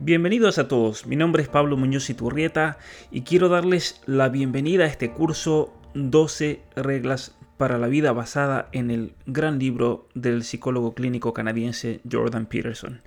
Bienvenidos 0.00 0.58
a 0.58 0.68
todos, 0.68 1.08
mi 1.08 1.16
nombre 1.16 1.42
es 1.42 1.48
Pablo 1.48 1.76
Muñoz 1.76 2.08
Iturrieta 2.08 2.78
y 3.10 3.22
quiero 3.22 3.48
darles 3.48 4.00
la 4.06 4.28
bienvenida 4.28 4.84
a 4.84 4.86
este 4.86 5.10
curso 5.10 5.74
12 5.94 6.60
reglas 6.76 7.36
para 7.56 7.78
la 7.78 7.88
vida 7.88 8.12
basada 8.12 8.68
en 8.70 8.92
el 8.92 9.14
gran 9.26 9.58
libro 9.58 10.06
del 10.14 10.44
psicólogo 10.44 10.94
clínico 10.94 11.32
canadiense 11.32 11.98
Jordan 12.08 12.46
Peterson. 12.46 13.02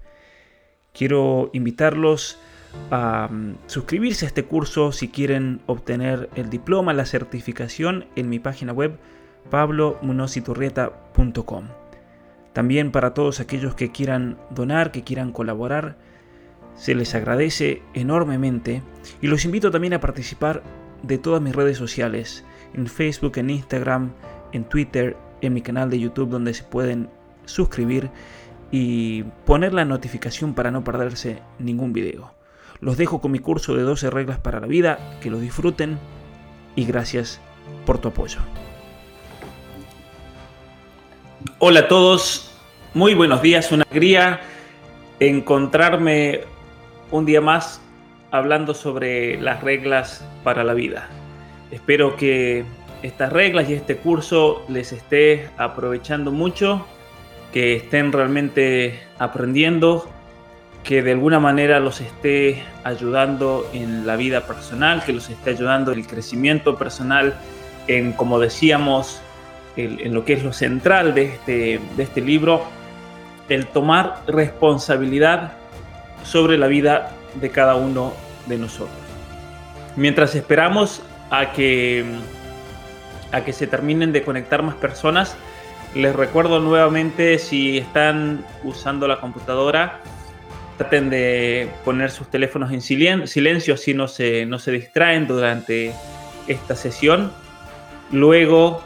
Quiero 0.92 1.50
invitarlos 1.54 2.38
a 2.92 3.30
mm, 3.32 3.60
suscribirse 3.68 4.26
a 4.26 4.28
este 4.28 4.44
curso 4.44 4.92
si 4.92 5.08
quieren 5.08 5.62
obtener 5.68 6.30
el 6.36 6.50
diploma, 6.50 6.94
la 6.94 7.05
certificación 7.05 8.08
en 8.18 8.28
mi 8.28 8.39
página 8.39 8.73
web 8.73 8.98
pablomunoziturrieta.com. 9.50 11.70
También 12.52 12.92
para 12.92 13.14
todos 13.14 13.39
aquellos 13.39 13.76
que 13.76 13.94
quieran 13.94 14.38
donar, 14.50 14.92
que 14.92 15.05
quieran 15.05 15.32
colaborar, 15.32 16.11
se 16.76 16.96
les 16.96 17.14
agradece 17.16 17.82
enormemente 17.94 18.82
y 19.21 19.28
los 19.28 19.46
invito 19.46 19.71
también 19.71 19.93
a 19.93 20.00
participar 20.00 20.64
de 21.04 21.18
todas 21.18 21.42
mis 21.42 21.56
redes 21.56 21.78
sociales, 21.78 22.46
en 22.74 22.88
Facebook, 22.88 23.38
en 23.38 23.50
Instagram, 23.50 24.12
en 24.52 24.64
Twitter, 24.66 25.18
en 25.42 25.54
mi 25.54 25.62
canal 25.62 25.89
de 25.89 26.00
YouTube 26.00 26.29
donde 26.29 26.54
se 26.54 26.64
pueden 26.64 27.10
suscribir 27.46 28.10
y 28.71 29.24
poner 29.46 29.74
la 29.74 29.86
notificación 29.86 30.54
para 30.54 30.71
no 30.71 30.84
perderse 30.84 31.42
ningún 31.60 31.93
video. 31.93 32.34
Los 32.80 32.98
dejo 32.98 33.22
con 33.22 33.31
mi 33.31 33.40
curso 33.40 33.76
de 33.76 33.84
12 33.84 34.09
reglas 34.09 34.40
para 34.40 34.59
la 34.59 34.67
vida, 34.67 35.17
que 35.22 35.30
lo 35.30 35.40
disfruten 35.40 36.00
y 36.76 36.86
gracias 36.86 37.42
por 37.86 38.00
tu 38.00 38.08
apoyo. 38.08 38.40
Hola 41.59 41.81
a 41.81 41.88
todos, 41.88 42.52
muy 42.94 43.14
buenos 43.14 43.42
días, 43.42 43.72
una 43.72 43.84
alegría 43.84 44.42
encontrarme 45.22 46.42
un 47.11 47.25
día 47.25 47.42
más 47.42 47.81
hablando 48.31 48.73
sobre 48.73 49.39
las 49.39 49.61
reglas 49.61 50.26
para 50.44 50.64
la 50.64 50.73
vida. 50.73 51.09
Espero 51.70 52.16
que 52.16 52.64
estas 53.04 53.31
reglas 53.31 53.70
y 53.70 53.73
este 53.73 53.98
curso 53.98 54.64
les 54.70 54.92
esté 54.94 55.50
aprovechando 55.58 56.32
mucho, 56.32 56.86
que 57.52 57.76
estén 57.76 58.12
realmente 58.12 59.02
aprendiendo, 59.20 60.09
que 60.84 61.04
de 61.04 61.12
alguna 61.12 61.39
manera 61.39 61.80
los 61.80 62.02
esté 62.02 62.64
ayudando 62.84 63.70
en 63.73 64.08
la 64.08 64.16
vida 64.16 64.48
personal, 64.48 65.04
que 65.04 65.14
los 65.14 65.30
esté 65.30 65.52
ayudando 65.52 65.92
en 65.92 66.00
el 66.00 66.08
crecimiento 66.08 66.78
personal, 66.78 67.36
en, 67.88 68.14
como 68.14 68.39
decíamos, 68.39 69.22
en 69.76 70.14
lo 70.14 70.26
que 70.26 70.34
es 70.34 70.44
lo 70.44 70.54
central 70.54 71.14
de 71.14 71.26
este, 71.26 71.80
de 71.95 72.04
este 72.04 72.22
libro, 72.22 72.64
el 73.50 73.67
tomar 73.67 74.22
responsabilidad 74.28 75.54
sobre 76.23 76.58
la 76.58 76.67
vida 76.67 77.11
de 77.36 77.50
cada 77.50 77.75
uno 77.75 78.14
de 78.47 78.58
nosotros. 78.58 78.97
Mientras 79.95 80.36
esperamos 80.36 81.02
a 81.30 81.52
que, 81.52 82.05
a 83.31 83.41
que 83.41 83.53
se 83.53 83.67
terminen 83.67 84.11
de 84.11 84.23
conectar 84.23 84.64
más 84.64 84.75
personas, 84.75 85.36
les 85.95 86.16
recuerdo 86.16 86.59
nuevamente 86.59 87.38
si 87.38 87.77
están 87.77 88.45
usando 88.64 89.08
la 89.08 89.19
computadora, 89.19 89.99
traten 90.77 91.09
de 91.09 91.69
poner 91.83 92.11
sus 92.11 92.27
teléfonos 92.27 92.72
en 92.72 92.81
silencio, 92.81 93.73
así 93.73 93.94
no 93.94 94.08
se, 94.08 94.45
no 94.45 94.58
se 94.58 94.72
distraen 94.72 95.27
durante 95.27 95.94
esta 96.47 96.75
sesión. 96.75 97.31
Luego, 98.11 98.83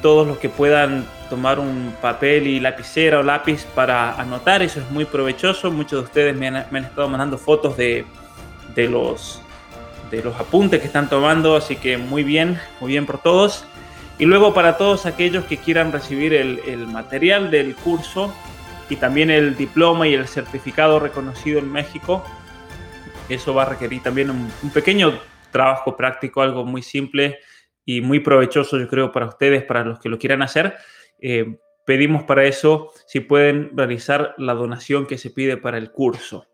todos 0.00 0.26
los 0.26 0.38
que 0.38 0.48
puedan 0.48 1.06
tomar 1.30 1.58
un 1.58 1.94
papel 2.00 2.46
y 2.46 2.60
lapicera 2.60 3.20
o 3.20 3.22
lápiz 3.22 3.64
para 3.74 4.14
anotar, 4.20 4.62
eso 4.62 4.80
es 4.80 4.90
muy 4.90 5.04
provechoso. 5.04 5.70
Muchos 5.70 6.00
de 6.00 6.04
ustedes 6.04 6.36
me 6.36 6.48
han, 6.48 6.56
estado 6.56 7.08
mandando 7.08 7.38
fotos 7.38 7.76
de, 7.76 8.04
los, 8.76 9.40
de 10.10 10.22
los 10.22 10.38
apuntes 10.38 10.80
que 10.80 10.86
están 10.86 11.08
tomando, 11.08 11.56
así 11.56 11.76
que 11.76 11.96
muy 11.96 12.22
bien, 12.22 12.58
muy 12.80 12.92
bien 12.92 13.06
por 13.06 13.18
todos. 13.18 13.64
Y 14.18 14.26
luego 14.26 14.52
para 14.52 14.76
todos 14.76 15.06
aquellos 15.06 15.44
que 15.46 15.56
quieran 15.56 15.90
recibir 15.90 16.34
el, 16.34 16.86
material 16.86 17.50
del 17.50 17.74
curso 17.74 18.32
y 18.90 18.96
también 18.96 19.30
el 19.30 19.56
diploma 19.56 20.06
y 20.06 20.14
el 20.14 20.28
certificado 20.28 21.00
reconocido 21.00 21.58
en 21.58 21.72
México, 21.72 22.22
eso 23.28 23.54
va 23.54 23.62
a 23.62 23.66
requerir 23.66 24.02
también 24.02 24.30
un 24.30 24.70
pequeño 24.70 25.18
trabajo 25.50 25.96
práctico, 25.96 26.42
algo 26.42 26.64
muy 26.64 26.82
simple 26.82 27.38
y 27.84 28.00
muy 28.00 28.20
provechoso, 28.20 28.78
yo 28.78 28.88
creo, 28.88 29.12
para 29.12 29.26
ustedes, 29.26 29.64
para 29.64 29.84
los 29.84 29.98
que 29.98 30.08
lo 30.08 30.18
quieran 30.18 30.42
hacer. 30.42 30.74
Eh, 31.20 31.58
pedimos 31.84 32.24
para 32.24 32.44
eso 32.44 32.92
si 33.06 33.20
pueden 33.20 33.76
realizar 33.76 34.34
la 34.38 34.54
donación 34.54 35.06
que 35.06 35.18
se 35.18 35.30
pide 35.30 35.56
para 35.56 35.78
el 35.78 35.90
curso. 35.90 36.46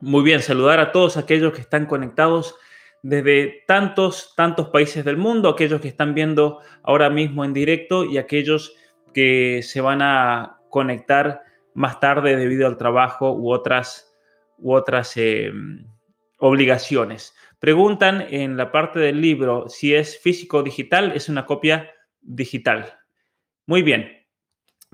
Muy 0.00 0.22
bien, 0.22 0.42
saludar 0.42 0.78
a 0.78 0.92
todos 0.92 1.16
aquellos 1.16 1.52
que 1.52 1.60
están 1.60 1.86
conectados 1.86 2.56
desde 3.02 3.62
tantos, 3.66 4.34
tantos 4.36 4.70
países 4.70 5.04
del 5.04 5.16
mundo, 5.16 5.48
aquellos 5.48 5.80
que 5.80 5.88
están 5.88 6.12
viendo 6.12 6.60
ahora 6.82 7.08
mismo 7.08 7.44
en 7.44 7.52
directo 7.52 8.04
y 8.04 8.18
aquellos 8.18 8.74
que 9.14 9.60
se 9.62 9.80
van 9.80 10.02
a 10.02 10.58
conectar 10.70 11.42
más 11.72 12.00
tarde 12.00 12.36
debido 12.36 12.66
al 12.66 12.76
trabajo 12.76 13.32
u 13.32 13.52
otras, 13.52 14.12
u 14.58 14.74
otras 14.74 15.16
eh, 15.16 15.52
obligaciones. 16.38 17.35
Preguntan 17.58 18.26
en 18.30 18.56
la 18.56 18.70
parte 18.70 18.98
del 19.00 19.20
libro 19.20 19.68
si 19.68 19.94
es 19.94 20.20
físico 20.20 20.58
o 20.58 20.62
digital, 20.62 21.12
es 21.14 21.28
una 21.28 21.46
copia 21.46 21.90
digital. 22.20 22.98
Muy 23.66 23.82
bien. 23.82 24.12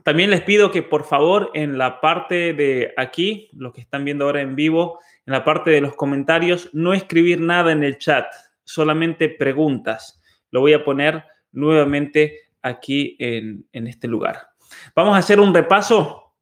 También 0.05 0.31
les 0.31 0.43
pido 0.43 0.71
que 0.71 0.83
por 0.83 1.05
favor 1.05 1.51
en 1.55 1.79
la 1.79 2.01
parte 2.01 2.55
de 2.55 2.95
aquí, 2.97 3.51
los 3.53 3.73
que 3.73 3.81
están 3.81 4.05
viendo 4.05 4.25
ahora 4.25 4.41
en 4.41 4.57
vivo, 4.57 5.01
en 5.27 5.33
la 5.33 5.45
parte 5.45 5.71
de 5.71 5.81
los 5.81 5.95
comentarios, 5.95 6.71
no 6.73 6.95
escribir 6.95 7.41
nada 7.41 7.73
en 7.73 7.85
el 7.85 7.99
chat, 7.99 8.27
solamente 8.65 9.29
preguntas. 9.29 10.21
Lo 10.51 10.61
voy 10.61 10.73
a 10.73 10.85
poner 10.85 11.25
nuevamente 11.53 12.41
aquí 12.63 13.17
en, 13.19 13.67
en 13.73 13.87
este 13.87 14.09
lugar. 14.09 14.49
Vamos 14.95 15.15
a 15.15 15.19
hacer 15.19 15.39
un 15.39 15.55
repaso 15.55 16.35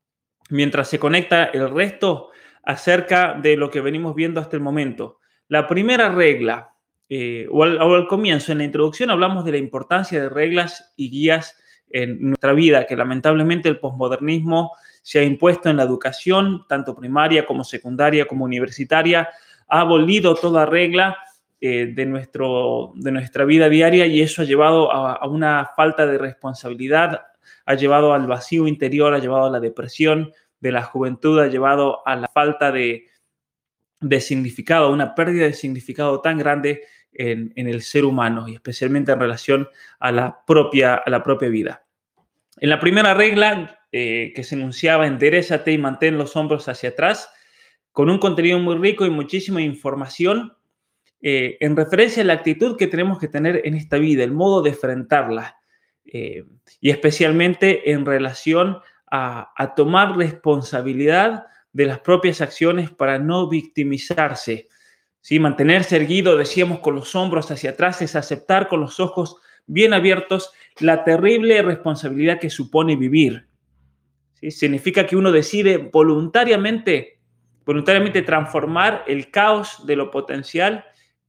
mientras 0.51 0.89
se 0.89 0.99
conecta 0.99 1.45
el 1.47 1.71
resto 1.71 2.31
acerca 2.63 3.35
de 3.35 3.57
lo 3.57 3.71
que 3.71 3.81
venimos 3.81 4.15
viendo 4.15 4.41
hasta 4.41 4.57
el 4.57 4.63
momento. 4.63 5.20
La 5.51 5.67
primera 5.67 6.09
regla, 6.11 6.71
eh, 7.09 7.49
o, 7.51 7.65
al, 7.65 8.07
comienzo, 8.07 8.53
en 8.53 8.59
la 8.59 8.65
introducción 8.65 9.11
hablamos 9.11 9.45
de 9.45 9.51
la 9.51 9.57
importancia 9.57 10.23
de 10.23 10.29
reglas 10.29 10.93
y 10.97 11.11
guías 11.11 11.59
en 11.91 12.21
nuestra 12.21 12.53
vida, 12.53 12.87
que 12.87 12.95
lamentablemente 12.95 13.69
el 13.69 13.81
posmodernismo 13.81 14.71
se 15.03 15.19
ha 15.19 15.25
impuesto 15.25 15.69
en 15.69 15.79
la 15.79 15.83
educación, 15.83 16.67
tanto 16.69 16.95
primaria 16.95 17.47
como 17.47 17.65
secundaria 17.65 18.27
como 18.27 18.45
universitaria, 18.45 19.29
ha 19.67 19.81
abolido 19.81 20.37
toda 20.37 20.67
regla 20.67 21.19
eh, 21.61 21.87
de, 21.97 22.07
nuestro, 22.07 22.93
de 22.95 23.11
nuestra 23.11 23.45
vida 23.45 23.69
diaria 23.69 24.07
y 24.07 24.21
eso 24.21 24.43
ha 24.43 24.45
llevado 24.45 24.93
a, 24.93 25.27
una 25.27 25.69
falta 25.75 26.07
de 26.07 26.17
responsabilidad, 26.17 27.23
ha 27.67 27.75
llevado 27.75 28.15
al 28.15 28.29
vacío 28.29 28.69
interior, 28.69 29.15
ha 29.15 29.19
llevado 29.19 29.47
a 29.47 29.51
la 29.51 29.59
depresión 29.59 30.33
de 30.61 30.71
la 30.71 30.85
juventud, 30.85 31.41
ha 31.41 31.49
llevado 31.49 32.07
a 32.07 32.15
la 32.15 32.29
falta 32.29 32.71
de, 32.71 33.10
de 34.01 34.21
significado, 34.21 34.93
una 34.93 35.15
pérdida 35.15 35.45
de 35.45 35.53
significado 35.53 36.21
tan 36.21 36.39
grande 36.39 36.83
en, 37.13 37.53
el 37.57 37.83
ser 37.83 38.05
humano 38.05 38.49
y 38.49 38.55
especialmente 38.55 39.13
en 39.13 39.21
relación 39.21 39.69
a 39.99 40.13
la 40.13 40.45
propia, 40.47 40.95
a 40.95 41.11
la 41.11 41.23
propia 41.23 41.49
vida. 41.49 41.85
En 42.59 42.71
la 42.71 42.81
primera 42.81 43.15
regla 43.15 43.81
eh, 43.93 44.33
que 44.35 44.45
se 44.45 44.55
enunciaba, 44.55 45.07
enderezate 45.07 45.73
y 45.73 45.79
mantén 45.79 46.19
los 46.19 46.37
hombros 46.37 46.69
hacia 46.69 46.91
atrás, 46.91 47.31
con 47.93 48.09
un 48.09 48.19
contenido 48.19 48.59
muy 48.59 48.77
rico 48.77 49.05
y 49.05 49.11
muchísima 49.11 49.61
información 49.61 50.57
eh, 51.21 51.59
en 51.61 51.77
referencia 51.77 52.23
a 52.23 52.27
la 52.27 52.35
actitud 52.35 52.77
que 52.77 52.87
tenemos 52.87 53.19
que 53.19 53.29
tener 53.29 53.63
en 53.65 53.75
esta 53.75 53.99
vida, 53.99 54.25
el 54.25 54.33
modo 54.33 54.63
de 54.63 54.71
enfrentarla, 54.71 55.57
eh, 56.07 56.45
y 56.81 56.91
especialmente 56.91 57.91
en 57.93 58.07
relación 58.07 58.79
a, 59.11 59.53
a 59.57 59.75
tomar 59.75 60.17
responsabilidad 60.17 61.45
de 61.73 61.87
las 61.87 62.01
propias 62.01 62.41
acciones 62.41 62.91
para 62.91 63.19
no 63.19 63.49
victimizarse, 63.49 64.69
¿sí? 65.21 65.39
Mantenerse 65.39 65.97
erguido, 65.97 66.37
decíamos, 66.37 66.81
con 66.81 66.95
los 66.95 67.15
hombros 67.15 67.51
hacia 67.51 67.71
atrás, 67.71 68.03
es 68.03 68.17
aceptar 68.17 68.69
con 68.69 68.81
los 68.81 69.01
ojos 69.01 69.37
bien 69.67 69.93
abiertos 69.93 70.53
la 70.81 71.05
terrible 71.05 71.63
responsabilidad 71.63 72.41
que 72.41 72.51
supone 72.51 72.97
vivir. 72.97 73.47
¿sí? 74.35 74.51
Significa 74.51 75.07
que 75.07 75.17
uno 75.17 75.31
decide 75.31 75.77
voluntariamente, 75.79 77.21
voluntariamente 77.65 78.23
transformar 78.23 79.05
el 79.07 79.31
caos 79.31 79.87
de 79.87 79.97
lo 79.97 80.11
potencial 80.11 80.85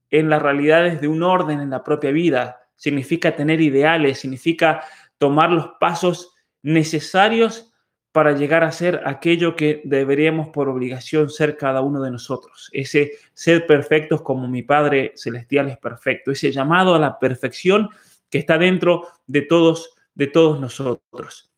en 0.10 0.30
las 0.30 0.42
realidades 0.42 1.02
de 1.02 1.08
un 1.08 1.24
orden 1.24 1.60
en 1.60 1.70
la 1.70 1.84
propia 1.84 2.12
vida. 2.12 2.62
Significa 2.76 3.36
tener 3.36 3.62
ideales, 3.62 4.20
significa 4.20 4.84
tomar 5.18 5.52
los 5.52 5.72
pasos 5.80 6.34
necesarios 6.64 7.71
para 8.12 8.34
llegar 8.34 8.64
a 8.64 8.72
ser 8.72 9.02
aquello 9.06 9.56
que 9.56 9.82
deberíamos 9.86 10.50
por 10.50 10.68
obligación 10.68 11.30
ser 11.30 11.56
cada 11.56 11.82
uno 11.82 12.02
de 12.02 12.12
nosotros. 12.12 12.70
Ese 12.74 13.14
ser 13.34 13.66
perfectos 13.66 14.22
como 14.22 14.48
mi 14.48 14.64
Padre 14.64 15.14
Celestial 15.16 15.70
es 15.70 15.78
perfecto. 15.78 16.32
Ese 16.32 16.52
llamado 16.52 16.94
a 16.94 17.00
la 17.00 17.20
perfección 17.20 17.90
que 18.30 18.40
está 18.40 18.58
dentro 18.58 19.08
de 19.28 19.44
todos, 19.44 19.96
de 20.14 20.28
todos 20.28 20.60
nosotros. 20.60 21.52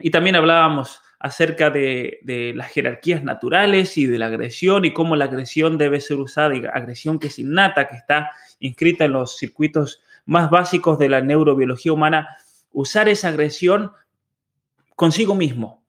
Y 0.00 0.10
también 0.10 0.34
hablábamos 0.36 1.00
acerca 1.20 1.70
de, 1.70 2.52
las 2.54 2.70
jerarquías 2.70 3.22
naturales 3.22 3.96
y 3.96 4.06
de 4.06 4.18
la 4.18 4.26
agresión 4.26 4.84
y 4.84 4.92
cómo 4.92 5.16
la 5.16 5.26
agresión 5.26 5.78
debe 5.78 6.00
ser 6.00 6.18
usada, 6.18 6.54
y 6.54 6.64
agresión 6.66 7.18
que 7.18 7.28
es 7.28 7.38
innata, 7.38 7.88
que 7.88 7.96
está 7.96 8.32
inscrita 8.58 9.04
en 9.04 9.12
los 9.12 9.38
circuitos 9.38 10.02
más 10.26 10.50
básicos 10.50 10.98
de 10.98 11.08
la 11.08 11.20
neurobiología 11.20 11.92
humana, 11.92 12.36
usar 12.72 13.08
esa 13.08 13.28
agresión 13.28 13.92
consigo 14.96 15.34
mismo, 15.34 15.83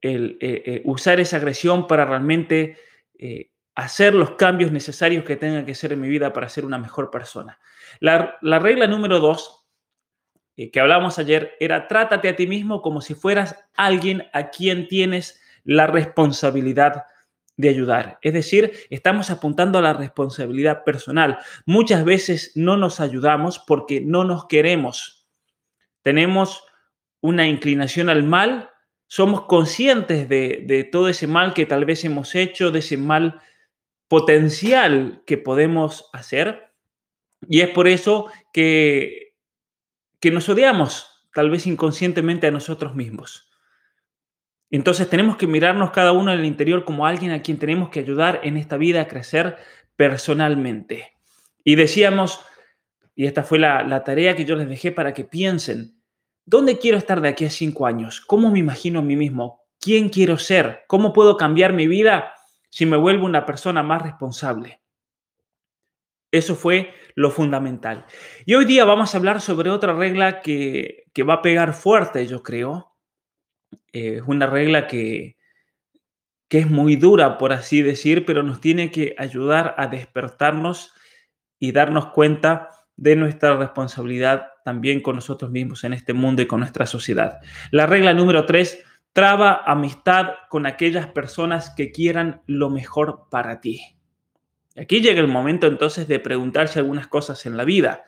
el, 0.00 0.38
eh, 0.40 0.62
eh, 0.64 0.82
usar 0.84 1.20
esa 1.20 1.36
agresión 1.36 1.86
para 1.86 2.04
realmente 2.04 2.76
eh, 3.18 3.50
hacer 3.74 4.14
los 4.14 4.32
cambios 4.32 4.72
necesarios 4.72 5.24
que 5.24 5.36
tenga 5.36 5.64
que 5.64 5.74
ser 5.74 5.92
en 5.92 6.00
mi 6.00 6.08
vida 6.08 6.32
para 6.32 6.48
ser 6.48 6.64
una 6.64 6.78
mejor 6.78 7.10
persona. 7.10 7.58
La, 8.00 8.38
la 8.42 8.58
regla 8.58 8.86
número 8.86 9.20
dos 9.20 9.54
que 10.72 10.80
hablamos 10.80 11.20
ayer 11.20 11.54
era 11.60 11.86
trátate 11.86 12.28
a 12.28 12.34
ti 12.34 12.48
mismo 12.48 12.82
como 12.82 13.00
si 13.00 13.14
fueras 13.14 13.54
alguien 13.76 14.26
a 14.32 14.50
quien 14.50 14.88
tienes 14.88 15.40
la 15.62 15.86
responsabilidad 15.86 17.04
de 17.58 17.68
ayudar. 17.68 18.18
Es 18.22 18.32
decir, 18.32 18.72
estamos 18.88 19.30
apuntando 19.30 19.78
a 19.78 19.82
la 19.82 19.92
responsabilidad 19.92 20.84
personal. 20.84 21.38
Muchas 21.66 22.04
veces 22.04 22.52
no 22.54 22.76
nos 22.76 23.00
ayudamos 23.00 23.58
porque 23.58 24.00
no 24.00 24.24
nos 24.24 24.46
queremos. 24.46 25.28
Tenemos 26.02 26.64
una 27.20 27.48
inclinación 27.48 28.08
al 28.08 28.22
mal, 28.22 28.70
somos 29.08 29.42
conscientes 29.46 30.28
de, 30.28 30.88
todo 30.92 31.08
ese 31.08 31.26
mal 31.26 31.52
que 31.52 31.66
tal 31.66 31.84
vez 31.84 32.04
hemos 32.04 32.36
hecho, 32.36 32.70
de 32.70 32.78
ese 32.78 32.96
mal 32.96 33.40
potencial 34.06 35.22
que 35.26 35.36
podemos 35.36 36.08
hacer. 36.12 36.70
Y 37.48 37.60
es 37.60 37.70
por 37.70 37.88
eso 37.88 38.28
que 38.52 39.28
que 40.20 40.30
nos 40.30 40.48
odiamos, 40.48 41.26
tal 41.32 41.50
vez 41.50 41.66
inconscientemente 41.66 42.46
a 42.46 42.50
nosotros 42.50 42.94
mismos. 42.94 43.48
Entonces 44.70 45.08
tenemos 45.08 45.36
que 45.36 45.46
mirarnos 45.46 45.92
cada 45.92 46.12
uno 46.12 46.32
en 46.32 46.40
el 46.40 46.44
interior 46.44 46.84
como 46.84 47.06
alguien 47.06 47.30
a 47.30 47.42
quien 47.42 47.58
tenemos 47.58 47.88
que 47.88 48.00
ayudar 48.00 48.40
en 48.42 48.56
esta 48.56 48.76
vida 48.76 49.02
a 49.02 49.08
crecer 49.08 49.56
personalmente. 49.96 51.12
Y 51.64 51.76
decíamos, 51.76 52.40
y 53.14 53.26
esta 53.26 53.42
fue 53.42 53.58
la, 53.58 54.04
tarea 54.04 54.36
que 54.36 54.44
yo 54.44 54.56
les 54.56 54.68
dejé 54.68 54.92
para 54.92 55.14
que 55.14 55.24
piensen, 55.24 55.97
¿dónde 56.48 56.78
quiero 56.78 56.96
estar 56.96 57.20
de 57.20 57.28
aquí 57.28 57.44
a 57.44 57.50
cinco 57.50 57.86
años? 57.86 58.22
¿Cómo 58.22 58.50
me 58.50 58.58
imagino 58.58 59.00
a 59.00 59.02
mí 59.02 59.16
mismo? 59.16 59.66
¿Quién 59.78 60.08
quiero 60.08 60.38
ser? 60.38 60.84
¿Cómo 60.88 61.12
puedo 61.12 61.36
cambiar 61.36 61.74
mi 61.74 61.86
vida 61.86 62.32
si 62.70 62.86
me 62.86 62.96
vuelvo 62.96 63.26
una 63.26 63.44
persona 63.44 63.82
más 63.82 64.00
responsable? 64.00 64.80
Eso 66.32 66.56
fue 66.56 66.94
lo 67.14 67.30
fundamental. 67.30 68.06
Y 68.46 68.54
hoy 68.54 68.64
día 68.64 68.86
vamos 68.86 69.14
a 69.14 69.18
hablar 69.18 69.42
sobre 69.42 69.68
otra 69.68 69.92
regla 69.92 70.40
que, 70.40 71.04
va 71.28 71.34
a 71.34 71.42
pegar 71.42 71.74
fuerte, 71.74 72.26
yo 72.26 72.42
creo. 72.42 72.94
Eh, 73.92 74.16
es 74.16 74.22
una 74.26 74.46
regla 74.46 74.86
que, 74.86 75.36
que 76.48 76.60
es 76.60 76.70
muy 76.70 76.96
dura, 76.96 77.36
por 77.36 77.52
así 77.52 77.82
decir, 77.82 78.24
pero 78.24 78.42
nos 78.42 78.60
tiene 78.60 78.90
que 78.90 79.14
ayudar 79.18 79.74
a 79.76 79.86
despertarnos 79.88 80.94
y 81.58 81.72
darnos 81.72 82.06
cuenta 82.06 82.70
de 82.96 83.16
nuestra 83.16 83.56
responsabilidad 83.56 84.48
también 84.68 85.00
con 85.00 85.16
nosotros 85.16 85.50
mismos 85.50 85.82
en 85.84 85.94
este 85.94 86.12
mundo 86.12 86.42
y 86.42 86.46
con 86.46 86.60
nuestra 86.60 86.84
sociedad. 86.84 87.40
La 87.70 87.86
regla 87.86 88.12
número 88.12 88.44
tres, 88.44 88.84
traba 89.14 89.62
amistad 89.64 90.34
con 90.50 90.66
aquellas 90.66 91.06
personas 91.06 91.70
que 91.70 91.90
quieran 91.90 92.42
lo 92.44 92.68
mejor 92.68 93.28
para 93.30 93.62
ti. 93.62 93.80
Aquí 94.76 95.00
llega 95.00 95.20
el 95.20 95.26
momento 95.26 95.66
entonces 95.66 96.06
de 96.06 96.20
preguntarse 96.20 96.80
algunas 96.80 97.06
cosas 97.06 97.46
en 97.46 97.56
la 97.56 97.64
vida. 97.64 98.04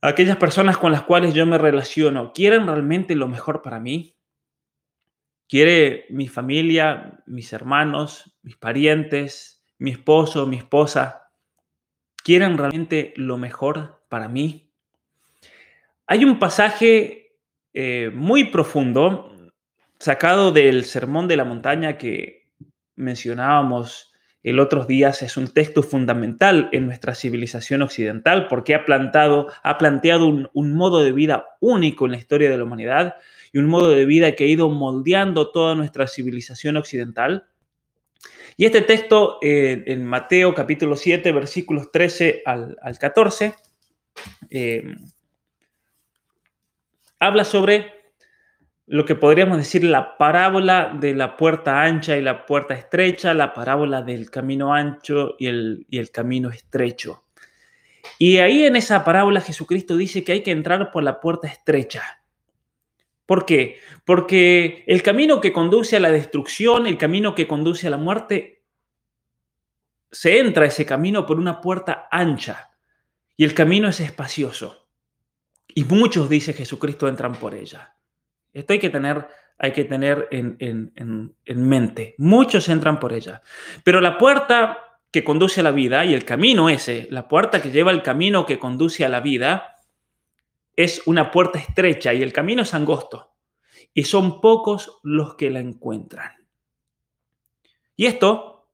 Aquellas 0.00 0.38
personas 0.38 0.76
con 0.76 0.90
las 0.90 1.02
cuales 1.02 1.34
yo 1.34 1.46
me 1.46 1.56
relaciono, 1.56 2.32
¿quieren 2.32 2.66
realmente 2.66 3.14
lo 3.14 3.28
mejor 3.28 3.62
para 3.62 3.78
mí? 3.78 4.16
¿Quiere 5.48 6.06
mi 6.10 6.26
familia, 6.26 7.22
mis 7.26 7.52
hermanos, 7.52 8.36
mis 8.42 8.56
parientes, 8.56 9.62
mi 9.78 9.92
esposo, 9.92 10.48
mi 10.48 10.56
esposa? 10.56 11.30
¿Quieren 12.24 12.58
realmente 12.58 13.14
lo 13.14 13.38
mejor 13.38 14.02
para 14.08 14.26
mí? 14.26 14.67
Hay 16.10 16.24
un 16.24 16.38
pasaje 16.38 17.36
eh, 17.74 18.10
muy 18.14 18.44
profundo 18.44 19.30
sacado 19.98 20.52
del 20.52 20.86
Sermón 20.86 21.28
de 21.28 21.36
la 21.36 21.44
Montaña 21.44 21.98
que 21.98 22.48
mencionábamos 22.96 24.10
el 24.42 24.58
otros 24.58 24.86
días 24.86 25.20
es 25.20 25.36
un 25.36 25.48
texto 25.48 25.82
fundamental 25.82 26.70
en 26.72 26.86
nuestra 26.86 27.14
civilización 27.14 27.82
occidental 27.82 28.48
porque 28.48 28.74
ha, 28.74 28.86
plantado, 28.86 29.48
ha 29.62 29.76
planteado 29.76 30.26
un, 30.26 30.72
modo 30.72 31.04
de 31.04 31.12
vida 31.12 31.44
único 31.60 32.06
en 32.06 32.12
la 32.12 32.18
historia 32.18 32.48
de 32.48 32.56
la 32.56 32.64
humanidad 32.64 33.16
y 33.52 33.58
un 33.58 33.66
modo 33.66 33.90
de 33.90 34.06
vida 34.06 34.32
que 34.32 34.44
ha 34.44 34.48
ido 34.48 34.70
moldeando 34.70 35.50
toda 35.50 35.74
nuestra 35.74 36.06
civilización 36.06 36.78
occidental. 36.78 37.48
Y 38.56 38.64
este 38.64 38.80
texto 38.80 39.38
eh, 39.42 39.84
en 39.86 40.06
Mateo 40.06 40.54
capítulo 40.54 40.96
7, 40.96 41.30
versículos 41.32 41.92
13 41.92 42.42
al, 42.46 42.98
14, 42.98 43.54
eh, 44.48 44.94
habla 47.18 47.44
sobre 47.44 47.98
lo 48.86 49.04
que 49.04 49.14
podríamos 49.14 49.58
decir 49.58 49.84
la 49.84 50.16
parábola 50.16 50.96
de 50.98 51.14
la 51.14 51.36
puerta 51.36 51.82
ancha 51.82 52.16
y 52.16 52.22
la 52.22 52.46
puerta 52.46 52.74
estrecha, 52.74 53.34
la 53.34 53.52
parábola 53.52 54.00
del 54.00 54.30
camino 54.30 54.72
ancho 54.72 55.36
y 55.38 55.46
el, 55.46 55.86
y 55.90 55.98
el 55.98 56.10
camino 56.10 56.48
estrecho. 56.48 57.24
Y 58.18 58.38
ahí 58.38 58.64
en 58.64 58.76
esa 58.76 59.04
parábola 59.04 59.42
Jesucristo 59.42 59.96
dice 59.96 60.24
que 60.24 60.32
hay 60.32 60.42
que 60.42 60.52
entrar 60.52 60.90
por 60.90 61.02
la 61.02 61.20
puerta 61.20 61.48
estrecha. 61.48 62.22
¿Por 63.26 63.44
qué? 63.44 63.80
Porque 64.06 64.84
el 64.86 65.02
camino 65.02 65.38
que 65.38 65.52
conduce 65.52 65.96
a 65.96 66.00
la 66.00 66.10
destrucción, 66.10 66.86
el 66.86 66.96
camino 66.96 67.34
que 67.34 67.46
conduce 67.46 67.86
a 67.86 67.90
la 67.90 67.98
muerte, 67.98 68.62
se 70.10 70.38
entra 70.38 70.64
ese 70.64 70.86
camino 70.86 71.26
por 71.26 71.38
una 71.38 71.60
puerta 71.60 72.08
ancha 72.10 72.70
y 73.36 73.44
el 73.44 73.52
camino 73.52 73.88
es 73.88 74.00
espacioso. 74.00 74.87
Y 75.78 75.84
muchos, 75.84 76.28
dice 76.28 76.54
Jesucristo, 76.54 77.06
entran 77.06 77.36
por 77.36 77.54
ella. 77.54 77.94
Esto 78.52 78.72
hay 78.72 78.80
que 78.80 78.90
tener, 78.90 79.28
hay 79.58 79.70
que 79.70 79.84
tener 79.84 80.26
en, 80.32 81.36
mente. 81.46 82.16
Muchos 82.18 82.68
entran 82.68 82.98
por 82.98 83.12
ella. 83.12 83.42
Pero 83.84 84.00
la 84.00 84.18
puerta 84.18 84.98
que 85.12 85.22
conduce 85.22 85.60
a 85.60 85.62
la 85.62 85.70
vida 85.70 86.04
y 86.04 86.14
el 86.14 86.24
camino 86.24 86.68
ese, 86.68 87.06
la 87.12 87.28
puerta 87.28 87.62
que 87.62 87.70
lleva 87.70 87.92
el 87.92 88.02
camino 88.02 88.44
que 88.44 88.58
conduce 88.58 89.04
a 89.04 89.08
la 89.08 89.20
vida, 89.20 89.76
es 90.74 91.00
una 91.06 91.30
puerta 91.30 91.60
estrecha 91.60 92.12
y 92.12 92.24
el 92.24 92.32
camino 92.32 92.62
es 92.62 92.74
angosto. 92.74 93.36
Y 93.94 94.02
son 94.02 94.40
pocos 94.40 94.98
los 95.04 95.36
que 95.36 95.48
la 95.48 95.60
encuentran. 95.60 96.32
Y 97.94 98.06
esto 98.06 98.68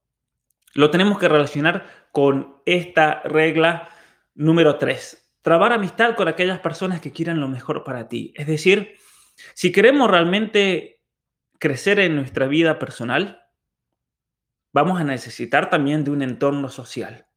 lo 0.73 0.89
tenemos 0.89 1.19
que 1.19 1.29
relacionar 1.29 2.07
con 2.11 2.63
esta 2.65 3.21
regla 3.25 3.89
número 4.33 4.79
3. 4.79 5.21
Trabar 5.45 5.73
amistad 5.73 6.15
con 6.15 6.27
aquellas 6.27 6.59
personas 6.59 7.01
que 7.01 7.11
quieran 7.11 7.39
lo 7.39 7.47
mejor 7.47 7.83
para 7.83 8.07
ti. 8.07 8.33
Es 8.35 8.47
decir, 8.47 8.97
si 9.53 9.71
queremos 9.71 10.09
realmente 10.09 11.03
crecer 11.59 11.99
en 11.99 12.15
nuestra 12.15 12.47
vida 12.47 12.79
personal, 12.79 13.43
vamos 14.73 14.99
a 14.99 15.03
necesitar 15.03 15.69
también 15.69 16.03
de 16.03 16.09
un 16.09 16.23
entorno 16.23 16.67
social. 16.69 17.27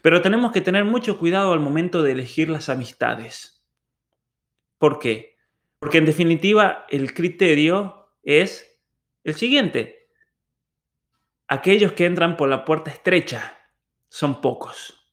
Pero 0.00 0.22
tenemos 0.22 0.52
que 0.52 0.62
tener 0.62 0.86
mucho 0.86 1.18
cuidado 1.18 1.52
al 1.52 1.60
momento 1.60 2.02
de 2.02 2.12
elegir 2.12 2.48
las 2.48 2.70
amistades. 2.70 3.62
¿Por 4.78 4.98
qué? 4.98 5.36
Porque 5.78 5.98
en 5.98 6.06
definitiva 6.06 6.86
el 6.88 7.12
criterio 7.12 8.08
es 8.22 8.80
el 9.22 9.34
siguiente. 9.34 10.08
Aquellos 11.48 11.92
que 11.92 12.06
entran 12.06 12.38
por 12.38 12.48
la 12.48 12.64
puerta 12.64 12.90
estrecha 12.90 13.58
son 14.08 14.40
pocos. 14.40 15.03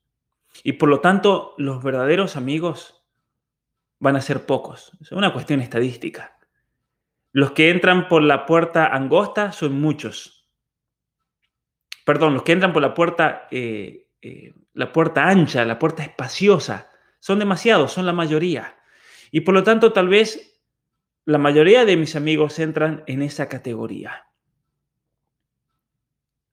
Y 0.64 0.74
por 0.74 0.90
lo 0.90 1.00
tanto, 1.00 1.54
los 1.58 1.84
verdaderos 1.84 2.36
amigos 2.36 3.04
van 4.00 4.16
a 4.16 4.22
ser 4.22 4.46
pocos. 4.46 4.92
Es 5.00 5.12
una 5.12 5.34
cuestión 5.34 5.62
estadística. 5.62 6.38
Los 7.32 7.52
que 7.52 7.70
entran 7.70 8.08
por 8.08 8.24
la 8.24 8.46
puerta 8.46 8.88
angosta 8.88 9.52
son 9.52 9.80
muchos. 9.80 10.48
Perdón, 12.06 12.34
los 12.34 12.44
que 12.44 12.52
entran 12.52 12.74
por 12.74 12.82
la 12.82 12.94
puerta, 12.94 13.48
eh, 13.52 14.08
eh, 14.22 14.54
la 14.74 14.92
puerta 14.92 15.28
ancha, 15.28 15.64
la 15.66 15.80
puerta 15.80 16.04
espaciosa, 16.04 16.90
son 17.20 17.40
demasiados, 17.40 17.94
son 17.94 18.06
la 18.06 18.14
mayoría. 18.14 18.78
Y 19.30 19.42
por 19.42 19.54
lo 19.54 19.64
tanto, 19.64 19.94
tal 19.94 20.10
vez 20.10 20.60
la 21.26 21.38
mayoría 21.38 21.86
de 21.86 21.96
mis 21.96 22.16
amigos 22.16 22.60
entran 22.60 23.04
en 23.08 23.22
esa 23.22 23.48
categoría. 23.48 24.26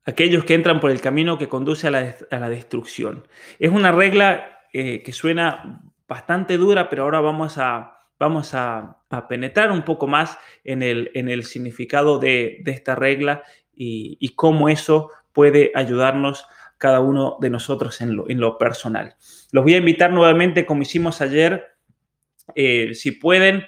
Aquellos 0.04 0.44
que 0.44 0.54
entran 0.54 0.80
por 0.80 0.90
el 0.90 1.00
camino 1.00 1.36
que 1.38 1.48
conduce 1.48 1.88
a 1.88 1.90
la, 1.90 2.48
destrucción. 2.48 3.26
Es 3.58 3.70
una 3.70 3.92
regla 3.92 4.60
eh, 4.72 5.02
que 5.02 5.12
suena 5.12 5.82
bastante 6.08 6.56
dura, 6.56 6.88
pero 6.88 7.02
ahora 7.02 7.20
vamos 7.20 7.58
a, 7.58 7.98
vamos 8.18 8.54
a, 8.54 8.96
penetrar 9.28 9.70
un 9.70 9.82
poco 9.82 10.06
más 10.06 10.38
en 10.64 10.82
el, 10.82 11.10
en 11.14 11.28
el 11.28 11.44
significado 11.44 12.18
de, 12.18 12.62
esta 12.66 12.94
regla 12.94 13.42
y, 13.74 14.34
cómo 14.34 14.68
eso 14.68 15.10
puede 15.32 15.72
ayudarnos 15.74 16.46
cada 16.78 17.00
uno 17.00 17.36
de 17.40 17.50
nosotros 17.50 18.00
en 18.00 18.16
lo, 18.16 18.28
en 18.28 18.40
lo 18.40 18.58
personal. 18.58 19.16
Los 19.52 19.64
voy 19.64 19.74
a 19.74 19.78
invitar 19.78 20.12
nuevamente, 20.12 20.66
como 20.66 20.82
hicimos 20.82 21.20
ayer, 21.20 21.66
eh, 22.54 22.94
si 22.94 23.12
pueden, 23.12 23.66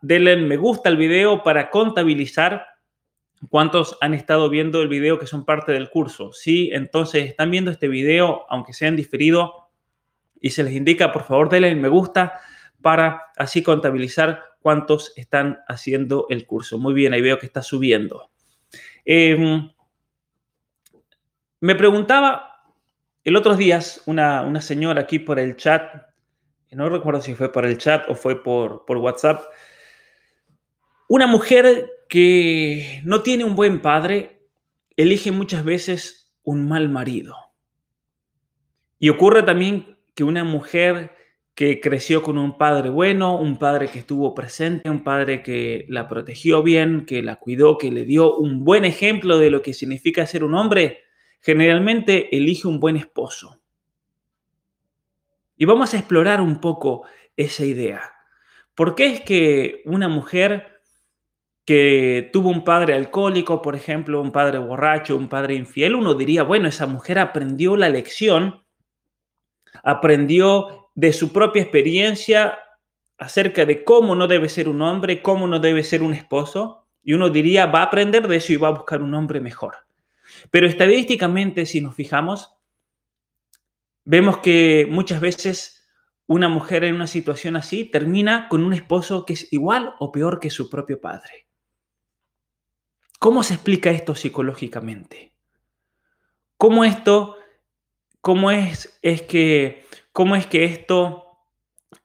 denle 0.00 0.36
me 0.36 0.56
gusta 0.56 0.88
al 0.88 0.96
video 0.96 1.42
para 1.42 1.70
contabilizar 1.70 2.66
cuántos 3.48 3.96
han 4.00 4.14
estado 4.14 4.48
viendo 4.50 4.82
el 4.82 4.88
video 4.88 5.18
que 5.18 5.26
son 5.26 5.44
parte 5.44 5.72
del 5.72 5.90
curso. 5.90 6.32
Si 6.32 6.70
entonces 6.72 7.28
están 7.28 7.50
viendo 7.50 7.70
este 7.70 7.88
video, 7.88 8.44
aunque 8.48 8.72
sean 8.72 8.96
diferido, 8.96 9.70
y 10.40 10.50
se 10.50 10.62
les 10.62 10.72
indica, 10.72 11.12
por 11.12 11.24
favor, 11.24 11.48
denle 11.48 11.74
me 11.74 11.88
gusta 11.88 12.40
para 12.80 13.26
así 13.36 13.62
contabilizar 13.62 14.42
cuántos 14.60 15.12
están 15.16 15.60
haciendo 15.68 16.26
el 16.30 16.46
curso. 16.46 16.78
Muy 16.78 16.94
bien, 16.94 17.12
ahí 17.12 17.20
veo 17.20 17.38
que 17.38 17.46
está 17.46 17.62
subiendo. 17.62 18.30
Em, 19.04 19.70
me 21.60 21.74
preguntaba 21.74 22.62
el 23.22 23.36
otro 23.36 23.54
días 23.54 24.02
una, 24.06 24.42
una, 24.42 24.62
señora 24.62 25.02
aquí 25.02 25.18
por 25.18 25.38
el 25.38 25.56
chat, 25.56 25.94
no 26.70 26.88
recuerdo 26.88 27.20
si 27.20 27.34
fue 27.34 27.52
por 27.52 27.66
el 27.66 27.76
chat 27.76 28.08
o 28.08 28.14
fue 28.14 28.42
por, 28.42 28.86
por 28.86 28.96
WhatsApp, 28.98 29.42
una 31.10 31.26
mujer 31.26 31.90
que 32.08 33.00
no 33.04 33.22
tiene 33.22 33.42
un 33.42 33.56
buen 33.56 33.82
padre 33.82 34.46
elige 34.96 35.32
muchas 35.32 35.64
veces 35.64 36.32
un 36.44 36.68
mal 36.68 36.88
marido. 36.88 37.34
Y 39.00 39.08
ocurre 39.08 39.42
también 39.42 39.98
que 40.14 40.22
una 40.22 40.44
mujer 40.44 41.10
que 41.56 41.80
creció 41.80 42.22
con 42.22 42.38
un 42.38 42.56
padre 42.56 42.90
bueno, 42.90 43.36
un 43.36 43.58
padre 43.58 43.88
que 43.88 43.98
estuvo 43.98 44.36
presente, 44.36 44.88
un 44.88 45.02
padre 45.02 45.42
que 45.42 45.84
la 45.88 46.06
protegió 46.06 46.62
bien, 46.62 47.04
que 47.06 47.24
la 47.24 47.40
cuidó, 47.40 47.76
que 47.76 47.90
le 47.90 48.04
dio 48.04 48.36
un 48.36 48.62
buen 48.62 48.84
ejemplo 48.84 49.36
de 49.36 49.50
lo 49.50 49.62
que 49.62 49.74
significa 49.74 50.24
ser 50.26 50.44
un 50.44 50.54
hombre, 50.54 51.00
generalmente 51.40 52.36
elige 52.36 52.68
un 52.68 52.78
buen 52.78 52.96
esposo. 52.96 53.60
Y 55.56 55.64
vamos 55.64 55.92
a 55.92 55.98
explorar 55.98 56.40
un 56.40 56.60
poco 56.60 57.02
esa 57.36 57.64
idea. 57.64 58.12
¿Por 58.76 58.94
qué 58.94 59.06
es 59.06 59.20
que 59.22 59.82
una 59.86 60.08
mujer 60.08 60.69
que 61.64 62.30
tuvo 62.32 62.48
un 62.48 62.64
padre 62.64 62.94
alcohólico, 62.94 63.62
por 63.62 63.76
ejemplo, 63.76 64.20
un 64.20 64.32
padre 64.32 64.58
borracho, 64.58 65.16
un 65.16 65.28
padre 65.28 65.54
infiel, 65.54 65.94
uno 65.94 66.14
diría, 66.14 66.42
bueno, 66.42 66.68
esa 66.68 66.86
mujer 66.86 67.18
aprendió 67.18 67.76
la 67.76 67.88
lección, 67.88 68.64
aprendió 69.82 70.90
de 70.94 71.12
su 71.12 71.32
propia 71.32 71.62
experiencia 71.62 72.58
acerca 73.18 73.64
de 73.64 73.84
cómo 73.84 74.14
no 74.14 74.26
debe 74.26 74.48
ser 74.48 74.68
un 74.68 74.82
hombre, 74.82 75.22
cómo 75.22 75.46
no 75.46 75.60
debe 75.60 75.84
ser 75.84 76.02
un 76.02 76.14
esposo, 76.14 76.88
y 77.02 77.12
uno 77.12 77.30
diría, 77.30 77.66
va 77.66 77.80
a 77.80 77.84
aprender 77.84 78.26
de 78.26 78.36
eso 78.36 78.52
y 78.52 78.56
va 78.56 78.68
a 78.68 78.72
buscar 78.72 79.02
un 79.02 79.14
hombre 79.14 79.40
mejor. 79.40 79.76
Pero 80.50 80.66
estadísticamente, 80.66 81.66
si 81.66 81.80
nos 81.80 81.94
fijamos, 81.94 82.54
vemos 84.04 84.38
que 84.38 84.86
muchas 84.90 85.20
veces 85.20 85.86
una 86.26 86.48
mujer 86.48 86.84
en 86.84 86.94
una 86.94 87.06
situación 87.06 87.56
así 87.56 87.84
termina 87.84 88.48
con 88.48 88.64
un 88.64 88.72
esposo 88.72 89.24
que 89.26 89.32
es 89.34 89.52
igual 89.52 89.94
o 89.98 90.12
peor 90.12 90.38
que 90.40 90.50
su 90.50 90.70
propio 90.70 91.00
padre. 91.00 91.49
¿Cómo 93.20 93.42
se 93.42 93.52
explica 93.54 93.90
esto 93.90 94.14
psicológicamente? 94.14 95.34
¿Cómo 96.56 96.84
esto, 96.84 97.36
cómo 98.22 98.50
es, 98.50 98.98
es 99.02 99.22
que 99.22 99.84
cómo 100.10 100.36
es 100.36 100.46
que 100.46 100.64
esto 100.64 101.30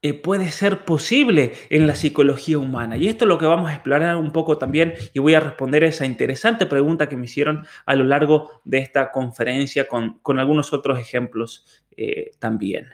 eh, 0.02 0.14
puede 0.14 0.52
ser 0.52 0.84
posible 0.84 1.54
en 1.70 1.88
la 1.88 1.96
psicología 1.96 2.58
humana. 2.58 2.98
Y 2.98 3.08
esto 3.08 3.24
es 3.24 3.30
lo 3.30 3.38
que 3.38 3.46
vamos 3.46 3.70
a 3.70 3.76
explorar 3.76 4.18
un 4.18 4.34
poco 4.34 4.58
también 4.58 4.94
y 5.14 5.20
voy 5.20 5.36
a 5.36 5.40
responder 5.40 5.86
esa 5.86 6.06
interesante 6.06 6.66
pregunta 6.66 7.08
que 7.08 7.16
me 7.16 7.28
hicieron 7.28 7.66
a 7.86 7.96
lo 7.96 8.04
largo 8.04 8.62
de 8.66 8.80
esta 8.80 9.10
conferencia 9.10 9.88
con, 9.88 10.20
algunos 10.38 10.74
otros 10.74 11.00
ejemplos 11.00 11.66
eh, 11.96 12.32
también. 12.40 12.94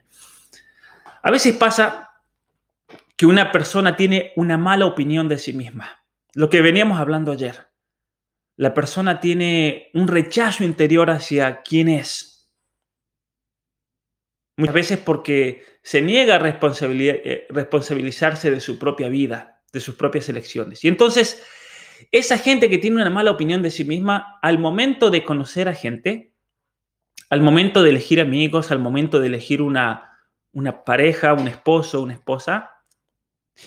A 1.23 1.31
veces 1.31 1.55
pasa 1.55 2.11
que 3.17 3.25
una 3.25 3.51
persona 3.51 3.95
tiene 3.95 4.31
una 4.35 4.59
mala 4.59 4.85
opinión 4.85 5.27
de 5.27 5.39
sí 5.39 5.53
misma. 5.53 6.03
Lo 6.35 6.51
que 6.51 6.61
veníamos 6.61 6.99
hablando 6.99 7.31
ayer. 7.31 7.70
La 8.61 8.75
persona 8.75 9.19
tiene 9.19 9.89
un 9.95 10.07
rechazo 10.07 10.63
interior 10.63 11.09
hacia 11.09 11.63
quién 11.63 11.89
es, 11.89 12.31
Muchas 14.55 14.75
veces 14.75 14.99
porque 14.99 15.65
se 15.81 16.03
niega 16.03 16.35
a 16.35 16.47
eh, 16.47 17.47
responsabilizarse 17.49 18.51
de 18.51 18.59
su 18.59 18.77
propia 18.77 19.09
vida, 19.09 19.63
de 19.73 19.79
sus 19.79 19.95
propias 19.95 20.29
elecciones. 20.29 20.85
Y 20.85 20.89
entonces, 20.89 21.43
esa 22.11 22.37
gente 22.37 22.69
que 22.69 22.77
tiene 22.77 22.97
una 22.97 23.09
mala 23.09 23.31
opinión 23.31 23.63
de 23.63 23.71
sí 23.71 23.83
misma, 23.83 24.37
al 24.43 24.59
momento 24.59 25.09
de 25.09 25.23
conocer 25.23 25.67
a 25.67 25.73
gente, 25.73 26.35
al 27.31 27.41
momento 27.41 27.81
de 27.81 27.89
elegir 27.89 28.21
amigos, 28.21 28.69
al 28.69 28.77
momento 28.77 29.19
de 29.19 29.25
elegir 29.25 29.63
una, 29.63 30.19
una 30.51 30.83
pareja, 30.83 31.33
un 31.33 31.47
esposo, 31.47 32.03
una 32.03 32.13
esposa, 32.13 32.69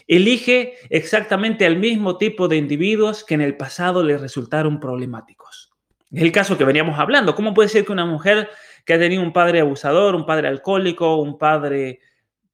elige 0.07 0.75
exactamente 0.91 1.67
al 1.67 1.77
mismo 1.77 2.19
tipo 2.19 2.49
de 2.49 2.57
individuos 2.57 3.25
que 3.25 3.35
en 3.35 3.41
el 3.41 3.57
pasado 3.57 4.03
le 4.03 4.19
resultaron 4.19 4.81
problemáticos. 4.81 5.73
Es 6.11 6.23
el 6.23 6.33
caso 6.33 6.57
que 6.57 6.65
veníamos 6.65 6.99
hablando. 6.99 7.35
¿Cómo 7.35 7.55
puede 7.55 7.69
ser 7.69 7.85
que 7.85 7.93
una 7.93 8.07
mujer 8.07 8.51
que 8.85 8.95
ha 8.95 8.99
tenido 8.99 9.23
un 9.23 9.33
padre 9.33 9.61
abusador, 9.61 10.15
un 10.15 10.27
padre 10.27 10.49
alcohólico, 10.49 11.17
un 11.17 11.39
padre 11.39 12.01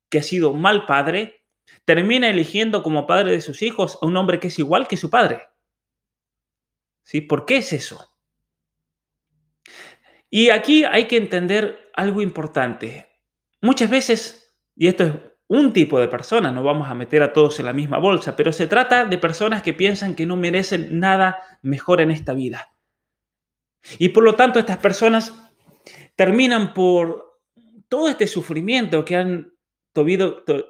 que 0.09 0.18
ha 0.18 0.23
sido 0.23 0.54
mal 0.54 0.87
padre, 0.87 1.44
termina 1.85 2.28
eligiendo 2.28 2.82
como 2.82 3.06
padre 3.06 3.32
de 3.32 3.40
sus 3.40 3.62
hijos 3.62 3.99
a 4.00 4.06
un 4.06 4.16
hombre 4.16 4.40
que 4.40 4.49
es 4.49 4.59
igual 4.59 4.87
que 4.88 4.97
su 4.97 5.11
padre. 5.11 5.42
¿Sí? 7.02 7.20
¿Por 7.20 7.44
qué 7.44 7.59
es 7.59 7.73
eso? 7.73 8.11
Y 10.30 10.50
aquí 10.50 10.85
hay 10.85 11.06
que 11.06 11.16
entender 11.16 11.90
algo 11.94 12.23
importante. 12.23 13.09
Muchas 13.61 13.90
veces, 13.90 14.54
y 14.76 14.87
esto 14.87 15.04
es 15.04 15.12
un 15.50 15.73
tipo 15.73 15.99
de 15.99 16.07
persona, 16.07 16.52
no 16.52 16.62
vamos 16.62 16.88
a 16.88 16.95
meter 16.95 17.25
a 17.25 17.33
todos 17.33 17.59
en 17.59 17.66
la 17.66 17.73
misma 17.73 17.99
bolsa, 17.99 18.37
pero 18.37 18.52
se 18.52 18.69
trata 18.69 19.04
de 19.04 19.19
personas 19.19 19.62
que 19.62 19.75
piensan 19.75 20.14
que 20.14 20.25
no 20.25 20.37
merecen 20.37 21.00
nada 21.00 21.42
mejor 21.61 22.00
en 22.00 22.12
esta 22.12 22.35
vida. 22.35 22.73
Y 23.99 24.11
por 24.11 24.23
lo 24.23 24.37
tanto, 24.37 24.61
estas 24.61 24.78
personas 24.78 25.35
terminan 26.14 26.73
por 26.73 27.40
todo 27.88 28.09
este 28.09 28.28
sufrimiento 28.28 29.04
que 29.04 29.16
han 29.16 29.52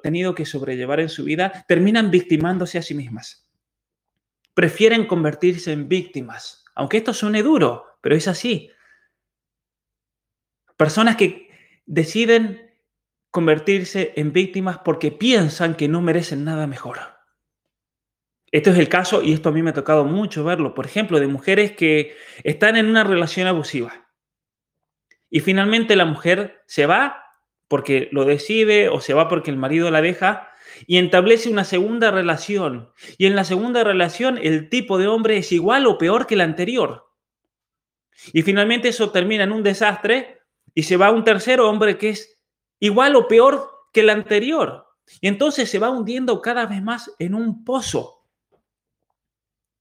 tenido 0.01 0.33
que 0.33 0.47
sobrellevar 0.47 0.99
en 0.99 1.09
su 1.09 1.25
vida, 1.25 1.63
terminan 1.67 2.09
victimándose 2.09 2.79
a 2.79 2.81
sí 2.81 2.95
mismas. 2.95 3.47
Prefieren 4.55 5.05
convertirse 5.05 5.73
en 5.73 5.87
víctimas, 5.87 6.65
aunque 6.73 6.97
esto 6.97 7.13
suene 7.13 7.43
duro, 7.43 7.85
pero 8.01 8.15
es 8.15 8.27
así. 8.27 8.71
Personas 10.75 11.17
que 11.17 11.49
deciden 11.85 12.70
convertirse 13.31 14.13
en 14.15 14.33
víctimas 14.33 14.79
porque 14.85 15.11
piensan 15.11 15.75
que 15.75 15.87
no 15.87 16.01
merecen 16.01 16.43
nada 16.43 16.67
mejor. 16.67 16.99
Esto 18.51 18.71
es 18.71 18.77
el 18.77 18.89
caso, 18.89 19.21
y 19.21 19.31
esto 19.31 19.49
a 19.49 19.51
mí 19.53 19.63
me 19.63 19.69
ha 19.69 19.73
tocado 19.73 20.03
mucho 20.03 20.43
verlo, 20.43 20.73
por 20.73 20.85
ejemplo, 20.85 21.19
de 21.19 21.27
mujeres 21.27 21.71
que 21.71 22.15
están 22.43 22.75
en 22.75 22.87
una 22.87 23.03
relación 23.03 23.47
abusiva 23.47 24.01
y 25.31 25.39
finalmente 25.39 25.95
la 25.95 26.05
mujer 26.05 26.61
se 26.67 26.85
va 26.85 27.25
porque 27.67 28.09
lo 28.11 28.25
decide 28.25 28.89
o 28.89 28.99
se 28.99 29.13
va 29.13 29.29
porque 29.29 29.49
el 29.49 29.57
marido 29.57 29.89
la 29.89 30.01
deja 30.01 30.51
y 30.85 30.97
establece 30.97 31.49
una 31.49 31.63
segunda 31.63 32.11
relación. 32.11 32.91
Y 33.17 33.27
en 33.27 33.35
la 33.35 33.45
segunda 33.45 33.83
relación 33.83 34.37
el 34.37 34.69
tipo 34.69 34.97
de 34.97 35.07
hombre 35.07 35.37
es 35.37 35.51
igual 35.53 35.87
o 35.87 35.97
peor 35.97 36.27
que 36.27 36.35
el 36.35 36.41
anterior. 36.41 37.07
Y 38.33 38.41
finalmente 38.41 38.89
eso 38.89 39.09
termina 39.11 39.45
en 39.45 39.53
un 39.53 39.63
desastre 39.63 40.41
y 40.75 40.83
se 40.83 40.97
va 40.97 41.11
un 41.11 41.23
tercer 41.23 41.61
hombre 41.61 41.97
que 41.97 42.09
es 42.09 42.30
igual 42.81 43.15
o 43.15 43.29
peor 43.29 43.71
que 43.93 44.01
el 44.01 44.09
anterior. 44.09 44.87
Y 45.21 45.29
entonces 45.29 45.69
se 45.69 45.79
va 45.79 45.89
hundiendo 45.89 46.41
cada 46.41 46.65
vez 46.65 46.81
más 46.81 47.15
en 47.19 47.35
un 47.35 47.63
pozo. 47.63 48.25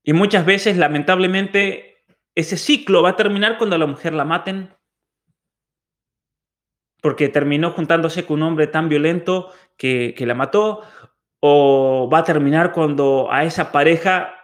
Y 0.04 0.12
muchas 0.12 0.46
veces, 0.46 0.76
lamentablemente, 0.76 2.04
ese 2.34 2.56
ciclo 2.56 3.02
va 3.02 3.10
a 3.10 3.16
terminar 3.16 3.58
cuando 3.58 3.76
la 3.76 3.86
mujer 3.86 4.12
la 4.12 4.24
maten 4.24 4.74
porque 7.00 7.28
terminó 7.28 7.70
juntándose 7.72 8.26
con 8.26 8.42
un 8.42 8.48
hombre 8.48 8.66
tan 8.66 8.88
violento 8.88 9.52
que, 9.76 10.14
la 10.18 10.34
mató, 10.34 10.82
o 11.40 12.08
va 12.12 12.18
a 12.18 12.24
terminar 12.24 12.72
cuando 12.72 13.28
a 13.30 13.44
esa 13.44 13.72
pareja 13.72 14.34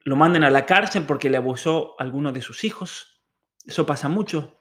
lo 0.00 0.16
manden 0.16 0.44
a 0.44 0.50
la 0.50 0.66
cárcel 0.66 1.04
porque 1.06 1.30
le 1.30 1.36
abusó 1.36 1.94
a 1.98 2.02
alguno 2.02 2.32
de 2.32 2.42
sus 2.42 2.64
hijos. 2.64 3.22
Eso 3.64 3.86
pasa 3.86 4.08
mucho. 4.08 4.55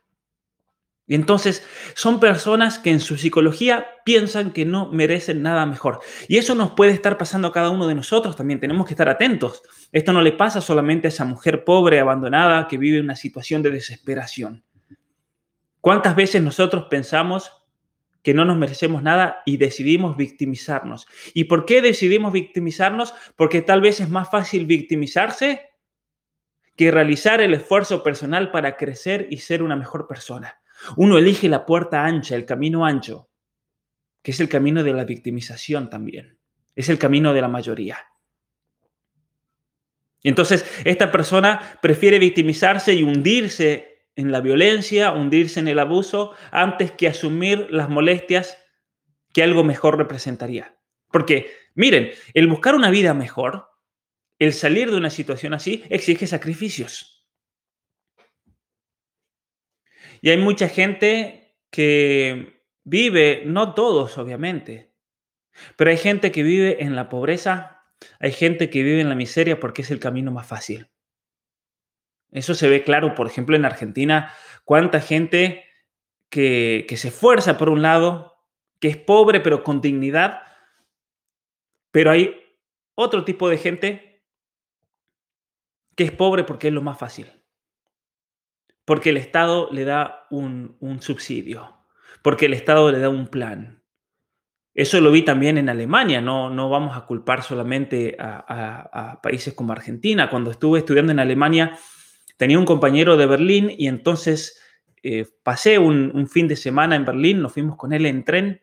Y 1.07 1.13
entonces 1.13 1.65
son 1.93 2.19
personas 2.19 2.79
que 2.79 2.89
en 2.89 2.99
su 2.99 3.17
psicología 3.17 3.87
piensan 4.03 4.51
que 4.51 4.65
no 4.65 4.91
merecen 4.91 5.43
nada 5.43 5.65
mejor. 5.67 5.99
Y 6.27 6.37
eso 6.37 6.55
nos 6.55 6.71
puede 6.71 6.93
estar 6.93 7.17
pasando 7.17 7.47
a 7.47 7.51
cada 7.51 7.69
uno 7.69 7.85
de 7.87 7.93
nosotros 7.93 8.35
también. 8.35 8.59
Tenemos 8.59 8.87
que 8.87 8.93
estar 8.93 9.07
atentos. 9.07 9.61
Esto 9.91 10.13
no 10.13 10.21
le 10.21 10.31
pasa 10.31 10.61
solamente 10.61 11.07
a 11.07 11.09
esa 11.09 11.25
mujer 11.25 11.63
pobre, 11.63 11.99
abandonada, 11.99 12.67
que 12.67 12.79
vive 12.79 12.99
una 12.99 13.15
situación 13.15 13.61
de 13.61 13.69
desesperación. 13.69 14.63
¿Cuántas 15.79 16.15
veces 16.15 16.41
nosotros 16.41 16.85
pensamos 16.89 17.51
que 18.23 18.33
no 18.33 18.43
nos 18.43 18.57
merecemos 18.57 19.03
nada 19.03 19.43
y 19.45 19.57
decidimos 19.57 20.17
victimizarnos? 20.17 21.05
¿Y 21.35 21.43
por 21.43 21.65
qué 21.65 21.83
decidimos 21.83 22.33
victimizarnos? 22.33 23.13
Porque 23.35 23.61
tal 23.61 23.81
vez 23.81 23.99
es 23.99 24.09
más 24.09 24.31
fácil 24.31 24.65
victimizarse 24.65 25.69
que 26.75 26.89
realizar 26.89 27.39
el 27.41 27.53
esfuerzo 27.53 28.01
personal 28.01 28.49
para 28.49 28.75
crecer 28.75 29.27
y 29.29 29.37
ser 29.37 29.61
una 29.61 29.75
mejor 29.75 30.07
persona. 30.07 30.59
Uno 30.97 31.17
elige 31.17 31.49
la 31.49 31.65
puerta 31.65 32.05
ancha, 32.05 32.35
el 32.35 32.45
camino 32.45 32.85
ancho, 32.85 33.29
que 34.21 34.31
es 34.31 34.39
el 34.39 34.49
camino 34.49 34.83
de 34.83 34.93
la 34.93 35.05
victimización 35.05 35.89
también. 35.89 36.37
Es 36.75 36.89
el 36.89 36.97
camino 36.97 37.33
de 37.33 37.41
la 37.41 37.47
mayoría. 37.47 37.97
Entonces 40.23 40.65
esta 40.83 41.11
persona 41.11 41.77
prefiere 41.81 42.17
victimizarse 42.17 42.93
y 42.93 43.03
hundirse 43.03 44.07
en 44.15 44.31
la 44.31 44.41
violencia, 44.41 45.11
hundirse 45.11 45.59
en 45.59 45.67
el 45.67 45.79
abuso, 45.79 46.33
antes 46.51 46.91
que 46.91 47.07
asumir 47.07 47.67
las 47.69 47.89
molestias 47.89 48.57
que 49.33 49.43
algo 49.43 49.63
mejor 49.63 49.97
representaría. 49.97 50.77
Porque, 51.11 51.51
miren, 51.75 52.11
el 52.33 52.47
buscar 52.47 52.75
una 52.75 52.89
vida 52.89 53.13
mejor, 53.13 53.69
el 54.39 54.53
salir 54.53 54.89
de 54.89 54.97
una 54.97 55.09
situación 55.09 55.53
así, 55.53 55.83
exige 55.89 56.27
sacrificios. 56.27 57.14
Y 60.25 60.31
hay 60.31 60.37
mucha 60.37 60.69
gente 60.69 61.55
que 61.69 62.63
vive, 62.83 63.43
no 63.45 63.75
todos 63.75 64.17
obviamente, 64.17 64.91
pero 65.75 65.91
hay 65.91 65.97
gente 65.97 66.31
que 66.31 66.41
vive 66.41 66.81
en 66.83 66.95
la 66.95 67.09
pobreza 67.09 67.75
hay 68.19 68.31
gente 68.31 68.69
que 68.69 68.83
vive 68.83 69.01
en 69.01 69.09
la 69.09 69.15
miseria 69.15 69.59
porque 69.59 69.81
es 69.81 69.91
el 69.91 69.99
camino 69.99 70.31
más 70.31 70.47
fácil. 70.47 70.89
Eso 72.31 72.53
se 72.53 72.67
ve 72.67 72.83
claro, 72.83 73.15
por 73.15 73.27
ejemplo, 73.27 73.55
en 73.55 73.65
Argentina, 73.65 74.33
cuánta 74.63 74.99
gente 74.99 75.65
que, 76.29 76.85
se 76.97 77.07
esfuerza 77.07 77.57
por 77.57 77.69
un 77.69 77.81
lado, 77.81 78.35
que 78.79 78.89
es 78.89 78.97
pobre 78.97 79.39
pero 79.39 79.63
con 79.63 79.81
dignidad, 79.81 80.41
pero 81.91 82.11
hay 82.11 82.35
otro 82.95 83.23
tipo 83.23 83.49
de 83.49 83.57
gente 83.57 84.23
que 85.95 86.03
es 86.03 86.11
pobre 86.11 86.43
porque 86.43 86.67
es 86.67 86.73
lo 86.73 86.81
más 86.81 86.99
fácil, 86.99 87.31
porque 88.85 89.09
el 89.09 89.17
Estado 89.17 89.67
le 89.71 89.83
da 89.83 90.27
un, 90.29 90.77
subsidio, 91.01 91.75
porque 92.21 92.45
el 92.45 92.53
Estado 92.53 92.91
le 92.91 92.99
da 92.99 93.09
un 93.09 93.27
plan, 93.27 93.81
eso 94.75 95.01
lo 95.01 95.11
vi 95.11 95.23
también 95.23 95.57
en 95.57 95.69
Alemania, 95.69 96.21
no, 96.21 96.49
no 96.49 96.69
vamos 96.69 96.95
a 96.95 97.05
culpar 97.05 97.43
solamente 97.43 98.15
a, 98.19 99.19
países 99.23 99.53
como 99.53 99.71
Argentina. 99.71 100.29
Cuando 100.29 100.51
estuve 100.51 100.79
estudiando 100.79 101.13
en 101.13 101.19
Alemania, 101.19 101.79
tenía 102.35 102.59
un 102.59 102.65
compañero 102.65 103.15
de 103.15 103.25
Berlín 103.25 103.71
y 103.75 103.87
entonces 103.87 104.61
eh, 105.01 105.25
pasé 105.43 105.79
un, 105.79 106.27
fin 106.27 106.49
de 106.49 106.57
semana 106.57 106.97
en 106.97 107.05
Berlín, 107.05 107.41
nos 107.41 107.53
fuimos 107.53 107.77
con 107.77 107.93
él 107.93 108.05
en 108.05 108.25
tren. 108.25 108.61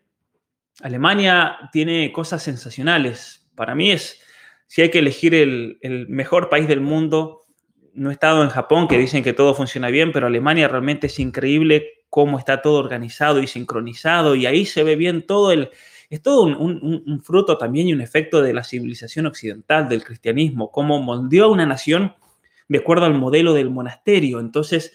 Alemania 0.82 1.70
tiene 1.72 2.12
cosas 2.12 2.42
sensacionales. 2.42 3.48
Para 3.54 3.74
mí 3.74 3.90
es, 3.90 4.20
si 4.66 4.82
hay 4.82 4.90
que 4.90 4.98
elegir 4.98 5.34
el, 5.34 5.78
el 5.80 6.08
mejor 6.08 6.50
país 6.50 6.68
del 6.68 6.82
mundo, 6.82 7.41
no 7.94 8.10
he 8.10 8.12
estado 8.12 8.42
en 8.42 8.48
Japón, 8.48 8.88
que 8.88 8.98
dicen 8.98 9.22
que 9.22 9.32
todo 9.32 9.54
funciona 9.54 9.88
bien, 9.88 10.12
pero 10.12 10.26
Alemania 10.26 10.68
realmente 10.68 11.08
es 11.08 11.18
increíble 11.18 12.04
cómo 12.08 12.38
está 12.38 12.62
todo 12.62 12.78
organizado 12.78 13.40
y 13.40 13.46
sincronizado 13.46 14.34
y 14.34 14.46
ahí 14.46 14.66
se 14.66 14.84
ve 14.84 14.96
bien 14.96 15.26
todo 15.26 15.50
el, 15.52 15.70
es 16.12 16.20
todo 16.20 16.42
un, 16.42 17.22
fruto 17.24 17.56
también 17.56 17.88
y 17.88 17.94
un 17.94 18.02
efecto 18.02 18.42
de 18.42 18.52
la 18.52 18.64
civilización 18.64 19.24
occidental, 19.24 19.88
del 19.88 20.04
cristianismo, 20.04 20.70
cómo 20.70 21.00
moldeó 21.00 21.46
a 21.46 21.50
una 21.50 21.64
nación 21.64 22.14
de 22.68 22.78
acuerdo 22.80 23.06
al 23.06 23.14
modelo 23.14 23.54
del 23.54 23.70
monasterio. 23.70 24.38
Entonces, 24.38 24.92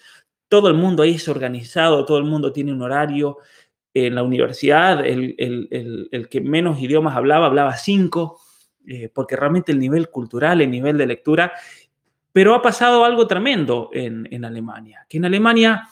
todo 0.47 0.67
el 0.67 0.75
mundo 0.75 1.01
ahí 1.01 1.15
es 1.15 1.27
organizado, 1.27 2.05
todo 2.05 2.19
el 2.19 2.25
mundo 2.25 2.53
tiene 2.53 2.71
un 2.71 2.83
horario. 2.83 3.39
En 3.95 4.13
la 4.13 4.21
universidad, 4.21 5.03
el, 5.03 6.27
que 6.29 6.39
menos 6.39 6.79
idiomas 6.79 7.15
hablaba, 7.15 7.47
hablaba 7.47 7.75
cinco, 7.77 8.39
eh, 8.85 9.09
porque 9.11 9.35
realmente 9.35 9.71
el 9.71 9.79
nivel 9.79 10.09
cultural, 10.09 10.61
el 10.61 10.69
nivel 10.69 10.99
de 10.99 11.07
lectura, 11.07 11.51
pero 12.37 12.53
ha 12.53 12.61
pasado 12.61 13.03
algo 13.03 13.25
tremendo 13.25 13.89
en, 13.93 14.45
Alemania, 14.45 15.07
que 15.09 15.17
en 15.17 15.25
Alemania 15.25 15.89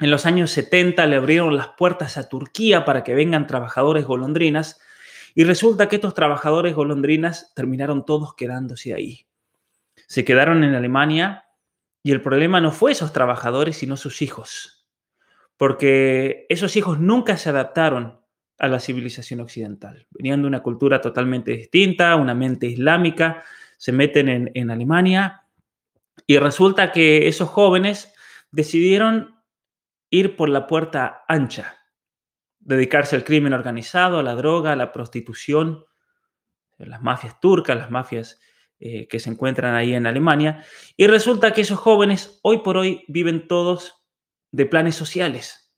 en 0.00 0.10
los 0.10 0.26
años 0.26 0.50
70 0.50 1.06
le 1.06 1.14
abrieron 1.14 1.56
las 1.56 1.68
puertas 1.68 2.18
a 2.18 2.28
Turquía 2.28 2.84
para 2.84 3.04
que 3.04 3.14
vengan 3.14 3.46
trabajadores 3.46 4.04
golondrinas 4.04 4.80
y 5.36 5.44
resulta 5.44 5.88
que 5.88 5.94
estos 5.94 6.14
trabajadores 6.14 6.74
golondrinas 6.74 7.52
terminaron 7.54 8.04
todos 8.04 8.34
quedándose 8.34 8.92
ahí. 8.92 9.28
Se 10.08 10.24
quedaron 10.24 10.64
en 10.64 10.74
Alemania 10.74 11.44
y 12.02 12.10
el 12.10 12.22
problema 12.22 12.60
no 12.60 12.72
fue 12.72 12.90
esos 12.90 13.12
trabajadores, 13.12 13.76
sino 13.76 13.96
sus 13.96 14.20
hijos, 14.20 14.84
porque 15.56 16.44
esos 16.48 16.74
hijos 16.74 16.98
nunca 16.98 17.36
se 17.36 17.50
adaptaron 17.50 18.20
a 18.58 18.66
la 18.66 18.80
civilización 18.80 19.38
occidental. 19.38 20.08
Venían 20.10 20.42
de 20.42 20.48
una 20.48 20.60
cultura 20.60 21.00
totalmente 21.00 21.52
distinta, 21.52 22.16
una 22.16 22.34
mente 22.34 22.66
islámica, 22.66 23.44
se 23.76 23.92
meten 23.92 24.28
en, 24.28 24.50
en 24.54 24.72
Alemania 24.72 25.44
y 26.26 26.38
resulta 26.38 26.92
que 26.92 27.28
esos 27.28 27.48
jóvenes 27.48 28.12
decidieron 28.50 29.42
ir 30.10 30.36
por 30.36 30.48
la 30.48 30.66
puerta 30.66 31.24
ancha, 31.28 31.78
dedicarse 32.58 33.16
al 33.16 33.24
crimen 33.24 33.52
organizado, 33.52 34.18
a 34.18 34.22
la 34.22 34.34
droga, 34.34 34.72
a 34.72 34.76
la 34.76 34.92
prostitución, 34.92 35.84
las 36.78 37.02
mafias 37.02 37.40
turcas, 37.40 37.76
las 37.76 37.90
mafias 37.90 38.40
eh, 38.78 39.08
que 39.08 39.18
se 39.18 39.30
encuentran 39.30 39.74
ahí 39.74 39.94
en 39.94 40.06
Alemania. 40.06 40.64
Y 40.96 41.06
resulta 41.06 41.52
que 41.52 41.62
esos 41.62 41.78
jóvenes 41.78 42.38
hoy 42.42 42.58
por 42.58 42.76
hoy 42.76 43.04
viven 43.08 43.48
todos 43.48 43.96
de 44.52 44.66
planes 44.66 44.94
sociales. 44.94 45.72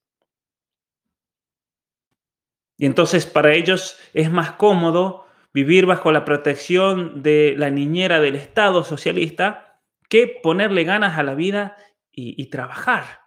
Y 2.77 2.87
entonces 2.87 3.27
para 3.27 3.55
ellos 3.55 3.99
es 4.15 4.31
más 4.31 4.53
cómodo 4.53 5.27
vivir 5.53 5.87
bajo 5.87 6.13
la 6.13 6.25
protección 6.25 7.23
de 7.23 7.55
la 7.57 7.71
niñera 7.71 8.21
del 8.21 8.37
Estado 8.37 8.85
socialista 8.85 9.70
que 10.11 10.41
ponerle 10.43 10.85
ganas 10.85 11.19
a 11.19 11.23
la 11.23 11.35
vida 11.35 11.79
y 12.13 12.45
trabajar. 12.51 13.21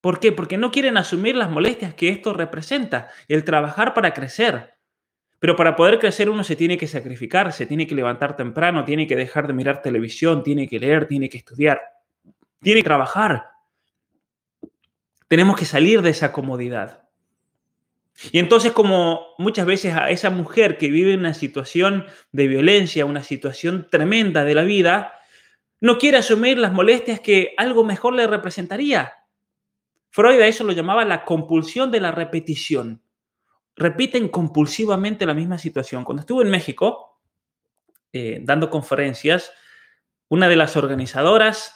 ¿Por 0.00 0.18
qué? 0.18 0.32
Porque 0.32 0.56
no 0.56 0.70
quieren 0.70 0.96
asumir 0.96 1.36
las 1.36 1.50
molestias 1.50 1.94
que 1.94 2.08
esto 2.08 2.32
representa, 2.32 3.10
el 3.28 3.44
trabajar 3.44 3.92
para 3.92 4.14
crecer. 4.14 4.74
Pero 5.38 5.56
para 5.56 5.76
poder 5.76 5.98
crecer 5.98 6.30
uno 6.30 6.44
se 6.44 6.56
tiene 6.56 6.78
que 6.78 6.86
sacrificar, 6.86 7.52
se 7.52 7.66
tiene 7.66 7.86
que 7.86 7.94
levantar 7.94 8.36
temprano, 8.36 8.84
tiene 8.84 9.06
que 9.06 9.16
dejar 9.16 9.46
de 9.46 9.52
mirar 9.52 9.82
televisión, 9.82 10.42
tiene 10.42 10.68
que 10.68 10.78
leer, 10.78 11.06
tiene 11.06 11.28
que 11.28 11.38
estudiar, 11.38 11.80
tiene 12.60 12.80
que 12.80 12.84
trabajar. 12.84 13.48
Tenemos 15.28 15.58
que 15.58 15.64
salir 15.64 16.02
de 16.02 16.10
esa 16.10 16.32
comodidad. 16.32 17.08
Y 18.32 18.38
entonces 18.38 18.72
como 18.72 19.28
muchas 19.38 19.64
veces 19.64 19.94
a 19.94 20.10
esa 20.10 20.28
mujer 20.28 20.76
que 20.76 20.90
vive 20.90 21.14
una 21.14 21.32
situación 21.32 22.06
de 22.32 22.48
violencia, 22.48 23.06
una 23.06 23.22
situación 23.22 23.88
tremenda 23.90 24.44
de 24.44 24.54
la 24.54 24.62
vida, 24.62 25.14
no 25.80 25.98
quiere 25.98 26.18
asumir 26.18 26.58
las 26.58 26.72
molestias 26.72 27.20
que 27.20 27.54
algo 27.56 27.84
mejor 27.84 28.14
le 28.14 28.26
representaría. 28.26 29.14
Freud 30.10 30.40
a 30.40 30.46
eso 30.46 30.64
lo 30.64 30.72
llamaba 30.72 31.04
la 31.04 31.24
compulsión 31.24 31.90
de 31.90 32.00
la 32.00 32.10
repetición. 32.10 33.02
Repiten 33.76 34.28
compulsivamente 34.28 35.24
la 35.24 35.34
misma 35.34 35.56
situación. 35.56 36.04
Cuando 36.04 36.20
estuve 36.20 36.44
en 36.44 36.50
México 36.50 37.20
eh, 38.12 38.40
dando 38.42 38.68
conferencias, 38.68 39.52
una 40.28 40.48
de 40.48 40.56
las 40.56 40.76
organizadoras 40.76 41.74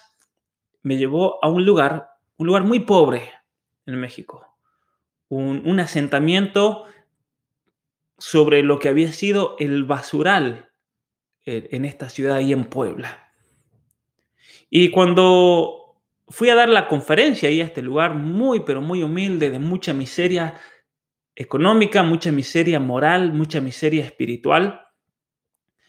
me 0.83 0.99
llevó 0.99 1.43
a 1.43 1.49
un 1.49 1.65
lugar, 1.65 2.11
un 2.37 2.47
lugar 2.47 2.65
muy 2.65 2.81
pobre 2.81 3.33
en 3.87 3.97
México, 4.01 4.59
un, 5.29 5.81
asentamiento 5.81 6.87
sobre 8.19 8.63
lo 8.63 8.79
que 8.79 8.89
había 8.89 9.13
sido 9.13 9.57
el 9.59 9.85
basural 9.85 10.71
eh, 11.47 11.69
en 11.73 11.85
esta 11.85 12.09
ciudad 12.09 12.41
y 12.41 12.53
en 12.53 12.65
Puebla. 12.67 13.24
Y 14.71 14.91
cuando 14.91 15.85
fui 16.29 16.49
a 16.49 16.55
dar 16.55 16.69
la 16.69 16.89
conferencia 16.89 17.49
ahí 17.49 17.61
a 17.61 17.65
este 17.65 17.83
lugar 17.83 18.15
muy, 18.15 18.61
pero 18.61 18.81
muy 18.81 19.03
humilde, 19.03 19.51
de 19.51 19.59
mucha 19.59 19.93
miseria 19.93 20.61
económica, 21.35 22.03
mucha 22.03 22.33
miseria 22.33 22.81
moral, 22.81 23.33
mucha 23.33 23.61
miseria 23.61 24.05
espiritual. 24.05 24.87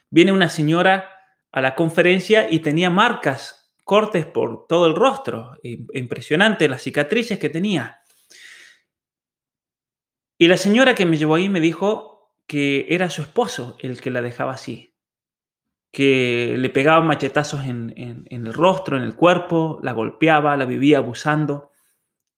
Viene 0.09 0.31
una 0.31 0.49
señora 0.49 1.09
a 1.51 1.61
la 1.61 1.75
conferencia 1.75 2.47
y 2.49 2.59
tenía 2.59 2.89
marcas, 2.89 3.73
cortes 3.83 4.25
por 4.25 4.67
todo 4.67 4.87
el 4.87 4.95
rostro. 4.95 5.57
Impresionante 5.63 6.67
las 6.67 6.81
cicatrices 6.83 7.39
que 7.39 7.49
tenía. 7.49 8.01
Y 10.37 10.47
la 10.47 10.57
señora 10.57 10.95
que 10.95 11.05
me 11.05 11.17
llevó 11.17 11.35
ahí 11.35 11.47
me 11.47 11.61
dijo 11.61 12.33
que 12.45 12.87
era 12.89 13.09
su 13.09 13.21
esposo 13.21 13.77
el 13.79 14.01
que 14.01 14.11
la 14.11 14.21
dejaba 14.21 14.53
así 14.53 14.94
que 15.95 16.55
le 16.57 16.69
pegaba 16.69 16.99
machetazos 16.99 17.63
en, 17.63 18.27
el 18.29 18.53
rostro, 18.53 18.97
en 18.97 19.03
el 19.03 19.15
cuerpo, 19.15 19.79
la 19.81 19.93
golpeaba, 19.93 20.57
la 20.57 20.65
vivía 20.65 20.97
abusando. 20.97 21.71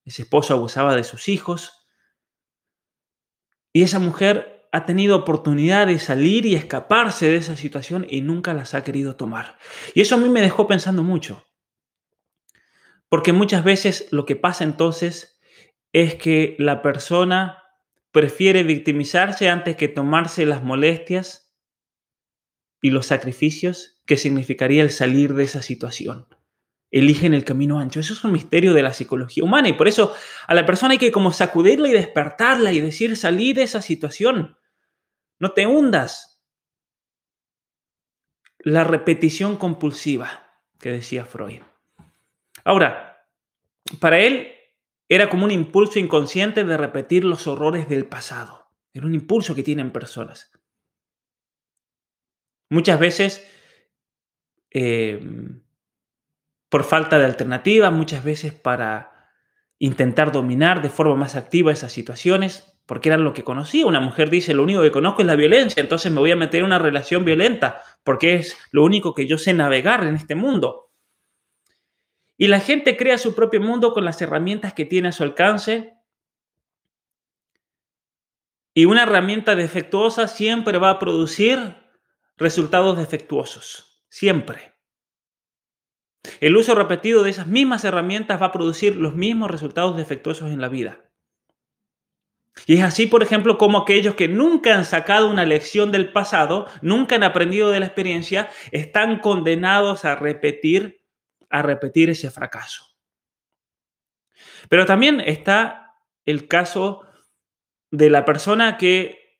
Ese 0.06 0.22
esposo 0.22 0.54
abusaba 0.54 0.96
de 0.96 1.04
sus 1.04 1.28
hijos. 1.28 1.88
Y 3.74 3.82
esa 3.82 3.98
mujer 3.98 4.70
ha 4.72 4.86
tenido 4.86 5.16
oportunidad 5.16 5.88
de 5.88 5.98
salir 5.98 6.46
y 6.46 6.54
escaparse 6.54 7.32
de 7.32 7.38
esa 7.38 7.56
situación 7.56 8.06
y 8.08 8.22
nunca 8.22 8.54
las 8.54 8.76
ha 8.76 8.84
querido 8.84 9.16
tomar. 9.16 9.58
Y 9.96 10.02
eso 10.02 10.14
a 10.14 10.20
mí 10.20 10.30
me 10.30 10.42
dejó 10.42 10.68
pensando 10.68 11.02
mucho. 11.02 11.44
Porque 13.10 13.34
muchas 13.34 13.64
veces 13.64 14.08
lo 14.12 14.28
que 14.28 14.36
pasa 14.36 14.66
entonces 14.66 15.42
es 15.94 16.14
que 16.14 16.56
la 16.60 16.84
persona 16.84 17.64
prefiere 18.12 18.62
victimizarse 18.62 19.50
antes 19.50 19.76
que 19.78 19.88
tomarse 19.88 20.46
las 20.46 20.62
molestias 20.62 21.47
y 22.82 22.92
los 22.92 23.08
sacrificios 23.08 23.98
que 24.06 24.18
significaría 24.18 24.84
el 24.84 24.92
salir 24.92 25.34
de 25.34 25.44
esa 25.44 25.62
situación. 25.62 26.28
Eligen 26.90 27.34
el 27.34 27.44
camino 27.44 27.80
ancho. 27.80 28.00
Eso 28.00 28.14
es 28.14 28.24
un 28.24 28.32
misterio 28.32 28.74
de 28.74 28.84
la 28.84 28.94
psicología 28.94 29.44
humana 29.44 29.70
y 29.70 29.74
por 29.74 29.88
eso 29.88 30.16
a 30.48 30.54
la 30.54 30.66
persona 30.66 30.94
hay 30.94 30.98
que 30.98 31.12
como 31.12 31.34
sacudirla 31.34 31.90
y 31.90 31.94
despertarla 31.94 32.72
y 32.72 32.80
decir, 32.80 33.18
salir 33.18 33.56
de 33.56 33.64
esa 33.64 33.82
situación. 33.82 34.58
No 35.40 35.52
te 35.52 35.68
hundas. 35.68 36.34
la 38.60 38.84
repetición 38.84 39.56
compulsiva 39.56 40.48
que 40.80 40.92
decía 40.92 41.26
Freud. 41.26 41.62
Ahora, 42.66 43.26
para 44.00 44.20
él 44.20 44.52
era 45.08 45.30
como 45.30 45.46
un 45.46 45.52
impulso 45.52 46.00
inconsciente 46.00 46.66
de 46.66 46.76
repetir 46.76 47.24
los 47.24 47.48
horrores 47.48 47.88
del 47.88 48.08
pasado. 48.08 48.68
Era 48.94 49.06
un 49.06 49.14
impulso 49.14 49.56
que 49.56 49.64
tienen 49.64 49.92
personas. 49.92 50.52
Muchas 52.70 53.00
veces 53.00 53.48
em, 54.72 55.62
por 56.70 56.84
falta 56.84 57.18
de 57.18 57.26
alternativa, 57.26 57.92
muchas 57.92 58.24
veces 58.24 58.54
para 58.54 59.32
intentar 59.80 60.32
dominar 60.32 60.82
de 60.82 60.90
forma 60.90 61.16
más 61.16 61.36
activa 61.36 61.72
esas 61.72 61.92
situaciones, 61.92 62.74
porque 62.86 63.10
eran 63.10 63.24
lo 63.24 63.34
que 63.34 63.44
conocía. 63.44 63.86
Una 63.86 64.00
mujer 64.00 64.30
dice, 64.30 64.54
lo 64.54 64.64
único 64.64 64.82
que 64.82 64.92
conozco 64.92 65.22
es 65.22 65.28
la 65.28 65.36
violencia, 65.36 65.82
entonces 65.82 66.12
me 66.12 66.20
voy 66.20 66.32
a 66.32 66.36
meter 66.36 66.62
en 66.62 66.66
una 66.66 66.80
relación 66.80 67.26
violenta, 67.26 67.84
porque 68.04 68.36
es 68.36 68.58
lo 68.72 68.84
único 68.84 69.14
que 69.14 69.28
yo 69.28 69.38
sé 69.38 69.54
navegar 69.54 70.04
en 70.04 70.16
este 70.16 70.36
mundo. 70.36 70.90
Y 72.38 72.48
la 72.48 72.60
gente 72.60 72.98
crea 72.98 73.18
su 73.18 73.34
propio 73.34 73.62
mundo 73.62 73.94
con 73.94 74.06
las 74.06 74.22
herramientas 74.22 74.74
que 74.74 74.86
tiene 74.86 75.10
a 75.10 75.12
su 75.12 75.24
alcance. 75.24 75.96
Y 78.74 78.86
una 78.86 79.04
herramienta 79.04 79.56
defectuosa 79.56 80.28
siempre 80.28 80.78
va 80.78 80.92
a 80.92 81.00
producir 81.00 81.76
resultados 82.38 82.98
defectuosos. 82.98 84.06
Siempre. 84.10 84.74
El 86.40 86.58
uso 86.58 86.76
repetido 86.76 87.24
de 87.24 87.30
esas 87.30 87.48
mismas 87.48 87.84
herramientas 87.84 88.42
va 88.42 88.48
a 88.48 88.52
producir 88.52 88.96
los 88.96 89.16
mismos 89.16 89.50
resultados 89.50 89.98
defectuosos 89.98 90.52
en 90.52 90.62
la 90.62 90.70
vida. 90.70 91.08
Y 92.66 92.78
es 92.78 92.84
así, 92.84 93.06
por 93.06 93.22
ejemplo, 93.22 93.58
como 93.58 93.78
aquellos 93.78 94.16
que 94.16 94.28
nunca 94.28 94.76
han 94.76 94.86
sacado 94.86 95.30
una 95.30 95.46
lección 95.46 95.92
del 95.92 96.12
pasado, 96.12 96.68
nunca 96.82 97.16
han 97.16 97.24
aprendido 97.24 97.70
de 97.70 97.80
la 97.80 97.86
experiencia, 97.86 98.50
están 98.72 99.20
condenados 99.20 100.06
a 100.06 100.16
repetir, 100.16 101.04
a 101.50 101.62
repetir 101.62 102.10
ese 102.10 102.32
fracaso. 102.32 102.86
Pero 104.70 104.86
también 104.86 105.22
está 105.22 105.96
el 106.26 106.48
caso 106.48 107.04
de 107.92 108.10
la 108.10 108.26
persona 108.26 108.78
que 108.78 109.40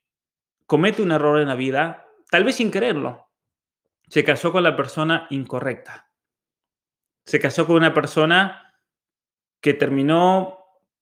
comete 0.66 1.02
un 1.02 1.12
error 1.12 1.40
en 1.40 1.48
la 1.48 1.54
vida, 1.54 2.07
tal 2.30 2.44
vez 2.44 2.56
sin 2.56 2.70
quererlo. 2.70 3.28
Se 4.08 4.24
casó 4.24 4.52
con 4.52 4.62
la 4.62 4.76
persona 4.76 5.26
incorrecta. 5.30 6.10
Se 7.24 7.38
casó 7.38 7.66
con 7.66 7.76
una 7.76 7.92
persona 7.92 8.74
que 9.60 9.74
terminó 9.74 10.58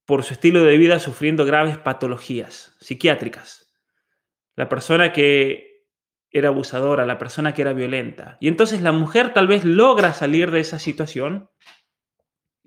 por 0.07 0.23
su 0.25 0.35
estilo 0.35 0.65
de 0.65 0.77
vida 0.77 0.99
sufriendo 0.99 1.45
graves 1.45 1.79
patologías 1.79 2.77
psiquiátricas. 2.81 3.73
La 4.55 4.69
persona 4.69 5.13
que 5.13 5.85
era 6.31 6.49
abusadora, 6.49 7.07
la 7.07 7.19
persona 7.19 7.55
que 7.55 7.63
era 7.63 7.73
violenta. 7.73 8.37
Y 8.41 8.49
entonces 8.49 8.83
la 8.83 8.93
mujer 8.93 9.33
tal 9.33 9.47
vez 9.47 9.65
logra 9.65 10.13
salir 10.13 10.51
de 10.51 10.61
esa 10.61 10.79
situación 10.79 11.51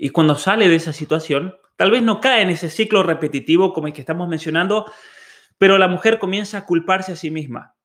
y 0.02 0.12
cuando 0.12 0.36
sale 0.36 0.70
de 0.70 0.76
esa 0.76 0.94
situación, 0.94 1.56
tal 1.76 1.92
vez 1.92 2.02
no 2.02 2.22
cae 2.22 2.42
en 2.42 2.50
ese 2.50 2.70
ciclo 2.70 3.04
repetitivo 3.04 3.74
como 3.74 3.88
el 3.88 3.94
que 3.94 4.00
estamos 4.00 4.30
mencionando, 4.30 4.90
pero 5.58 5.78
la 5.78 5.90
mujer 5.90 6.20
comienza 6.20 6.60
a 6.60 6.66
culparse 6.66 7.12
a 7.12 7.16
sí 7.18 7.32
misma. 7.32 7.76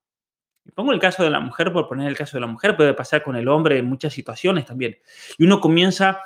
Pongo 0.72 0.92
el 0.92 1.00
caso 1.00 1.22
de 1.22 1.31
la 1.31 1.40
mujer 1.40 1.72
por 1.72 1.88
poner 1.88 2.09
el 2.09 2.16
caso 2.16 2.37
de 2.37 2.42
la 2.42 2.46
mujer, 2.46 2.77
puede 2.77 2.94
pasar 2.94 3.22
con 3.22 3.37
el 3.37 3.48
hombre 3.48 3.79
en 3.79 3.87
muchas 3.87 4.12
situaciones 4.12 4.64
también. 4.64 4.98
Y 5.38 5.44
uno 5.44 5.61
comienza 5.61 6.22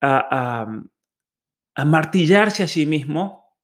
a, 0.00 0.66
a 1.74 1.84
martillarse 1.84 2.62
a 2.62 2.68
sí 2.68 2.86
mismo 2.86 3.56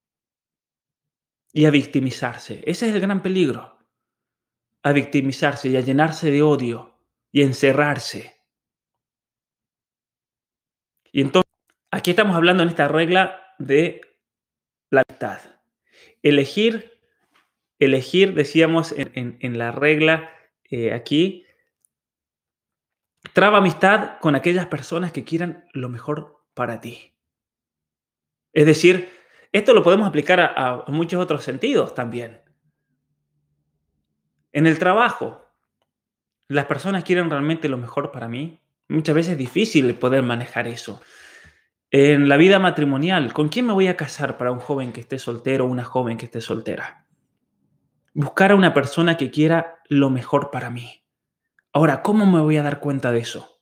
y 1.53 1.67
a 1.67 1.71
victimizarse. 1.71 2.62
Ese 2.67 2.88
es 2.88 2.95
el 2.95 3.01
gran 3.01 3.23
peligro. 3.23 3.79
A 4.83 4.93
victimizarse 4.93 5.69
y 5.69 5.77
a 5.77 5.81
llenarse 5.81 6.31
de 6.31 6.43
odio 6.43 6.99
y 7.33 7.43
a 7.43 7.47
encerrarse. 7.47 8.41
Y 11.11 11.21
entonces, 11.21 11.51
aquí 11.91 12.11
estamos 12.11 12.37
hablando 12.37 12.62
en 12.62 12.69
esta 12.69 12.88
regla 12.88 13.55
de 13.59 14.01
la 14.91 15.03
amistad. 15.09 15.41
Elegir, 16.23 16.97
elegir, 17.79 18.35
decíamos 18.35 18.95
en, 18.97 19.59
la 19.59 19.73
regla 19.73 20.31
eh, 20.64 20.93
aquí, 20.93 21.47
traba 23.33 23.59
amistad 23.59 24.19
con 24.21 24.35
aquellas 24.35 24.67
personas 24.67 25.12
que 25.12 25.25
quieran 25.25 25.64
lo 25.73 25.88
mejor 25.88 26.45
para 26.55 26.81
ti. 26.81 27.14
Es 28.53 28.67
decir, 28.67 29.11
esto 29.53 29.75
lo 29.75 29.83
podemos 29.83 30.09
aplicar 30.09 30.41
a, 30.41 30.85
muchos 30.88 31.23
otros 31.23 31.45
sentidos 31.45 31.95
también. 31.95 32.41
En 34.53 34.67
el 34.67 34.79
trabajo, 34.79 35.45
las 36.49 36.67
personas 36.67 37.05
quieren 37.05 37.31
realmente 37.31 37.69
lo 37.69 37.79
mejor 37.79 38.11
para 38.11 38.29
mí. 38.29 38.61
Muchas 38.88 39.14
veces 39.14 39.33
es 39.33 39.38
difícil 39.38 39.95
poder 39.95 40.23
manejar 40.23 40.67
eso. 40.67 41.01
En 41.91 42.29
la 42.29 42.37
vida 42.37 42.59
matrimonial, 42.59 43.33
¿con 43.33 43.49
quién 43.49 43.67
me 43.67 43.73
voy 43.73 43.88
a 43.88 43.97
casar 43.97 44.37
para 44.37 44.53
un 44.53 44.59
joven 44.59 44.93
que 44.93 45.01
esté 45.01 45.19
soltero 45.19 45.64
o 45.64 45.69
una 45.69 45.85
joven 45.85 46.19
que 46.19 46.27
esté 46.27 46.41
soltera? 46.41 47.08
Buscar 48.18 48.50
a 48.50 48.57
una 48.57 48.74
persona 48.74 49.16
que 49.16 49.31
quiera 49.31 49.78
lo 49.88 50.11
mejor 50.11 50.50
para 50.50 50.70
mí. 50.70 51.04
Ahora, 51.72 52.02
¿cómo 52.02 52.26
me 52.26 52.40
voy 52.40 52.57
a 52.57 52.64
dar 52.64 52.81
cuenta 52.81 53.12
de 53.12 53.20
eso? 53.20 53.61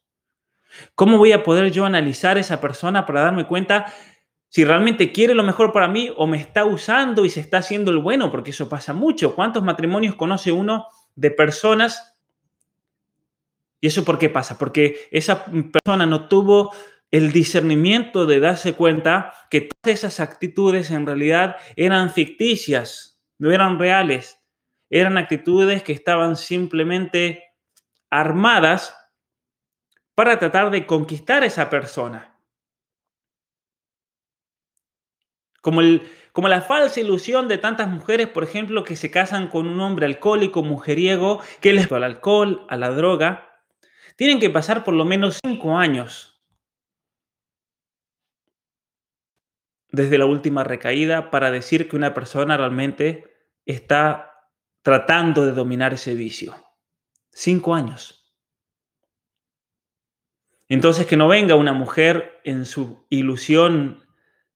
¿Cómo 0.94 1.18
voy 1.18 1.32
a 1.32 1.42
poder 1.42 1.70
yo 1.72 1.84
analizar 1.84 2.38
a 2.38 2.40
esa 2.40 2.58
persona 2.58 3.04
para 3.04 3.20
darme 3.20 3.46
cuenta 3.46 3.92
si 4.48 4.64
realmente 4.64 5.12
quiere 5.12 5.34
lo 5.34 5.42
mejor 5.42 5.74
para 5.74 5.88
mí 5.88 6.10
o 6.16 6.26
me 6.26 6.38
está 6.38 6.64
usando 6.64 7.26
y 7.26 7.28
se 7.28 7.40
está 7.40 7.58
haciendo 7.58 7.90
el 7.90 7.98
bueno, 7.98 8.30
porque 8.30 8.52
eso 8.52 8.66
pasa 8.66 8.94
mucho. 8.94 9.34
¿Cuántos 9.34 9.62
matrimonios 9.62 10.14
conoce 10.14 10.52
uno 10.52 10.86
de 11.14 11.32
personas? 11.32 12.16
¿Y 13.78 13.88
eso 13.88 14.06
por 14.06 14.18
qué 14.18 14.30
pasa? 14.30 14.56
Porque 14.56 15.06
esa 15.10 15.44
persona 15.44 16.06
no 16.06 16.28
tuvo 16.28 16.72
el 17.10 17.30
discernimiento 17.30 18.24
de 18.24 18.40
darse 18.40 18.72
cuenta 18.72 19.34
que 19.50 19.60
todas 19.60 19.98
esas 19.98 20.18
actitudes 20.18 20.90
en 20.90 21.04
realidad 21.04 21.56
eran 21.76 22.10
ficticias, 22.10 23.20
no 23.36 23.52
eran 23.52 23.78
reales, 23.78 24.40
eran 24.90 25.18
actitudes 25.18 25.82
que 25.82 25.92
estaban 25.92 26.36
simplemente 26.36 27.44
armadas 28.10 28.96
para 30.14 30.38
tratar 30.38 30.70
de 30.70 30.86
conquistar 30.86 31.42
a 31.42 31.46
esa 31.46 31.68
persona. 31.68 32.34
Como, 35.60 35.80
el, 35.80 36.10
como 36.32 36.48
la 36.48 36.62
falsa 36.62 37.00
ilusión 37.00 37.48
de 37.48 37.58
tantas 37.58 37.88
mujeres, 37.88 38.28
por 38.28 38.44
ejemplo, 38.44 38.84
que 38.84 38.96
se 38.96 39.10
casan 39.10 39.48
con 39.48 39.66
un 39.66 39.80
hombre 39.80 40.06
alcohólico, 40.06 40.62
mujeriego, 40.62 41.42
que 41.60 41.72
les 41.72 41.90
al 41.90 42.04
alcohol, 42.04 42.64
a 42.68 42.76
la 42.76 42.90
droga. 42.90 43.62
Tienen 44.16 44.38
que 44.38 44.48
pasar 44.48 44.84
por 44.84 44.94
lo 44.94 45.04
menos 45.04 45.40
cinco 45.44 45.76
años 45.76 46.36
desde 49.90 50.18
la 50.18 50.26
última 50.26 50.62
recaída 50.62 51.30
para 51.30 51.50
decir 51.50 51.88
que 51.88 51.96
una 51.96 52.14
persona 52.14 52.56
realmente 52.56 53.34
está 53.64 54.35
tratando 54.86 55.44
de 55.44 55.50
dominar 55.50 55.94
ese 55.94 56.14
vicio. 56.14 56.54
Cinco 57.32 57.74
años. 57.74 58.24
Entonces 60.68 61.06
que 61.06 61.16
no 61.16 61.26
venga 61.26 61.56
una 61.56 61.72
mujer 61.72 62.40
en 62.44 62.64
su 62.64 63.04
ilusión 63.10 64.04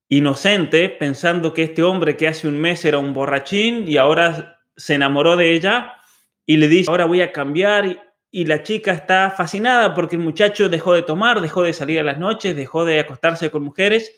inocente, 0.07 0.87
pensando 0.87 1.53
que 1.53 1.63
este 1.63 1.83
hombre 1.83 2.15
que 2.15 2.29
hace 2.29 2.47
un 2.47 2.61
mes 2.61 2.85
era 2.85 2.97
un 2.97 3.13
borrachín 3.13 3.85
y 3.85 3.97
ahora 3.97 4.61
se 4.77 4.93
enamoró 4.93 5.35
de 5.35 5.51
ella 5.51 5.97
y 6.45 6.55
le 6.55 6.69
dice, 6.69 6.89
ahora 6.89 7.03
voy 7.03 7.21
a 7.21 7.33
cambiar 7.33 7.99
y, 8.31 8.45
la 8.45 8.63
chica 8.63 8.93
está 8.93 9.31
fascinada 9.31 9.93
porque 9.93 10.15
el 10.15 10.21
muchacho 10.21 10.69
dejó 10.69 10.93
de 10.93 11.01
tomar, 11.01 11.41
dejó 11.41 11.63
de 11.63 11.73
salir 11.73 11.99
a 11.99 12.03
las 12.03 12.19
noches, 12.19 12.55
dejó 12.55 12.85
de 12.85 13.01
acostarse 13.01 13.51
con 13.51 13.63
mujeres 13.63 14.17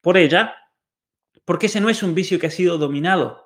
por 0.00 0.16
ella, 0.16 0.54
porque 1.44 1.66
ese 1.66 1.82
no 1.82 1.90
es 1.90 2.02
un 2.02 2.14
vicio 2.14 2.38
que 2.38 2.46
ha 2.46 2.50
sido 2.50 2.78
dominado. 2.78 3.43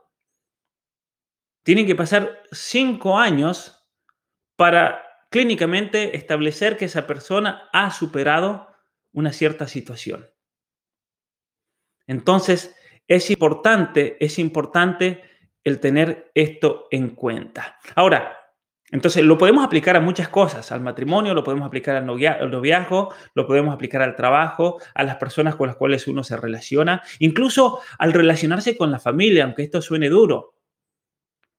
Tienen 1.62 1.86
que 1.86 1.94
pasar 1.94 2.42
cinco 2.50 3.18
años 3.18 3.86
para 4.56 5.04
clínicamente 5.30 6.16
establecer 6.16 6.76
que 6.76 6.86
esa 6.86 7.06
persona 7.06 7.68
ha 7.72 7.90
superado 7.90 8.68
una 9.12 9.32
cierta 9.32 9.68
situación. 9.68 10.30
Entonces, 12.06 12.74
es 13.06 13.30
importante, 13.30 14.16
es 14.24 14.38
importante 14.38 15.22
el 15.64 15.80
tener 15.80 16.30
esto 16.34 16.86
en 16.90 17.10
cuenta. 17.10 17.78
Ahora, 17.94 18.36
entonces 18.90 19.22
lo 19.22 19.36
podemos 19.36 19.64
aplicar 19.64 19.96
a 19.96 20.00
muchas 20.00 20.28
cosas, 20.28 20.72
al 20.72 20.80
matrimonio, 20.80 21.34
lo 21.34 21.44
podemos 21.44 21.66
aplicar 21.66 21.96
al 21.96 22.06
noviazgo, 22.06 23.14
lo 23.34 23.46
podemos 23.46 23.74
aplicar 23.74 24.00
al 24.00 24.16
trabajo, 24.16 24.80
a 24.94 25.02
las 25.02 25.16
personas 25.16 25.56
con 25.56 25.66
las 25.66 25.76
cuales 25.76 26.08
uno 26.08 26.24
se 26.24 26.36
relaciona, 26.38 27.02
incluso 27.18 27.80
al 27.98 28.14
relacionarse 28.14 28.76
con 28.78 28.90
la 28.90 28.98
familia, 28.98 29.44
aunque 29.44 29.64
esto 29.64 29.82
suene 29.82 30.08
duro. 30.08 30.54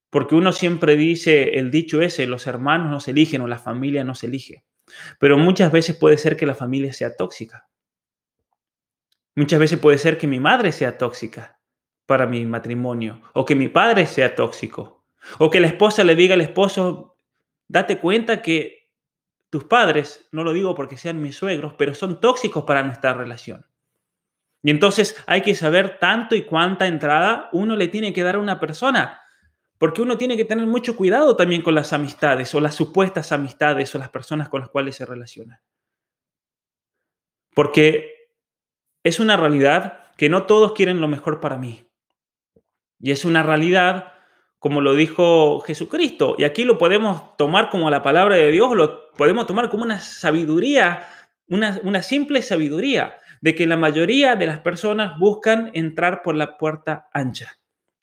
Porque 0.10 0.36
uno 0.36 0.52
siempre 0.52 0.96
dice 0.96 1.60
el 1.60 1.72
dicho 1.72 2.02
ese, 2.02 2.26
los 2.26 2.48
hermanos 2.48 2.90
no 2.90 3.00
se 3.00 3.12
eligen 3.12 3.42
o 3.42 3.48
la 3.48 3.60
familia 3.60 4.04
no 4.04 4.16
se 4.16 4.28
elige. 4.28 4.64
Pero 5.20 5.38
muchas 5.38 5.72
veces 5.72 5.96
puede 5.96 6.18
ser 6.18 6.36
que 6.36 6.46
la 6.46 6.56
familia 6.56 6.94
sea 6.94 7.16
tóxica. 7.16 7.68
Muchas 9.36 9.60
veces 9.60 9.80
puede 9.80 9.98
ser 9.98 10.18
que 10.18 10.28
mi 10.28 10.40
madre 10.40 10.72
sea 10.72 10.98
tóxica 10.98 11.60
para 12.06 12.26
mi 12.26 12.46
matrimonio, 12.46 13.22
o 13.34 13.46
que 13.46 13.56
mi 13.56 13.70
padre 13.70 14.08
sea 14.08 14.36
tóxico, 14.36 15.06
o 15.38 15.50
que 15.50 15.60
la 15.60 15.68
esposa 15.68 16.04
le 16.04 16.16
diga 16.16 16.34
al 16.34 16.42
esposo, 16.42 17.18
date 17.68 18.00
cuenta 18.00 18.42
que 18.42 18.90
tus 19.50 19.64
padres, 19.66 20.28
no 20.32 20.44
lo 20.44 20.54
digo 20.54 20.76
porque 20.76 20.98
sean 20.98 21.22
mis 21.22 21.36
suegros, 21.36 21.76
pero 21.78 21.94
son 21.94 22.20
tóxicos 22.20 22.64
para 22.64 22.84
nuestra 22.84 23.14
relación. 23.14 23.66
Y 24.62 24.72
entonces 24.72 25.16
hay 25.26 25.42
que 25.42 25.56
saber 25.56 26.00
tanto 26.00 26.36
y 26.36 26.44
cuánta 26.44 26.88
entrada 26.88 27.50
uno 27.54 27.76
le 27.76 27.88
tiene 27.88 28.12
que 28.12 28.24
dar 28.24 28.36
a 28.36 28.40
una 28.40 28.60
persona, 28.60 29.22
porque 29.80 30.02
uno 30.02 30.18
tiene 30.18 30.36
que 30.36 30.46
tener 30.46 30.68
mucho 30.68 30.96
cuidado 30.96 31.36
también 31.38 31.62
con 31.62 31.74
las 31.74 31.94
amistades 31.94 32.54
o 32.54 32.60
las 32.60 32.76
supuestas 32.76 33.32
amistades 33.32 33.96
o 33.96 33.98
las 33.98 34.10
personas 34.10 34.50
con 34.50 34.60
las 34.60 34.70
cuales 34.70 34.98
se 34.98 35.06
relaciona. 35.06 35.62
Porque 37.56 38.28
es 39.04 39.22
una 39.22 39.38
realidad 39.38 40.14
que 40.18 40.30
no 40.30 40.44
todos 40.44 40.74
quieren 40.74 41.00
lo 41.00 41.08
mejor 41.08 41.40
para 41.40 41.58
mí. 41.58 41.88
Y 43.00 43.12
es 43.12 43.24
una 43.24 43.42
realidad, 43.42 44.12
como 44.60 44.82
lo 44.82 44.96
dijo 44.96 45.62
Jesucristo, 45.62 46.36
y 46.38 46.44
aquí 46.44 46.66
lo 46.66 46.78
podemos 46.78 47.38
tomar 47.38 47.70
como 47.70 47.90
la 47.90 48.04
palabra 48.04 48.36
de 48.36 48.52
Dios, 48.52 48.76
lo 48.76 49.12
podemos 49.14 49.48
tomar 49.48 49.70
como 49.70 49.84
una 49.84 50.02
sabiduría, 50.02 51.08
una, 51.48 51.80
una 51.84 52.04
simple 52.04 52.42
sabiduría, 52.42 53.18
de 53.40 53.56
que 53.56 53.66
la 53.66 53.78
mayoría 53.78 54.36
de 54.36 54.48
las 54.48 54.60
personas 54.60 55.18
buscan 55.18 55.72
entrar 55.74 56.22
por 56.22 56.36
la 56.36 56.58
puerta 56.58 57.08
ancha. 57.14 57.58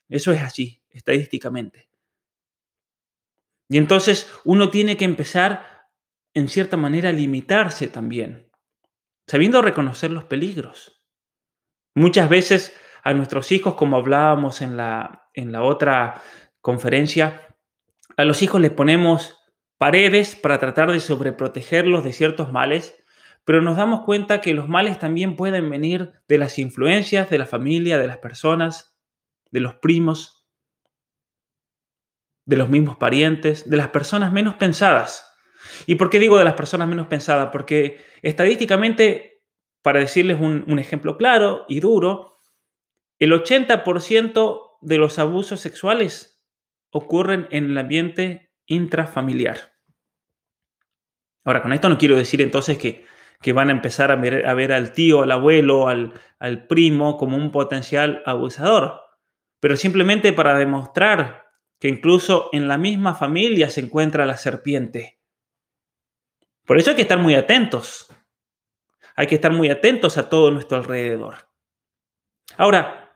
Eso 0.09 0.31
es 0.31 0.41
así, 0.41 0.76
estadísticamente. 0.91 1.89
Y 3.69 3.77
entonces 3.77 4.31
uno 4.45 4.69
tiene 4.69 4.97
que 4.97 5.05
empezar, 5.05 5.87
en 6.33 6.47
cierta 6.47 6.77
manera, 6.77 7.09
a 7.09 7.13
limitarse 7.13 7.87
también, 7.87 8.49
sabiendo 9.27 9.61
reconocer 9.61 10.11
los 10.11 10.23
peligros. 10.23 11.03
Muchas 11.95 12.29
veces 12.29 12.73
a 13.03 13.13
nuestros 13.13 13.51
hijos, 13.51 13.75
como 13.75 13.97
hablábamos 13.97 14.61
en 14.61 14.77
la, 14.77 15.29
en 15.33 15.51
la 15.51 15.63
otra 15.63 16.21
conferencia, 16.61 17.55
a 18.15 18.23
los 18.23 18.41
hijos 18.41 18.61
les 18.61 18.71
ponemos 18.71 19.37
paredes 19.77 20.35
para 20.35 20.59
tratar 20.59 20.91
de 20.91 20.99
sobreprotegerlos 20.99 22.03
de 22.03 22.13
ciertos 22.13 22.51
males, 22.51 22.95
pero 23.45 23.61
nos 23.61 23.77
damos 23.77 24.01
cuenta 24.03 24.41
que 24.41 24.53
los 24.53 24.67
males 24.67 24.99
también 24.99 25.35
pueden 25.35 25.69
venir 25.69 26.13
de 26.27 26.37
las 26.37 26.59
influencias 26.59 27.29
de 27.29 27.37
la 27.37 27.45
familia, 27.45 27.97
de 27.97 28.07
las 28.07 28.17
personas, 28.17 28.97
de 29.51 29.61
los 29.61 29.75
primos, 29.75 30.36
de 32.47 32.55
los 32.55 32.69
mismos 32.69 32.95
parientes, 32.97 33.69
de 33.69 33.77
las 33.77 33.89
personas 33.89 34.31
menos 34.31 34.55
pensadas. 34.55 35.31
¿Y 35.85 35.95
por 35.95 36.09
qué 36.09 36.17
digo 36.17 36.37
de 36.37 36.45
las 36.45 36.53
personas 36.53 36.87
menos 36.87 37.07
pensadas? 37.07 37.49
Porque 37.51 38.03
estadísticamente, 38.21 39.43
para 39.83 39.99
decirles 39.99 40.39
un, 40.39 40.79
ejemplo 40.79 41.17
claro 41.17 41.65
y 41.67 41.81
duro, 41.81 42.39
el 43.19 43.33
80% 43.33 44.77
de 44.81 44.97
los 44.97 45.19
abusos 45.19 45.59
sexuales 45.59 46.41
ocurren 46.89 47.47
en 47.51 47.71
el 47.71 47.77
ambiente 47.77 48.49
intrafamiliar. 48.65 49.73
Ahora, 51.43 51.61
con 51.61 51.73
esto 51.73 51.89
no 51.89 51.97
quiero 51.97 52.15
decir 52.15 52.41
entonces 52.41 52.77
que, 52.77 53.05
que 53.41 53.51
van 53.51 53.67
a 53.69 53.73
empezar 53.73 54.09
a 54.09 54.15
ver, 54.15 54.47
a 54.47 54.53
ver, 54.53 54.71
al 54.71 54.93
tío, 54.93 55.21
al 55.21 55.31
abuelo, 55.31 55.89
al, 55.89 56.13
al 56.39 56.65
primo 56.65 57.17
como 57.17 57.35
un 57.35 57.51
potencial 57.51 58.23
abusador, 58.25 59.01
pero 59.59 59.75
simplemente 59.75 60.31
para 60.31 60.57
demostrar 60.57 61.46
que 61.79 61.87
incluso 61.87 62.49
en 62.53 62.67
la 62.67 62.77
misma 62.77 63.15
familia 63.15 63.69
se 63.69 63.81
encuentra 63.81 64.25
la 64.25 64.37
serpiente. 64.37 65.19
Por 66.65 66.77
eso 66.77 66.89
hay 66.89 66.95
que 66.95 67.03
estar 67.03 67.19
muy 67.19 67.35
atentos. 67.35 68.07
Hay 69.15 69.27
que 69.27 69.35
estar 69.35 69.51
muy 69.51 69.69
atentos 69.69 70.17
a 70.17 70.29
todo 70.29 70.51
nuestro 70.51 70.77
alrededor. 70.77 71.49
Ahora, 72.57 73.15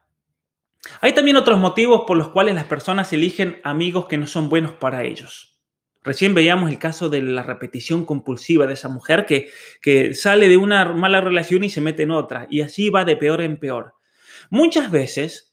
hay 1.00 1.14
también 1.14 1.38
otros 1.38 1.60
motivos 1.60 2.04
por 2.08 2.18
los 2.18 2.30
cuales 2.30 2.56
las 2.56 2.66
personas 2.66 3.12
eligen 3.14 3.60
amigos 3.64 4.08
que 4.08 4.18
no 4.18 4.28
son 4.28 4.50
buenos 4.50 4.74
para 4.74 5.04
ellos. 5.04 5.60
Recién 6.04 6.34
veíamos 6.34 6.72
el 6.72 6.80
caso 6.80 7.10
de 7.10 7.22
la 7.22 7.44
repetición 7.44 8.06
compulsiva 8.06 8.66
de 8.66 8.74
esa 8.74 8.90
mujer 8.90 9.28
que, 9.28 9.52
que 9.82 10.16
sale 10.16 10.50
de 10.50 10.58
una 10.58 10.86
mala 10.86 11.22
relación 11.22 11.64
y 11.64 11.70
se 11.70 11.82
mete 11.82 12.04
en 12.04 12.12
otra, 12.12 12.48
y 12.50 12.62
así 12.62 12.90
va 12.90 13.06
de 13.06 13.18
peor 13.18 13.42
en 13.42 13.58
peor. 13.58 13.94
Muchas 14.50 14.90
veces 14.90 15.51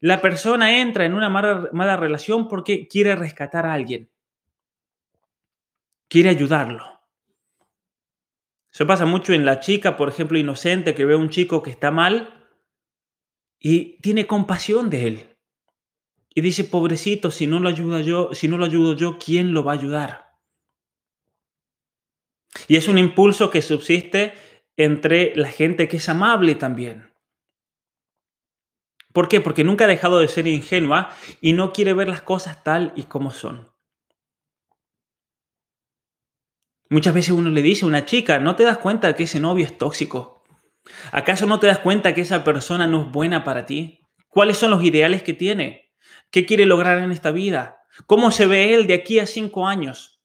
la 0.00 0.22
persona 0.22 0.80
entra 0.80 1.04
en 1.04 1.14
una 1.14 1.28
mala, 1.28 1.96
relación 1.96 2.48
porque 2.48 2.88
quiere 2.88 3.14
rescatar 3.14 3.66
a 3.66 3.74
alguien, 3.74 4.10
quiere 6.08 6.30
ayudarlo. 6.30 7.00
Eso 8.72 8.86
pasa 8.86 9.04
mucho 9.04 9.32
en 9.34 9.44
la 9.44 9.60
chica, 9.60 9.96
por 9.96 10.08
ejemplo, 10.08 10.38
inocente, 10.38 10.94
que 10.94 11.04
ve 11.04 11.14
a 11.14 11.18
un 11.18 11.28
chico 11.28 11.62
que 11.62 11.70
está 11.70 11.90
mal 11.90 12.48
y 13.58 13.98
tiene 14.00 14.26
compasión 14.26 14.88
de 14.88 15.06
él. 15.06 15.36
Y 16.34 16.40
dice, 16.40 16.64
pobrecito, 16.64 17.30
si 17.30 17.46
no 17.46 17.58
lo 17.60 17.68
ayudo 17.68 18.00
yo, 18.00 18.32
si 18.32 18.48
no 18.48 18.56
lo 18.56 18.64
ayudo 18.64 18.94
yo, 18.94 19.18
¿quién 19.18 19.52
lo 19.52 19.64
va 19.64 19.72
a 19.72 19.74
ayudar? 19.74 20.30
Y 22.68 22.76
es 22.76 22.88
un 22.88 22.98
impulso 22.98 23.50
que 23.50 23.60
subsiste 23.60 24.34
entre 24.76 25.34
la 25.36 25.48
gente 25.48 25.88
que 25.88 25.98
es 25.98 26.08
amable 26.08 26.54
también. 26.54 27.09
¿Por 29.12 29.28
qué? 29.28 29.40
Porque 29.40 29.64
nunca 29.64 29.84
ha 29.84 29.88
dejado 29.88 30.20
de 30.20 30.28
ser 30.28 30.46
ingenua 30.46 31.14
y 31.40 31.52
no 31.52 31.72
quiere 31.72 31.94
ver 31.94 32.08
las 32.08 32.22
cosas 32.22 32.62
tal 32.62 32.92
y 32.94 33.04
como 33.04 33.30
son. 33.30 33.70
Muchas 36.88 37.14
veces 37.14 37.30
uno 37.30 37.50
le 37.50 37.62
dice 37.62 37.84
a 37.84 37.88
una 37.88 38.04
chica, 38.04 38.38
¿no 38.38 38.56
te 38.56 38.64
das 38.64 38.78
cuenta 38.78 39.14
que 39.14 39.24
ese 39.24 39.40
novio 39.40 39.64
es 39.64 39.78
tóxico? 39.78 40.42
¿Acaso 41.12 41.46
no 41.46 41.60
te 41.60 41.68
das 41.68 41.78
cuenta 41.78 42.14
que 42.14 42.20
esa 42.20 42.42
persona 42.42 42.86
no 42.86 43.02
es 43.02 43.10
buena 43.10 43.44
para 43.44 43.66
ti? 43.66 44.08
¿Cuáles 44.28 44.56
son 44.56 44.70
los 44.70 44.82
ideales 44.82 45.22
que 45.22 45.34
tiene? 45.34 45.92
¿Qué 46.30 46.46
quiere 46.46 46.66
lograr 46.66 46.98
en 46.98 47.12
esta 47.12 47.30
vida? 47.30 47.78
¿Cómo 48.06 48.30
se 48.30 48.46
ve 48.46 48.74
él 48.74 48.86
de 48.86 48.94
aquí 48.94 49.18
a 49.18 49.26
cinco 49.26 49.66
años? 49.66 50.20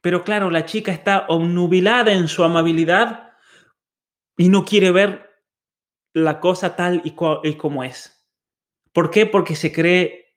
Pero 0.00 0.24
claro, 0.24 0.50
la 0.50 0.64
chica 0.64 0.92
está 0.92 1.26
obnubilada 1.28 2.12
en 2.12 2.28
su 2.28 2.44
amabilidad 2.44 3.32
y 4.36 4.48
no 4.48 4.64
quiere 4.64 4.90
ver 4.90 5.27
la 6.12 6.40
cosa 6.40 6.76
tal 6.76 7.02
y, 7.04 7.12
como 7.12 7.84
es. 7.84 8.26
¿Por 8.92 9.10
qué? 9.10 9.26
Porque 9.26 9.56
se 9.56 9.72
cree 9.72 10.34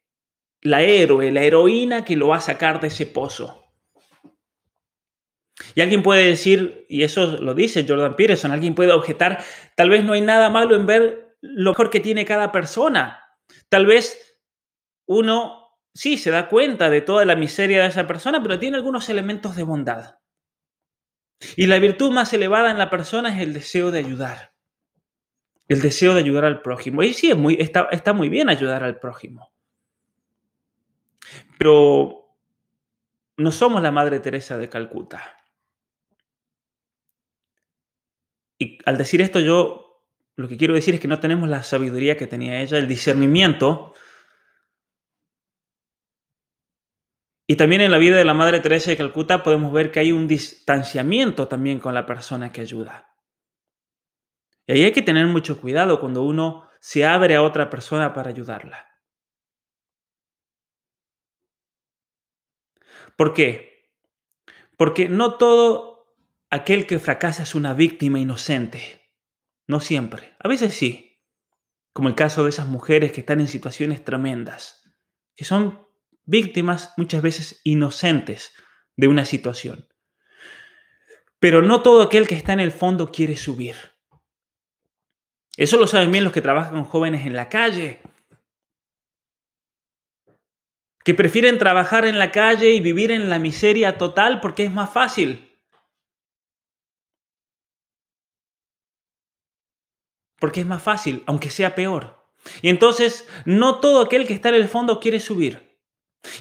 la 0.62 0.82
héroe, 0.82 1.32
la 1.32 1.44
heroína 1.44 2.06
que 2.06 2.16
lo 2.16 2.30
va 2.30 2.38
a 2.38 2.42
sacar 2.42 2.80
de 2.80 2.88
ese 2.88 3.06
pozo. 3.06 3.58
Y 5.76 5.82
alguien 5.82 6.04
puede 6.04 6.26
decir, 6.26 6.86
y 6.90 7.04
eso 7.04 7.38
lo 7.38 7.54
dice 7.54 7.86
Jordan 7.88 8.16
Peterson, 8.16 8.52
alguien 8.52 8.76
puede 8.76 8.92
objetar, 8.92 9.44
tal 9.76 9.90
vez 9.90 10.04
no 10.04 10.14
hay 10.14 10.22
nada 10.22 10.50
malo 10.50 10.76
en 10.76 10.86
ver 10.86 11.38
lo 11.42 11.72
mejor 11.72 11.90
que 11.90 12.00
tiene 12.00 12.26
cada 12.26 12.52
persona. 12.52 13.24
Tal 13.70 13.86
vez 13.86 14.38
uno 15.08 15.78
sí 15.94 16.18
se 16.18 16.32
da 16.32 16.48
cuenta 16.48 16.90
de 16.90 17.02
toda 17.02 17.26
la 17.26 17.36
miseria 17.36 17.82
de 17.82 17.90
esa 17.90 18.08
persona, 18.08 18.42
pero 18.42 18.60
tiene 18.60 18.78
algunos 18.78 19.10
elementos 19.10 19.56
de 19.56 19.64
bondad. 19.64 20.16
Y 21.56 21.68
la 21.68 21.80
virtud 21.80 22.12
más 22.12 22.34
elevada 22.34 22.70
en 22.70 22.78
la 22.78 22.90
persona 22.90 23.34
es 23.36 23.42
el 23.42 23.54
deseo 23.54 23.92
de 23.92 24.00
ayudar 24.00 24.51
el 25.72 25.82
deseo 25.82 26.14
de 26.14 26.20
ayudar 26.20 26.44
al 26.44 26.62
prójimo. 26.62 27.02
Y 27.02 27.14
sí, 27.14 27.34
muy, 27.34 27.56
está, 27.58 27.88
está 27.92 28.12
muy 28.12 28.28
bien 28.28 28.50
ayudar 28.50 28.84
al 28.84 29.00
prójimo. 29.00 29.54
Pero 31.58 32.36
no 33.38 33.52
somos 33.54 33.82
la 33.82 33.90
Madre 33.90 34.20
Teresa 34.20 34.58
de 34.58 34.68
Calcuta. 34.68 35.38
Y 38.60 38.80
al 38.86 38.98
decir 38.98 39.22
esto, 39.22 39.40
yo 39.40 40.04
lo 40.36 40.50
que 40.50 40.58
quiero 40.58 40.74
decir 40.74 40.96
es 40.96 41.00
que 41.00 41.08
no 41.08 41.22
tenemos 41.22 41.48
la 41.48 41.64
sabiduría 41.64 42.18
que 42.18 42.28
tenía 42.28 42.60
ella, 42.60 42.78
el 42.78 42.90
discernimiento. 42.90 43.94
Y 47.48 47.56
también 47.56 47.80
en 47.80 47.92
la 47.92 47.98
vida 47.98 48.18
de 48.18 48.26
la 48.26 48.34
Madre 48.34 48.60
Teresa 48.60 48.92
de 48.92 48.98
Calcuta 48.98 49.42
podemos 49.42 49.72
ver 49.72 49.90
que 49.90 50.02
hay 50.02 50.12
un 50.12 50.28
distanciamiento 50.28 51.48
también 51.48 51.80
con 51.80 51.94
la 51.94 52.06
persona 52.06 52.52
que 52.52 52.60
ayuda. 52.60 53.11
Y 54.72 54.74
ahí 54.74 54.84
hay 54.86 54.94
que 54.94 55.02
tener 55.02 55.28
mucho 55.28 55.60
cuidado 55.60 56.00
cuando 56.00 56.24
uno 56.24 56.70
se 56.80 57.06
abre 57.06 57.36
a 57.36 57.44
otra 57.44 57.70
persona 57.70 58.14
para 58.14 58.30
ayudarla. 58.30 58.88
¿Por 63.18 63.34
qué? 63.34 63.92
Porque 64.78 65.10
no 65.10 65.36
todo 65.36 66.16
aquel 66.50 66.88
que 66.88 67.00
fracasa 67.00 67.44
es 67.44 67.54
una 67.54 67.74
víctima 67.74 68.18
inocente. 68.22 69.12
No 69.68 69.82
siempre. 69.82 70.36
A 70.40 70.48
veces 70.48 70.74
sí. 70.74 71.22
Como 71.92 72.08
el 72.08 72.16
caso 72.16 72.46
de 72.46 72.52
esas 72.52 72.68
mujeres 72.68 73.12
que 73.12 73.20
están 73.20 73.42
en 73.42 73.50
situaciones 73.50 74.06
tremendas, 74.06 74.90
que 75.36 75.44
son 75.44 75.86
víctimas 76.24 76.94
muchas 76.96 77.22
veces 77.22 77.60
inocentes 77.66 78.54
de 78.96 79.10
una 79.10 79.26
situación. 79.26 79.90
Pero 81.40 81.62
no 81.62 81.82
todo 81.82 82.04
aquel 82.04 82.26
que 82.26 82.36
está 82.36 82.54
en 82.54 82.62
el 82.62 82.72
fondo 82.72 83.12
quiere 83.12 83.36
subir. 83.36 83.91
Eso 85.58 85.78
lo 85.78 85.88
saben 85.88 86.12
bien 86.12 86.24
los 86.24 86.34
que 86.34 86.42
trabajan 86.42 86.74
con 86.74 86.86
jóvenes 86.86 87.26
en 87.26 87.34
la 87.34 87.50
calle, 87.50 88.02
que 91.04 91.14
prefieren 91.14 91.58
trabajar 91.58 92.06
en 92.06 92.20
la 92.20 92.32
calle 92.32 92.72
y 92.72 92.80
vivir 92.80 93.12
en 93.12 93.30
la 93.30 93.40
miseria 93.40 93.98
total 93.98 94.40
porque 94.40 94.66
es 94.66 94.72
más 94.72 94.92
fácil. 94.92 95.48
Porque 100.40 100.62
es 100.62 100.66
más 100.66 100.82
fácil, 100.82 101.24
aunque 101.28 101.50
sea 101.50 101.76
peor. 101.76 102.22
Y 102.62 102.70
entonces, 102.70 103.28
no 103.46 103.80
todo 103.80 104.02
aquel 104.02 104.26
que 104.26 104.34
está 104.34 104.50
en 104.50 104.56
el 104.56 104.68
fondo 104.68 105.00
quiere 105.00 105.20
subir. 105.20 105.80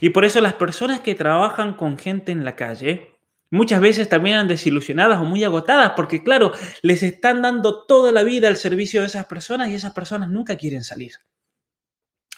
Y 0.01 0.11
por 0.11 0.25
eso 0.25 0.41
las 0.41 0.55
personas 0.55 1.01
que 1.01 1.15
trabajan 1.15 1.75
con 1.75 1.99
gente 1.99 2.33
en 2.33 2.45
la 2.45 2.57
calle 2.57 3.20
Muchas 3.51 3.81
veces 3.81 4.09
terminan 4.09 4.47
desilusionadas 4.47 5.21
o 5.21 5.25
muy 5.25 5.43
agotadas 5.43 5.93
porque, 5.97 6.23
claro, 6.23 6.53
les 6.83 7.03
están 7.03 7.43
dando 7.43 7.85
toda 7.85 8.13
la 8.13 8.23
vida 8.23 8.47
al 8.47 8.57
servicio 8.57 9.01
de 9.01 9.09
esas 9.09 9.27
personas 9.27 9.69
y 9.69 9.75
esas 9.75 9.93
personas 9.93 10.29
nunca 10.29 10.57
quieren 10.57 10.85
salir. 10.85 11.15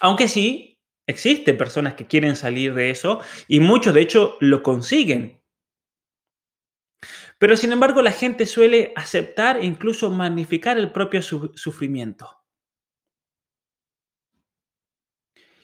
Aunque 0.01 0.27
sí, 0.27 0.81
existen 1.07 1.59
personas 1.59 1.94
que 1.94 2.07
quieren 2.07 2.35
salir 2.35 2.75
de 2.75 2.90
eso 2.90 3.20
y 3.46 3.61
muchos, 3.61 3.92
de 3.92 4.01
hecho, 4.01 4.38
lo 4.40 4.62
consiguen. 4.62 5.42
Pero, 7.38 7.57
sin 7.57 7.72
embargo, 7.72 8.01
la 8.01 8.12
gente 8.12 8.46
suele 8.46 8.92
aceptar 8.96 9.59
e 9.59 9.66
incluso 9.66 10.11
magnificar 10.11 10.79
el 10.79 10.92
propio 10.92 11.20
sufrimiento. 11.20 12.42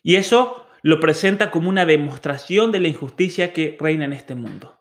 Y 0.02 0.16
eso 0.16 0.66
lo 0.82 1.00
presenta 1.00 1.50
como 1.50 1.68
una 1.68 1.86
demostración 1.86 2.70
de 2.70 2.80
la 2.80 2.88
injusticia 2.88 3.52
que 3.52 3.76
reina 3.80 4.04
en 4.04 4.12
este 4.12 4.34
mundo. 4.34 4.77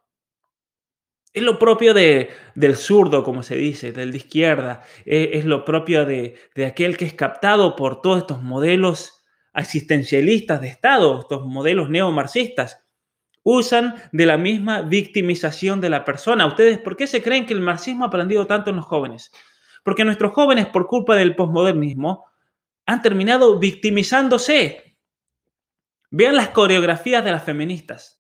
Es 1.38 1.44
lo 1.44 1.60
propio 1.60 1.94
de, 1.94 2.32
del 2.56 2.76
zurdo, 2.76 3.24
como 3.24 3.44
se 3.44 3.56
dice, 3.56 3.92
del 3.92 4.12
de 4.12 4.18
izquierda. 4.18 4.82
Es, 5.06 5.46
lo 5.46 5.66
propio 5.66 6.04
de, 6.04 6.36
de, 6.56 6.66
aquel 6.66 6.98
que 6.98 7.06
es 7.06 7.14
captado 7.14 7.76
por 7.76 8.02
todos 8.02 8.22
estos 8.22 8.42
modelos 8.42 9.24
asistencialistas 9.54 10.62
de 10.62 10.70
Estado, 10.70 11.20
estos 11.20 11.46
modelos 11.46 11.92
neomarxistas. 11.92 12.80
Usan 13.44 14.02
de 14.12 14.26
la 14.26 14.40
misma 14.40 14.82
victimización 14.82 15.80
de 15.80 15.92
la 15.92 16.04
persona. 16.04 16.48
¿Ustedes 16.48 16.80
por 16.80 16.98
qué 16.98 17.06
se 17.06 17.22
creen 17.22 17.46
que 17.46 17.54
el 17.54 17.62
marxismo 17.62 18.06
ha 18.06 18.08
aprendido 18.08 18.48
tanto 18.48 18.72
en 18.72 18.78
los 18.78 18.86
jóvenes? 18.86 19.32
Porque 19.84 20.04
nuestros 20.06 20.34
jóvenes, 20.34 20.66
por 20.66 20.88
culpa 20.88 21.16
del 21.16 21.36
posmodernismo, 21.36 22.26
han 22.88 23.04
terminado 23.04 23.60
victimizándose. 23.60 24.98
Vean 26.10 26.36
las 26.36 26.50
coreografías 26.50 27.24
de 27.24 27.32
las 27.32 27.44
feministas 27.44 28.17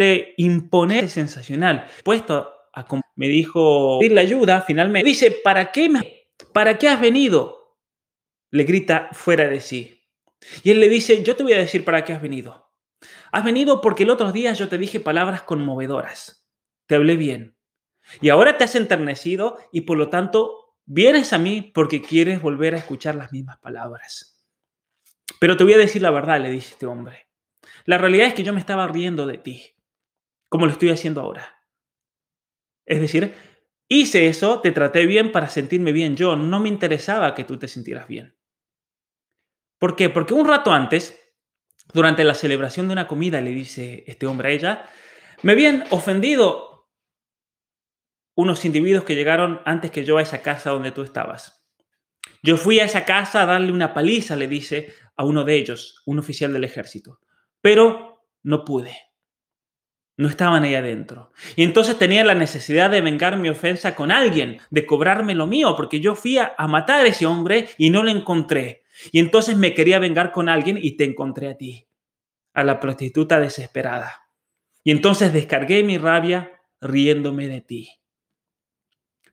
de 0.00 0.34
imponer 0.38 1.10
sensacional. 1.10 1.86
Puesto 2.02 2.50
a 2.72 2.86
me 3.16 3.28
dijo 3.28 3.98
pedir 3.98 4.12
la 4.12 4.22
ayuda, 4.22 4.62
finalmente 4.62 5.06
dice, 5.06 5.30
¿para 5.30 5.70
qué 5.70 5.90
¿Para 6.52 6.78
qué 6.78 6.88
has 6.88 7.00
venido? 7.00 7.76
Le 8.50 8.64
grita 8.64 9.10
fuera 9.12 9.46
de 9.46 9.60
sí. 9.60 10.02
Y 10.62 10.70
él 10.70 10.80
le 10.80 10.88
dice, 10.88 11.22
yo 11.22 11.36
te 11.36 11.42
voy 11.42 11.52
a 11.52 11.58
decir 11.58 11.84
para 11.84 12.02
qué 12.02 12.14
has 12.14 12.22
venido. 12.22 12.72
Has 13.30 13.44
venido 13.44 13.82
porque 13.82 14.04
el 14.04 14.10
otro 14.10 14.32
día 14.32 14.54
yo 14.54 14.68
te 14.68 14.78
dije 14.78 15.00
palabras 15.00 15.42
conmovedoras. 15.42 16.46
Te 16.86 16.94
hablé 16.94 17.16
bien. 17.16 17.54
Y 18.22 18.30
ahora 18.30 18.56
te 18.56 18.64
has 18.64 18.74
enternecido 18.74 19.58
y 19.70 19.82
por 19.82 19.98
lo 19.98 20.08
tanto 20.08 20.76
vienes 20.86 21.34
a 21.34 21.38
mí 21.38 21.70
porque 21.74 22.00
quieres 22.00 22.40
volver 22.40 22.74
a 22.74 22.78
escuchar 22.78 23.16
las 23.16 23.32
mismas 23.32 23.58
palabras. 23.58 24.40
Pero 25.38 25.58
te 25.58 25.64
voy 25.64 25.74
a 25.74 25.78
decir 25.78 26.00
la 26.00 26.10
verdad, 26.10 26.40
le 26.40 26.50
dice 26.50 26.70
este 26.72 26.86
hombre. 26.86 27.26
La 27.84 27.98
realidad 27.98 28.28
es 28.28 28.34
que 28.34 28.42
yo 28.42 28.54
me 28.54 28.60
estaba 28.60 28.88
riendo 28.88 29.26
de 29.26 29.38
ti 29.38 29.74
como 30.50 30.66
lo 30.66 30.72
estoy 30.72 30.90
haciendo 30.90 31.22
ahora. 31.22 31.62
Es 32.84 33.00
decir, 33.00 33.34
hice 33.88 34.26
eso, 34.26 34.60
te 34.60 34.72
traté 34.72 35.06
bien 35.06 35.32
para 35.32 35.48
sentirme 35.48 35.92
bien 35.92 36.16
yo, 36.16 36.36
no 36.36 36.60
me 36.60 36.68
interesaba 36.68 37.34
que 37.34 37.44
tú 37.44 37.56
te 37.56 37.68
sintieras 37.68 38.06
bien. 38.08 38.36
¿Por 39.78 39.96
qué? 39.96 40.10
Porque 40.10 40.34
un 40.34 40.46
rato 40.46 40.72
antes, 40.72 41.18
durante 41.94 42.24
la 42.24 42.34
celebración 42.34 42.88
de 42.88 42.92
una 42.92 43.06
comida, 43.06 43.40
le 43.40 43.50
dice 43.50 44.04
este 44.06 44.26
hombre 44.26 44.48
a 44.48 44.52
ella, 44.52 44.90
me 45.42 45.52
habían 45.52 45.84
ofendido 45.90 46.90
unos 48.34 48.64
individuos 48.64 49.04
que 49.04 49.14
llegaron 49.14 49.62
antes 49.64 49.90
que 49.90 50.04
yo 50.04 50.18
a 50.18 50.22
esa 50.22 50.42
casa 50.42 50.70
donde 50.70 50.92
tú 50.92 51.02
estabas. 51.02 51.64
Yo 52.42 52.56
fui 52.56 52.80
a 52.80 52.84
esa 52.84 53.04
casa 53.04 53.42
a 53.42 53.46
darle 53.46 53.70
una 53.70 53.94
paliza, 53.94 54.34
le 54.34 54.48
dice 54.48 54.94
a 55.16 55.24
uno 55.24 55.44
de 55.44 55.54
ellos, 55.54 56.02
un 56.06 56.18
oficial 56.18 56.52
del 56.52 56.64
ejército, 56.64 57.20
pero 57.60 58.24
no 58.42 58.64
pude 58.64 59.09
no 60.20 60.28
estaban 60.28 60.64
ahí 60.64 60.74
adentro. 60.74 61.32
Y 61.56 61.64
entonces 61.64 61.98
tenía 61.98 62.22
la 62.24 62.34
necesidad 62.34 62.90
de 62.90 63.00
vengar 63.00 63.38
mi 63.38 63.48
ofensa 63.48 63.94
con 63.94 64.12
alguien, 64.12 64.60
de 64.68 64.84
cobrarme 64.84 65.34
lo 65.34 65.46
mío, 65.46 65.74
porque 65.76 66.00
yo 66.00 66.14
fui 66.14 66.36
a, 66.36 66.54
matar 66.68 67.00
a 67.00 67.08
ese 67.08 67.24
hombre 67.24 67.70
y 67.78 67.88
no 67.88 68.02
lo 68.02 68.10
encontré. 68.10 68.82
Y 69.12 69.18
entonces 69.18 69.56
me 69.56 69.72
quería 69.72 69.98
vengar 69.98 70.30
con 70.30 70.50
alguien 70.50 70.78
y 70.80 70.98
te 70.98 71.04
encontré 71.04 71.48
a 71.48 71.56
ti, 71.56 71.88
a 72.52 72.62
la 72.64 72.78
prostituta 72.80 73.40
desesperada. 73.40 74.28
Y 74.84 74.90
entonces 74.90 75.32
descargué 75.32 75.82
mi 75.82 75.96
rabia 75.96 76.52
riéndome 76.82 77.48
de 77.48 77.62
ti. 77.62 77.90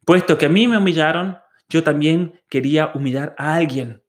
Puesto 0.06 0.38
que 0.38 0.46
a 0.46 0.50
mí 0.50 0.70
me 0.70 0.78
humillaron, 0.78 1.38
yo 1.68 1.84
también 1.84 2.40
quería 2.48 2.92
humillar 2.94 3.36
a 3.38 3.56
alguien. 3.56 4.04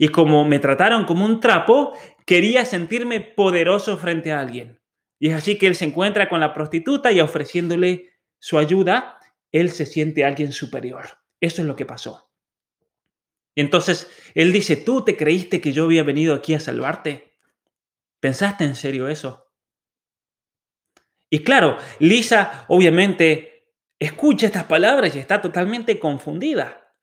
Y 0.00 0.08
como 0.08 0.44
me 0.44 0.58
trataron 0.58 1.04
como 1.04 1.24
un 1.24 1.38
trapo, 1.38 1.92
quería 2.24 2.64
sentirme 2.64 3.20
poderoso 3.20 3.96
frente 3.98 4.32
a 4.32 4.40
alguien. 4.40 4.80
Y 5.18 5.28
es 5.28 5.34
así 5.34 5.58
que 5.58 5.66
él 5.66 5.76
se 5.76 5.86
encuentra 5.86 6.28
con 6.28 6.40
la 6.40 6.52
prostituta 6.52 7.12
y 7.12 7.20
ofreciéndole 7.20 8.10
su 8.38 8.58
ayuda, 8.58 9.18
él 9.52 9.70
se 9.70 9.86
siente 9.86 10.24
alguien 10.24 10.52
superior. 10.52 11.06
Eso 11.40 11.62
es 11.62 11.68
lo 11.68 11.76
que 11.76 11.86
pasó. 11.86 12.30
Y 13.54 13.62
entonces 13.62 14.10
él 14.34 14.52
dice, 14.52 14.76
¿tú 14.76 15.02
te 15.02 15.16
creíste 15.16 15.60
que 15.60 15.72
yo 15.72 15.84
había 15.84 16.02
venido 16.02 16.34
aquí 16.34 16.54
a 16.54 16.60
salvarte? 16.60 17.32
¿Pensaste 18.20 18.64
en 18.64 18.76
serio 18.76 19.08
eso? 19.08 19.50
Y 21.30 21.42
claro, 21.42 21.78
Lisa 21.98 22.66
obviamente 22.68 23.72
escucha 23.98 24.46
estas 24.46 24.64
palabras 24.64 25.16
y 25.16 25.18
está 25.18 25.40
totalmente 25.40 25.98
confundida. 25.98 26.94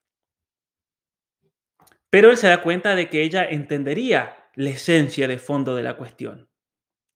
Pero 2.10 2.30
él 2.30 2.38
se 2.38 2.48
da 2.48 2.62
cuenta 2.62 2.96
de 2.96 3.10
que 3.10 3.24
ella 3.24 3.44
entendería 3.46 4.50
la 4.54 4.70
esencia 4.70 5.28
de 5.28 5.40
fondo 5.40 5.76
de 5.76 5.84
la 5.84 5.98
cuestión. 5.98 6.48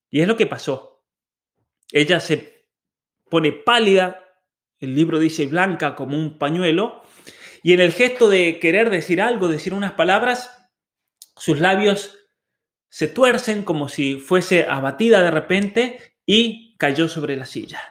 Y 0.09 0.21
es 0.21 0.27
lo 0.27 0.37
que 0.37 0.47
pasó. 0.47 1.03
Ella 1.91 2.19
se 2.19 2.67
pone 3.29 3.51
pálida, 3.51 4.23
el 4.79 4.95
libro 4.95 5.19
dice 5.19 5.45
blanca 5.47 5.95
como 5.95 6.17
un 6.17 6.37
pañuelo, 6.37 7.03
y 7.63 7.73
en 7.73 7.79
el 7.79 7.91
gesto 7.91 8.29
de 8.29 8.59
querer 8.59 8.89
decir 8.89 9.21
algo, 9.21 9.47
decir 9.47 9.73
unas 9.73 9.93
palabras, 9.93 10.69
sus 11.35 11.59
labios 11.59 12.17
se 12.89 13.07
tuercen 13.07 13.63
como 13.63 13.89
si 13.89 14.15
fuese 14.19 14.63
abatida 14.63 15.21
de 15.21 15.31
repente 15.31 16.15
y 16.25 16.77
cayó 16.77 17.09
sobre 17.09 17.35
la 17.35 17.45
silla. 17.45 17.81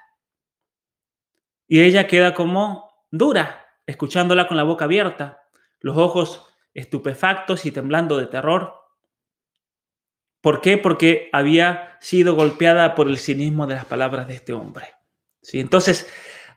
Y 1.68 1.82
ella 1.82 2.06
queda 2.06 2.34
como 2.34 2.90
dura, 3.10 3.66
escuchándola 3.86 4.48
con 4.48 4.56
la 4.56 4.62
boca 4.62 4.84
abierta, 4.84 5.42
los 5.80 5.96
ojos 5.96 6.46
estupefactos 6.74 7.66
y 7.66 7.72
temblando 7.72 8.16
de 8.18 8.26
terror. 8.26 8.85
¿Por 10.46 10.60
qué? 10.60 10.78
Porque 10.78 11.28
había 11.32 11.98
sido 12.00 12.36
golpeada 12.36 12.94
por 12.94 13.08
el 13.08 13.18
cinismo 13.18 13.66
de 13.66 13.74
las 13.74 13.84
palabras 13.84 14.28
de 14.28 14.34
este 14.34 14.52
hombre. 14.52 14.94
¿Sí? 15.42 15.58
Entonces, 15.58 16.08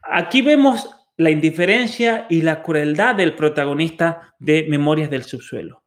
aquí 0.04 0.44
vemos 0.44 0.96
la 1.18 1.32
indiferencia 1.32 2.28
y 2.30 2.44
la 2.44 2.62
crueldad 2.62 3.16
del 3.16 3.36
protagonista 3.36 4.36
de 4.38 4.68
Memorias 4.70 5.10
del 5.10 5.24
Subsuelo. 5.24 5.82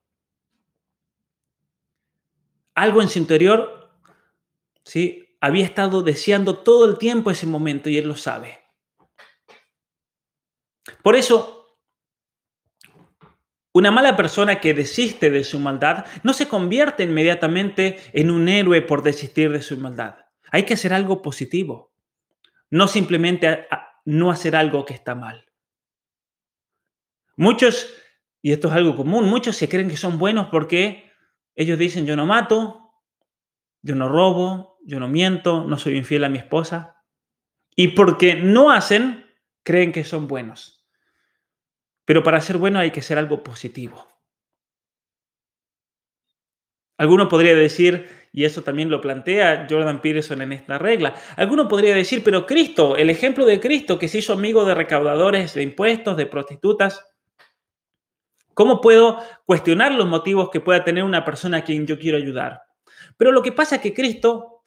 Algo 2.74 3.02
en 3.02 3.08
su 3.08 3.20
interior, 3.20 3.94
¿sí? 4.82 5.36
Había 5.40 5.64
estado 5.64 6.02
deseando 6.02 6.58
todo 6.58 6.86
el 6.86 6.98
tiempo 6.98 7.30
ese 7.30 7.46
momento 7.46 7.88
y 7.88 7.98
él 7.98 8.08
lo 8.08 8.16
sabe. 8.16 8.64
Por 11.04 11.14
eso, 11.14 11.62
una 13.72 13.90
mala 13.90 14.16
persona 14.16 14.61
que 14.61 14.74
desiste 14.74 15.30
de 15.30 15.44
su 15.44 15.58
maldad 15.58 16.06
no 16.22 16.32
se 16.32 16.48
convierte 16.48 17.04
inmediatamente 17.04 17.98
en 18.12 18.30
un 18.30 18.48
héroe 18.48 18.82
por 18.82 19.02
desistir 19.02 19.50
de 19.50 19.62
su 19.62 19.78
maldad. 19.78 20.16
Hay 20.50 20.64
que 20.64 20.74
hacer 20.74 20.92
algo 20.92 21.22
positivo, 21.22 21.92
no 22.70 22.87
simplemente 22.87 23.66
no 24.04 24.30
hacer 24.30 24.56
algo 24.56 24.85
que 24.85 24.94
está 24.94 25.14
mal. 25.14 25.46
Muchos, 27.37 27.94
y 28.42 28.52
esto 28.52 28.68
es 28.68 28.74
algo 28.74 28.94
común, 28.94 29.28
muchos 29.28 29.56
se 29.56 29.68
creen 29.68 29.88
que 29.88 29.96
son 29.96 30.18
buenos 30.18 30.48
porque 30.48 31.11
ellos 31.54 31.78
dicen 31.78 32.04
yo 32.06 32.14
no 32.16 32.26
mato, 32.26 32.92
yo 33.80 33.94
no 33.94 34.08
robo, 34.08 34.78
yo 34.85 35.00
no 35.00 35.08
miento, 35.08 35.64
no 35.64 35.79
soy 35.79 35.96
infiel 35.96 36.25
a 36.25 36.29
mi 36.29 36.38
esposa. 36.38 36.96
Y 37.75 37.88
porque 37.88 38.35
no 38.35 38.70
hacen, 38.70 39.27
creen 39.62 39.92
que 39.92 40.04
son 40.04 40.29
buenos. 40.29 40.81
Pero 42.05 42.23
para 42.23 42.40
ser 42.40 42.59
bueno 42.59 42.79
hay 42.79 42.90
que 42.90 43.03
ser 43.03 43.19
algo 43.19 43.42
positivo. 43.42 44.07
Alguno 46.98 47.29
podría 47.29 47.55
decir, 47.55 48.29
y 48.33 48.44
eso 48.44 48.63
también 48.63 48.90
lo 48.90 49.00
plantea 49.00 49.67
Jordan 49.69 50.00
Peterson 50.00 50.40
en 50.42 50.53
esta 50.53 50.79
regla, 50.79 51.15
alguno 51.37 51.67
podría 51.69 51.94
decir, 51.94 52.23
pero 52.23 52.46
Cristo, 52.46 52.96
el 52.96 53.11
ejemplo 53.11 53.44
de 53.44 53.61
Cristo 53.61 53.98
que 53.98 54.09
se 54.09 54.19
hizo 54.19 54.33
amigo 54.33 54.65
de 54.65 54.75
recaudadores 54.75 55.55
de 55.55 55.63
impuestos, 55.63 56.17
de 56.17 56.27
prostitutas, 56.27 57.05
¿cómo 58.55 58.81
puedo 58.81 59.19
cuestionar 59.44 59.92
los 59.92 60.07
motivos 60.07 60.50
que 60.50 60.61
pueda 60.61 60.85
tener 60.85 61.03
una 61.03 61.25
persona 61.25 61.59
a 61.59 61.65
quien 61.65 61.87
yo 61.87 61.98
quiero 61.98 62.19
ayudar? 62.19 62.63
Pero 63.17 63.33
lo 63.33 63.42
que 63.42 63.53
pasa 63.53 63.77
es 63.77 63.83
que 63.83 63.94
Cristo 63.94 64.63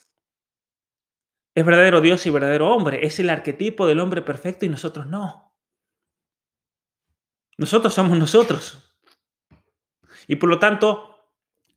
es 1.56 1.66
verdadero 1.66 2.02
Dios 2.02 2.26
y 2.26 2.30
verdadero 2.32 2.70
hombre, 2.70 3.06
es 3.06 3.18
el 3.20 3.30
arquetipo 3.30 3.88
del 3.88 4.02
hombre 4.02 4.22
perfecto 4.22 4.66
y 4.66 4.70
nosotros 4.70 5.08
no. 5.08 5.55
Nosotros 7.58 7.94
somos 7.94 8.18
nosotros. 8.18 8.82
Y 10.28 10.38
por 10.38 10.50
lo 10.50 10.60
tanto, 10.60 11.30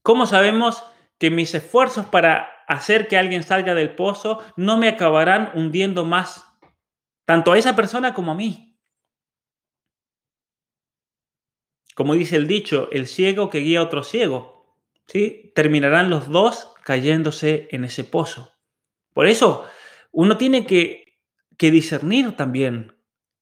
¿cómo 0.02 0.26
sabemos 0.26 0.82
que 1.18 1.30
mis 1.30 1.54
esfuerzos 1.54 2.06
para 2.06 2.58
hacer 2.68 3.08
que 3.08 3.16
alguien 3.16 3.42
salga 3.42 3.74
del 3.74 3.94
pozo, 3.94 4.44
no 4.56 4.76
me 4.76 4.88
acabarán 4.88 5.50
hundiendo 5.54 6.04
más, 6.04 6.46
tanto 7.24 7.52
a 7.52 7.58
esa 7.58 7.74
persona 7.74 8.14
como 8.14 8.32
a 8.32 8.34
mí. 8.34 8.78
Como 11.94 12.14
dice 12.14 12.36
el 12.36 12.46
dicho, 12.46 12.88
el 12.92 13.08
ciego 13.08 13.50
que 13.50 13.58
guía 13.58 13.80
a 13.80 13.84
otro 13.84 14.04
ciego, 14.04 14.76
¿sí? 15.06 15.50
terminarán 15.54 16.10
los 16.10 16.28
dos 16.28 16.74
cayéndose 16.84 17.68
en 17.72 17.84
ese 17.84 18.04
pozo. 18.04 18.52
Por 19.14 19.26
eso, 19.26 19.66
uno 20.12 20.36
tiene 20.36 20.64
que, 20.64 21.18
que 21.56 21.70
discernir 21.70 22.36
también 22.36 22.96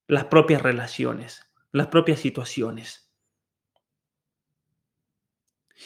las 0.07 0.24
propias 0.24 0.62
relaciones, 0.62 1.45
las 1.77 1.89
propias 1.89 2.20
situaciones. 2.20 3.12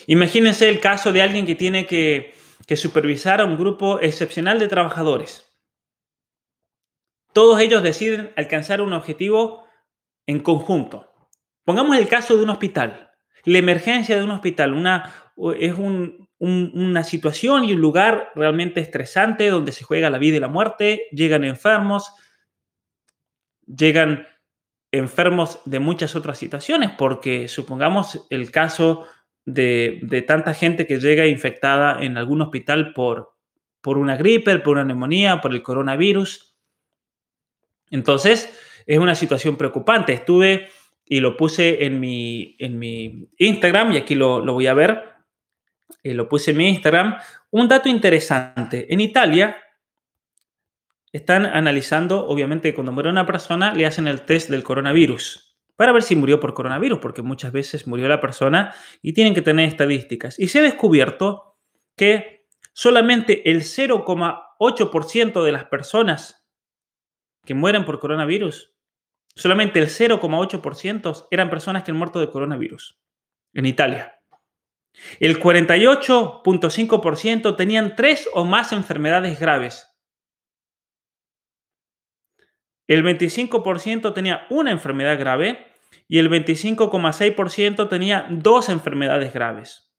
Imagínense 0.07 0.69
el 0.69 0.79
caso 0.79 1.13
de 1.13 1.21
alguien 1.21 1.47
que 1.47 1.57
tiene 1.57 1.87
que, 1.87 2.39
supervisar 2.77 3.41
a 3.41 3.45
un 3.45 3.59
grupo 3.59 3.99
excepcional 3.99 4.61
de 4.61 4.69
trabajadores. 4.69 5.53
Todos 7.33 7.61
ellos 7.61 7.83
deciden 7.83 8.33
alcanzar 8.37 8.81
un 8.81 8.93
objetivo 8.93 9.67
en 10.27 10.39
conjunto. 10.39 11.13
Pongamos 11.65 11.97
el 11.97 12.07
caso 12.07 12.37
de 12.37 12.45
un 12.45 12.51
hospital. 12.51 13.11
La 13.45 13.59
emergencia 13.59 14.17
de 14.17 14.23
un 14.23 14.31
hospital 14.31 14.75
una, 14.75 15.33
es 15.59 15.75
una 16.39 17.03
situación 17.03 17.65
y 17.65 17.73
un 17.73 17.81
lugar 17.81 18.31
realmente 18.37 18.81
estresante 18.81 19.51
donde 19.51 19.73
se 19.73 19.83
juega 19.83 20.09
la 20.09 20.19
vida 20.19 20.37
y 20.37 20.41
la 20.41 20.47
muerte. 20.47 21.09
Llegan 21.11 21.43
enfermos, 21.43 22.13
llegan 23.67 24.29
enfermos 24.93 25.61
de 25.65 25.79
muchas 25.79 26.17
otras 26.17 26.39
situaciones, 26.39 26.91
porque 26.97 27.49
supongamos 27.49 28.27
el 28.31 28.51
caso 28.51 29.07
de, 29.45 30.25
tanta 30.27 30.55
gente 30.55 30.87
que 30.87 30.99
llega 30.99 31.27
infectada 31.27 32.03
en 32.03 32.17
algún 32.17 32.43
hospital 32.43 32.93
por, 32.93 33.35
por 33.81 33.99
una 33.99 34.17
gripe, 34.17 34.59
por 34.59 34.75
una 34.75 34.85
neumonía, 34.85 35.41
por 35.41 35.53
el 35.53 35.63
coronavirus. 35.63 36.55
Entonces, 37.91 38.53
es 38.87 38.99
una 38.99 39.15
situación 39.15 39.57
preocupante. 39.57 40.13
Estuve 40.13 40.69
y 41.05 41.21
lo 41.21 41.37
puse 41.37 41.85
en 41.85 41.99
mi, 41.99 42.57
en 42.59 42.79
mi 42.79 43.29
Instagram, 43.39 43.93
y 43.93 43.97
aquí 43.97 44.15
lo, 44.15 44.45
voy 44.45 44.69
a 44.69 44.75
ver, 44.75 45.03
eh, 46.05 46.15
lo 46.15 46.29
puse 46.29 46.53
en 46.53 46.57
mi 46.57 46.69
Instagram, 46.69 47.17
un 47.51 47.67
dato 47.67 47.89
interesante. 47.89 48.93
En 48.93 49.01
Italia 49.01 49.57
están 51.13 51.47
analizando, 51.47 52.27
obviamente, 52.27 52.75
cuando 52.75 52.93
muere 52.93 53.11
una 53.11 53.27
persona, 53.27 53.75
le 53.75 53.87
hacen 53.87 54.07
el 54.07 54.23
test 54.23 54.51
del 54.51 54.63
coronavirus 54.63 55.51
para 55.81 55.93
ver 55.93 56.03
si 56.03 56.15
murió 56.15 56.39
por 56.41 56.53
coronavirus, 56.53 56.99
porque 56.99 57.23
muchas 57.23 57.53
veces 57.53 57.87
murió 57.87 58.07
la 58.07 58.21
persona 58.21 58.75
y 59.01 59.15
tienen 59.15 59.35
que 59.35 59.41
tener 59.41 59.67
estadísticas. 59.67 60.39
Y 60.39 60.49
se 60.49 60.59
ha 60.59 60.63
descubierto 60.63 61.57
que 61.97 62.45
solamente 62.75 63.51
el 63.51 63.63
0,8% 63.63 65.43
de 65.43 65.53
las 65.53 65.65
personas 65.65 66.47
que 67.47 67.55
mueren 67.55 67.87
por 67.87 67.99
coronavirus, 67.99 68.75
solamente 69.35 69.79
el 69.79 69.89
0,8% 69.89 71.29
eran 71.31 71.49
personas 71.49 71.83
que 71.83 71.93
han 71.93 71.97
muerto 71.97 72.21
de 72.21 72.31
coronavirus 72.31 72.99
en 73.55 73.65
Italia. 73.65 74.21
El 75.19 75.41
48.5% 75.41 77.57
tenían 77.57 77.97
tres 77.97 78.29
o 78.35 78.45
más 78.45 78.73
enfermedades 78.73 79.41
graves. 79.41 79.90
El 82.91 83.05
25% 83.05 84.13
tenía 84.15 84.49
una 84.51 84.73
enfermedad 84.73 85.17
grave 85.17 85.65
y 86.09 86.19
el 86.19 86.29
25,6% 86.29 87.89
tenía 87.89 88.27
dos 88.31 88.69
enfermedades 88.69 89.33
graves. 89.33 89.93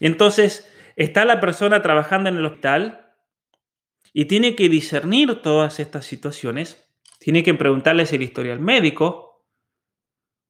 Entonces 0.00 0.68
está 0.96 1.24
la 1.24 1.40
persona 1.40 1.80
trabajando 1.80 2.28
en 2.28 2.38
el 2.38 2.46
hospital 2.46 3.14
y 4.12 4.24
tiene 4.24 4.56
que 4.56 4.68
discernir 4.68 5.42
todas 5.42 5.78
estas 5.78 6.06
situaciones, 6.06 6.84
tiene 7.20 7.44
que 7.44 7.54
preguntarles 7.54 8.12
el 8.12 8.22
historial 8.22 8.58
médico, 8.58 9.46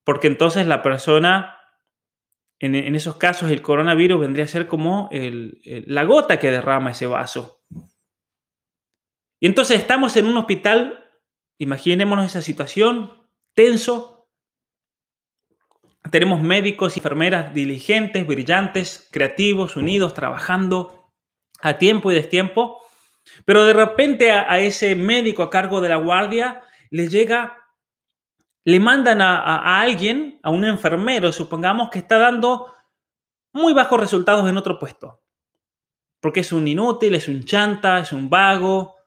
porque 0.04 0.28
entonces 0.28 0.66
la 0.66 0.82
persona, 0.82 1.60
en, 2.60 2.94
esos 2.94 3.16
casos 3.16 3.50
el 3.50 3.60
coronavirus 3.60 4.20
vendría 4.20 4.46
a 4.46 4.48
ser 4.48 4.68
como 4.68 5.10
la 5.12 6.04
gota 6.04 6.38
que 6.38 6.50
derrama 6.50 6.92
ese 6.92 7.06
vaso. 7.06 7.57
Y 9.40 9.46
entonces 9.46 9.80
estamos 9.80 10.16
en 10.16 10.26
un 10.26 10.36
hospital 10.36 11.08
Imaginémonos 11.58 12.26
esa 12.26 12.40
situación, 12.40 13.12
tenso. 13.52 14.28
Tenemos 16.10 16.40
médicos 16.40 16.96
y 16.96 17.00
enfermeras 17.00 17.52
diligentes, 17.52 18.26
brillantes, 18.26 19.08
creativos, 19.10 19.76
unidos, 19.76 20.14
trabajando 20.14 21.10
a 21.60 21.76
tiempo 21.76 22.12
y 22.12 22.14
destiempo. 22.14 22.80
Pero 23.44 23.64
de 23.64 23.72
repente 23.72 24.30
a, 24.30 24.58
ese 24.60 24.94
médico 24.94 25.42
a 25.42 25.50
cargo 25.50 25.80
de 25.80 25.88
la 25.88 25.96
guardia 25.96 26.62
le 26.90 27.08
llega, 27.08 27.58
le 28.64 28.78
mandan 28.78 29.20
a, 29.20 29.38
a 29.40 29.80
alguien, 29.80 30.38
a 30.44 30.50
un 30.50 30.64
enfermero, 30.64 31.32
supongamos, 31.32 31.90
que 31.90 31.98
está 31.98 32.18
dando 32.18 32.72
muy 33.52 33.74
bajos 33.74 33.98
resultados 33.98 34.48
en 34.48 34.56
otro 34.56 34.78
puesto. 34.78 35.22
Porque 36.20 36.40
es 36.40 36.52
un 36.52 36.68
inútil, 36.68 37.16
es 37.16 37.26
un 37.26 37.44
chanta, 37.44 37.98
es 37.98 38.12
un 38.12 38.30
vago, 38.30 38.97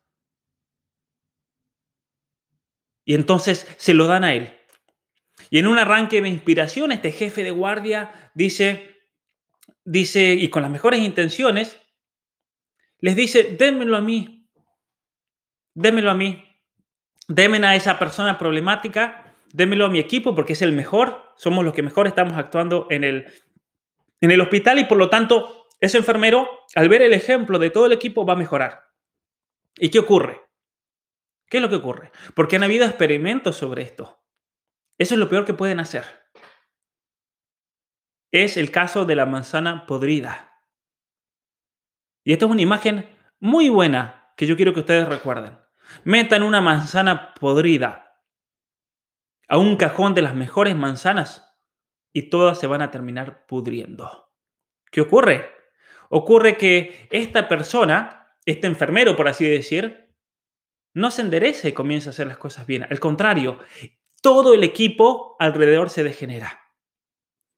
Y 3.06 3.16
entonces 3.16 3.68
se 3.78 3.94
lo 3.94 4.08
dan 4.08 4.24
a 4.24 4.34
él. 4.34 4.58
Y 5.50 5.60
en 5.60 5.68
un 5.68 5.78
arranque 5.78 6.22
de 6.22 6.30
inspiración, 6.30 6.92
este 6.92 7.12
jefe 7.12 7.44
de 7.44 7.52
guardia 7.52 8.32
dice, 8.34 9.02
dice, 9.84 10.34
y 10.34 10.50
con 10.50 10.62
las 10.62 10.72
mejores 10.72 11.02
intenciones, 11.02 11.80
les 13.00 13.16
dice, 13.16 13.56
démelo 13.58 13.98
a 13.98 14.02
mí, 14.02 14.48
démelo 15.74 16.12
a 16.12 16.14
mí, 16.14 16.44
démen 17.28 17.66
a 17.66 17.76
esa 17.76 17.98
persona 17.98 18.38
problemática, 18.38 19.36
démelo 19.52 19.86
a 19.86 19.90
mi 19.90 20.00
equipo 20.00 20.36
porque 20.36 20.54
es 20.54 20.62
el 20.62 20.72
mejor, 20.72 21.34
somos 21.36 21.66
los 21.66 21.74
que 21.74 21.82
mejor 21.82 22.08
estamos 22.08 22.34
actuando 22.38 22.88
en 22.90 23.04
el, 23.04 23.28
en 24.22 24.32
el 24.32 24.42
hospital 24.42 24.80
y 24.80 24.86
por 24.86 24.98
lo 24.98 25.10
tanto 25.10 25.68
ese 25.80 25.98
enfermero, 25.98 26.48
al 26.76 26.90
ver 26.90 27.02
el 27.02 27.14
ejemplo 27.14 27.58
de 27.58 27.72
todo 27.72 27.88
el 27.88 27.92
equipo, 27.94 28.24
va 28.24 28.34
a 28.34 28.38
mejorar. 28.38 28.84
¿Y 29.78 29.90
qué 29.90 29.98
ocurre? 29.98 30.40
¿Qué 31.52 31.58
es 31.58 31.62
lo 31.62 31.70
que 31.70 31.76
ocurre? 31.76 32.14
Porque 32.34 32.56
han 32.56 32.64
habido 32.64 32.86
experimentos 32.86 33.58
sobre 33.58 33.82
esto. 33.82 34.24
Eso 34.98 35.16
es 35.16 35.20
lo 35.20 35.28
peor 35.28 35.44
que 35.44 35.54
pueden 35.54 35.82
hacer. 35.82 36.06
Es 38.32 38.56
el 38.56 38.72
caso 38.72 39.04
de 39.04 39.18
la 39.18 39.26
manzana 39.26 39.86
podrida. 39.86 40.64
Y 42.24 42.32
esta 42.32 42.46
es 42.46 42.52
una 42.52 42.62
imagen 42.62 43.18
muy 43.42 43.68
buena 43.68 44.32
que 44.38 44.48
yo 44.48 44.56
quiero 44.56 44.74
que 44.74 44.80
ustedes 44.80 45.10
recuerden. 45.10 45.60
Metan 46.06 46.44
una 46.44 46.62
manzana 46.62 47.34
podrida 47.34 48.18
a 49.50 49.58
un 49.58 49.76
cajón 49.76 50.16
de 50.16 50.22
las 50.22 50.34
mejores 50.34 50.74
manzanas 50.78 51.54
y 52.14 52.30
todas 52.30 52.60
se 52.60 52.68
van 52.68 52.82
a 52.82 52.92
terminar 52.92 53.46
pudriendo. 53.46 54.32
¿Qué 54.90 55.02
ocurre? 55.02 55.52
Ocurre 56.08 56.56
que 56.56 57.10
esta 57.12 57.50
persona, 57.50 58.38
este 58.46 58.68
enfermero, 58.68 59.18
por 59.18 59.28
así 59.28 59.46
decir, 59.46 60.11
no 60.94 61.12
se 61.12 61.22
endereza 61.22 61.68
y 61.68 61.74
comienza 61.74 62.10
a 62.10 62.12
hacer 62.12 62.28
las 62.28 62.38
cosas 62.38 62.66
bien. 62.66 62.84
Al 62.90 63.00
contrario, 63.00 63.60
todo 64.22 64.54
el 64.54 64.64
equipo 64.64 65.36
alrededor 65.40 65.90
se 65.90 66.04
degenera. 66.04 66.62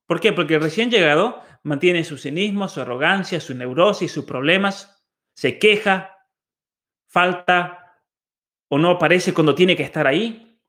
¿Por 0.07 0.19
qué? 0.19 0.34
Porque 0.34 0.55
el 0.55 0.61
recién 0.61 0.91
llegado 0.91 1.41
mantiene 1.63 2.03
su 2.03 2.17
cinismo, 2.17 2.67
su 2.67 2.81
arrogancia, 2.81 3.39
su 3.39 3.55
neurosis, 3.55 4.11
sus 4.11 4.25
problemas, 4.25 5.03
se 5.34 5.57
queja, 5.57 6.17
falta 7.07 8.01
o 8.69 8.77
no 8.77 8.91
aparece 8.91 9.34
cuando 9.34 9.55
tiene 9.55 9.75
que 9.75 9.84
estar 9.84 10.07
ahí. 10.07 10.59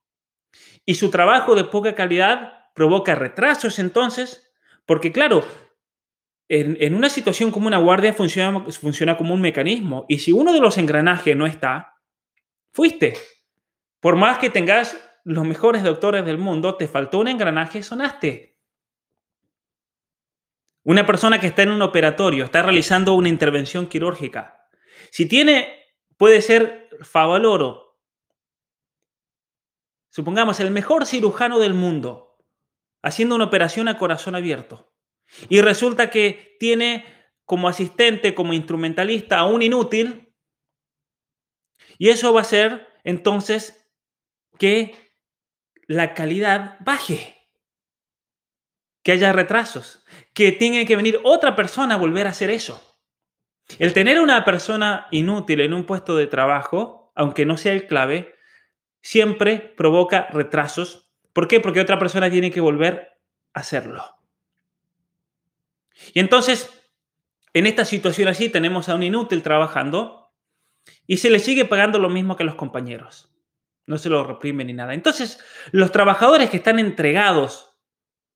Y 0.85 0.95
su 0.95 1.11
trabajo 1.11 1.55
de 1.55 1.65
poca 1.65 1.95
calidad 1.95 2.71
provoca 2.75 3.15
retrasos 3.15 3.79
entonces, 3.79 4.53
porque 4.85 5.13
claro, 5.13 5.45
en, 6.49 6.95
una 6.95 7.09
situación 7.09 7.51
como 7.51 7.67
una 7.67 7.79
guardia 7.79 8.13
funciona, 8.13 8.65
funciona 8.71 9.17
como 9.17 9.35
un 9.35 9.41
mecanismo 9.41 10.05
y 10.09 10.19
si 10.19 10.33
uno 10.33 10.53
de 10.53 10.61
los 10.61 10.77
engranajes 10.77 11.37
no 11.37 11.47
está, 11.47 11.94
Fuiste. 12.75 13.17
Por 14.01 14.17
más 14.17 14.39
que 14.39 14.51
tengas 14.51 14.99
los 15.23 15.47
mejores 15.47 15.85
doctores 15.85 16.25
del 16.27 16.39
mundo, 16.39 16.77
te 16.77 16.89
faltó 16.89 17.21
un 17.21 17.29
engranaje, 17.29 17.85
sonaste. 17.85 18.59
Una 20.83 21.07
persona 21.07 21.39
que 21.39 21.47
está 21.47 21.63
en 21.63 21.71
un 21.71 21.83
operatorio, 21.83 22.45
está 22.45 22.65
realizando 22.65 23.15
una 23.15 23.29
intervención 23.29 23.87
quirúrgica. 23.87 24.69
Si 25.13 25.27
tiene, 25.27 25.85
puede 26.17 26.43
ser 26.43 26.91
favaloro, 27.03 28.01
supongamos 30.11 30.59
el 30.59 30.73
mejor 30.73 31.07
cirujano 31.07 31.61
del 31.61 31.75
mundo, 31.75 32.39
haciendo 33.03 33.37
una 33.37 33.45
operación 33.45 33.87
a 33.87 33.99
corazón 33.99 34.35
abierto. 34.35 34.93
Y 35.49 35.61
resulta 35.61 36.11
que 36.11 36.57
tiene 36.59 37.07
como 37.45 37.69
asistente, 37.69 38.35
como 38.35 38.53
instrumentalista 38.53 39.39
a 39.39 39.47
un 39.47 39.63
inútil 39.63 40.24
y 41.99 42.11
eso 42.11 42.33
va 42.33 42.41
a 42.41 42.43
hacer 42.43 42.89
entonces 43.05 43.87
que 44.59 45.13
la 45.87 46.15
calidad 46.15 46.77
baje. 46.81 47.33
que 49.03 49.13
haya 49.13 49.35
retrasos, 49.35 50.03
que 50.33 50.51
tiene 50.51 50.87
que 50.87 50.97
venir 50.97 51.21
otra 51.25 51.55
persona 51.55 51.95
a 51.95 51.99
volver 51.99 52.27
a 52.27 52.31
hacer 52.31 52.49
eso. 52.49 52.97
El 53.79 53.93
tener 53.93 54.19
una 54.19 54.45
persona 54.47 55.09
inútil 55.11 55.61
en 55.61 55.75
un 55.75 55.85
puesto 55.85 56.17
de 56.17 56.27
trabajo, 56.27 57.13
aunque 57.15 57.45
no 57.45 57.59
sea 57.59 57.75
el 57.75 57.87
clave, 57.87 58.35
siempre 59.03 59.59
provoca 59.59 60.29
retrasos. 60.33 61.11
¿Por 61.35 61.49
qué? 61.49 61.61
Porque 61.61 61.81
otra 61.81 61.99
persona 61.99 62.31
tiene 62.31 62.51
que 62.51 62.63
volver 62.63 63.13
a 63.53 63.61
hacerlo. 63.61 64.05
Y 66.15 66.21
entonces, 66.21 66.71
en 67.53 67.67
esta 67.67 67.85
situación 67.85 68.29
así, 68.29 68.49
tenemos 68.49 68.89
a 68.89 68.95
un 68.95 69.03
inútil 69.03 69.43
trabajando 69.43 70.24
y 71.07 71.19
se 71.19 71.31
le 71.31 71.39
sigue 71.39 71.65
pagando 71.65 71.99
lo 71.99 72.09
mismo 72.09 72.37
que 72.37 72.43
a 72.43 72.47
los 72.47 72.55
compañeros. 72.55 73.31
No 73.87 73.99
se 73.99 74.09
lo 74.09 74.25
reprime 74.25 74.65
ni 74.65 74.73
nada. 74.73 74.95
Entonces, 74.95 75.39
los 75.71 75.93
trabajadores 75.93 76.49
que 76.49 76.57
están 76.57 76.79
entregados 76.79 77.75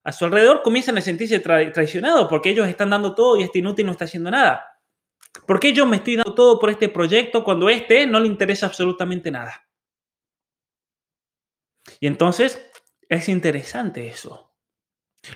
a 0.05 0.13
su 0.13 0.25
alrededor 0.25 0.63
comienzan 0.63 0.99
a 0.99 1.01
sentirse 1.01 1.41
traicionados 1.41 2.29
porque 2.29 2.51
ellos 2.51 2.69
están 2.69 2.91
dando 2.91 3.15
todo 3.15 3.37
y 3.37 3.43
este 3.43 3.59
inútil 3.59 3.87
no 3.87 3.93
está 3.93 4.05
haciendo 4.05 4.31
nada. 4.31 4.81
¿Por 5.47 5.61
qué 5.61 5.73
yo 5.73 5.87
me 5.87 5.97
estoy 5.97 6.17
dando 6.17 6.35
todo 6.35 6.59
por 6.59 6.71
este 6.71 6.89
proyecto 6.89 7.45
cuando 7.45 7.69
este 7.69 8.07
no 8.07 8.21
le 8.21 8.27
interesa 8.27 8.67
absolutamente 8.67 9.31
nada? 9.31 9.67
Y 12.01 12.07
entonces 12.07 12.71
es 13.09 13.29
interesante 13.29 14.09
eso. 14.09 14.53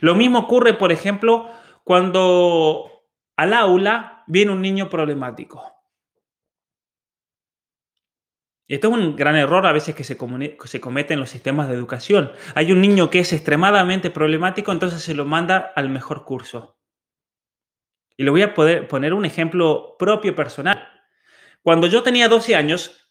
Lo 0.00 0.14
mismo 0.14 0.40
ocurre, 0.40 0.74
por 0.74 0.92
ejemplo, 0.92 1.50
cuando 1.84 3.04
al 3.36 3.52
aula 3.54 4.24
viene 4.26 4.52
un 4.52 4.60
niño 4.60 4.88
problemático. 4.88 5.71
Esto 8.68 8.88
es 8.88 8.94
un 8.94 9.16
gran 9.16 9.36
error 9.36 9.66
a 9.66 9.72
veces 9.72 9.94
que 9.94 10.04
se, 10.04 10.16
se, 10.64 10.80
comete 10.80 11.14
en 11.14 11.20
los 11.20 11.30
sistemas 11.30 11.68
de 11.68 11.74
educación. 11.74 12.32
Hay 12.54 12.72
un 12.72 12.80
niño 12.80 13.10
que 13.10 13.18
es 13.18 13.32
extremadamente 13.32 14.10
problemático, 14.10 14.72
entonces 14.72 15.02
se 15.02 15.14
lo 15.14 15.24
manda 15.24 15.72
al 15.74 15.90
mejor 15.90 16.24
curso. 16.24 16.76
Y 18.16 18.24
le 18.24 18.30
voy 18.30 18.42
a 18.42 18.54
poder 18.54 18.88
poner 18.88 19.14
un 19.14 19.24
ejemplo 19.24 19.96
propio 19.98 20.34
personal. 20.34 20.88
Cuando 21.62 21.86
yo 21.86 22.02
tenía 22.02 22.28
12 22.28 22.54
años, 22.56 23.08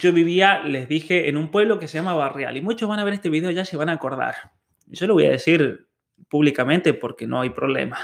yo 0.00 0.12
vivía, 0.12 0.60
les 0.60 0.88
dije, 0.88 1.28
en 1.28 1.36
un 1.36 1.50
pueblo 1.50 1.78
que 1.78 1.88
se 1.88 1.98
llama 1.98 2.14
Barrial. 2.14 2.56
Y 2.56 2.60
muchos 2.60 2.88
van 2.88 2.98
a 2.98 3.04
ver 3.04 3.14
este 3.14 3.30
video 3.30 3.50
ya 3.50 3.64
se 3.64 3.76
van 3.76 3.88
a 3.88 3.92
acordar. 3.92 4.52
Yo 4.86 5.06
lo 5.06 5.14
voy 5.14 5.26
a 5.26 5.30
decir 5.30 5.88
públicamente 6.28 6.92
porque 6.92 7.26
no 7.26 7.40
hay 7.40 7.50
problema. 7.50 7.98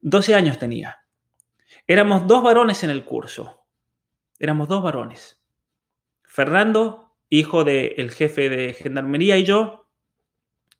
12 0.00 0.34
años 0.34 0.58
tenía. 0.58 0.98
Éramos 1.86 2.26
dos 2.26 2.42
varones 2.42 2.84
en 2.84 2.90
el 2.90 3.04
curso. 3.04 3.66
Éramos 4.38 4.68
dos 4.68 4.82
varones. 4.82 5.40
Fernando, 6.34 7.12
hijo 7.30 7.62
del 7.62 8.10
jefe 8.10 8.48
de 8.48 8.74
gendarmería, 8.74 9.38
y 9.38 9.44
yo, 9.44 9.86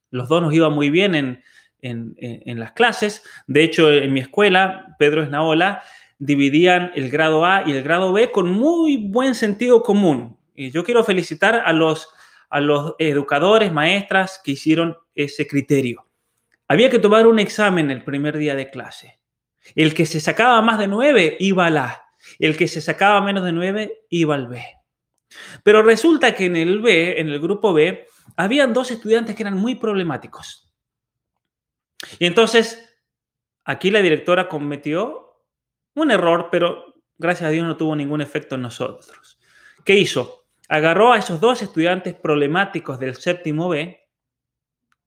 los 0.09 0.27
dos 0.27 0.41
nos 0.41 0.53
iba 0.53 0.69
muy 0.69 0.89
bien 0.89 1.15
en, 1.15 1.43
en, 1.79 2.59
las 2.59 2.73
clases. 2.73 3.23
De 3.47 3.63
hecho, 3.63 3.89
en 3.89 4.11
mi 4.11 4.19
escuela, 4.19 4.97
Pedro 4.99 5.23
Esnaola, 5.23 5.81
dividían 6.19 6.91
el 6.95 7.09
grado 7.09 7.45
A 7.45 7.63
y 7.65 7.71
el 7.71 7.83
grado 7.83 8.11
B 8.11 8.33
con 8.33 8.51
muy 8.51 8.97
buen 8.97 9.33
sentido 9.33 9.81
común. 9.81 10.37
Y 10.53 10.71
yo 10.71 10.83
quiero 10.83 11.05
felicitar 11.05 11.63
a 11.65 11.71
los, 11.71 12.09
a 12.49 12.59
los 12.59 12.95
educadores, 12.99 13.71
maestras 13.71 14.41
que 14.43 14.51
hicieron 14.51 14.97
ese 15.15 15.47
criterio. 15.47 16.05
Había 16.67 16.89
que 16.89 16.99
tomar 16.99 17.27
un 17.27 17.39
examen 17.39 17.91
el 17.91 18.03
primer 18.03 18.37
día 18.37 18.55
de 18.55 18.69
clase. 18.69 19.21
El 19.73 19.93
que 19.93 20.05
se 20.05 20.19
sacaba 20.19 20.61
más 20.61 20.79
de 20.79 20.87
9 20.89 21.37
iba 21.39 21.67
al 21.67 21.77
A. 21.77 22.03
El 22.39 22.57
que 22.57 22.67
se 22.67 22.81
sacaba 22.81 23.21
menos 23.21 23.45
de 23.45 23.53
9 23.53 24.01
iba 24.09 24.35
al 24.35 24.47
B. 24.47 24.74
Pero 25.63 25.81
resulta 25.81 26.35
que 26.35 26.45
en 26.45 26.55
el 26.55 26.81
B, 26.81 27.19
en 27.19 27.29
el 27.29 27.39
grupo 27.39 27.73
B, 27.73 28.07
habían 28.35 28.73
dos 28.73 28.91
estudiantes 28.91 29.35
que 29.35 29.43
eran 29.43 29.57
muy 29.57 29.75
problemáticos. 29.75 30.69
Y 32.19 32.25
entonces, 32.25 32.97
aquí 33.63 33.91
la 33.91 34.01
directora 34.01 34.47
cometió 34.47 35.43
un 35.95 36.11
error, 36.11 36.49
pero 36.51 36.95
gracias 37.17 37.47
a 37.47 37.51
Dios 37.51 37.65
no 37.65 37.77
tuvo 37.77 37.95
ningún 37.95 38.21
efecto 38.21 38.55
en 38.55 38.61
nosotros. 38.61 39.39
¿Qué 39.83 39.95
hizo? 39.95 40.45
Agarró 40.67 41.13
a 41.13 41.17
esos 41.17 41.39
dos 41.39 41.61
estudiantes 41.61 42.15
problemáticos 42.15 42.99
del 42.99 43.15
séptimo 43.15 43.69
B, 43.69 44.01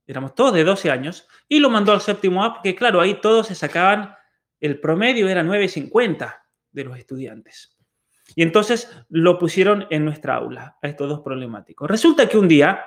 éramos 0.07 0.35
todos 0.35 0.55
de 0.55 0.65
12 0.65 0.91
años, 0.91 1.29
y 1.49 1.61
lo 1.61 1.69
mandó 1.69 1.93
al 1.93 2.01
séptimo 2.01 2.45
A, 2.45 2.55
porque 2.55 2.75
claro, 2.75 3.01
ahí 3.01 3.21
todos 3.21 3.49
se 3.49 3.55
sacaban, 3.55 4.15
el 4.61 4.81
promedio 4.81 5.29
era 5.29 5.43
9,50 5.43 6.43
de 6.73 6.85
los 6.85 6.99
estudiantes. 6.99 7.78
Y 8.39 8.43
entonces 8.43 8.89
lo 9.09 9.37
pusieron 9.37 9.89
en 9.91 10.05
nuestra 10.05 10.37
aula, 10.37 10.77
a 10.81 10.87
estos 10.87 11.09
dos 11.09 11.23
problemáticos. 11.23 11.91
Resulta 11.91 12.29
que 12.29 12.39
un 12.39 12.47
día 12.47 12.85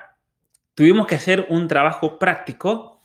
tuvimos 0.72 1.06
que 1.06 1.16
hacer 1.16 1.44
un 1.50 1.68
trabajo 1.68 2.18
práctico 2.18 3.02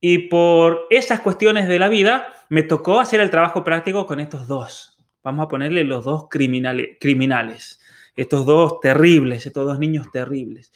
y 0.00 0.28
por 0.28 0.86
esas 0.88 1.20
cuestiones 1.20 1.68
de 1.68 1.78
la 1.78 1.90
vida, 1.90 2.46
me 2.48 2.62
tocó 2.62 3.00
hacer 3.00 3.20
el 3.20 3.28
trabajo 3.28 3.64
práctico 3.64 4.06
con 4.06 4.18
estos 4.18 4.48
dos. 4.48 4.96
Vamos 5.22 5.44
a 5.44 5.48
ponerle 5.48 5.84
los 5.84 6.06
dos 6.06 6.28
criminales, 6.30 6.96
criminales 6.98 7.78
estos 8.16 8.46
dos 8.46 8.80
terribles, 8.80 9.44
estos 9.44 9.66
dos 9.66 9.78
niños 9.78 10.10
terribles. 10.10 10.72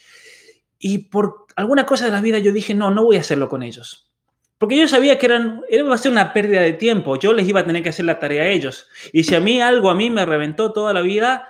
Y 0.78 1.08
por 1.08 1.46
alguna 1.56 1.86
cosa 1.86 2.04
de 2.04 2.10
la 2.10 2.20
vida 2.20 2.38
yo 2.38 2.52
dije, 2.52 2.74
no, 2.74 2.90
no 2.90 3.02
voy 3.02 3.16
a 3.16 3.20
hacerlo 3.20 3.48
con 3.48 3.62
ellos. 3.62 4.11
Porque 4.62 4.76
yo 4.76 4.86
sabía 4.86 5.18
que 5.18 5.26
eran, 5.26 5.60
iba 5.68 5.92
a 5.92 5.98
ser 5.98 6.12
una 6.12 6.32
pérdida 6.32 6.60
de 6.60 6.74
tiempo. 6.74 7.18
Yo 7.18 7.32
les 7.32 7.48
iba 7.48 7.58
a 7.58 7.66
tener 7.66 7.82
que 7.82 7.88
hacer 7.88 8.04
la 8.04 8.20
tarea 8.20 8.44
a 8.44 8.46
ellos. 8.46 8.86
Y 9.12 9.24
si 9.24 9.34
a 9.34 9.40
mí 9.40 9.60
algo 9.60 9.90
a 9.90 9.96
mí 9.96 10.08
me 10.08 10.24
reventó 10.24 10.72
toda 10.72 10.92
la 10.92 11.00
vida, 11.00 11.48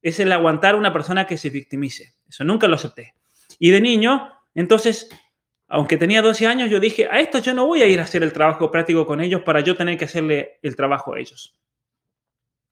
es 0.00 0.20
el 0.20 0.30
aguantar 0.30 0.76
a 0.76 0.78
una 0.78 0.92
persona 0.92 1.26
que 1.26 1.38
se 1.38 1.50
victimice. 1.50 2.14
Eso 2.28 2.44
nunca 2.44 2.68
lo 2.68 2.76
acepté. 2.76 3.16
Y 3.58 3.70
de 3.70 3.80
niño, 3.80 4.32
entonces 4.54 5.10
aunque 5.66 5.96
tenía 5.96 6.22
12 6.22 6.46
años, 6.46 6.70
yo 6.70 6.78
dije, 6.78 7.08
a 7.10 7.18
esto 7.18 7.40
yo 7.40 7.52
no 7.52 7.66
voy 7.66 7.82
a 7.82 7.86
ir 7.86 7.98
a 7.98 8.04
hacer 8.04 8.22
el 8.22 8.32
trabajo 8.32 8.70
práctico 8.70 9.08
con 9.08 9.20
ellos 9.20 9.42
para 9.42 9.58
yo 9.62 9.76
tener 9.76 9.98
que 9.98 10.04
hacerle 10.04 10.60
el 10.62 10.76
trabajo 10.76 11.14
a 11.14 11.18
ellos. 11.18 11.58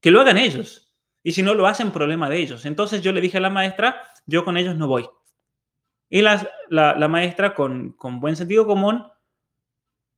Que 0.01 0.13
lo 0.13 0.21
hagan 0.21 0.39
ellos. 0.39 0.95
Y 1.25 1.33
si 1.33 1.43
no 1.43 1.53
lo 1.53 1.67
hacen, 1.67 1.91
problema 1.91 2.31
de 2.31 2.39
ellos. 2.39 2.65
Entonces 2.65 3.03
yo 3.03 3.11
le 3.11 3.21
dije 3.21 3.39
a 3.39 3.41
la 3.41 3.51
maestra, 3.51 4.05
yo 4.25 4.45
con 4.45 4.57
ellos 4.57 4.77
no 4.77 4.87
voy. 4.87 5.11
Y 6.09 6.23
la, 6.23 6.49
la, 6.69 7.09
maestra, 7.09 7.55
con, 7.55 7.91
con 7.95 8.21
buen 8.21 8.37
sentido 8.37 8.67
común, 8.67 9.05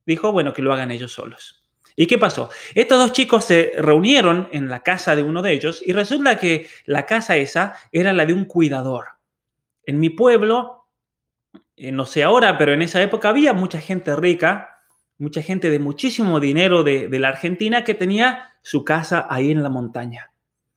dijo, 0.07 0.32
bueno, 0.32 0.52
que 0.52 0.62
lo 0.62 0.72
hagan 0.72 0.90
ellos 0.90 1.12
solos. 1.12 1.62
¿Y 1.96 2.07
qué 2.07 2.18
pasó? 2.18 2.50
Estos 2.74 2.98
dos 2.98 3.12
chicos 3.12 3.44
se 3.44 3.72
reunieron 3.78 4.48
en 4.52 4.68
la 4.68 4.82
casa 4.82 5.16
de 5.16 5.22
uno 5.22 5.42
de 5.42 5.52
ellos 5.52 5.82
y 5.84 5.92
resulta 5.92 6.38
que 6.38 6.68
la 6.84 7.07
casa 7.07 7.36
esa 7.36 7.74
era 7.90 8.12
la 8.12 8.26
de 8.26 8.34
un 8.34 8.44
cuidador. 8.44 9.07
En 9.84 9.98
mi 9.98 10.11
pueblo 10.11 10.76
eh, 11.76 11.92
no 11.92 12.07
sé 12.07 12.24
ahora, 12.24 12.57
pero 12.57 12.72
en 12.72 12.80
esa 12.80 13.02
época 13.02 13.28
había 13.28 13.52
mucha 13.52 13.80
gente 13.80 14.16
rica, 14.16 14.80
mucha 15.18 15.42
gente 15.42 15.68
de 15.68 15.78
muchísimo 15.78 16.40
dinero 16.40 16.82
de, 16.82 17.09
la 17.18 17.28
Argentina 17.28 17.84
que 17.84 17.94
tenía 17.94 18.54
su 18.62 18.82
casa 18.82 19.26
ahí 19.28 19.50
en 19.50 19.62
la 19.62 19.68
montaña. 19.68 20.30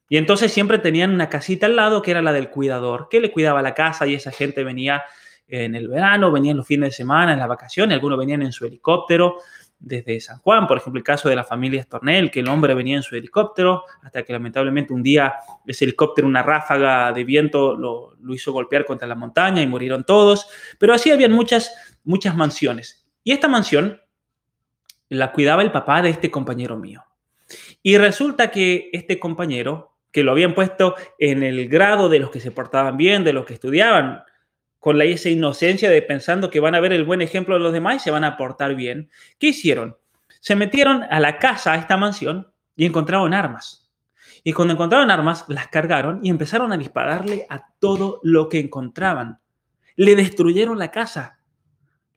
Y 0.09 0.17
entonces 0.17 0.51
siempre 0.51 0.79
tenían 0.79 1.13
una 1.13 1.29
casita 1.29 1.67
al 1.67 1.75
lado 1.75 2.01
que 2.01 2.11
era 2.11 2.21
la 2.21 2.33
del 2.33 2.49
cuidador, 2.49 3.07
que 3.09 3.21
le 3.21 3.31
cuidaba 3.31 3.61
la 3.61 3.73
casa 3.73 4.07
y 4.07 4.15
esa 4.15 4.31
gente 4.31 4.63
venía 4.63 5.03
en 5.49 5.75
el 5.75 5.87
verano, 5.87 6.31
venían 6.31 6.57
los 6.57 6.67
fines 6.67 6.89
de 6.89 6.95
semana, 6.95 7.33
en 7.33 7.39
las 7.39 7.47
vacaciones, 7.47 7.95
algunos 7.95 8.17
venían 8.17 8.43
en 8.43 8.51
su 8.51 8.65
helicóptero 8.65 9.39
desde 9.79 10.19
San 10.19 10.39
Juan, 10.39 10.67
por 10.67 10.77
ejemplo, 10.77 10.99
el 10.99 11.05
caso 11.05 11.29
de 11.29 11.35
la 11.35 11.45
familia 11.45 11.81
Stornell, 11.81 12.29
que 12.29 12.41
el 12.41 12.49
hombre 12.49 12.73
venía 12.73 12.97
en 12.97 13.03
su 13.03 13.15
helicóptero, 13.15 13.85
hasta 14.03 14.23
que 14.23 14.33
lamentablemente 14.33 14.93
un 14.93 15.01
día 15.01 15.35
ese 15.65 15.85
helicóptero, 15.85 16.27
una 16.27 16.43
ráfaga 16.43 17.13
de 17.13 17.23
viento, 17.23 17.75
lo, 17.75 18.15
hizo 18.33 18.51
golpear 18.51 18.85
contra 18.85 19.07
la 19.07 19.15
montaña 19.15 19.61
y 19.61 19.67
murieron 19.67 20.03
todos. 20.03 20.47
Pero 20.77 20.93
así 20.93 21.11
habían 21.11 21.31
muchas, 21.31 21.73
muchas 22.03 22.35
mansiones. 22.35 23.07
Y 23.23 23.31
esta 23.31 23.47
mansión 23.47 24.01
la 25.07 25.31
cuidaba 25.31 25.61
el 25.61 25.71
papá 25.71 26.01
de 26.01 26.09
este 26.09 26.29
compañero 26.29 26.75
mío. 26.75 27.03
Y 27.81 27.97
resulta 27.97 28.51
que 28.51 28.89
este 28.91 29.17
compañero, 29.17 29.95
que 30.11 30.23
lo 30.23 30.31
habían 30.31 30.53
puesto 30.53 30.95
en 31.17 31.41
el 31.41 31.69
grado 31.69 32.09
de 32.09 32.19
los 32.19 32.29
que 32.31 32.41
se 32.41 32.51
portaban 32.51 32.97
bien, 32.97 33.23
de 33.23 33.33
los 33.33 33.45
que 33.45 33.53
estudiaban, 33.53 34.23
con 34.79 34.97
la, 34.97 35.03
esa 35.03 35.29
inocencia 35.29 35.89
de 35.89 36.01
pensando 36.01 36.49
que 36.49 36.59
van 36.59 36.75
a 36.75 36.79
ver 36.79 36.93
el 36.93 37.03
buen 37.03 37.21
ejemplo 37.21 37.55
de 37.55 37.61
los 37.61 37.73
demás 37.73 37.97
y 37.97 37.99
se 37.99 38.11
van 38.11 38.23
a 38.23 38.37
portar 38.37 38.75
bien. 38.75 39.09
¿Qué 39.37 39.47
hicieron? 39.47 39.97
Se 40.39 40.55
metieron 40.55 41.03
a 41.03 41.19
la 41.19 41.37
casa, 41.37 41.73
a 41.73 41.75
esta 41.77 41.97
mansión, 41.97 42.51
y 42.75 42.85
encontraron 42.85 43.33
armas. 43.33 43.89
Y 44.43 44.53
cuando 44.53 44.73
encontraron 44.73 45.11
armas, 45.11 45.43
las 45.49 45.67
cargaron 45.67 46.21
y 46.23 46.29
empezaron 46.29 46.71
a 46.71 46.77
dispararle 46.77 47.45
a 47.49 47.65
todo 47.79 48.21
lo 48.23 48.47
que 48.47 48.59
encontraban. 48.59 49.39
Le 49.97 50.15
destruyeron 50.15 50.79
la 50.79 50.91
casa. 50.91 51.39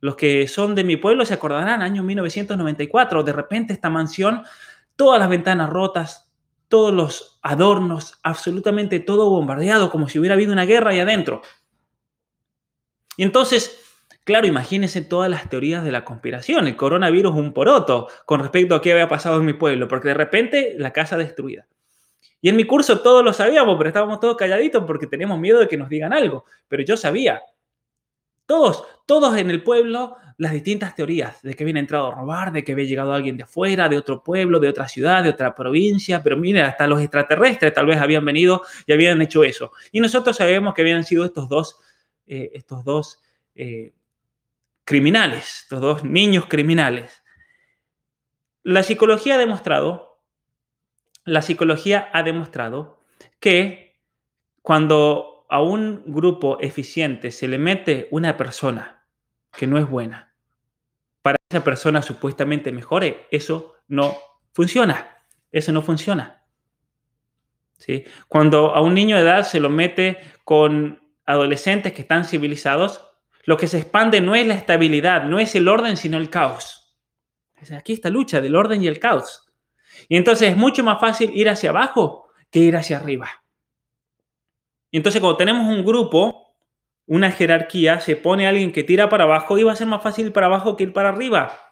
Los 0.00 0.14
que 0.14 0.46
son 0.46 0.74
de 0.74 0.84
mi 0.84 0.96
pueblo 0.96 1.24
se 1.24 1.34
acordarán, 1.34 1.82
año 1.82 2.02
1994, 2.02 3.22
de 3.22 3.32
repente 3.32 3.72
esta 3.72 3.90
mansión, 3.90 4.44
todas 4.94 5.18
las 5.18 5.28
ventanas 5.28 5.70
rotas, 5.70 6.28
todos 6.68 6.92
los 6.94 7.38
adornos, 7.42 8.18
absolutamente 8.22 9.00
todo 9.00 9.28
bombardeado, 9.30 9.90
como 9.90 10.08
si 10.08 10.18
hubiera 10.18 10.34
habido 10.34 10.52
una 10.52 10.64
guerra 10.64 10.90
ahí 10.90 11.00
adentro. 11.00 11.42
Y 13.16 13.22
entonces, 13.22 13.80
claro, 14.24 14.46
imagínense 14.46 15.02
todas 15.02 15.30
las 15.30 15.48
teorías 15.48 15.84
de 15.84 15.92
la 15.92 16.04
conspiración. 16.04 16.66
El 16.66 16.76
coronavirus 16.76 17.34
un 17.34 17.52
poroto 17.52 18.08
con 18.26 18.40
respecto 18.40 18.74
a 18.74 18.82
qué 18.82 18.92
había 18.92 19.08
pasado 19.08 19.38
en 19.38 19.46
mi 19.46 19.52
pueblo, 19.52 19.88
porque 19.88 20.08
de 20.08 20.14
repente 20.14 20.74
la 20.78 20.92
casa 20.92 21.16
destruida. 21.16 21.66
Y 22.40 22.48
en 22.48 22.56
mi 22.56 22.64
curso 22.64 23.00
todos 23.00 23.24
lo 23.24 23.32
sabíamos, 23.32 23.76
pero 23.78 23.88
estábamos 23.88 24.18
todos 24.18 24.36
calladitos 24.36 24.84
porque 24.84 25.06
teníamos 25.06 25.38
miedo 25.38 25.60
de 25.60 25.68
que 25.68 25.76
nos 25.76 25.88
digan 25.88 26.12
algo. 26.12 26.44
Pero 26.68 26.82
yo 26.82 26.96
sabía. 26.96 27.40
Todos, 28.46 28.84
todos 29.06 29.36
en 29.38 29.48
el 29.50 29.62
pueblo, 29.62 30.16
las 30.38 30.52
distintas 30.52 30.96
teorías 30.96 31.40
de 31.42 31.54
que 31.54 31.62
había 31.62 31.78
entrado 31.78 32.08
a 32.08 32.14
robar, 32.16 32.50
de 32.50 32.64
que 32.64 32.72
había 32.72 32.84
llegado 32.84 33.12
alguien 33.12 33.36
de 33.36 33.44
afuera, 33.44 33.88
de 33.88 33.96
otro 33.96 34.24
pueblo, 34.24 34.58
de 34.58 34.68
otra 34.68 34.88
ciudad, 34.88 35.22
de 35.22 35.30
otra 35.30 35.54
provincia, 35.54 36.20
pero 36.20 36.36
miren, 36.36 36.64
hasta 36.64 36.88
los 36.88 37.00
extraterrestres 37.00 37.72
tal 37.72 37.86
vez 37.86 37.98
habían 37.98 38.24
venido 38.24 38.62
y 38.86 38.92
habían 38.92 39.22
hecho 39.22 39.44
eso. 39.44 39.70
Y 39.92 40.00
nosotros 40.00 40.36
sabemos 40.36 40.74
que 40.74 40.82
habían 40.82 41.04
sido 41.04 41.24
estos 41.24 41.48
dos, 41.48 41.78
eh, 42.26 42.50
estos 42.54 42.84
dos 42.84 43.20
eh, 43.54 43.92
criminales, 44.84 45.62
estos 45.62 45.80
dos 45.80 46.04
niños 46.04 46.46
criminales. 46.46 47.22
La 48.62 48.82
psicología 48.82 49.34
ha 49.34 49.38
demostrado, 49.38 50.20
la 51.24 51.42
psicología 51.42 52.10
ha 52.12 52.22
demostrado 52.22 53.04
que 53.40 54.00
cuando 54.62 55.46
a 55.48 55.60
un 55.62 56.02
grupo 56.06 56.58
eficiente 56.60 57.30
se 57.30 57.48
le 57.48 57.58
mete 57.58 58.08
una 58.10 58.36
persona 58.36 59.06
que 59.52 59.66
no 59.66 59.78
es 59.78 59.88
buena, 59.88 60.32
para 61.22 61.38
esa 61.48 61.62
persona 61.62 62.02
supuestamente 62.02 62.72
mejore, 62.72 63.26
eso 63.30 63.74
no 63.88 64.16
funciona. 64.52 65.12
Eso 65.50 65.70
no 65.72 65.82
funciona. 65.82 66.42
¿Sí? 67.76 68.04
Cuando 68.28 68.74
a 68.74 68.80
un 68.80 68.94
niño 68.94 69.16
de 69.16 69.22
edad 69.22 69.44
se 69.44 69.60
lo 69.60 69.68
mete 69.68 70.18
con 70.44 71.01
adolescentes 71.26 71.92
que 71.92 72.02
están 72.02 72.24
civilizados, 72.24 73.04
lo 73.44 73.56
que 73.56 73.66
se 73.66 73.78
expande 73.78 74.20
no 74.20 74.34
es 74.34 74.46
la 74.46 74.54
estabilidad, 74.54 75.24
no 75.24 75.38
es 75.38 75.54
el 75.54 75.68
orden, 75.68 75.96
sino 75.96 76.18
el 76.18 76.30
caos. 76.30 76.96
Aquí 77.76 77.92
esta 77.92 78.10
lucha 78.10 78.40
del 78.40 78.56
orden 78.56 78.82
y 78.82 78.88
el 78.88 78.98
caos. 78.98 79.46
Y 80.08 80.16
entonces 80.16 80.50
es 80.50 80.56
mucho 80.56 80.82
más 80.82 81.00
fácil 81.00 81.30
ir 81.34 81.48
hacia 81.48 81.70
abajo 81.70 82.28
que 82.50 82.60
ir 82.60 82.76
hacia 82.76 82.98
arriba. 82.98 83.30
Y 84.90 84.96
entonces 84.98 85.20
cuando 85.20 85.36
tenemos 85.36 85.66
un 85.66 85.84
grupo, 85.84 86.54
una 87.06 87.30
jerarquía, 87.30 88.00
se 88.00 88.16
pone 88.16 88.46
alguien 88.46 88.72
que 88.72 88.84
tira 88.84 89.08
para 89.08 89.24
abajo 89.24 89.58
y 89.58 89.62
va 89.62 89.72
a 89.72 89.76
ser 89.76 89.86
más 89.86 90.02
fácil 90.02 90.26
ir 90.26 90.32
para 90.32 90.46
abajo 90.46 90.76
que 90.76 90.84
ir 90.84 90.92
para 90.92 91.08
arriba. 91.08 91.71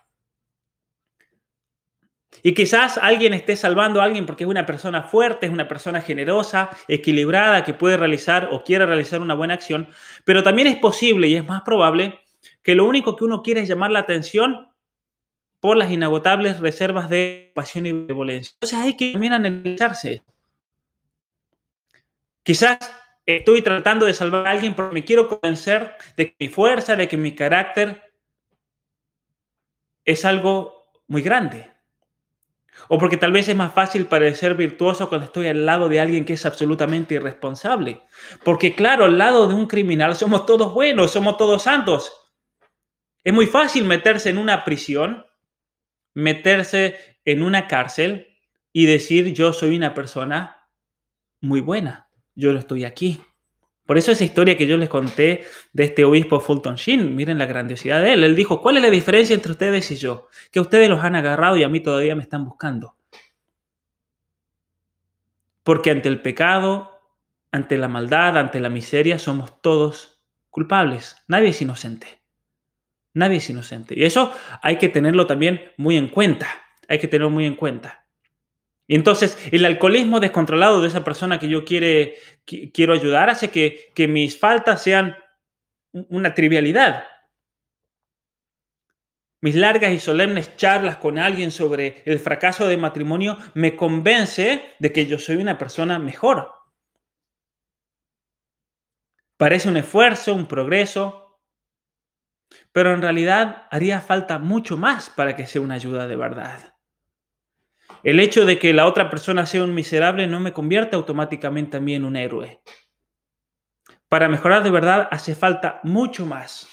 Y 2.43 2.55
quizás 2.55 2.97
alguien 2.97 3.35
esté 3.35 3.57
salvando 3.57 4.01
a 4.01 4.05
alguien 4.05 4.25
porque 4.25 4.45
es 4.45 4.51
una 4.51 4.65
persona 4.65 5.03
fuerte, 5.03 5.47
es 5.47 5.53
una 5.53 5.69
persona 5.69 6.01
generosa, 6.01 6.71
equilibrada, 6.89 7.65
que 7.65 7.75
puede 7.75 7.97
realizar 7.97 8.49
o 8.53 8.65
quiere 8.65 8.87
realizar 8.87 9.21
una 9.21 9.35
buena 9.35 9.55
acción, 9.55 9.89
pero 10.25 10.43
también 10.43 10.69
es 10.69 10.77
posible 10.77 11.29
y 11.29 11.37
es 11.37 11.45
más 11.45 11.63
probable 11.63 12.21
que 12.63 12.75
lo 12.75 12.87
único 12.87 13.17
que 13.17 13.25
uno 13.25 13.43
quiere 13.43 13.61
es 13.61 13.69
llamar 13.69 13.91
la 13.91 14.01
atención 14.01 14.69
por 15.61 15.77
las 15.77 15.91
inagotables 15.91 16.61
reservas 16.61 17.11
de 17.11 17.53
pasión 17.55 17.87
y 17.87 17.93
benevolencia. 17.93 18.55
Entonces 18.55 18.79
hay 18.79 18.97
que 18.97 19.13
también 19.13 19.35
analizarse. 19.35 20.23
Quizás 22.43 22.79
estoy 23.27 23.61
tratando 23.61 24.07
de 24.07 24.15
salvar 24.15 24.47
a 24.47 24.51
alguien 24.51 24.75
porque 24.75 24.95
me 24.95 25.05
quiero 25.05 25.29
convencer 25.29 25.97
de 26.17 26.31
que 26.31 26.37
mi 26.41 26.49
fuerza, 26.49 26.97
de 26.97 27.07
que 27.07 27.19
mi 27.19 27.35
carácter 27.35 28.03
es 30.05 30.25
algo 30.25 30.91
muy 31.07 31.23
grande. 31.23 31.70
O 32.89 32.99
porque 32.99 33.17
tal 33.17 33.33
vez 33.33 33.49
es 33.49 33.57
más 33.57 33.73
fácil 33.73 34.07
parecer 34.07 34.55
virtuoso 34.55 35.09
cuando 35.09 35.27
estoy 35.27 35.49
al 35.49 35.65
lado 35.65 35.89
de 35.89 36.01
alguien 36.01 36.25
que 36.25 36.35
es 36.35 36.47
absolutamente 36.47 37.15
irresponsable. 37.15 38.03
Porque 38.45 38.75
claro, 38.75 39.05
al 39.05 39.19
lado 39.19 39.49
de 39.49 39.55
un 39.55 39.67
criminal 39.67 40.17
somos 40.17 40.47
todos 40.47 40.75
buenos, 40.75 41.13
somos 41.13 41.37
todos 41.37 41.63
santos. 41.63 42.13
Es 43.23 43.33
muy 43.33 43.47
fácil 43.47 43.85
meterse 43.85 44.31
en 44.31 44.39
una 44.39 44.65
prisión, 44.65 45.27
meterse 46.15 47.19
en 47.25 47.43
una 47.43 47.69
cárcel 47.69 48.29
y 48.73 48.87
decir 48.87 49.33
yo 49.35 49.53
soy 49.53 49.77
una 49.77 49.95
persona 49.95 50.69
muy 51.41 51.61
buena, 51.61 52.09
yo 52.35 52.53
lo 52.53 52.59
estoy 52.59 52.85
aquí. 52.85 53.21
Por 53.91 53.99
eso 53.99 54.13
esa 54.13 54.23
historia 54.23 54.57
que 54.57 54.69
yo 54.69 54.77
les 54.77 54.89
conté 54.89 55.47
de 55.73 55.83
este 55.83 56.05
obispo 56.05 56.39
Fulton 56.39 56.77
Sheen, 56.77 57.17
miren 57.17 57.39
la 57.39 57.47
grandiosidad 57.47 58.01
de 58.01 58.13
él. 58.13 58.23
Él 58.23 58.37
dijo, 58.37 58.63
¿cuál 58.63 58.77
es 58.77 58.85
la 58.85 58.89
diferencia 58.89 59.35
entre 59.35 59.51
ustedes 59.51 59.91
y 59.91 59.97
yo? 59.97 60.29
Que 60.53 60.61
ustedes 60.61 60.89
los 60.89 61.03
han 61.03 61.17
agarrado 61.17 61.57
y 61.57 61.65
a 61.65 61.69
mí 61.69 61.81
todavía 61.81 62.15
me 62.15 62.23
están 62.23 62.45
buscando. 62.45 62.95
Porque 65.65 65.91
ante 65.91 66.09
el 66.09 66.23
pecado, 66.23 67.01
ante 67.51 67.77
la 67.79 67.89
maldad, 67.89 68.39
ante 68.39 68.61
la 68.61 68.69
miseria, 68.69 69.19
somos 69.19 69.61
todos 69.61 70.23
culpables. 70.51 71.17
Nadie 71.27 71.49
es 71.49 71.61
inocente. 71.61 72.23
Nadie 73.13 73.39
es 73.39 73.51
inocente. 73.51 73.99
Y 73.99 74.05
eso 74.05 74.33
hay 74.63 74.79
que 74.79 74.89
tenerlo 74.89 75.27
también 75.27 75.73
muy 75.77 75.97
en 75.97 76.07
cuenta. 76.07 76.47
Hay 76.87 77.01
que 77.01 77.09
tenerlo 77.09 77.31
muy 77.31 77.45
en 77.45 77.57
cuenta. 77.57 78.07
Entonces 78.93 79.39
el 79.53 79.65
alcoholismo 79.65 80.19
descontrolado 80.19 80.83
de 80.83 80.89
esa 80.89 81.05
persona 81.05 81.39
que 81.39 81.49
yo 81.49 81.65
quiere, 81.65 82.17
quiero 82.45 82.93
ayudar 82.93 83.31
hace 83.31 83.49
que, 83.49 83.93
que 83.95 84.09
mis 84.09 84.37
faltas 84.37 84.83
sean 84.83 85.17
una 85.93 86.35
trivialidad. 86.35 87.05
Mis 89.43 89.55
largas 89.55 89.93
y 89.93 90.01
solemnes 90.01 90.57
charlas 90.57 90.97
con 90.97 91.19
alguien 91.19 91.53
sobre 91.53 92.03
el 92.05 92.19
fracaso 92.19 92.67
de 92.67 92.77
matrimonio 92.77 93.39
me 93.55 93.77
convence 93.77 94.75
de 94.81 94.93
que 94.93 95.07
yo 95.07 95.21
soy 95.21 95.37
una 95.37 95.57
persona 95.57 96.01
mejor. 96.01 96.53
Parece 99.37 99.69
un 99.69 99.77
esfuerzo, 99.77 100.35
un 100.35 100.49
progreso, 100.49 101.41
pero 102.73 102.93
en 102.93 103.03
realidad 103.03 103.69
haría 103.71 104.01
falta 104.01 104.41
mucho 104.41 104.77
más 104.77 105.11
para 105.11 105.37
que 105.37 105.47
sea 105.47 105.63
una 105.63 105.75
ayuda 105.75 106.09
de 106.09 106.17
verdad. 106.17 106.75
El 108.03 108.21
hecho 108.21 108.47
de 108.47 108.59
que 108.59 108.73
la 108.73 108.87
otra 108.87 109.11
persona 109.11 109.47
sea 109.47 109.65
un 109.65 109.75
miserable 109.75 110.27
no 110.27 110.41
me 110.41 110.53
convierte 110.53 110.97
automáticamente 110.97 111.77
a 111.77 111.81
mí 111.81 111.95
en 111.95 112.05
un 112.05 112.17
héroe. 112.17 112.61
Para 114.09 114.29
mejorar 114.29 114.63
de 114.63 114.71
verdad 114.71 115.09
hace 115.11 115.35
falta 115.35 115.81
mucho 115.83 116.27
más. 116.27 116.69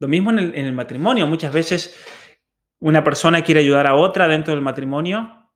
Lo 0.00 0.08
mismo 0.08 0.30
en 0.30 0.38
el, 0.38 0.72
matrimonio. 0.72 1.26
Muchas 1.26 1.52
veces 1.52 1.96
una 2.80 3.04
persona 3.04 3.42
quiere 3.42 3.60
ayudar 3.60 3.86
a 3.86 3.94
otra 3.94 4.26
dentro 4.26 4.52
del 4.52 4.62
matrimonio, 4.62 5.50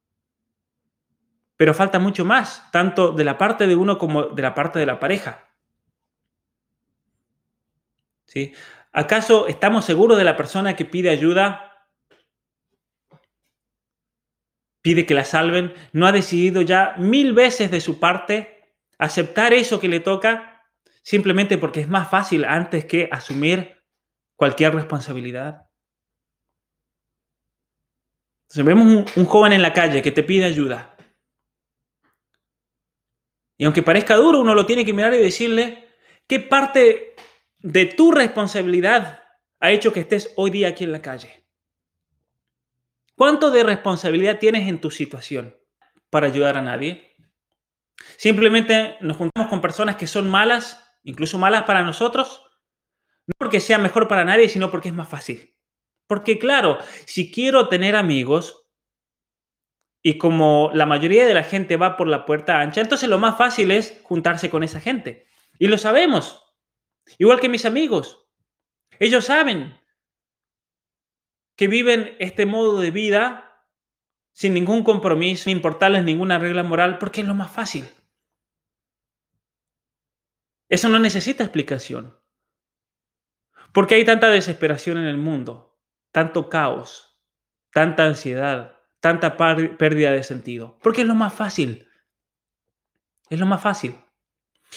pero 1.56 1.74
falta 1.74 1.98
mucho 1.98 2.24
más, 2.24 2.70
tanto 2.70 3.12
de 3.12 3.24
la 3.24 3.36
parte 3.36 3.66
de 3.66 3.74
uno 3.74 3.98
como 3.98 4.24
de 4.24 4.42
la 4.42 4.54
parte 4.54 4.78
de 4.78 4.86
la 4.86 5.00
pareja. 5.00 5.48
¿Sí? 8.26 8.54
¿Acaso 8.92 9.48
estamos 9.48 9.84
seguros 9.84 10.16
de 10.18 10.24
la 10.24 10.36
persona 10.36 10.76
que 10.76 10.84
pide 10.84 11.10
ayuda 11.10 11.67
pide 14.88 15.04
que 15.04 15.12
la 15.12 15.26
salven, 15.26 15.74
no 15.92 16.06
ha 16.06 16.12
decidido 16.12 16.62
ya 16.62 16.94
mil 16.96 17.34
veces 17.34 17.70
de 17.70 17.78
su 17.78 18.00
parte 18.00 18.72
aceptar 18.96 19.52
eso 19.52 19.78
que 19.78 19.86
le 19.86 20.00
toca 20.00 20.64
simplemente 21.02 21.58
porque 21.58 21.82
es 21.82 21.88
más 21.88 22.08
fácil 22.08 22.46
antes 22.46 22.86
que 22.86 23.06
asumir 23.12 23.76
cualquier 24.34 24.74
responsabilidad. 24.74 25.66
Entonces 28.44 28.64
vemos 28.64 28.86
un, 28.86 29.04
un 29.14 29.26
joven 29.26 29.52
en 29.52 29.60
la 29.60 29.74
calle 29.74 30.00
que 30.00 30.10
te 30.10 30.22
pide 30.22 30.46
ayuda. 30.46 30.96
Y 33.58 33.66
aunque 33.66 33.82
parezca 33.82 34.16
duro, 34.16 34.40
uno 34.40 34.54
lo 34.54 34.64
tiene 34.64 34.86
que 34.86 34.94
mirar 34.94 35.12
y 35.12 35.18
decirle, 35.18 35.86
¿qué 36.26 36.40
parte 36.40 37.14
de 37.58 37.84
tu 37.84 38.10
responsabilidad 38.10 39.22
ha 39.60 39.70
hecho 39.70 39.92
que 39.92 40.00
estés 40.00 40.32
hoy 40.36 40.48
día 40.48 40.68
aquí 40.68 40.84
en 40.84 40.92
la 40.92 41.02
calle? 41.02 41.44
¿Cuánto 43.18 43.50
de 43.50 43.64
responsabilidad 43.64 44.38
tienes 44.38 44.68
en 44.68 44.80
tu 44.80 44.92
situación 44.92 45.56
para 46.08 46.28
ayudar 46.28 46.56
a 46.56 46.62
nadie? 46.62 47.16
Simplemente 48.16 48.96
nos 49.00 49.16
juntamos 49.16 49.50
con 49.50 49.60
personas 49.60 49.96
que 49.96 50.06
son 50.06 50.30
malas, 50.30 50.88
incluso 51.02 51.36
malas 51.36 51.64
para 51.64 51.82
nosotros, 51.82 52.44
no 53.26 53.34
porque 53.36 53.58
sea 53.58 53.76
mejor 53.76 54.06
para 54.06 54.24
nadie, 54.24 54.48
sino 54.48 54.70
porque 54.70 54.90
es 54.90 54.94
más 54.94 55.08
fácil. 55.08 55.52
Porque 56.06 56.38
claro, 56.38 56.78
si 57.06 57.32
quiero 57.32 57.68
tener 57.68 57.96
amigos 57.96 58.68
y 60.00 60.16
como 60.16 60.70
la 60.72 60.86
mayoría 60.86 61.26
de 61.26 61.34
la 61.34 61.42
gente 61.42 61.76
va 61.76 61.96
por 61.96 62.06
la 62.06 62.24
puerta 62.24 62.60
ancha, 62.60 62.82
entonces 62.82 63.08
lo 63.08 63.18
más 63.18 63.36
fácil 63.36 63.72
es 63.72 63.98
juntarse 64.04 64.48
con 64.48 64.62
esa 64.62 64.80
gente. 64.80 65.26
Y 65.58 65.66
lo 65.66 65.76
sabemos. 65.76 66.44
Igual 67.18 67.40
que 67.40 67.48
mis 67.48 67.64
amigos. 67.64 68.28
Ellos 69.00 69.24
saben 69.24 69.76
que 71.58 71.66
viven 71.66 72.14
este 72.20 72.46
modo 72.46 72.80
de 72.80 72.92
vida 72.92 73.66
sin 74.32 74.54
ningún 74.54 74.84
compromiso, 74.84 75.44
sin 75.44 75.56
importarles 75.56 76.04
ninguna 76.04 76.38
regla 76.38 76.62
moral, 76.62 76.98
porque 76.98 77.22
es 77.22 77.26
lo 77.26 77.34
más 77.34 77.50
fácil. 77.50 77.84
Eso 80.68 80.88
no 80.88 81.00
necesita 81.00 81.42
explicación. 81.42 82.16
Porque 83.72 83.96
hay 83.96 84.04
tanta 84.04 84.28
desesperación 84.28 84.98
en 84.98 85.06
el 85.06 85.16
mundo, 85.16 85.76
tanto 86.12 86.48
caos, 86.48 87.18
tanta 87.72 88.06
ansiedad, 88.06 88.78
tanta 89.00 89.36
pérdida 89.36 90.12
de 90.12 90.22
sentido. 90.22 90.78
Porque 90.80 91.00
es 91.00 91.08
lo 91.08 91.16
más 91.16 91.34
fácil. 91.34 91.88
Es 93.30 93.40
lo 93.40 93.46
más 93.46 93.60
fácil. 93.60 93.96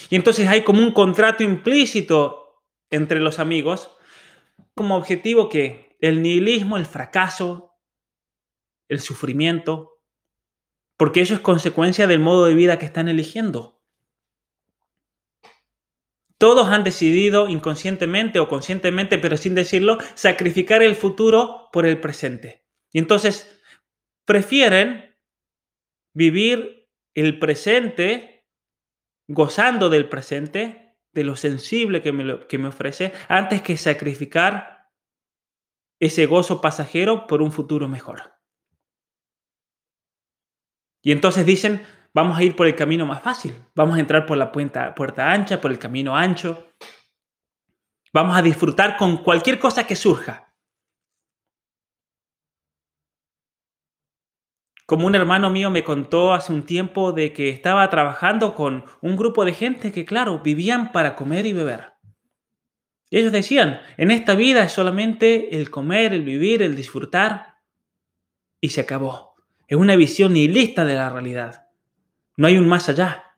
Y 0.10 0.16
entonces 0.16 0.48
hay 0.48 0.64
como 0.64 0.82
un 0.82 0.94
contrato 0.94 1.44
implícito 1.44 2.64
entre 2.90 3.20
los 3.20 3.38
amigos 3.38 3.92
como 4.74 4.96
objetivo 4.96 5.48
que 5.48 5.91
el 6.02 6.22
nihilismo, 6.22 6.78
el 6.78 6.86
fracaso, 6.86 7.78
el 8.90 9.00
sufrimiento, 9.00 10.02
porque 10.98 11.22
eso 11.22 11.34
es 11.34 11.40
consecuencia 11.40 12.08
del 12.08 12.20
modo 12.20 12.46
de 12.46 12.56
vida 12.56 12.78
que 12.78 12.86
están 12.86 13.08
eligiendo. 13.08 13.80
Todos 16.38 16.70
han 16.70 16.84
decidido 16.84 17.48
inconscientemente 17.48 18.40
o 18.40 18.48
conscientemente, 18.48 19.20
pero 19.20 19.38
sin 19.38 19.54
decirlo, 19.54 20.00
sacrificar 20.16 20.82
el 20.82 20.96
futuro 20.96 21.70
por 21.72 21.86
el 21.86 22.00
presente. 22.00 22.66
Y 22.92 22.98
entonces 22.98 23.62
prefieren 24.26 25.16
vivir 26.14 26.90
el 27.14 27.38
presente, 27.38 28.48
gozando 29.28 29.90
del 29.90 30.10
presente, 30.10 30.96
de 31.14 31.24
lo 31.24 31.36
sensible 31.36 32.02
que 32.02 32.12
me, 32.12 32.48
que 32.48 32.58
me 32.58 32.70
ofrece, 32.70 33.14
antes 33.28 33.62
que 33.62 33.78
sacrificar 33.78 34.71
ese 36.02 36.26
gozo 36.26 36.60
pasajero 36.60 37.28
por 37.28 37.42
un 37.42 37.52
futuro 37.52 37.88
mejor. 37.88 38.34
Y 41.04 41.12
entonces 41.12 41.46
dicen, 41.46 41.86
vamos 42.14 42.38
a 42.38 42.44
ir 42.44 42.56
por 42.56 42.66
el 42.66 42.76
camino 42.76 43.06
más 43.06 43.22
fácil, 43.22 43.56
vamos 43.76 43.96
a 43.96 44.00
entrar 44.00 44.26
por 44.26 44.36
la 44.36 44.52
puerta, 44.52 45.32
ancha, 45.32 45.62
por 45.62 45.72
el 45.72 45.80
camino 45.80 46.18
ancho, 46.18 46.72
vamos 48.12 48.36
a 48.36 48.42
disfrutar 48.42 48.98
con 48.98 49.24
cualquier 49.24 49.60
cosa 49.60 49.86
que 49.86 49.96
surja. 49.96 50.52
Como 54.88 55.06
un 55.06 55.16
hermano 55.16 55.52
mío 55.52 55.70
me 55.70 55.84
contó 55.84 56.34
hace 56.34 56.52
un 56.52 56.66
tiempo 56.66 57.14
de 57.14 57.32
que 57.32 57.50
estaba 57.50 57.90
trabajando 57.90 58.56
con 58.56 58.86
un 59.02 59.16
grupo 59.16 59.46
de 59.46 59.54
gente 59.54 59.92
que, 59.92 60.04
claro, 60.04 60.40
vivían 60.40 60.92
para 60.92 61.16
comer 61.16 61.46
y 61.46 61.54
beber. 61.54 61.94
Y 63.12 63.20
ellos 63.20 63.34
decían, 63.34 63.82
en 63.98 64.10
esta 64.10 64.36
vida 64.36 64.64
es 64.64 64.72
solamente 64.72 65.58
el 65.58 65.70
comer, 65.70 66.14
el 66.14 66.24
vivir, 66.24 66.62
el 66.62 66.78
disfrutar, 66.78 67.56
y 68.62 68.70
se 68.70 68.82
acabó. 68.82 69.36
Es 69.68 69.78
una 69.78 69.98
visión 69.98 70.32
nihilista 70.32 70.86
de 70.86 70.96
la 70.96 71.10
realidad. 71.10 71.68
No 72.38 72.48
hay 72.48 72.58
un 72.58 72.70
más 72.70 72.88
allá. 72.88 73.36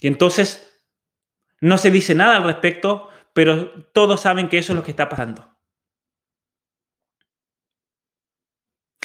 Y 0.00 0.06
entonces 0.06 0.80
no 1.60 1.76
se 1.76 1.90
dice 1.90 2.14
nada 2.14 2.36
al 2.36 2.44
respecto, 2.44 3.10
pero 3.34 3.84
todos 3.92 4.22
saben 4.22 4.48
que 4.48 4.56
eso 4.56 4.72
es 4.72 4.78
lo 4.78 4.82
que 4.82 4.92
está 4.92 5.06
pasando. 5.06 5.54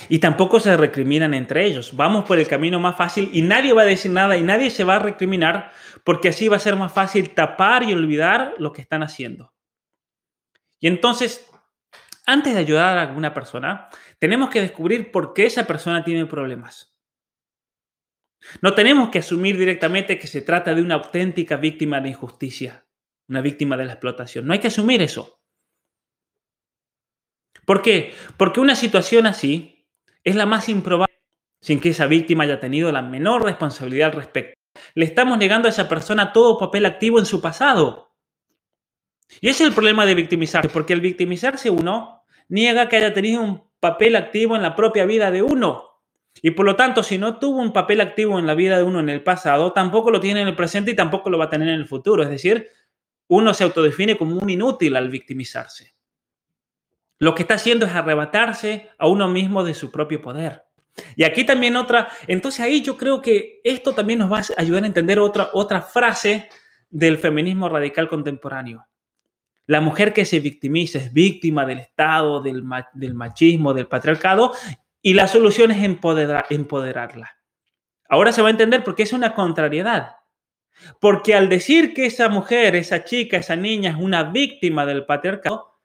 Y 0.07 0.20
tampoco 0.20 0.61
se 0.61 0.78
recriminan 0.78 1.34
entre 1.34 1.65
ellos. 1.65 1.93
Vamos 1.93 2.24
por 2.24 2.39
el 2.39 2.47
camino 2.47 2.80
más 2.80 2.95
fácil 2.95 3.30
y 3.34 3.41
nadie 3.41 3.74
va 3.74 3.82
a 3.82 3.86
decir 3.86 4.11
nada 4.11 4.38
y 4.38 4.43
nadie 4.43 4.70
se 4.70 4.86
va 4.86 4.95
a 4.95 4.99
recriminar 4.99 5.74
porque 6.05 6.30
así 6.30 6.47
va 6.47 6.55
a 6.55 6.59
ser 6.59 6.78
más 6.78 6.93
fácil 6.93 7.32
tapar 7.32 7.84
y 7.84 7.93
olvidar 7.93 8.55
lo 8.59 8.72
que 8.72 8.82
están 8.82 9.03
haciendo. 9.03 9.51
Y 10.80 10.88
entonces, 10.88 11.49
antes 12.25 12.53
de 12.53 12.59
ayudar 12.59 12.97
a 12.97 13.01
alguna 13.01 13.34
persona, 13.34 13.89
tenemos 14.19 14.49
que 14.49 14.61
descubrir 14.61 15.11
por 15.11 15.34
qué 15.34 15.45
esa 15.45 15.65
persona 15.65 16.03
tiene 16.03 16.25
problemas. 16.25 16.95
No 18.61 18.73
tenemos 18.73 19.09
que 19.09 19.19
asumir 19.19 19.57
directamente 19.57 20.19
que 20.19 20.28
se 20.28 20.41
trata 20.41 20.73
de 20.73 20.82
una 20.82 20.95
auténtica 20.95 21.57
víctima 21.57 21.99
de 21.99 22.09
injusticia, 22.09 22.86
una 23.28 23.41
víctima 23.41 23.75
de 23.78 23.86
la 23.86 23.93
explotación. 23.93 24.45
No 24.45 24.53
hay 24.53 24.59
que 24.59 24.67
asumir 24.67 25.01
eso. 25.01 25.39
¿Por 27.65 27.82
qué? 27.82 28.13
Porque 28.38 28.61
una 28.61 28.75
situación 28.75 29.25
así 29.25 29.86
es 30.23 30.36
la 30.36 30.45
más 30.45 30.69
improbable 30.69 31.07
sin 31.61 31.80
que 31.80 31.89
esa 31.89 32.05
víctima 32.05 32.43
haya 32.43 32.59
tenido 32.59 32.91
la 32.91 33.01
menor 33.01 33.43
responsabilidad 33.43 34.11
al 34.11 34.15
respecto. 34.15 34.57
Le 34.93 35.05
estamos 35.05 35.38
negando 35.38 35.67
a 35.67 35.71
esa 35.71 35.89
persona 35.89 36.32
todo 36.32 36.57
papel 36.57 36.86
activo 36.86 37.19
en 37.19 37.25
su 37.25 37.41
pasado. 37.41 38.06
Y 39.41 39.49
ese 39.49 39.63
es 39.63 39.69
el 39.69 39.75
problema 39.75 40.05
de 40.05 40.15
victimizarse, 40.15 40.69
porque 40.69 40.93
al 40.93 41.01
victimizarse 41.01 41.69
uno 41.69 42.23
niega 42.49 42.89
que 42.89 42.97
haya 42.97 43.13
tenido 43.13 43.41
un 43.41 43.63
papel 43.80 44.15
activo 44.15 44.55
en 44.55 44.61
la 44.61 44.75
propia 44.75 45.05
vida 45.05 45.32
de 45.32 45.41
uno. 45.41 45.84
Y 46.41 46.51
por 46.51 46.65
lo 46.65 46.75
tanto, 46.75 47.03
si 47.03 47.17
no 47.17 47.39
tuvo 47.39 47.59
un 47.59 47.73
papel 47.73 48.01
activo 48.01 48.38
en 48.38 48.45
la 48.45 48.53
vida 48.53 48.78
de 48.78 48.84
uno 48.84 48.99
en 48.99 49.09
el 49.09 49.23
pasado, 49.23 49.73
tampoco 49.73 50.11
lo 50.11 50.19
tiene 50.19 50.41
en 50.41 50.47
el 50.47 50.55
presente 50.55 50.91
y 50.91 50.95
tampoco 50.95 51.30
lo 51.30 51.38
va 51.38 51.45
a 51.45 51.49
tener 51.49 51.67
en 51.67 51.75
el 51.75 51.88
futuro. 51.88 52.23
Es 52.23 52.30
decir, 52.30 52.69
uno 53.28 53.53
se 53.53 53.63
autodefine 53.63 54.17
como 54.17 54.38
un 54.38 54.49
inútil 54.49 54.95
al 54.95 55.09
victimizarse. 55.09 55.95
Lo 57.19 57.34
que 57.34 57.41
está 57.41 57.55
haciendo 57.55 57.86
es 57.86 57.93
arrebatarse 57.93 58.91
a 58.97 59.07
uno 59.07 59.28
mismo 59.28 59.63
de 59.63 59.73
su 59.73 59.91
propio 59.91 60.21
poder. 60.21 60.63
Y 61.15 61.23
aquí 61.23 61.43
también 61.43 61.75
otra, 61.75 62.09
entonces 62.28 62.61
ahí 62.61 62.82
yo 62.82 62.97
creo 62.97 63.21
que 63.21 63.59
esto 63.63 63.93
también 63.93 64.19
nos 64.19 64.32
va 64.32 64.39
a 64.39 64.45
ayudar 64.57 64.84
a 64.84 64.88
entender 64.88 65.19
otra, 65.19 65.49
otra 65.53 65.82
frase 65.82 66.49
del 66.89 67.17
feminismo 67.17 67.69
radical 67.69 68.07
contemporáneo. 68.07 68.86
La 69.68 69.82
mujer 69.82 70.13
que 70.13 70.26
se 70.26 70.39
victimiza 70.39 70.97
es 70.97 71.13
víctima 71.13 71.65
del 71.65 71.80
Estado, 71.80 72.41
del, 72.41 72.63
machismo, 72.63 73.74
del 73.74 73.88
patriarcado, 73.88 74.53
y 75.01 75.13
la 75.13 75.28
solución 75.28 75.72
es 75.72 75.84
empoderarla. 75.84 77.38
Ahora 78.09 78.32
se 78.32 78.41
va 78.41 78.47
a 78.47 78.51
entender 78.51 78.84
por 78.84 78.95
qué 78.95 79.03
es 79.03 79.11
una 79.11 79.36
contrariedad. 79.36 80.15
Porque 81.01 81.36
al 81.36 81.49
decir 81.49 81.93
que 81.93 82.05
esa 82.05 82.30
mujer, 82.30 82.76
esa 82.76 83.03
chica, 83.03 83.38
esa 83.38 83.57
niña 83.57 83.91
es 83.91 83.97
una 83.97 84.24
víctima 84.24 84.86
del 84.86 85.05
patriarcado, 85.05 85.80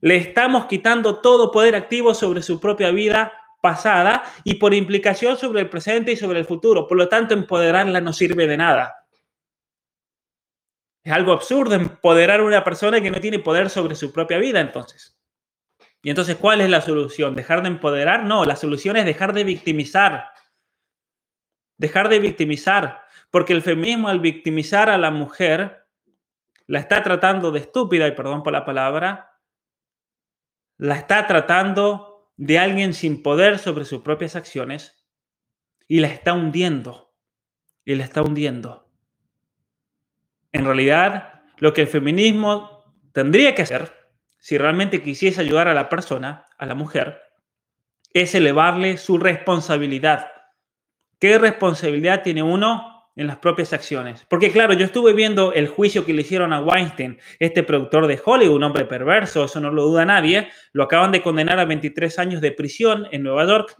le 0.00 0.16
estamos 0.16 0.66
quitando 0.66 1.18
todo 1.18 1.50
poder 1.50 1.74
activo 1.74 2.14
sobre 2.14 2.42
su 2.42 2.60
propia 2.60 2.92
vida 2.92 3.32
pasada 3.60 4.22
y 4.44 4.54
por 4.54 4.74
implicación 4.74 5.36
sobre 5.36 5.62
el 5.62 5.68
presente 5.68 6.12
y 6.12 6.16
sobre 6.16 6.38
el 6.38 6.44
futuro. 6.44 6.86
Por 6.86 6.98
lo 6.98 7.08
tanto, 7.08 7.34
empoderarla 7.34 8.00
no 8.00 8.12
sirve 8.12 8.46
de 8.46 8.56
nada. 8.56 8.97
Es 11.08 11.14
algo 11.14 11.32
absurdo 11.32 11.74
empoderar 11.74 12.40
a 12.40 12.44
una 12.44 12.62
persona 12.62 13.00
que 13.00 13.10
no 13.10 13.18
tiene 13.18 13.38
poder 13.38 13.70
sobre 13.70 13.94
su 13.94 14.12
propia 14.12 14.36
vida, 14.36 14.60
entonces. 14.60 15.18
Y 16.02 16.10
entonces, 16.10 16.36
¿cuál 16.36 16.60
es 16.60 16.68
la 16.68 16.82
solución? 16.82 17.34
¿Dejar 17.34 17.62
de 17.62 17.68
empoderar? 17.68 18.24
No, 18.24 18.44
la 18.44 18.56
solución 18.56 18.98
es 18.98 19.06
dejar 19.06 19.32
de 19.32 19.42
victimizar. 19.42 20.26
Dejar 21.78 22.10
de 22.10 22.18
victimizar. 22.18 23.06
Porque 23.30 23.54
el 23.54 23.62
feminismo 23.62 24.10
al 24.10 24.20
victimizar 24.20 24.90
a 24.90 24.98
la 24.98 25.10
mujer, 25.10 25.86
la 26.66 26.80
está 26.80 27.02
tratando 27.02 27.52
de 27.52 27.60
estúpida, 27.60 28.06
y 28.06 28.12
perdón 28.12 28.42
por 28.42 28.52
la 28.52 28.66
palabra, 28.66 29.40
la 30.76 30.96
está 30.96 31.26
tratando 31.26 32.34
de 32.36 32.58
alguien 32.58 32.92
sin 32.92 33.22
poder 33.22 33.58
sobre 33.58 33.86
sus 33.86 34.02
propias 34.02 34.36
acciones 34.36 35.06
y 35.86 36.00
la 36.00 36.08
está 36.08 36.34
hundiendo. 36.34 37.14
Y 37.86 37.94
la 37.94 38.04
está 38.04 38.20
hundiendo. 38.20 38.87
En 40.52 40.64
realidad, 40.64 41.42
lo 41.58 41.72
que 41.72 41.82
el 41.82 41.88
feminismo 41.88 42.84
tendría 43.12 43.54
que 43.54 43.62
hacer 43.62 43.92
si 44.38 44.56
realmente 44.56 45.02
quisiese 45.02 45.40
ayudar 45.40 45.68
a 45.68 45.74
la 45.74 45.88
persona, 45.88 46.46
a 46.56 46.66
la 46.66 46.74
mujer, 46.74 47.20
es 48.12 48.34
elevarle 48.34 48.96
su 48.96 49.18
responsabilidad. 49.18 50.28
¿Qué 51.18 51.38
responsabilidad 51.38 52.22
tiene 52.22 52.42
uno 52.42 53.10
en 53.16 53.26
las 53.26 53.38
propias 53.38 53.72
acciones? 53.72 54.24
Porque 54.28 54.52
claro, 54.52 54.72
yo 54.74 54.86
estuve 54.86 55.12
viendo 55.12 55.52
el 55.52 55.68
juicio 55.68 56.06
que 56.06 56.14
le 56.14 56.22
hicieron 56.22 56.52
a 56.52 56.60
Weinstein, 56.60 57.18
este 57.38 57.62
productor 57.62 58.06
de 58.06 58.20
Hollywood, 58.24 58.56
un 58.56 58.64
hombre 58.64 58.84
perverso, 58.84 59.44
eso 59.44 59.60
no 59.60 59.70
lo 59.70 59.82
duda 59.82 60.04
nadie, 60.04 60.48
lo 60.72 60.84
acaban 60.84 61.12
de 61.12 61.22
condenar 61.22 61.58
a 61.58 61.64
23 61.64 62.18
años 62.18 62.40
de 62.40 62.52
prisión 62.52 63.08
en 63.10 63.24
Nueva 63.24 63.44
York. 63.46 63.76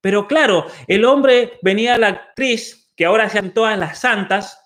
Pero 0.00 0.28
claro, 0.28 0.66
el 0.86 1.04
hombre 1.04 1.58
venía 1.62 1.98
la 1.98 2.08
actriz, 2.08 2.92
que 2.94 3.06
ahora 3.06 3.28
sean 3.28 3.52
todas 3.52 3.78
las 3.78 3.98
santas, 3.98 4.65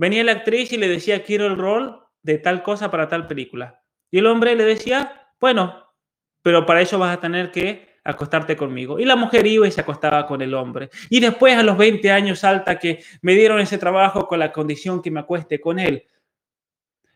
venía 0.00 0.24
la 0.24 0.32
actriz 0.32 0.72
y 0.72 0.78
le 0.78 0.88
decía, 0.88 1.22
quiero 1.22 1.46
el 1.46 1.58
rol 1.58 2.02
de 2.22 2.38
tal 2.38 2.62
cosa 2.62 2.90
para 2.90 3.06
tal 3.06 3.26
película. 3.26 3.84
Y 4.10 4.16
el 4.18 4.26
hombre 4.26 4.56
le 4.56 4.64
decía, 4.64 5.28
bueno, 5.38 5.92
pero 6.40 6.64
para 6.64 6.80
eso 6.80 6.98
vas 6.98 7.14
a 7.14 7.20
tener 7.20 7.52
que 7.52 8.00
acostarte 8.02 8.56
conmigo. 8.56 8.98
Y 8.98 9.04
la 9.04 9.14
mujer 9.14 9.46
iba 9.46 9.68
y 9.68 9.70
se 9.70 9.82
acostaba 9.82 10.26
con 10.26 10.40
el 10.40 10.54
hombre. 10.54 10.88
Y 11.10 11.20
después 11.20 11.54
a 11.54 11.62
los 11.62 11.76
20 11.76 12.10
años 12.10 12.38
salta 12.38 12.78
que 12.78 13.04
me 13.20 13.34
dieron 13.34 13.60
ese 13.60 13.76
trabajo 13.76 14.26
con 14.26 14.38
la 14.38 14.52
condición 14.52 15.02
que 15.02 15.10
me 15.10 15.20
acueste 15.20 15.60
con 15.60 15.78
él. 15.78 16.06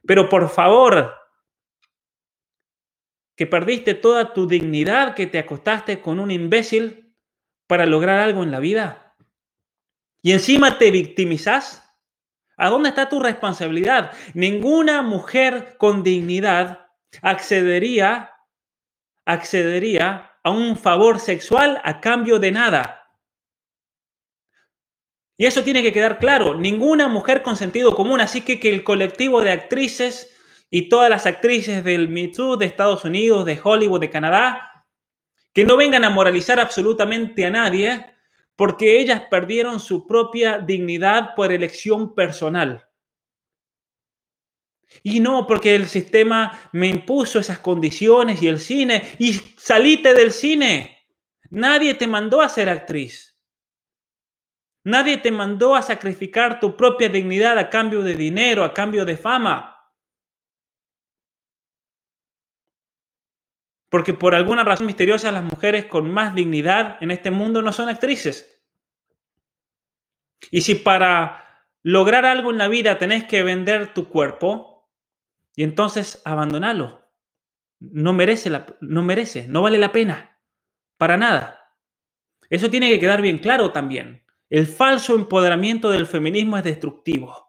Pero 0.06 0.28
por 0.28 0.50
favor, 0.50 1.14
que 3.34 3.46
perdiste 3.46 3.94
toda 3.94 4.34
tu 4.34 4.46
dignidad, 4.46 5.14
que 5.14 5.26
te 5.26 5.38
acostaste 5.38 6.02
con 6.02 6.20
un 6.20 6.30
imbécil 6.30 7.16
para 7.66 7.86
lograr 7.86 8.20
algo 8.20 8.42
en 8.42 8.50
la 8.50 8.60
vida. 8.60 9.16
Y 10.20 10.32
encima 10.32 10.76
te 10.76 10.90
victimizas. 10.90 11.83
¿A 12.56 12.68
dónde 12.68 12.90
está 12.90 13.08
tu 13.08 13.20
responsabilidad? 13.20 14.12
Ninguna 14.34 15.02
mujer 15.02 15.76
con 15.78 16.02
dignidad 16.02 16.86
accedería, 17.22 18.32
accedería 19.24 20.32
a 20.42 20.50
un 20.50 20.76
favor 20.76 21.18
sexual 21.18 21.80
a 21.84 22.00
cambio 22.00 22.38
de 22.38 22.52
nada. 22.52 23.10
Y 25.36 25.46
eso 25.46 25.64
tiene 25.64 25.82
que 25.82 25.92
quedar 25.92 26.18
claro. 26.18 26.54
Ninguna 26.54 27.08
mujer 27.08 27.42
con 27.42 27.56
sentido 27.56 27.94
común, 27.94 28.20
así 28.20 28.42
que 28.42 28.60
que 28.60 28.68
el 28.68 28.84
colectivo 28.84 29.40
de 29.40 29.50
actrices 29.50 30.30
y 30.70 30.88
todas 30.88 31.10
las 31.10 31.26
actrices 31.26 31.82
del 31.82 32.08
Me 32.08 32.28
Too 32.28 32.56
de 32.56 32.66
Estados 32.66 33.04
Unidos, 33.04 33.44
de 33.44 33.60
Hollywood, 33.62 34.00
de 34.00 34.10
Canadá, 34.10 34.86
que 35.52 35.64
no 35.64 35.76
vengan 35.76 36.04
a 36.04 36.10
moralizar 36.10 36.60
absolutamente 36.60 37.46
a 37.46 37.50
nadie, 37.50 38.13
porque 38.56 39.00
ellas 39.00 39.22
perdieron 39.30 39.80
su 39.80 40.06
propia 40.06 40.58
dignidad 40.58 41.34
por 41.34 41.52
elección 41.52 42.14
personal. 42.14 42.88
Y 45.02 45.20
no 45.20 45.46
porque 45.46 45.74
el 45.74 45.86
sistema 45.86 46.68
me 46.72 46.88
impuso 46.88 47.40
esas 47.40 47.58
condiciones 47.58 48.40
y 48.42 48.48
el 48.48 48.60
cine, 48.60 49.16
y 49.18 49.32
salite 49.56 50.14
del 50.14 50.32
cine. 50.32 51.06
Nadie 51.50 51.94
te 51.94 52.06
mandó 52.06 52.40
a 52.40 52.48
ser 52.48 52.68
actriz. 52.68 53.36
Nadie 54.84 55.16
te 55.16 55.30
mandó 55.30 55.74
a 55.74 55.82
sacrificar 55.82 56.60
tu 56.60 56.76
propia 56.76 57.08
dignidad 57.08 57.58
a 57.58 57.70
cambio 57.70 58.02
de 58.02 58.14
dinero, 58.14 58.62
a 58.64 58.74
cambio 58.74 59.04
de 59.04 59.16
fama. 59.16 59.73
Porque 63.94 64.12
por 64.12 64.34
alguna 64.34 64.64
razón 64.64 64.88
misteriosa 64.88 65.30
las 65.30 65.44
mujeres 65.44 65.84
con 65.84 66.10
más 66.10 66.34
dignidad 66.34 66.96
en 67.00 67.12
este 67.12 67.30
mundo 67.30 67.62
no 67.62 67.72
son 67.72 67.88
actrices. 67.88 68.60
Y 70.50 70.62
si 70.62 70.74
para 70.74 71.64
lograr 71.84 72.26
algo 72.26 72.50
en 72.50 72.58
la 72.58 72.66
vida 72.66 72.98
tenés 72.98 73.22
que 73.22 73.44
vender 73.44 73.94
tu 73.94 74.08
cuerpo, 74.08 74.90
y 75.54 75.62
entonces 75.62 76.20
abandonalo. 76.24 77.08
No 77.78 78.12
merece, 78.12 78.50
la, 78.50 78.66
no 78.80 79.04
merece, 79.04 79.46
no 79.46 79.62
vale 79.62 79.78
la 79.78 79.92
pena, 79.92 80.40
para 80.96 81.16
nada. 81.16 81.72
Eso 82.50 82.68
tiene 82.68 82.90
que 82.90 82.98
quedar 82.98 83.22
bien 83.22 83.38
claro 83.38 83.70
también. 83.70 84.24
El 84.50 84.66
falso 84.66 85.14
empoderamiento 85.14 85.88
del 85.88 86.08
feminismo 86.08 86.58
es 86.58 86.64
destructivo. 86.64 87.43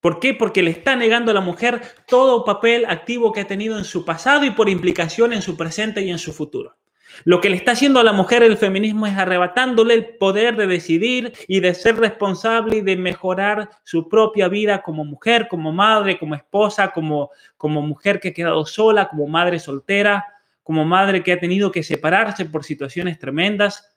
¿Por 0.00 0.18
qué? 0.18 0.34
Porque 0.34 0.62
le 0.62 0.70
está 0.70 0.96
negando 0.96 1.30
a 1.30 1.34
la 1.34 1.40
mujer 1.40 1.82
todo 2.06 2.44
papel 2.44 2.86
activo 2.86 3.32
que 3.32 3.40
ha 3.40 3.46
tenido 3.46 3.76
en 3.76 3.84
su 3.84 4.04
pasado 4.04 4.44
y 4.44 4.50
por 4.50 4.68
implicación 4.68 5.32
en 5.32 5.42
su 5.42 5.56
presente 5.56 6.02
y 6.02 6.10
en 6.10 6.18
su 6.18 6.32
futuro. 6.32 6.76
Lo 7.24 7.40
que 7.40 7.50
le 7.50 7.56
está 7.56 7.72
haciendo 7.72 8.00
a 8.00 8.04
la 8.04 8.12
mujer 8.12 8.42
el 8.42 8.56
feminismo 8.56 9.06
es 9.06 9.16
arrebatándole 9.16 9.94
el 9.94 10.16
poder 10.16 10.56
de 10.56 10.66
decidir 10.66 11.32
y 11.48 11.60
de 11.60 11.74
ser 11.74 11.96
responsable 11.96 12.78
y 12.78 12.80
de 12.80 12.96
mejorar 12.96 13.68
su 13.84 14.08
propia 14.08 14.48
vida 14.48 14.80
como 14.82 15.04
mujer, 15.04 15.48
como 15.48 15.72
madre, 15.72 16.18
como 16.18 16.34
esposa, 16.34 16.92
como, 16.92 17.30
como 17.56 17.82
mujer 17.82 18.20
que 18.20 18.28
ha 18.28 18.32
quedado 18.32 18.64
sola, 18.64 19.08
como 19.08 19.26
madre 19.26 19.58
soltera, 19.58 20.24
como 20.62 20.84
madre 20.84 21.22
que 21.22 21.32
ha 21.32 21.40
tenido 21.40 21.70
que 21.72 21.82
separarse 21.82 22.44
por 22.44 22.64
situaciones 22.64 23.18
tremendas 23.18 23.96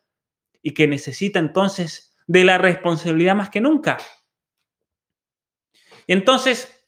y 0.62 0.72
que 0.72 0.88
necesita 0.88 1.40
entonces 1.40 2.16
de 2.26 2.44
la 2.44 2.58
responsabilidad 2.58 3.36
más 3.36 3.50
que 3.50 3.62
nunca. 3.62 3.98
Entonces, 6.08 6.84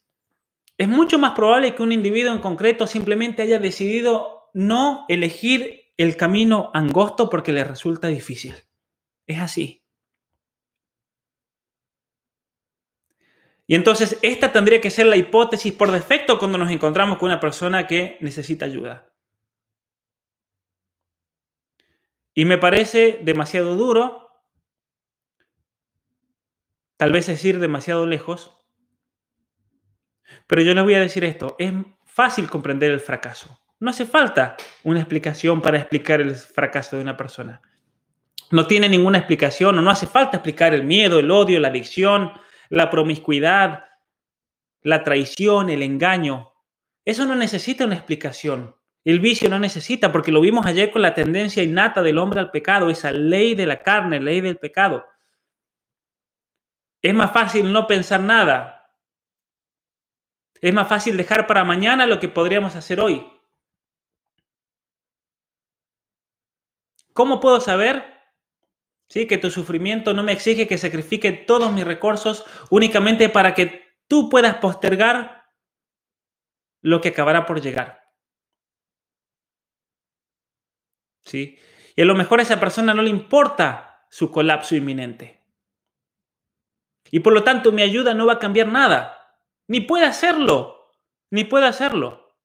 es 0.77 0.87
mucho 0.87 1.17
más 1.17 1.31
probable 1.33 1.75
que 1.75 1.83
un 1.83 1.91
individuo 1.91 2.33
en 2.33 2.41
concreto 2.41 2.87
simplemente 2.87 3.41
haya 3.41 3.59
decidido 3.59 4.49
no 4.53 5.05
elegir 5.07 5.85
el 5.97 6.17
camino 6.17 6.71
angosto 6.73 7.29
porque 7.29 7.53
le 7.53 7.63
resulta 7.63 8.07
difícil. 8.07 8.55
Es 9.27 9.39
así. 9.39 9.85
Y 13.67 13.75
entonces 13.75 14.19
esta 14.21 14.51
tendría 14.51 14.79
que 14.79 14.91
ser 14.91 15.07
la 15.07 15.17
hipótesis 15.17 15.73
por 15.73 15.91
defecto 15.91 16.37
cuando 16.37 16.57
nos 16.57 16.69
encontramos 16.69 17.17
con 17.17 17.27
una 17.27 17.39
persona 17.39 17.87
que 17.87 18.17
necesita 18.21 18.65
ayuda. 18.65 19.11
Y 22.33 22.45
me 22.45 22.57
parece 22.57 23.19
demasiado 23.23 23.75
duro, 23.75 24.29
tal 26.97 27.13
vez 27.13 27.29
es 27.29 27.43
ir 27.45 27.59
demasiado 27.59 28.05
lejos, 28.05 28.54
pero 30.47 30.61
yo 30.61 30.73
les 30.73 30.83
voy 30.83 30.95
a 30.95 30.99
decir 30.99 31.23
esto, 31.23 31.55
es 31.59 31.73
fácil 32.05 32.49
comprender 32.49 32.91
el 32.91 32.99
fracaso. 32.99 33.59
No 33.79 33.89
hace 33.89 34.05
falta 34.05 34.55
una 34.83 34.99
explicación 34.99 35.61
para 35.61 35.77
explicar 35.77 36.21
el 36.21 36.35
fracaso 36.35 36.95
de 36.95 37.01
una 37.01 37.17
persona. 37.17 37.61
No 38.51 38.67
tiene 38.67 38.87
ninguna 38.87 39.17
explicación 39.17 39.77
o 39.77 39.81
no 39.81 39.91
hace 39.91 40.07
falta 40.07 40.37
explicar 40.37 40.73
el 40.73 40.83
miedo, 40.83 41.19
el 41.19 41.31
odio, 41.31 41.59
la 41.59 41.67
adicción, 41.69 42.31
la 42.69 42.89
promiscuidad, 42.89 43.85
la 44.81 45.03
traición, 45.03 45.69
el 45.69 45.81
engaño. 45.81 46.53
Eso 47.03 47.25
no 47.25 47.35
necesita 47.35 47.85
una 47.85 47.95
explicación. 47.95 48.75
El 49.03 49.19
vicio 49.19 49.49
no 49.49 49.59
necesita, 49.59 50.11
porque 50.11 50.31
lo 50.31 50.41
vimos 50.41 50.65
ayer 50.65 50.89
con 50.89 51.01
la 51.01 51.13
tendencia 51.13 51.61
innata 51.61 52.01
del 52.01 52.17
hombre 52.17 52.39
al 52.39 52.49
pecado, 52.49 52.89
esa 52.89 53.11
ley 53.11 53.53
de 53.53 53.67
la 53.67 53.83
carne, 53.83 54.19
ley 54.19 54.41
del 54.41 54.57
pecado. 54.57 55.05
Es 57.01 57.13
más 57.13 57.31
fácil 57.31 57.71
no 57.71 57.85
pensar 57.85 58.19
nada. 58.21 58.74
Es 60.61 60.73
más 60.73 60.87
fácil 60.87 61.17
dejar 61.17 61.47
para 61.47 61.63
mañana 61.63 62.05
lo 62.07 62.19
que 62.19 62.29
podríamos 62.29 62.75
hacer 62.75 62.99
hoy. 62.99 63.25
¿Cómo 67.13 67.39
puedo 67.39 67.61
saber 67.61 68.19
¿sí? 69.07 69.27
que 69.27 69.37
tu 69.37 69.49
sufrimiento 69.51 70.13
no 70.13 70.23
me 70.23 70.33
exige 70.33 70.67
que 70.67 70.77
sacrifique 70.77 71.31
todos 71.31 71.71
mis 71.71 71.85
recursos 71.85 72.45
únicamente 72.69 73.29
para 73.29 73.53
que 73.53 73.95
tú 74.07 74.29
puedas 74.29 74.57
postergar 74.57 75.45
lo 76.81 76.99
que 77.01 77.09
acabará 77.09 77.45
por 77.45 77.61
llegar? 77.61 78.05
¿sí? 81.25 81.59
Y 81.95 82.01
a 82.01 82.05
lo 82.05 82.15
mejor 82.15 82.39
a 82.39 82.43
esa 82.43 82.59
persona 82.59 82.93
no 82.93 83.01
le 83.01 83.09
importa 83.09 84.05
su 84.09 84.31
colapso 84.31 84.75
inminente. 84.75 85.43
Y 87.11 87.19
por 87.19 87.33
lo 87.33 87.43
tanto 87.43 87.71
mi 87.71 87.81
ayuda 87.81 88.13
no 88.13 88.25
va 88.25 88.33
a 88.33 88.39
cambiar 88.39 88.67
nada. 88.67 89.14
Ni 89.67 89.81
puede 89.81 90.05
hacerlo. 90.05 90.91
Ni 91.31 91.43
puede 91.43 91.67
hacerlo. 91.67 92.35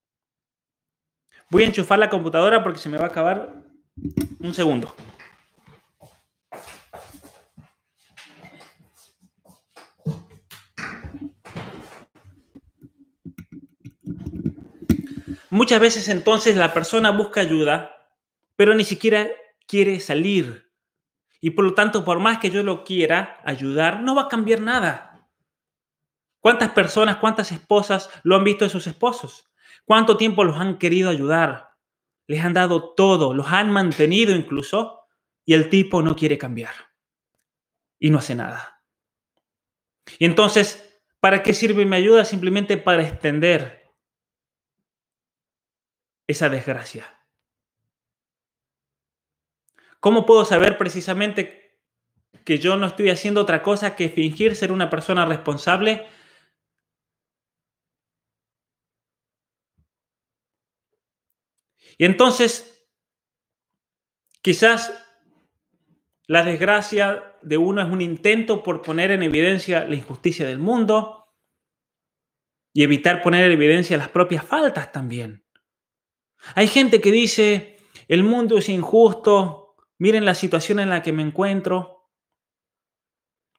Voy 1.51 1.65
a 1.65 1.67
enchufar 1.67 1.99
la 1.99 2.11
computadora 2.11 2.63
porque 2.63 2.79
se 2.79 2.89
me 2.89 2.99
va 2.99 3.05
a 3.05 3.09
acabar 3.09 3.55
un 4.39 4.55
segundo. 4.55 4.95
Muchas 15.51 15.81
veces 15.81 16.09
entonces 16.09 16.57
la 16.57 16.73
persona 16.73 17.11
busca 17.11 17.41
ayuda 17.41 17.97
pero 18.61 18.75
ni 18.75 18.85
siquiera 18.85 19.27
quiere 19.67 20.01
salir. 20.01 20.71
Y 21.41 21.53
por 21.53 21.65
lo 21.65 21.73
tanto, 21.73 22.05
por 22.05 22.19
más 22.19 22.41
que 22.41 22.51
yo 22.51 22.63
lo 22.63 22.85
quiera 22.85 23.41
ayudar, 23.43 24.03
no 24.03 24.15
va 24.15 24.25
a 24.25 24.29
cambiar 24.29 24.61
nada. 24.61 25.10
¿Cuántas 26.41 26.71
personas, 26.71 27.19
cuántas 27.19 27.53
esposas 27.53 28.11
lo 28.23 28.37
han 28.37 28.45
visto 28.45 28.65
de 28.65 28.71
sus 28.71 28.87
esposos? 28.87 29.51
¿Cuánto 29.85 30.17
tiempo 30.17 30.45
los 30.45 30.57
han 30.57 30.79
querido 30.79 31.11
ayudar? 31.11 31.71
Les 32.27 32.43
han 32.43 32.55
dado 32.55 32.95
todo, 32.95 33.35
los 33.35 33.47
han 33.49 33.71
mantenido 33.71 34.35
incluso, 34.35 35.01
y 35.45 35.55
el 35.55 35.69
tipo 35.69 36.03
no 36.03 36.17
quiere 36.17 36.39
cambiar. 36.39 36.75
Y 37.99 38.11
no 38.11 38.19
hace 38.19 38.35
nada. 38.35 38.83
Y 40.19 40.25
entonces, 40.25 41.03
¿para 41.21 41.43
qué 41.43 41.53
sirve 41.53 41.85
mi 41.85 41.97
ayuda? 41.97 42.25
Simplemente 42.25 42.77
para 42.77 43.03
extender 43.03 43.93
esa 46.27 46.49
desgracia. 46.49 47.19
¿Cómo 49.99 50.25
puedo 50.25 50.47
saber 50.47 50.79
precisamente 50.79 51.79
que 52.45 52.59
yo 52.59 52.77
no 52.77 52.87
estoy 52.87 53.11
haciendo 53.11 53.43
otra 53.43 53.63
cosa 53.63 53.97
que 53.97 54.09
fingir 54.09 54.57
ser 54.57 54.73
una 54.73 54.89
persona 54.89 55.27
responsable? 55.27 56.07
Y 62.01 62.07
entonces, 62.07 62.89
quizás 64.41 64.91
la 66.27 66.43
desgracia 66.43 67.37
de 67.43 67.59
uno 67.59 67.83
es 67.83 67.91
un 67.91 68.01
intento 68.01 68.63
por 68.63 68.81
poner 68.81 69.11
en 69.11 69.23
evidencia 69.23 69.85
la 69.85 69.97
injusticia 69.97 70.47
del 70.47 70.59
mundo 70.59 71.27
y 72.73 72.85
evitar 72.85 73.21
poner 73.21 73.45
en 73.45 73.53
evidencia 73.53 73.99
las 73.99 74.09
propias 74.09 74.47
faltas 74.47 74.93
también. 74.93 75.45
Hay 76.55 76.69
gente 76.69 77.03
que 77.03 77.13
dice, 77.13 77.77
el 78.09 78.25
mundo 78.25 78.57
es 78.57 78.71
injusto, 78.71 79.77
miren 79.99 80.25
la 80.25 80.35
situación 80.35 80.81
en 80.81 80.89
la 80.89 81.03
que 81.03 81.13
me 81.13 81.23
encuentro. 81.23 82.11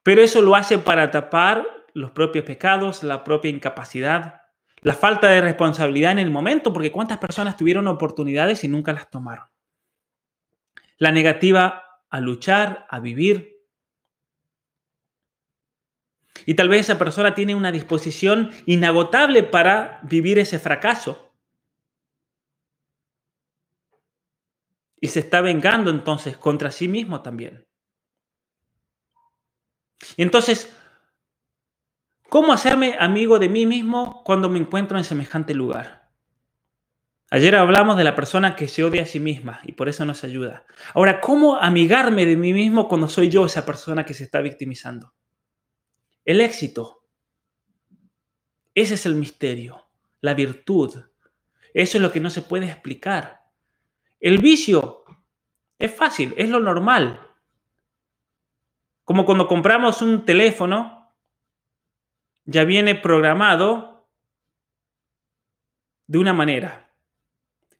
Pero 0.02 0.20
eso 0.20 0.42
lo 0.42 0.56
hace 0.56 0.78
para 0.78 1.12
tapar 1.12 1.64
los 1.94 2.10
propios 2.10 2.44
pecados, 2.44 3.04
la 3.04 3.22
propia 3.22 3.52
incapacidad, 3.52 4.41
la 4.82 4.94
falta 4.94 5.28
de 5.28 5.40
responsabilidad 5.40 6.12
en 6.12 6.18
el 6.18 6.30
momento, 6.30 6.72
porque 6.72 6.90
cuántas 6.90 7.18
personas 7.18 7.56
tuvieron 7.56 7.86
oportunidades 7.86 8.64
y 8.64 8.68
nunca 8.68 8.92
las 8.92 9.08
tomaron. 9.08 9.46
La 10.98 11.12
negativa 11.12 12.00
a 12.10 12.20
luchar, 12.20 12.86
a 12.90 12.98
vivir. 12.98 13.60
Y 16.46 16.54
tal 16.54 16.68
vez 16.68 16.80
esa 16.80 16.98
persona 16.98 17.34
tiene 17.34 17.54
una 17.54 17.70
disposición 17.70 18.50
inagotable 18.66 19.44
para 19.44 20.00
vivir 20.02 20.40
ese 20.40 20.58
fracaso. 20.58 21.32
Y 25.00 25.08
se 25.08 25.20
está 25.20 25.40
vengando 25.40 25.90
entonces 25.90 26.36
contra 26.36 26.72
sí 26.72 26.88
mismo 26.88 27.22
también. 27.22 27.64
Y 30.16 30.22
entonces, 30.22 30.76
¿cómo 32.32 32.54
hacerme 32.54 32.96
amigo 32.98 33.38
de 33.38 33.50
mí 33.50 33.66
mismo 33.66 34.22
cuando 34.24 34.48
me 34.48 34.58
encuentro 34.58 34.96
en 34.96 35.04
semejante 35.04 35.52
lugar? 35.52 36.08
Ayer 37.30 37.54
hablamos 37.56 37.98
de 37.98 38.04
la 38.04 38.14
persona 38.14 38.56
que 38.56 38.68
se 38.68 38.82
odia 38.82 39.02
a 39.02 39.06
sí 39.06 39.20
misma 39.20 39.60
y 39.64 39.72
por 39.72 39.90
eso 39.90 40.06
nos 40.06 40.24
ayuda. 40.24 40.64
Ahora, 40.94 41.20
¿cómo 41.20 41.56
amigarme 41.56 42.24
de 42.24 42.38
mí 42.38 42.54
mismo 42.54 42.88
cuando 42.88 43.06
soy 43.06 43.28
yo 43.28 43.44
esa 43.44 43.66
persona 43.66 44.06
que 44.06 44.14
se 44.14 44.24
está 44.24 44.40
victimizando? 44.40 45.12
El 46.24 46.40
éxito. 46.40 47.04
Ese 48.74 48.94
es 48.94 49.04
el 49.04 49.16
misterio, 49.16 49.90
la 50.22 50.32
virtud. 50.32 51.04
Eso 51.74 51.98
es 51.98 52.02
lo 52.02 52.10
que 52.10 52.20
no 52.20 52.30
se 52.30 52.40
puede 52.40 52.64
explicar. 52.64 53.42
El 54.18 54.38
vicio 54.38 55.04
es 55.78 55.94
fácil, 55.94 56.32
es 56.38 56.48
lo 56.48 56.60
normal. 56.60 57.20
Como 59.04 59.26
cuando 59.26 59.46
compramos 59.46 60.00
un 60.00 60.24
teléfono, 60.24 61.01
ya 62.44 62.64
viene 62.64 62.94
programado 62.94 64.08
de 66.06 66.18
una 66.18 66.32
manera. 66.32 66.90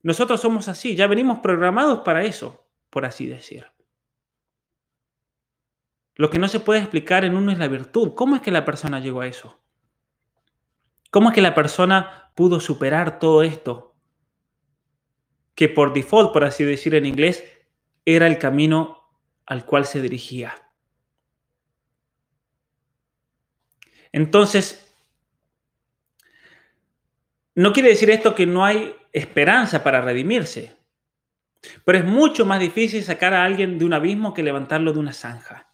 Nosotros 0.02 0.40
somos 0.40 0.68
así, 0.68 0.96
ya 0.96 1.06
venimos 1.06 1.38
programados 1.40 2.00
para 2.00 2.24
eso, 2.24 2.66
por 2.90 3.04
así 3.04 3.26
decir. 3.26 3.66
Lo 6.14 6.30
que 6.30 6.38
no 6.38 6.48
se 6.48 6.60
puede 6.60 6.80
explicar 6.80 7.24
en 7.24 7.36
uno 7.36 7.52
es 7.52 7.58
la 7.58 7.68
virtud. 7.68 8.14
¿Cómo 8.14 8.36
es 8.36 8.42
que 8.42 8.50
la 8.50 8.64
persona 8.64 9.00
llegó 9.00 9.22
a 9.22 9.26
eso? 9.26 9.58
¿Cómo 11.10 11.30
es 11.30 11.34
que 11.34 11.42
la 11.42 11.54
persona 11.54 12.32
pudo 12.34 12.60
superar 12.60 13.18
todo 13.18 13.42
esto? 13.42 13.94
Que 15.54 15.68
por 15.68 15.92
default, 15.92 16.32
por 16.32 16.44
así 16.44 16.64
decir 16.64 16.94
en 16.94 17.06
inglés, 17.06 17.44
era 18.04 18.26
el 18.26 18.38
camino 18.38 19.10
al 19.46 19.64
cual 19.64 19.86
se 19.86 20.00
dirigía. 20.00 20.61
Entonces, 24.12 24.94
no 27.54 27.72
quiere 27.72 27.90
decir 27.90 28.10
esto 28.10 28.34
que 28.34 28.46
no 28.46 28.64
hay 28.64 28.94
esperanza 29.12 29.82
para 29.82 30.00
redimirse, 30.00 30.76
pero 31.84 31.98
es 31.98 32.04
mucho 32.04 32.44
más 32.44 32.60
difícil 32.60 33.02
sacar 33.02 33.34
a 33.34 33.44
alguien 33.44 33.78
de 33.78 33.84
un 33.84 33.92
abismo 33.92 34.34
que 34.34 34.42
levantarlo 34.42 34.92
de 34.92 34.98
una 34.98 35.12
zanja. 35.12 35.68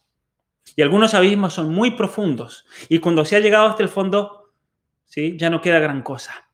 Y 0.77 0.83
algunos 0.83 1.15
abismos 1.15 1.55
son 1.55 1.73
muy 1.73 1.93
profundos 1.93 2.67
y 2.89 2.99
cuando 2.99 3.25
se 3.25 3.37
ha 3.37 3.41
llegado 3.41 3.69
hasta 3.69 3.83
el 3.83 3.89
fondo, 3.89 4.53
¿sí? 5.07 5.37
ya 5.37 5.51
no 5.51 5.61
queda 5.61 5.79
gran 5.79 6.03
cosa. 6.03 6.49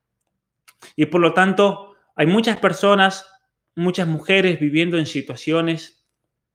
Y 0.96 1.06
por 1.06 1.20
lo 1.20 1.32
tanto, 1.32 1.96
hay 2.14 2.26
muchas 2.26 2.58
personas, 2.58 3.26
muchas 3.74 4.06
mujeres 4.06 4.60
viviendo 4.60 4.98
en 4.98 5.06
situaciones 5.06 6.06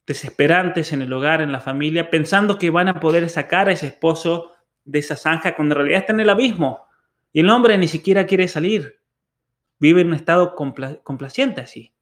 desesperantes 0.07 0.93
en 0.93 1.01
el 1.01 1.13
hogar, 1.13 1.41
en 1.41 1.51
la 1.51 1.59
familia, 1.59 2.09
pensando 2.09 2.57
que 2.57 2.69
van 2.69 2.87
a 2.87 2.99
poder 2.99 3.29
sacar 3.29 3.67
a 3.67 3.73
ese 3.73 3.87
esposo 3.87 4.53
de 4.89 4.99
esa 4.99 5.15
zanja 5.15 5.55
cuando 5.55 5.75
en 5.75 5.79
realidad 5.79 6.01
está 6.01 6.13
en 6.13 6.19
el 6.21 6.29
abismo. 6.29 6.87
Y 7.31 7.41
el 7.41 7.49
hombre 7.49 7.77
ni 7.77 7.87
siquiera 7.87 8.25
quiere 8.25 8.47
salir. 8.47 8.99
Vive 9.79 10.01
en 10.01 10.07
un 10.07 10.13
estado 10.15 10.55
complaciente 10.55 11.61
así. 11.61 11.93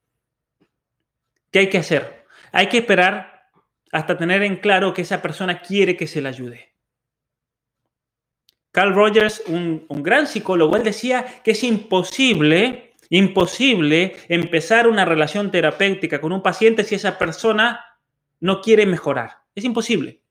¿Qué 1.51 1.59
hay 1.59 1.69
que 1.69 1.77
hacer? 1.77 2.25
Hay 2.51 2.67
que 2.67 2.79
esperar 2.79 3.49
hasta 3.91 4.17
tener 4.17 4.41
en 4.43 4.57
claro 4.57 4.93
que 4.93 5.01
esa 5.01 5.21
persona 5.21 5.61
quiere 5.61 5.95
que 5.97 6.07
se 6.07 6.21
le 6.21 6.29
ayude. 6.29 6.73
Carl 8.71 8.93
Rogers, 8.93 9.43
un, 9.47 9.85
un 9.87 10.03
gran 10.03 10.27
psicólogo, 10.27 10.75
él 10.75 10.83
decía 10.83 11.25
que 11.43 11.51
es 11.51 11.63
imposible, 11.63 12.93
imposible 13.09 14.15
empezar 14.27 14.87
una 14.87 15.05
relación 15.05 15.51
terapéutica 15.51 16.21
con 16.21 16.31
un 16.31 16.41
paciente 16.41 16.83
si 16.83 16.95
esa 16.95 17.17
persona 17.17 17.83
no 18.39 18.61
quiere 18.61 18.85
mejorar. 18.85 19.39
Es 19.55 19.63
imposible. 19.63 20.21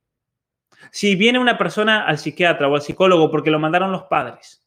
Si 0.91 1.15
viene 1.17 1.39
una 1.39 1.59
persona 1.59 2.07
al 2.07 2.19
psiquiatra 2.19 2.69
o 2.69 2.75
al 2.75 2.83
psicólogo 2.83 3.31
porque 3.31 3.51
lo 3.51 3.59
mandaron 3.59 3.93
los 3.93 4.05
padres, 4.05 4.67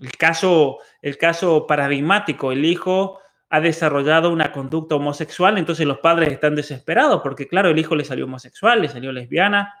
el 0.00 0.16
caso, 0.16 0.78
el 1.00 1.16
caso 1.16 1.66
paradigmático, 1.66 2.52
el 2.52 2.64
hijo 2.64 3.20
ha 3.50 3.60
desarrollado 3.60 4.30
una 4.30 4.50
conducta 4.50 4.96
homosexual, 4.96 5.58
entonces 5.58 5.86
los 5.86 5.98
padres 5.98 6.32
están 6.32 6.54
desesperados 6.54 7.20
porque, 7.22 7.46
claro, 7.46 7.68
el 7.68 7.78
hijo 7.78 7.94
le 7.94 8.04
salió 8.04 8.24
homosexual, 8.24 8.80
le 8.80 8.88
salió 8.88 9.12
lesbiana, 9.12 9.74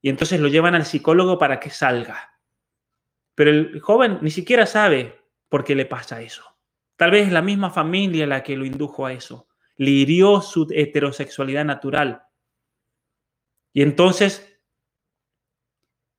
y 0.00 0.10
entonces 0.10 0.38
lo 0.38 0.48
llevan 0.48 0.74
al 0.74 0.84
psicólogo 0.84 1.38
para 1.38 1.58
que 1.58 1.70
salga. 1.70 2.38
Pero 3.34 3.50
el 3.50 3.80
joven 3.80 4.18
ni 4.20 4.30
siquiera 4.30 4.66
sabe 4.66 5.18
por 5.48 5.64
qué 5.64 5.74
le 5.74 5.86
pasa 5.86 6.20
eso. 6.20 6.44
Tal 6.96 7.10
vez 7.10 7.26
es 7.26 7.32
la 7.32 7.40
misma 7.42 7.70
familia 7.70 8.26
la 8.26 8.42
que 8.42 8.56
lo 8.56 8.66
indujo 8.66 9.06
a 9.06 9.14
eso. 9.14 9.48
Le 9.76 9.90
hirió 9.90 10.40
su 10.40 10.68
heterosexualidad 10.70 11.64
natural. 11.64 12.22
Y 13.74 13.82
entonces, 13.82 14.58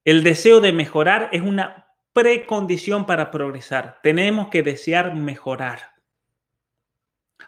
el 0.03 0.23
deseo 0.23 0.59
de 0.61 0.73
mejorar 0.73 1.29
es 1.31 1.41
una 1.41 1.87
precondición 2.13 3.05
para 3.05 3.31
progresar. 3.31 3.99
Tenemos 4.03 4.49
que 4.49 4.61
desear 4.61 5.15
mejorar. 5.15 5.95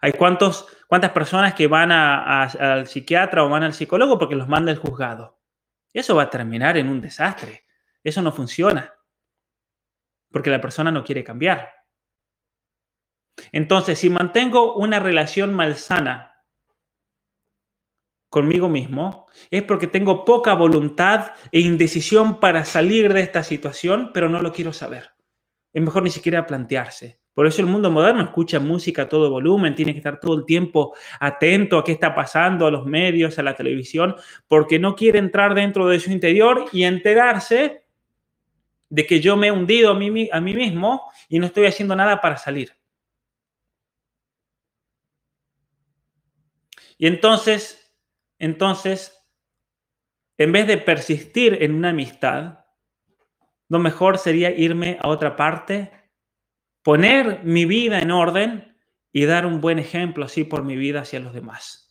Hay 0.01 0.13
cuántos, 0.13 0.67
cuántas 0.87 1.11
personas 1.11 1.53
que 1.53 1.67
van 1.67 1.91
al 1.91 2.87
psiquiatra 2.87 3.43
o 3.43 3.49
van 3.49 3.63
al 3.63 3.73
psicólogo 3.73 4.17
porque 4.17 4.35
los 4.35 4.47
manda 4.47 4.71
el 4.71 4.77
juzgado. 4.77 5.39
Eso 5.93 6.15
va 6.15 6.23
a 6.23 6.29
terminar 6.29 6.77
en 6.77 6.89
un 6.89 7.01
desastre. 7.01 7.65
Eso 8.03 8.21
no 8.21 8.31
funciona. 8.31 8.93
Porque 10.31 10.49
la 10.49 10.61
persona 10.61 10.89
no 10.89 11.03
quiere 11.03 11.23
cambiar. 11.23 11.73
Entonces, 13.51 13.99
si 13.99 14.09
mantengo 14.09 14.75
una 14.75 14.99
relación 14.99 15.53
malsana 15.53 16.36
conmigo 18.29 18.69
mismo, 18.69 19.27
es 19.49 19.63
porque 19.63 19.87
tengo 19.87 20.25
poca 20.25 20.53
voluntad 20.53 21.31
e 21.51 21.59
indecisión 21.59 22.39
para 22.39 22.65
salir 22.65 23.13
de 23.13 23.21
esta 23.21 23.43
situación, 23.43 24.11
pero 24.13 24.29
no 24.29 24.41
lo 24.41 24.51
quiero 24.51 24.73
saber. 24.73 25.11
Es 25.73 25.81
mejor 25.81 26.03
ni 26.03 26.09
siquiera 26.09 26.45
plantearse. 26.45 27.19
Por 27.33 27.45
eso 27.45 27.61
el 27.61 27.67
mundo 27.67 27.91
moderno 27.91 28.23
escucha 28.23 28.59
música 28.59 29.03
a 29.03 29.09
todo 29.09 29.29
volumen, 29.29 29.75
tiene 29.75 29.91
que 29.91 29.99
estar 29.99 30.19
todo 30.19 30.39
el 30.39 30.45
tiempo 30.45 30.95
atento 31.19 31.77
a 31.77 31.83
qué 31.83 31.91
está 31.91 32.15
pasando, 32.15 32.65
a 32.65 32.71
los 32.71 32.85
medios, 32.87 33.37
a 33.37 33.43
la 33.43 33.55
televisión, 33.55 34.15
porque 34.47 34.79
no 34.79 34.95
quiere 34.95 35.19
entrar 35.19 35.53
dentro 35.53 35.87
de 35.87 35.99
su 35.99 36.09
interior 36.09 36.65
y 36.71 36.83
enterarse 36.83 37.83
de 38.89 39.05
que 39.05 39.19
yo 39.19 39.37
me 39.37 39.47
he 39.47 39.51
hundido 39.51 39.91
a 39.91 39.93
mí, 39.93 40.29
a 40.31 40.41
mí 40.41 40.53
mismo 40.55 41.11
y 41.29 41.37
no 41.37 41.45
estoy 41.45 41.67
haciendo 41.67 41.95
nada 41.95 42.19
para 42.21 42.37
salir. 42.37 42.71
Y 46.97 47.05
entonces 47.05 47.76
entonces, 48.39 49.17
en 50.37 50.51
vez 50.51 50.67
de 50.67 50.77
persistir 50.77 51.61
en 51.61 51.73
una 51.73 51.89
amistad, 51.89 52.65
lo 53.69 53.79
mejor 53.79 54.17
sería 54.17 54.51
irme 54.51 54.97
a 55.01 55.09
otra 55.09 55.35
parte, 55.35 55.91
poner 56.83 57.43
mi 57.43 57.65
vida 57.65 57.99
en 57.99 58.11
orden 58.11 58.77
y 59.11 59.25
dar 59.25 59.45
un 59.45 59.59
buen 59.59 59.79
ejemplo 59.79 60.25
así 60.25 60.43
por 60.43 60.63
mi 60.63 60.75
vida 60.75 61.01
hacia 61.01 61.19
los 61.19 61.33
demás. 61.33 61.87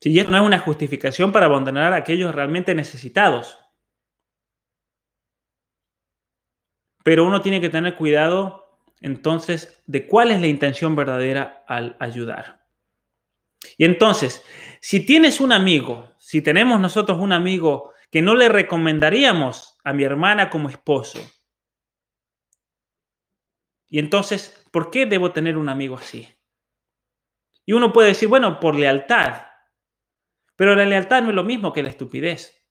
Si 0.00 0.18
esto 0.18 0.30
no 0.30 0.36
es 0.36 0.44
una 0.44 0.58
justificación 0.58 1.32
para 1.32 1.46
abandonar 1.46 1.92
a 1.94 1.96
aquellos 1.96 2.34
realmente 2.34 2.74
necesitados. 2.74 3.58
Pero 7.02 7.26
uno 7.26 7.40
tiene 7.40 7.60
que 7.60 7.70
tener 7.70 7.96
cuidado 7.96 8.80
entonces 9.00 9.82
de 9.86 10.06
cuál 10.06 10.30
es 10.30 10.40
la 10.40 10.46
intención 10.46 10.94
verdadera 10.94 11.64
al 11.66 11.96
ayudar. 12.00 12.63
Y 13.76 13.84
entonces, 13.84 14.44
si 14.80 15.00
tienes 15.00 15.40
un 15.40 15.52
amigo, 15.52 16.12
si 16.18 16.42
tenemos 16.42 16.80
nosotros 16.80 17.18
un 17.18 17.32
amigo 17.32 17.92
que 18.10 18.22
no 18.22 18.34
le 18.34 18.48
recomendaríamos 18.48 19.76
a 19.84 19.92
mi 19.92 20.04
hermana 20.04 20.50
como 20.50 20.68
esposo, 20.68 21.20
y 23.88 23.98
entonces, 24.00 24.66
¿por 24.72 24.90
qué 24.90 25.06
debo 25.06 25.32
tener 25.32 25.56
un 25.56 25.68
amigo 25.68 25.96
así? 25.96 26.28
Y 27.64 27.72
uno 27.74 27.92
puede 27.92 28.08
decir, 28.08 28.28
bueno, 28.28 28.58
por 28.58 28.74
lealtad. 28.74 29.42
Pero 30.56 30.74
la 30.74 30.84
lealtad 30.84 31.22
no 31.22 31.30
es 31.30 31.34
lo 31.34 31.44
mismo 31.44 31.72
que 31.72 31.82
la 31.82 31.90
estupidez. 31.90 32.64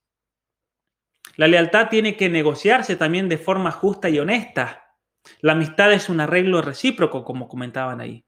La 1.35 1.47
lealtad 1.47 1.89
tiene 1.89 2.15
que 2.15 2.29
negociarse 2.29 2.95
también 2.95 3.29
de 3.29 3.37
forma 3.37 3.71
justa 3.71 4.09
y 4.09 4.19
honesta. 4.19 4.97
La 5.39 5.53
amistad 5.53 5.93
es 5.93 6.09
un 6.09 6.19
arreglo 6.19 6.61
recíproco, 6.61 7.23
como 7.23 7.47
comentaban 7.47 8.01
ahí. 8.01 8.25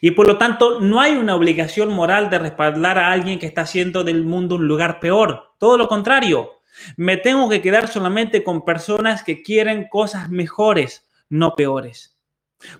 Y 0.00 0.12
por 0.12 0.26
lo 0.26 0.38
tanto, 0.38 0.80
no 0.80 1.00
hay 1.00 1.16
una 1.16 1.34
obligación 1.34 1.92
moral 1.92 2.30
de 2.30 2.38
respaldar 2.38 2.98
a 2.98 3.12
alguien 3.12 3.38
que 3.38 3.46
está 3.46 3.62
haciendo 3.62 4.04
del 4.04 4.24
mundo 4.24 4.56
un 4.56 4.68
lugar 4.68 5.00
peor. 5.00 5.54
Todo 5.58 5.76
lo 5.76 5.88
contrario, 5.88 6.58
me 6.96 7.16
tengo 7.16 7.48
que 7.48 7.62
quedar 7.62 7.88
solamente 7.88 8.44
con 8.44 8.64
personas 8.64 9.22
que 9.22 9.42
quieren 9.42 9.88
cosas 9.88 10.30
mejores, 10.30 11.08
no 11.28 11.54
peores. 11.54 12.18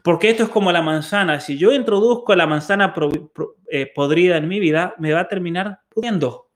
Porque 0.02 0.30
esto 0.30 0.44
es 0.44 0.48
como 0.48 0.72
la 0.72 0.82
manzana. 0.82 1.40
Si 1.40 1.56
yo 1.56 1.72
introduzco 1.72 2.34
la 2.34 2.46
manzana 2.46 2.94
eh, 3.70 3.92
podrida 3.94 4.36
en 4.36 4.48
mi 4.48 4.58
vida, 4.58 4.94
me 4.98 5.12
va 5.12 5.20
a 5.20 5.28
terminar 5.28 5.82
pudiendo. 5.88 6.50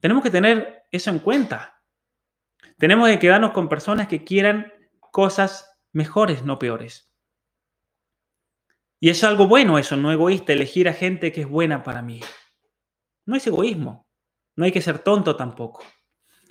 Tenemos 0.00 0.22
que 0.22 0.30
tener 0.30 0.84
eso 0.90 1.10
en 1.10 1.18
cuenta. 1.18 1.82
Tenemos 2.78 3.08
que 3.08 3.18
quedarnos 3.18 3.50
con 3.50 3.68
personas 3.68 4.08
que 4.08 4.24
quieran 4.24 4.72
cosas 5.10 5.78
mejores, 5.92 6.44
no 6.44 6.58
peores. 6.58 7.09
Y 9.00 9.08
es 9.08 9.24
algo 9.24 9.46
bueno 9.46 9.78
eso, 9.78 9.96
no 9.96 10.12
egoísta, 10.12 10.52
elegir 10.52 10.88
a 10.88 10.92
gente 10.92 11.32
que 11.32 11.40
es 11.40 11.48
buena 11.48 11.82
para 11.82 12.02
mí. 12.02 12.20
No 13.24 13.34
es 13.34 13.46
egoísmo. 13.46 14.06
No 14.56 14.66
hay 14.66 14.72
que 14.72 14.82
ser 14.82 14.98
tonto 14.98 15.36
tampoco. 15.36 15.82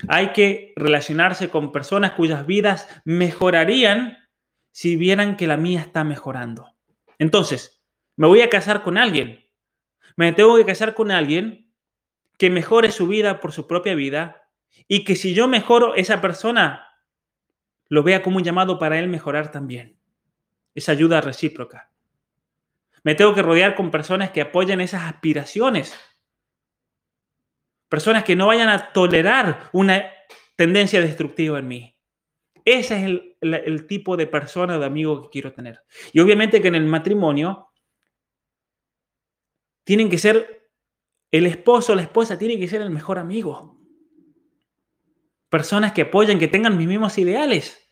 Hay 0.08 0.32
que 0.32 0.74
relacionarse 0.76 1.50
con 1.50 1.72
personas 1.72 2.14
cuyas 2.14 2.48
vidas 2.48 2.88
mejorarían 3.06 4.18
si 4.72 4.96
vieran 4.96 5.38
que 5.38 5.46
la 5.46 5.58
mía 5.58 5.82
está 5.82 6.04
mejorando. 6.04 6.76
Entonces, 7.20 7.84
me 8.16 8.28
voy 8.28 8.42
a 8.42 8.50
casar 8.50 8.82
con 8.82 8.98
alguien. 8.98 9.46
Me 10.16 10.32
tengo 10.34 10.58
que 10.58 10.66
casar 10.66 10.96
con 10.96 11.12
alguien 11.12 11.72
que 12.38 12.50
mejore 12.50 12.92
su 12.92 13.08
vida 13.08 13.42
por 13.42 13.52
su 13.52 13.68
propia 13.68 13.94
vida 13.94 14.50
y 14.88 15.04
que 15.04 15.16
si 15.16 15.36
yo 15.36 15.48
mejoro, 15.48 15.94
esa 15.96 16.20
persona 16.20 16.88
lo 17.90 18.02
vea 18.02 18.24
como 18.24 18.38
un 18.38 18.44
llamado 18.44 18.80
para 18.80 18.98
él 18.98 19.08
mejorar 19.08 19.52
también. 19.52 20.00
Esa 20.74 20.94
ayuda 20.94 21.22
recíproca. 21.22 21.92
Me 23.10 23.16
tengo 23.16 23.34
que 23.34 23.42
rodear 23.42 23.74
con 23.74 23.90
personas 23.90 24.30
que 24.30 24.40
apoyen 24.40 24.82
esas 24.82 25.02
aspiraciones 25.02 25.98
Personas 27.88 28.24
que 28.24 28.36
no 28.36 28.46
vayan 28.46 28.70
a 28.70 28.94
tolerar 28.94 29.72
una 29.74 30.14
tendencia 30.56 31.02
destructiva 31.02 31.58
en 31.58 31.68
mí. 31.68 31.98
Ese 32.64 33.04
es 33.04 33.22
el, 33.42 33.88
tipo 33.88 34.16
de 34.16 34.28
persona 34.28 34.78
de 34.78 34.86
amigo 34.86 35.24
que 35.24 35.30
quiero 35.30 35.54
tener. 35.54 35.82
Y 36.14 36.20
obviamente 36.20 36.62
que 36.62 36.68
en 36.68 36.76
el 36.76 36.86
matrimonio 36.86 37.72
tienen 39.84 40.08
que 40.08 40.20
ser, 40.20 40.70
el 41.32 41.48
esposo 41.48 41.94
o 41.94 41.96
la 41.96 42.04
esposa 42.04 42.38
tiene 42.38 42.60
que 42.60 42.68
ser 42.68 42.84
el 42.84 42.92
mejor 42.92 43.18
amigo. 43.18 43.82
Personas 45.50 45.94
que 45.94 46.04
apoyan, 46.04 46.38
que 46.38 46.48
tengan 46.48 46.78
mis 46.78 46.88
mismos 46.88 47.18
ideales. 47.18 47.92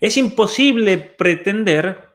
Es 0.00 0.16
imposible 0.18 0.98
pretender, 0.98 2.13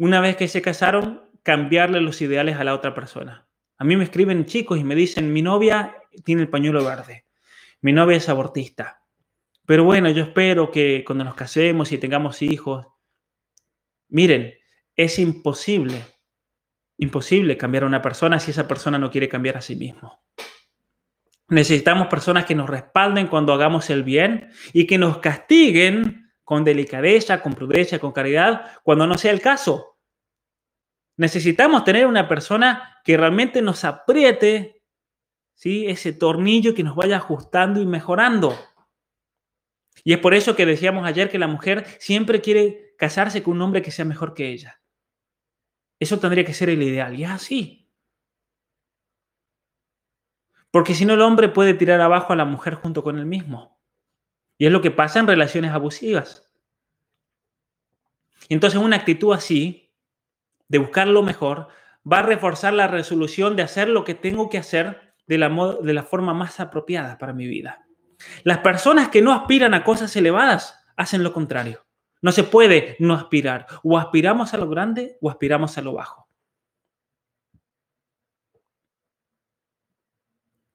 una 0.00 0.22
vez 0.22 0.36
que 0.36 0.48
se 0.48 0.62
casaron, 0.62 1.20
cambiarle 1.42 2.00
los 2.00 2.22
ideales 2.22 2.56
a 2.56 2.64
la 2.64 2.74
otra 2.74 2.94
persona. 2.94 3.46
A 3.76 3.84
mí 3.84 3.96
me 3.96 4.04
escriben 4.04 4.46
chicos 4.46 4.78
y 4.78 4.84
me 4.84 4.94
dicen, 4.94 5.30
mi 5.30 5.42
novia 5.42 5.94
tiene 6.24 6.40
el 6.40 6.48
pañuelo 6.48 6.82
verde, 6.82 7.26
mi 7.82 7.92
novia 7.92 8.16
es 8.16 8.30
abortista, 8.30 9.02
pero 9.66 9.84
bueno, 9.84 10.08
yo 10.08 10.24
espero 10.24 10.70
que 10.70 11.04
cuando 11.04 11.24
nos 11.24 11.34
casemos 11.34 11.92
y 11.92 11.98
tengamos 11.98 12.40
hijos, 12.40 12.86
miren, 14.08 14.54
es 14.96 15.18
imposible, 15.18 16.02
imposible 16.96 17.58
cambiar 17.58 17.84
a 17.84 17.86
una 17.86 18.00
persona 18.00 18.40
si 18.40 18.52
esa 18.52 18.66
persona 18.66 18.98
no 18.98 19.10
quiere 19.10 19.28
cambiar 19.28 19.58
a 19.58 19.60
sí 19.60 19.76
mismo. 19.76 20.22
Necesitamos 21.48 22.06
personas 22.06 22.46
que 22.46 22.54
nos 22.54 22.70
respalden 22.70 23.26
cuando 23.26 23.52
hagamos 23.52 23.90
el 23.90 24.02
bien 24.02 24.50
y 24.72 24.86
que 24.86 24.96
nos 24.96 25.18
castiguen 25.18 26.30
con 26.50 26.64
delicadeza, 26.64 27.42
con 27.42 27.54
prudencia, 27.54 28.00
con 28.00 28.10
caridad, 28.10 28.72
cuando 28.82 29.06
no 29.06 29.16
sea 29.16 29.30
el 29.30 29.40
caso. 29.40 29.89
Necesitamos 31.20 31.84
tener 31.84 32.06
una 32.06 32.26
persona 32.26 32.98
que 33.04 33.14
realmente 33.14 33.60
nos 33.60 33.84
apriete 33.84 34.82
¿sí? 35.52 35.84
ese 35.86 36.14
tornillo 36.14 36.74
que 36.74 36.82
nos 36.82 36.96
vaya 36.96 37.18
ajustando 37.18 37.78
y 37.78 37.84
mejorando. 37.84 38.58
Y 40.02 40.14
es 40.14 40.18
por 40.18 40.32
eso 40.32 40.56
que 40.56 40.64
decíamos 40.64 41.06
ayer 41.06 41.28
que 41.28 41.38
la 41.38 41.46
mujer 41.46 41.84
siempre 41.98 42.40
quiere 42.40 42.94
casarse 42.96 43.42
con 43.42 43.56
un 43.56 43.60
hombre 43.60 43.82
que 43.82 43.90
sea 43.90 44.06
mejor 44.06 44.32
que 44.32 44.48
ella. 44.48 44.80
Eso 45.98 46.18
tendría 46.18 46.46
que 46.46 46.54
ser 46.54 46.70
el 46.70 46.82
ideal. 46.82 47.14
Y 47.20 47.24
es 47.24 47.30
así. 47.30 47.92
Porque 50.70 50.94
si 50.94 51.04
no, 51.04 51.12
el 51.12 51.20
hombre 51.20 51.50
puede 51.50 51.74
tirar 51.74 52.00
abajo 52.00 52.32
a 52.32 52.36
la 52.36 52.46
mujer 52.46 52.76
junto 52.76 53.02
con 53.02 53.18
él 53.18 53.26
mismo. 53.26 53.78
Y 54.56 54.64
es 54.64 54.72
lo 54.72 54.80
que 54.80 54.90
pasa 54.90 55.20
en 55.20 55.26
relaciones 55.26 55.72
abusivas. 55.72 56.50
Entonces 58.48 58.80
una 58.80 58.96
actitud 58.96 59.34
así 59.34 59.79
de 60.70 60.78
buscar 60.78 61.08
lo 61.08 61.22
mejor, 61.22 61.66
va 62.10 62.20
a 62.20 62.22
reforzar 62.22 62.72
la 62.72 62.86
resolución 62.86 63.56
de 63.56 63.64
hacer 63.64 63.88
lo 63.88 64.04
que 64.04 64.14
tengo 64.14 64.48
que 64.48 64.58
hacer 64.58 65.14
de 65.26 65.36
la, 65.36 65.48
de 65.82 65.92
la 65.92 66.04
forma 66.04 66.32
más 66.32 66.60
apropiada 66.60 67.18
para 67.18 67.32
mi 67.32 67.48
vida. 67.48 67.84
Las 68.44 68.58
personas 68.58 69.08
que 69.08 69.20
no 69.20 69.32
aspiran 69.32 69.74
a 69.74 69.82
cosas 69.82 70.14
elevadas 70.14 70.80
hacen 70.96 71.24
lo 71.24 71.32
contrario. 71.32 71.84
No 72.22 72.30
se 72.30 72.44
puede 72.44 72.94
no 73.00 73.14
aspirar. 73.14 73.66
O 73.82 73.98
aspiramos 73.98 74.54
a 74.54 74.58
lo 74.58 74.68
grande 74.68 75.18
o 75.20 75.28
aspiramos 75.28 75.76
a 75.76 75.82
lo 75.82 75.94
bajo. 75.94 76.28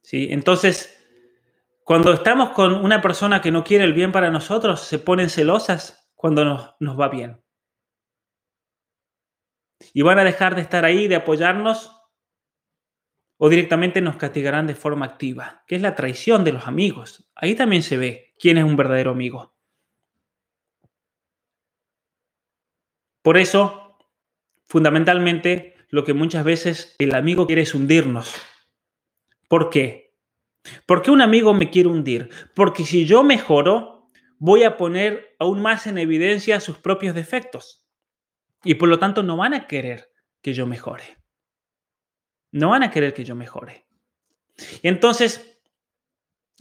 ¿Sí? 0.01 0.27
Entonces, 0.29 0.91
cuando 1.85 2.11
estamos 2.11 2.49
con 2.49 2.73
una 2.73 3.01
persona 3.01 3.41
que 3.41 3.51
no 3.51 3.63
quiere 3.63 3.85
el 3.85 3.93
bien 3.93 4.11
para 4.11 4.29
nosotros, 4.29 4.81
se 4.81 4.99
ponen 4.99 5.29
celosas 5.29 6.11
cuando 6.15 6.43
nos, 6.43 6.75
nos 6.79 6.99
va 6.99 7.07
bien. 7.07 7.44
Y 9.93 10.01
van 10.01 10.19
a 10.19 10.23
dejar 10.23 10.55
de 10.55 10.61
estar 10.61 10.85
ahí, 10.85 11.07
de 11.07 11.15
apoyarnos, 11.15 11.91
o 13.37 13.49
directamente 13.49 14.01
nos 14.01 14.15
castigarán 14.15 14.67
de 14.67 14.75
forma 14.75 15.05
activa, 15.05 15.63
que 15.67 15.75
es 15.75 15.81
la 15.81 15.95
traición 15.95 16.43
de 16.43 16.53
los 16.53 16.67
amigos. 16.67 17.29
Ahí 17.35 17.55
también 17.55 17.83
se 17.83 17.97
ve 17.97 18.33
quién 18.39 18.57
es 18.57 18.63
un 18.63 18.77
verdadero 18.77 19.11
amigo. 19.11 19.53
Por 23.21 23.37
eso, 23.37 23.97
fundamentalmente, 24.67 25.75
lo 25.89 26.03
que 26.03 26.13
muchas 26.13 26.43
veces 26.43 26.95
el 26.99 27.15
amigo 27.15 27.47
quiere 27.47 27.63
es 27.63 27.73
hundirnos. 27.73 28.35
¿Por 29.47 29.69
qué? 29.69 30.15
¿Por 30.85 31.01
qué 31.01 31.11
un 31.11 31.21
amigo 31.21 31.53
me 31.53 31.69
quiere 31.69 31.89
hundir? 31.89 32.29
Porque 32.55 32.85
si 32.85 33.05
yo 33.05 33.23
mejoro, 33.23 34.09
voy 34.37 34.63
a 34.63 34.77
poner 34.77 35.35
aún 35.39 35.61
más 35.61 35.87
en 35.87 35.97
evidencia 35.97 36.59
sus 36.59 36.77
propios 36.77 37.15
defectos. 37.15 37.84
Y 38.65 38.75
por 38.75 38.89
lo 38.89 38.99
tanto 38.99 39.23
no 39.23 39.37
van 39.37 39.53
a 39.53 39.67
querer 39.67 40.11
que 40.41 40.53
yo 40.53 40.65
mejore. 40.65 41.17
No 42.51 42.71
van 42.71 42.83
a 42.83 42.91
querer 42.91 43.13
que 43.13 43.23
yo 43.23 43.35
mejore. 43.35 43.85
Entonces 44.81 45.59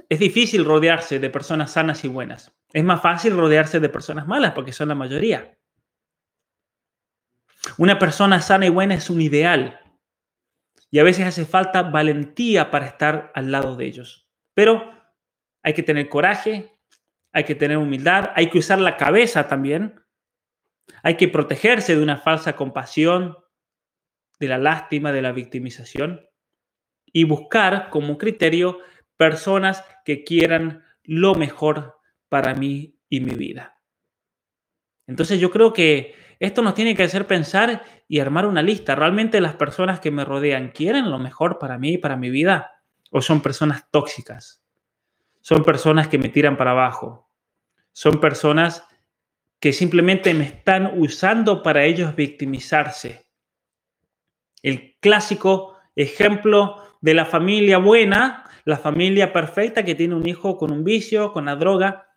es 0.08 0.18
difícil 0.18 0.64
rodearse 0.64 1.18
de 1.18 1.30
personas 1.30 1.72
sanas 1.72 2.04
y 2.04 2.08
buenas. 2.08 2.52
Es 2.72 2.84
más 2.84 3.00
fácil 3.00 3.36
rodearse 3.36 3.80
de 3.80 3.88
personas 3.88 4.26
malas 4.26 4.52
porque 4.52 4.72
son 4.72 4.88
la 4.88 4.94
mayoría. 4.94 5.56
Una 7.78 7.98
persona 7.98 8.42
sana 8.42 8.66
y 8.66 8.70
buena 8.70 8.94
es 8.94 9.08
un 9.08 9.22
ideal. 9.22 9.80
Y 10.90 10.98
a 10.98 11.04
veces 11.04 11.26
hace 11.26 11.46
falta 11.46 11.82
valentía 11.82 12.70
para 12.70 12.86
estar 12.86 13.32
al 13.34 13.50
lado 13.50 13.76
de 13.76 13.86
ellos. 13.86 14.28
Pero 14.52 14.92
hay 15.62 15.72
que 15.72 15.82
tener 15.82 16.08
coraje, 16.10 16.70
hay 17.32 17.44
que 17.44 17.54
tener 17.54 17.78
humildad, 17.78 18.30
hay 18.34 18.50
que 18.50 18.58
usar 18.58 18.78
la 18.78 18.96
cabeza 18.98 19.48
también 19.48 20.03
hay 21.02 21.16
que 21.16 21.28
protegerse 21.28 21.96
de 21.96 22.02
una 22.02 22.18
falsa 22.18 22.56
compasión, 22.56 23.36
de 24.38 24.48
la 24.48 24.58
lástima, 24.58 25.12
de 25.12 25.22
la 25.22 25.32
victimización 25.32 26.26
y 27.06 27.24
buscar 27.24 27.90
como 27.90 28.18
criterio 28.18 28.78
personas 29.16 29.84
que 30.04 30.24
quieran 30.24 30.84
lo 31.04 31.34
mejor 31.34 31.98
para 32.28 32.54
mí 32.54 32.98
y 33.08 33.20
mi 33.20 33.34
vida. 33.34 33.78
Entonces 35.06 35.38
yo 35.38 35.50
creo 35.50 35.72
que 35.72 36.14
esto 36.40 36.62
nos 36.62 36.74
tiene 36.74 36.96
que 36.96 37.04
hacer 37.04 37.26
pensar 37.26 37.84
y 38.08 38.20
armar 38.20 38.46
una 38.46 38.62
lista. 38.62 38.94
¿Realmente 38.94 39.40
las 39.40 39.54
personas 39.54 40.00
que 40.00 40.10
me 40.10 40.24
rodean 40.24 40.70
quieren 40.70 41.10
lo 41.10 41.18
mejor 41.18 41.58
para 41.58 41.78
mí 41.78 41.94
y 41.94 41.98
para 41.98 42.16
mi 42.16 42.30
vida? 42.30 42.72
¿O 43.10 43.22
son 43.22 43.40
personas 43.40 43.88
tóxicas? 43.90 44.62
Son 45.40 45.62
personas 45.62 46.08
que 46.08 46.18
me 46.18 46.30
tiran 46.30 46.56
para 46.56 46.72
abajo. 46.72 47.30
Son 47.92 48.20
personas 48.20 48.84
que 49.64 49.72
simplemente 49.72 50.34
me 50.34 50.44
están 50.44 51.00
usando 51.00 51.62
para 51.62 51.86
ellos 51.86 52.14
victimizarse. 52.14 53.24
El 54.60 54.94
clásico 55.00 55.78
ejemplo 55.96 56.82
de 57.00 57.14
la 57.14 57.24
familia 57.24 57.78
buena, 57.78 58.44
la 58.66 58.76
familia 58.76 59.32
perfecta 59.32 59.82
que 59.82 59.94
tiene 59.94 60.16
un 60.16 60.28
hijo 60.28 60.58
con 60.58 60.70
un 60.70 60.84
vicio, 60.84 61.32
con 61.32 61.46
la 61.46 61.56
droga, 61.56 62.08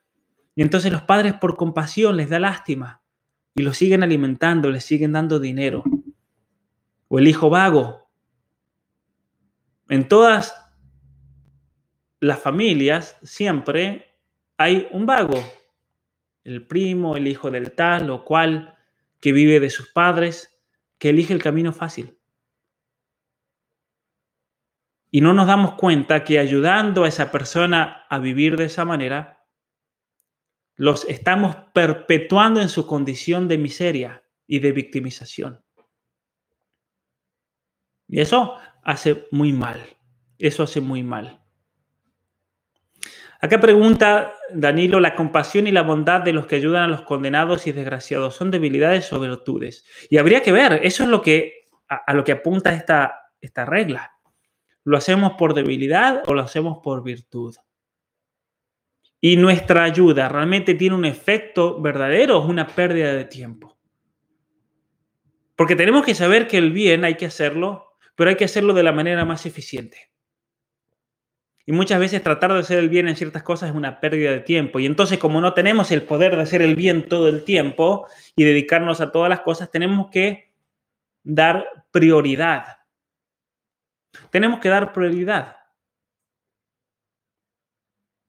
y 0.56 0.62
entonces 0.62 0.92
los 0.92 1.04
padres 1.04 1.36
por 1.36 1.56
compasión 1.56 2.18
les 2.18 2.28
da 2.28 2.38
lástima 2.38 3.02
y 3.56 3.64
lo 3.64 3.74
siguen 3.74 4.04
alimentando, 4.04 4.70
les 4.70 4.84
siguen 4.84 5.14
dando 5.14 5.40
dinero. 5.40 5.86
O 7.08 7.18
el 7.18 7.30
hijo 7.30 7.50
vago. 7.50 8.10
En 9.88 10.10
todas 10.10 10.54
las 12.20 12.42
familias 12.42 13.16
siempre 13.24 14.18
hay 14.58 14.90
un 14.92 15.06
vago, 15.06 15.42
el 16.48 16.66
primo, 16.66 17.18
el 17.18 17.28
hijo 17.28 17.52
del 17.52 17.74
tal 17.74 18.10
o 18.10 18.24
cual, 18.24 18.78
que 19.20 19.34
vive 19.34 19.60
de 19.60 19.70
sus 19.70 19.90
padres, 19.90 20.58
que 20.98 21.10
elige 21.10 21.34
el 21.34 21.44
camino 21.44 21.74
fácil. 21.74 22.18
Y 25.12 25.20
no 25.20 25.34
nos 25.34 25.46
damos 25.46 25.74
cuenta 25.74 26.24
que 26.24 26.40
ayudando 26.40 27.04
a 27.04 27.10
esa 27.10 27.32
persona 27.32 28.06
a 28.10 28.20
vivir 28.20 28.56
de 28.56 28.66
esa 28.66 28.86
manera, 28.86 29.46
los 30.78 31.04
estamos 31.10 31.58
perpetuando 31.74 32.62
en 32.62 32.70
su 32.70 32.88
condición 32.88 33.50
de 33.50 33.58
miseria 33.58 34.24
y 34.46 34.60
de 34.60 34.72
victimización. 34.72 35.66
Y 38.08 38.22
eso 38.22 38.56
hace 38.84 39.28
muy 39.32 39.52
mal. 39.52 39.86
Eso 40.38 40.64
hace 40.64 40.80
muy 40.80 41.04
mal. 41.04 41.37
Acá 43.40 43.60
pregunta 43.60 44.36
Danilo, 44.52 45.00
la 45.00 45.16
compasión 45.16 45.68
y 45.68 45.72
la 45.72 45.84
bondad 45.84 46.22
de 46.22 46.34
los 46.34 46.48
que 46.48 46.56
ayudan 46.56 46.84
a 46.84 46.88
los 46.88 47.02
condenados 47.04 47.68
y 47.68 47.72
desgraciados, 47.72 48.36
¿son 48.36 48.50
debilidades 48.50 49.12
o 49.14 49.20
virtudes? 49.20 49.86
Y 50.10 50.18
habría 50.18 50.42
que 50.42 50.52
ver, 50.52 50.80
eso 50.84 51.04
es 51.04 51.10
lo 51.10 51.22
que, 51.22 51.70
a, 51.88 52.14
lo 52.14 52.24
que 52.24 52.32
apunta 52.32 52.74
esta, 52.74 53.32
esta 53.40 53.66
regla. 53.66 54.14
¿Lo 54.84 54.98
hacemos 54.98 55.34
por 55.34 55.54
debilidad 55.54 56.24
o 56.28 56.34
lo 56.34 56.42
hacemos 56.42 56.80
por 56.82 57.04
virtud? 57.04 57.56
Y 59.20 59.36
nuestra 59.38 59.84
ayuda 59.84 60.30
realmente 60.30 60.74
tiene 60.74 60.96
un 60.96 61.06
efecto 61.06 61.80
verdadero 61.82 62.38
o 62.38 62.44
es 62.44 62.50
una 62.50 62.68
pérdida 62.68 63.14
de 63.14 63.26
tiempo. 63.26 63.78
Porque 65.56 65.76
tenemos 65.76 66.06
que 66.06 66.16
saber 66.16 66.48
que 66.48 66.58
el 66.58 66.72
bien 66.72 67.04
hay 67.04 67.16
que 67.16 67.26
hacerlo, 67.26 67.98
pero 68.16 68.30
hay 68.30 68.36
que 68.36 68.46
hacerlo 68.46 68.74
de 68.74 68.84
la 68.84 68.92
manera 68.92 69.26
más 69.26 69.46
eficiente. 69.46 70.12
Y 71.70 71.74
muchas 71.74 72.00
veces 72.00 72.24
tratar 72.24 72.54
de 72.54 72.60
hacer 72.60 72.80
el 72.80 72.88
bien 72.88 73.10
en 73.10 73.18
ciertas 73.18 73.44
cosas 73.44 73.70
es 73.70 73.76
una 73.76 74.00
pérdida 74.00 74.32
de 74.32 74.40
tiempo. 74.40 74.80
Y 74.80 74.86
entonces 74.86 75.20
como 75.20 75.42
no 75.42 75.54
tenemos 75.54 75.92
el 75.92 76.04
poder 76.04 76.38
de 76.38 76.44
hacer 76.44 76.62
el 76.62 76.78
bien 76.78 77.10
todo 77.10 77.28
el 77.28 77.44
tiempo 77.44 78.08
y 78.38 78.46
dedicarnos 78.46 79.02
a 79.02 79.12
todas 79.12 79.30
las 79.30 79.42
cosas, 79.42 79.70
tenemos 79.70 80.10
que 80.10 80.50
dar 81.24 81.86
prioridad. 81.92 82.78
Tenemos 84.30 84.62
que 84.62 84.70
dar 84.70 84.94
prioridad. 84.94 85.58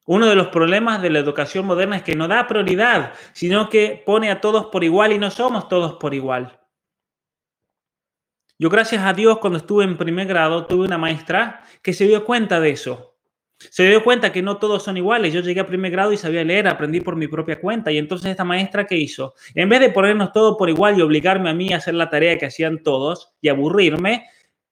Uno 0.04 0.26
de 0.26 0.34
los 0.34 0.48
problemas 0.48 1.00
de 1.00 1.10
la 1.10 1.20
educación 1.20 1.64
moderna 1.64 1.98
es 1.98 2.02
que 2.02 2.16
no 2.16 2.26
da 2.26 2.48
prioridad, 2.48 3.12
sino 3.34 3.68
que 3.68 4.02
pone 4.04 4.32
a 4.32 4.40
todos 4.40 4.66
por 4.66 4.82
igual 4.82 5.12
y 5.12 5.18
no 5.18 5.30
somos 5.30 5.68
todos 5.68 5.94
por 5.94 6.12
igual. 6.12 6.58
Yo 8.58 8.68
gracias 8.68 9.04
a 9.04 9.12
Dios 9.12 9.38
cuando 9.38 9.58
estuve 9.58 9.84
en 9.84 9.96
primer 9.96 10.26
grado 10.26 10.66
tuve 10.66 10.86
una 10.86 10.98
maestra 10.98 11.62
que 11.82 11.92
se 11.92 12.08
dio 12.08 12.24
cuenta 12.24 12.58
de 12.58 12.70
eso. 12.70 13.07
Se 13.58 13.88
dio 13.88 14.04
cuenta 14.04 14.32
que 14.32 14.40
no 14.40 14.58
todos 14.58 14.84
son 14.84 14.96
iguales. 14.96 15.32
Yo 15.32 15.40
llegué 15.40 15.60
a 15.60 15.66
primer 15.66 15.90
grado 15.90 16.12
y 16.12 16.16
sabía 16.16 16.44
leer, 16.44 16.68
aprendí 16.68 17.00
por 17.00 17.16
mi 17.16 17.26
propia 17.26 17.60
cuenta. 17.60 17.90
Y 17.90 17.98
entonces 17.98 18.30
esta 18.30 18.44
maestra, 18.44 18.86
¿qué 18.86 18.96
hizo? 18.96 19.34
En 19.54 19.68
vez 19.68 19.80
de 19.80 19.90
ponernos 19.90 20.32
todos 20.32 20.56
por 20.56 20.68
igual 20.68 20.98
y 20.98 21.02
obligarme 21.02 21.50
a 21.50 21.54
mí 21.54 21.72
a 21.72 21.78
hacer 21.78 21.94
la 21.94 22.08
tarea 22.08 22.38
que 22.38 22.46
hacían 22.46 22.82
todos 22.82 23.32
y 23.40 23.48
aburrirme, 23.48 24.26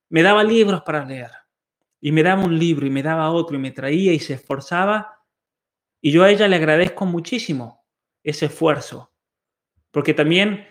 me 0.09 0.23
daba 0.23 0.45
libros 0.45 0.83
para 0.83 1.05
leer. 1.05 1.31
Y 2.01 2.13
me 2.13 2.23
daba 2.23 2.45
un 2.45 2.59
libro 2.59 2.87
y 2.87 2.91
me 2.91 3.03
daba 3.03 3.31
otro 3.31 3.57
y 3.57 3.59
me 3.59 3.73
traía 3.73 4.13
y 4.13 4.21
se 4.21 4.35
esforzaba. 4.35 5.25
Y 6.01 6.13
yo 6.13 6.23
a 6.23 6.31
ella 6.31 6.47
le 6.47 6.57
agradezco 6.57 7.07
muchísimo 7.07 7.85
ese 8.23 8.47
esfuerzo, 8.47 9.13
porque 9.91 10.15
también 10.15 10.67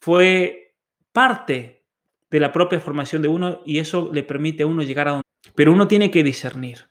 fue 0.00 0.74
parte 1.12 1.84
de 2.30 2.40
la 2.40 2.52
propia 2.52 2.80
formación 2.80 3.22
de 3.22 3.28
uno 3.28 3.62
y 3.64 3.78
eso 3.78 4.10
le 4.12 4.22
permite 4.22 4.64
a 4.64 4.66
uno 4.66 4.82
llegar 4.82 5.08
a 5.08 5.10
donde... 5.12 5.24
Pero 5.54 5.72
uno 5.72 5.88
tiene 5.88 6.10
que 6.10 6.22
discernir. 6.22 6.88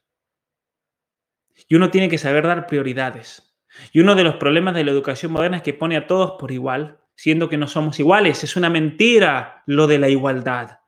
Y 1.67 1.75
uno 1.75 1.89
tiene 1.89 2.09
que 2.09 2.17
saber 2.17 2.45
dar 2.45 2.67
prioridades. 2.67 3.57
Y 3.91 3.99
uno 3.99 4.15
de 4.15 4.23
los 4.23 4.35
problemas 4.35 4.75
de 4.75 4.83
la 4.83 4.91
educación 4.91 5.31
moderna 5.31 5.57
es 5.57 5.63
que 5.63 5.73
pone 5.73 5.97
a 5.97 6.07
todos 6.07 6.35
por 6.39 6.51
igual, 6.51 6.99
siendo 7.15 7.49
que 7.49 7.57
no 7.57 7.67
somos 7.67 7.99
iguales. 7.99 8.43
Es 8.43 8.55
una 8.55 8.69
mentira 8.69 9.63
lo 9.65 9.87
de 9.87 9.99
la 9.99 10.09
igualdad, 10.09 10.79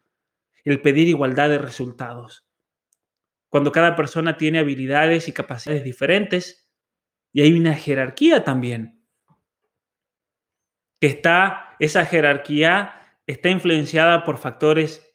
el 0.63 0.81
pedir 0.81 1.07
igualdad 1.07 1.49
de 1.49 1.57
resultados. 1.57 2.45
Cuando 3.49 3.71
cada 3.71 3.95
persona 3.95 4.37
tiene 4.37 4.59
habilidades 4.59 5.27
y 5.27 5.33
capacidades 5.33 5.83
diferentes, 5.83 6.69
y 7.31 7.41
hay 7.41 7.53
una 7.53 7.75
jerarquía 7.75 8.43
también. 8.43 9.01
Está, 10.99 11.75
esa 11.79 12.05
jerarquía 12.05 13.19
está 13.27 13.49
influenciada 13.49 14.23
por 14.23 14.37
factores 14.37 15.07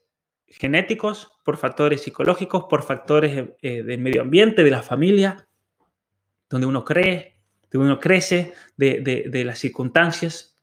genéticos, 0.46 1.31
por 1.43 1.56
factores 1.56 2.02
psicológicos, 2.02 2.64
por 2.69 2.82
factores 2.82 3.51
eh, 3.62 3.82
del 3.82 4.01
medio 4.01 4.23
ambiente, 4.23 4.62
de 4.62 4.70
la 4.70 4.82
familia, 4.82 5.47
donde 6.48 6.66
uno 6.66 6.85
cree, 6.85 7.36
donde 7.70 7.86
uno 7.89 8.01
crece, 8.01 8.52
de, 8.77 9.43
las 9.44 9.59
circunstancias. 9.59 10.56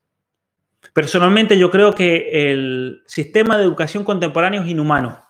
Personalmente 0.93 1.57
yo 1.57 1.69
creo 1.71 1.93
que 1.93 2.51
el 2.51 3.01
sistema 3.07 3.57
de 3.57 3.63
educación 3.63 4.03
contemporáneo 4.03 4.61
es 4.61 4.69
inhumano. 4.69 5.25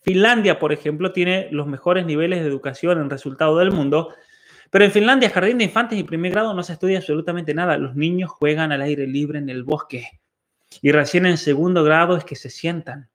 Finlandia, 0.00 0.58
por 0.58 0.72
ejemplo, 0.72 1.12
tiene 1.12 1.48
los 1.50 1.66
mejores 1.66 2.06
niveles 2.06 2.40
de 2.40 2.48
educación 2.48 3.00
en 3.00 3.10
resultado 3.10 3.58
del 3.58 3.72
mundo, 3.72 4.14
pero 4.70 4.84
en 4.84 4.92
Finlandia, 4.92 5.30
jardín 5.30 5.58
de 5.58 5.64
infantes 5.64 5.98
y 5.98 6.04
primer 6.04 6.32
grado 6.32 6.54
no 6.54 6.62
se 6.62 6.72
estudia 6.72 6.98
absolutamente 6.98 7.54
nada. 7.54 7.76
Los 7.76 7.94
niños 7.94 8.30
juegan 8.30 8.72
al 8.72 8.82
aire 8.82 9.06
libre 9.06 9.38
en 9.38 9.48
el 9.48 9.62
bosque 9.64 10.06
y 10.82 10.92
recién 10.92 11.26
en 11.26 11.38
segundo 11.38 11.84
grado 11.84 12.16
es 12.16 12.24
que 12.24 12.36
se 12.36 12.50
sientan. 12.50 13.08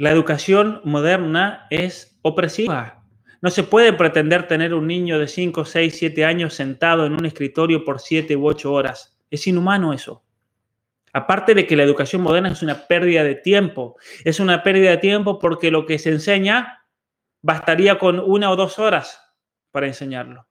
La 0.00 0.10
educación 0.10 0.80
moderna 0.82 1.66
es 1.68 2.18
opresiva. 2.22 3.04
No 3.42 3.50
se 3.50 3.64
puede 3.64 3.92
pretender 3.92 4.48
tener 4.48 4.72
un 4.72 4.86
niño 4.86 5.18
de 5.18 5.28
5, 5.28 5.66
6, 5.66 5.94
7 5.94 6.24
años 6.24 6.54
sentado 6.54 7.04
en 7.04 7.12
un 7.12 7.26
escritorio 7.26 7.84
por 7.84 8.00
7 8.00 8.34
u 8.34 8.46
8 8.46 8.72
horas. 8.72 9.20
Es 9.30 9.46
inhumano 9.46 9.92
eso. 9.92 10.24
Aparte 11.12 11.52
de 11.52 11.66
que 11.66 11.76
la 11.76 11.82
educación 11.82 12.22
moderna 12.22 12.48
es 12.48 12.62
una 12.62 12.86
pérdida 12.86 13.22
de 13.22 13.34
tiempo. 13.34 13.98
Es 14.24 14.40
una 14.40 14.62
pérdida 14.62 14.88
de 14.88 14.96
tiempo 14.96 15.38
porque 15.38 15.70
lo 15.70 15.84
que 15.84 15.98
se 15.98 16.08
enseña 16.08 16.82
bastaría 17.42 17.98
con 17.98 18.20
una 18.20 18.50
o 18.50 18.56
dos 18.56 18.78
horas 18.78 19.20
para 19.70 19.86
enseñarlo. 19.86 20.48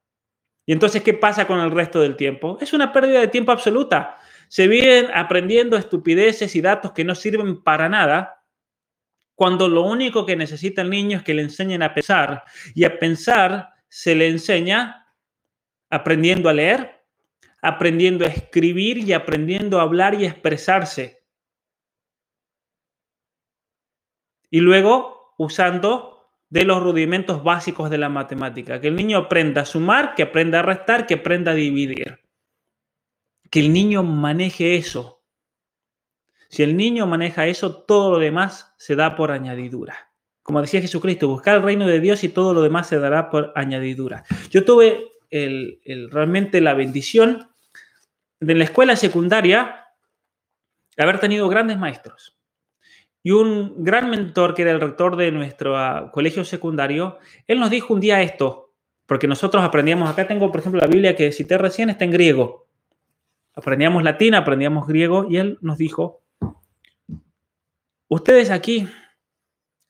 Y 0.68 0.74
entonces, 0.74 1.02
¿qué 1.02 1.16
pasa 1.16 1.48
con 1.48 1.60
el 1.60 1.72
resto 1.72 2.02
del 2.02 2.16
tiempo? 2.16 2.60
Es 2.62 2.72
una 2.72 2.94
pérdida 2.94 3.20
de 3.20 3.28
tiempo 3.30 3.52
absoluta. 3.52 4.20
Se 4.48 4.68
vienen 4.68 5.10
aprendiendo 5.12 5.76
estupideces 5.76 6.56
y 6.56 6.62
datos 6.62 6.92
que 6.92 7.04
no 7.04 7.16
sirven 7.16 7.64
para 7.64 7.90
nada 7.90 8.39
cuando 9.40 9.70
lo 9.70 9.84
único 9.84 10.26
que 10.26 10.36
necesita 10.36 10.82
el 10.82 10.90
niño 10.90 11.20
es 11.20 11.24
que 11.24 11.34
le 11.34 11.44
enseñen 11.44 11.82
a 11.82 11.94
pensar. 11.94 12.44
Y 12.76 12.84
a 12.84 12.99
pensar 12.99 13.70
se 13.88 14.14
le 14.14 14.28
enseña 14.28 15.07
aprendiendo 15.90 16.49
a 16.49 16.53
leer, 16.53 17.06
aprendiendo 17.61 18.26
a 18.26 18.28
escribir 18.28 18.98
y 18.98 19.14
aprendiendo 19.14 19.80
a 19.80 19.84
hablar 19.84 20.14
y 20.16 20.26
expresarse. 20.26 21.24
Y 24.52 24.60
luego 24.60 25.34
usando 25.38 26.34
de 26.49 26.66
los 26.66 26.84
rudimentos 26.84 27.41
básicos 27.41 27.90
de 27.90 27.98
la 27.98 28.10
matemática. 28.10 28.82
Que 28.82 28.90
el 28.90 28.98
niño 28.98 29.20
aprenda 29.20 29.61
a 29.61 29.66
sumar, 29.66 30.16
que 30.16 30.24
aprenda 30.24 30.60
a 30.60 30.64
restar, 30.64 31.07
que 31.07 31.14
aprenda 31.14 31.52
a 31.52 31.56
dividir. 31.56 32.20
Que 33.49 33.61
el 33.61 33.72
niño 33.72 34.03
maneje 34.03 34.76
eso 34.76 35.19
si 36.50 36.64
el 36.64 36.76
niño 36.76 37.06
maneja 37.08 37.48
eso, 37.48 37.76
todo 37.76 38.12
lo 38.12 38.20
demás 38.20 38.74
se 38.78 38.96
da 38.96 39.16
por 39.16 39.32
añadidura. 39.32 40.12
Como 40.44 40.62
decía 40.62 40.82
Jesucristo, 40.82 41.28
buscar 41.28 41.58
el 41.58 41.64
reino 41.64 41.88
de 41.88 42.00
Dios 42.00 42.24
y 42.24 42.30
todo 42.30 42.54
lo 42.54 42.62
demás 42.62 42.88
se 42.88 43.00
dará 43.00 43.30
por 43.30 43.54
añadidura. 43.56 44.24
Yo 44.50 44.66
tuve 44.66 45.12
realmente 45.32 46.60
la 46.60 46.74
bendición 46.74 47.48
de 48.40 48.56
la 48.56 48.64
escuela 48.64 48.96
secundaria 48.96 49.86
haber 50.98 51.20
tenido 51.20 51.48
grandes 51.50 51.78
maestros. 51.78 52.36
Y 53.24 53.32
un 53.32 53.84
gran 53.84 54.10
mentor 54.10 54.54
que 54.54 54.62
era 54.64 54.72
el 54.72 54.82
rector 54.82 55.16
de 55.16 55.32
nuestro 55.32 55.78
ah, 55.78 56.10
colegio 56.12 56.46
secundario, 56.46 57.20
él 57.48 57.60
nos 57.60 57.70
dijo 57.70 57.94
un 57.94 58.00
día 58.00 58.22
esto, 58.22 58.74
porque 59.06 59.28
nosotros 59.28 59.64
aprendíamos, 59.64 60.10
acá 60.10 60.28
tengo 60.28 60.52
por 60.52 60.62
ejemplo 60.62 60.80
la 60.80 60.88
Biblia 60.88 61.16
que 61.16 61.32
cité 61.32 61.58
recién, 61.58 61.90
está 61.90 62.06
en 62.06 62.12
griego. 62.12 62.68
Aprendíamos 63.56 64.04
latín, 64.04 64.36
aprendíamos 64.36 64.88
griego 64.88 65.28
y 65.30 65.38
él 65.38 65.58
nos 65.62 65.78
dijo, 65.78 66.22
Ustedes 68.10 68.49
aquí, 68.49 68.90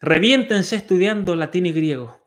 reviéntense 0.02 0.76
estudiando 0.76 1.38
latín 1.38 1.66
y 1.66 1.72
griego. 1.72 2.20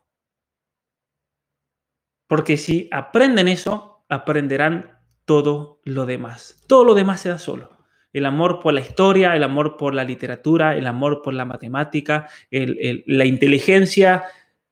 Porque 2.27 2.57
si 2.57 2.89
aprenden 2.91 3.47
eso, 3.47 4.03
aprenderán 4.09 4.99
todo 5.25 5.81
lo 5.83 6.07
demás. 6.07 6.63
Todo 6.67 6.83
lo 6.83 6.95
demás 6.95 7.21
se 7.21 7.29
da 7.29 7.37
solo. 7.37 7.77
El 8.11 8.25
amor 8.25 8.59
por 8.59 8.73
la 8.73 8.81
historia, 8.81 9.35
el 9.35 9.43
amor 9.43 9.77
por 9.77 9.93
la 9.93 10.03
literatura, 10.03 10.75
el 10.75 10.87
amor 10.87 11.21
por 11.21 11.35
la 11.35 11.45
matemática, 11.45 12.27
la 12.49 13.25
inteligencia 13.25 14.23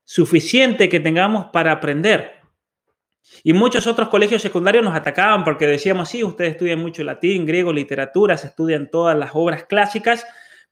suficiente 0.04 0.90
que 0.90 1.00
tengamos 1.00 1.46
para 1.54 1.72
aprender. 1.72 2.42
Y 3.44 3.54
muchos 3.54 3.86
otros 3.86 4.10
colegios 4.10 4.42
secundarios 4.42 4.84
nos 4.84 4.96
atacaban 4.96 5.44
porque 5.44 5.68
decíamos, 5.68 6.10
sí, 6.10 6.24
ustedes 6.24 6.54
estudian 6.54 6.80
mucho 6.80 7.04
latín, 7.04 7.46
griego, 7.46 7.72
literatura, 7.72 8.38
se 8.38 8.48
estudian 8.48 8.90
todas 8.90 9.16
las 9.16 9.32
obras 9.34 9.66
clásicas, 9.66 10.26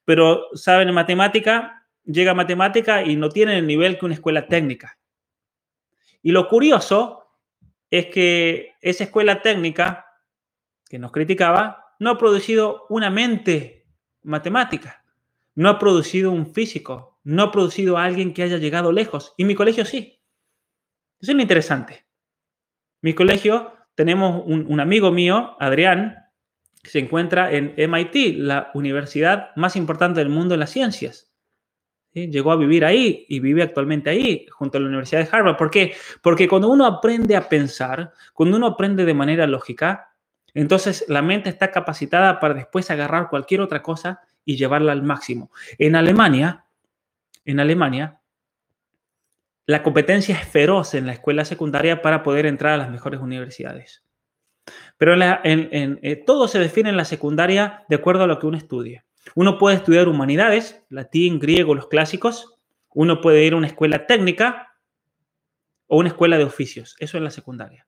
pero 0.05 0.47
saben 0.53 0.93
matemática, 0.93 1.85
llega 2.03 2.33
matemática 2.33 3.03
y 3.03 3.15
no 3.15 3.29
tienen 3.29 3.57
el 3.57 3.67
nivel 3.67 3.97
que 3.97 4.05
una 4.05 4.15
escuela 4.15 4.47
técnica. 4.47 4.97
Y 6.21 6.31
lo 6.31 6.47
curioso 6.47 7.27
es 7.89 8.07
que 8.07 8.73
esa 8.81 9.05
escuela 9.05 9.41
técnica 9.41 10.05
que 10.89 10.99
nos 10.99 11.11
criticaba 11.11 11.95
no 11.99 12.11
ha 12.11 12.17
producido 12.17 12.85
una 12.89 13.09
mente 13.09 13.87
matemática, 14.23 15.03
no 15.55 15.69
ha 15.69 15.79
producido 15.79 16.31
un 16.31 16.53
físico, 16.53 17.19
no 17.23 17.43
ha 17.43 17.51
producido 17.51 17.97
a 17.97 18.03
alguien 18.03 18.33
que 18.33 18.43
haya 18.43 18.57
llegado 18.57 18.91
lejos. 18.91 19.33
Y 19.37 19.45
mi 19.45 19.55
colegio 19.55 19.85
sí. 19.85 20.21
Eso 21.21 21.31
es 21.31 21.35
lo 21.35 21.41
interesante. 21.41 22.05
Mi 23.01 23.13
colegio, 23.13 23.73
tenemos 23.95 24.43
un 24.45 24.79
amigo 24.79 25.11
mío, 25.11 25.55
Adrián, 25.59 26.18
se 26.83 26.99
encuentra 26.99 27.51
en 27.51 27.73
MIT, 27.77 28.37
la 28.37 28.71
universidad 28.73 29.55
más 29.55 29.75
importante 29.75 30.19
del 30.19 30.29
mundo 30.29 30.53
en 30.53 30.61
las 30.61 30.69
ciencias. 30.69 31.31
Llegó 32.11 32.51
a 32.51 32.55
vivir 32.55 32.85
ahí 32.85 33.25
y 33.29 33.39
vive 33.39 33.61
actualmente 33.61 34.09
ahí, 34.09 34.47
junto 34.51 34.77
a 34.77 34.81
la 34.81 34.87
Universidad 34.87 35.21
de 35.21 35.29
Harvard. 35.31 35.57
¿Por 35.57 35.69
qué? 35.69 35.93
Porque 36.21 36.47
cuando 36.47 36.69
uno 36.69 36.85
aprende 36.85 37.35
a 37.35 37.47
pensar, 37.47 38.13
cuando 38.33 38.57
uno 38.57 38.67
aprende 38.67 39.05
de 39.05 39.13
manera 39.13 39.45
lógica, 39.45 40.09
entonces 40.53 41.05
la 41.07 41.21
mente 41.21 41.49
está 41.49 41.71
capacitada 41.71 42.39
para 42.39 42.55
después 42.55 42.89
agarrar 42.89 43.29
cualquier 43.29 43.61
otra 43.61 43.83
cosa 43.83 44.21
y 44.43 44.57
llevarla 44.57 44.91
al 44.91 45.03
máximo. 45.03 45.51
En 45.77 45.95
Alemania, 45.95 46.65
en 47.45 47.59
Alemania, 47.59 48.19
la 49.67 49.83
competencia 49.83 50.35
es 50.35 50.47
feroz 50.47 50.95
en 50.95 51.05
la 51.05 51.13
escuela 51.13 51.45
secundaria 51.45 52.01
para 52.01 52.23
poder 52.23 52.47
entrar 52.47 52.73
a 52.73 52.77
las 52.77 52.89
mejores 52.89 53.19
universidades. 53.19 54.03
Pero 54.99 55.15
eh, 55.17 56.23
todo 56.27 56.49
se 56.49 56.59
define 56.59 56.89
en 56.89 56.97
la 56.97 57.05
secundaria 57.05 57.85
de 57.87 57.95
acuerdo 57.95 58.25
a 58.25 58.27
lo 58.27 58.37
que 58.37 58.47
uno 58.47 58.57
estudie. 58.57 59.05
Uno 59.33 59.57
puede 59.57 59.77
estudiar 59.77 60.09
humanidades, 60.09 60.83
latín, 60.89 61.39
griego, 61.39 61.73
los 61.73 61.87
clásicos. 61.87 62.59
Uno 62.93 63.21
puede 63.21 63.45
ir 63.45 63.53
a 63.53 63.55
una 63.55 63.67
escuela 63.67 64.05
técnica 64.07 64.75
o 65.87 65.99
una 65.99 66.09
escuela 66.09 66.37
de 66.37 66.43
oficios. 66.43 66.97
Eso 66.99 67.17
en 67.17 67.23
la 67.23 67.31
secundaria. 67.31 67.87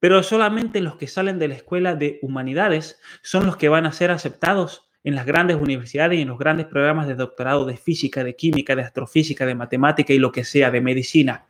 Pero 0.00 0.22
solamente 0.22 0.80
los 0.80 0.96
que 0.96 1.06
salen 1.06 1.38
de 1.38 1.48
la 1.48 1.54
escuela 1.54 1.94
de 1.94 2.18
humanidades 2.22 2.98
son 3.22 3.44
los 3.44 3.58
que 3.58 3.68
van 3.68 3.84
a 3.84 3.92
ser 3.92 4.10
aceptados 4.10 4.88
en 5.04 5.16
las 5.16 5.26
grandes 5.26 5.58
universidades 5.58 6.18
y 6.18 6.22
en 6.22 6.28
los 6.28 6.38
grandes 6.38 6.64
programas 6.64 7.08
de 7.08 7.14
doctorado 7.14 7.66
de 7.66 7.76
física, 7.76 8.24
de 8.24 8.36
química, 8.36 8.74
de 8.74 8.82
astrofísica, 8.82 9.44
de 9.44 9.54
matemática 9.54 10.14
y 10.14 10.18
lo 10.18 10.32
que 10.32 10.44
sea, 10.44 10.70
de 10.70 10.80
medicina. 10.80 11.46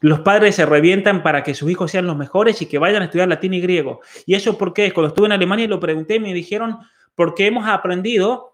Los 0.00 0.20
padres 0.20 0.54
se 0.56 0.66
revientan 0.66 1.22
para 1.22 1.42
que 1.42 1.54
sus 1.54 1.70
hijos 1.70 1.90
sean 1.90 2.06
los 2.06 2.16
mejores 2.16 2.60
y 2.62 2.66
que 2.66 2.78
vayan 2.78 3.02
a 3.02 3.06
estudiar 3.06 3.28
latín 3.28 3.54
y 3.54 3.60
griego. 3.60 4.00
¿Y 4.26 4.34
eso 4.34 4.56
por 4.56 4.72
qué? 4.72 4.92
Cuando 4.92 5.08
estuve 5.08 5.26
en 5.26 5.32
Alemania 5.32 5.64
y 5.64 5.68
lo 5.68 5.80
pregunté, 5.80 6.18
me 6.20 6.32
dijeron, 6.34 6.78
porque 7.14 7.46
hemos 7.46 7.68
aprendido 7.68 8.52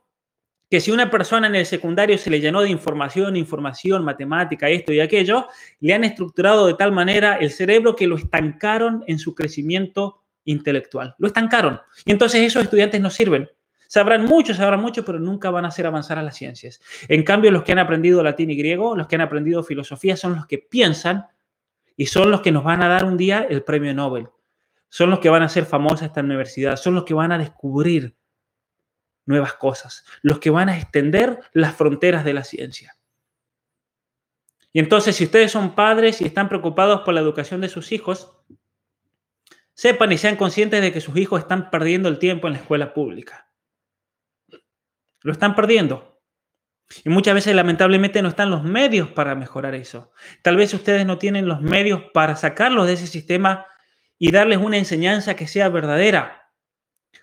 que 0.70 0.80
si 0.80 0.90
una 0.90 1.10
persona 1.10 1.46
en 1.46 1.54
el 1.54 1.66
secundario 1.66 2.18
se 2.18 2.30
le 2.30 2.40
llenó 2.40 2.60
de 2.60 2.68
información, 2.68 3.36
información, 3.36 4.04
matemática, 4.04 4.68
esto 4.68 4.92
y 4.92 5.00
aquello, 5.00 5.46
le 5.80 5.94
han 5.94 6.04
estructurado 6.04 6.66
de 6.66 6.74
tal 6.74 6.92
manera 6.92 7.36
el 7.36 7.50
cerebro 7.50 7.96
que 7.96 8.06
lo 8.06 8.16
estancaron 8.16 9.02
en 9.06 9.18
su 9.18 9.34
crecimiento 9.34 10.22
intelectual. 10.44 11.14
Lo 11.18 11.28
estancaron. 11.28 11.80
Y 12.04 12.12
entonces 12.12 12.42
esos 12.42 12.62
estudiantes 12.62 13.00
no 13.00 13.10
sirven. 13.10 13.48
Sabrán 13.88 14.26
mucho, 14.26 14.52
sabrán 14.52 14.82
mucho, 14.82 15.02
pero 15.02 15.18
nunca 15.18 15.50
van 15.50 15.64
a 15.64 15.68
hacer 15.68 15.86
avanzar 15.86 16.18
a 16.18 16.22
las 16.22 16.36
ciencias. 16.36 16.80
En 17.08 17.24
cambio, 17.24 17.50
los 17.50 17.62
que 17.62 17.72
han 17.72 17.78
aprendido 17.78 18.22
latín 18.22 18.50
y 18.50 18.56
griego, 18.56 18.94
los 18.94 19.06
que 19.06 19.14
han 19.14 19.22
aprendido 19.22 19.64
filosofía, 19.64 20.14
son 20.14 20.36
los 20.36 20.46
que 20.46 20.58
piensan 20.58 21.26
y 21.96 22.04
son 22.04 22.30
los 22.30 22.42
que 22.42 22.52
nos 22.52 22.64
van 22.64 22.82
a 22.82 22.88
dar 22.88 23.06
un 23.06 23.16
día 23.16 23.46
el 23.48 23.64
premio 23.64 23.94
Nobel. 23.94 24.28
Son 24.90 25.08
los 25.08 25.20
que 25.20 25.30
van 25.30 25.42
a 25.42 25.48
ser 25.48 25.64
famosos 25.64 26.02
esta 26.02 26.20
universidad, 26.20 26.76
son 26.76 26.96
los 26.96 27.04
que 27.04 27.14
van 27.14 27.32
a 27.32 27.38
descubrir 27.38 28.14
nuevas 29.24 29.54
cosas, 29.54 30.04
los 30.20 30.38
que 30.38 30.50
van 30.50 30.68
a 30.68 30.76
extender 30.76 31.40
las 31.54 31.74
fronteras 31.74 32.26
de 32.26 32.34
la 32.34 32.44
ciencia. 32.44 32.94
Y 34.74 34.80
entonces, 34.80 35.16
si 35.16 35.24
ustedes 35.24 35.50
son 35.50 35.74
padres 35.74 36.20
y 36.20 36.26
están 36.26 36.50
preocupados 36.50 37.00
por 37.00 37.14
la 37.14 37.20
educación 37.20 37.62
de 37.62 37.70
sus 37.70 37.90
hijos, 37.92 38.36
sepan 39.72 40.12
y 40.12 40.18
sean 40.18 40.36
conscientes 40.36 40.82
de 40.82 40.92
que 40.92 41.00
sus 41.00 41.16
hijos 41.16 41.40
están 41.40 41.70
perdiendo 41.70 42.10
el 42.10 42.18
tiempo 42.18 42.48
en 42.48 42.52
la 42.52 42.58
escuela 42.58 42.92
pública. 42.92 43.47
Lo 45.28 45.32
están 45.32 45.54
perdiendo. 45.54 46.22
Y 47.04 47.10
muchas 47.10 47.34
veces 47.34 47.54
lamentablemente 47.54 48.22
no 48.22 48.30
están 48.30 48.48
los 48.50 48.64
medios 48.64 49.10
para 49.10 49.34
mejorar 49.34 49.74
eso. 49.74 50.10
Tal 50.40 50.56
vez 50.56 50.72
ustedes 50.72 51.04
no 51.04 51.18
tienen 51.18 51.46
los 51.46 51.60
medios 51.60 52.00
para 52.14 52.34
sacarlos 52.34 52.86
de 52.86 52.94
ese 52.94 53.06
sistema 53.06 53.66
y 54.18 54.30
darles 54.32 54.56
una 54.56 54.78
enseñanza 54.78 55.36
que 55.36 55.46
sea 55.46 55.68
verdadera. 55.68 56.50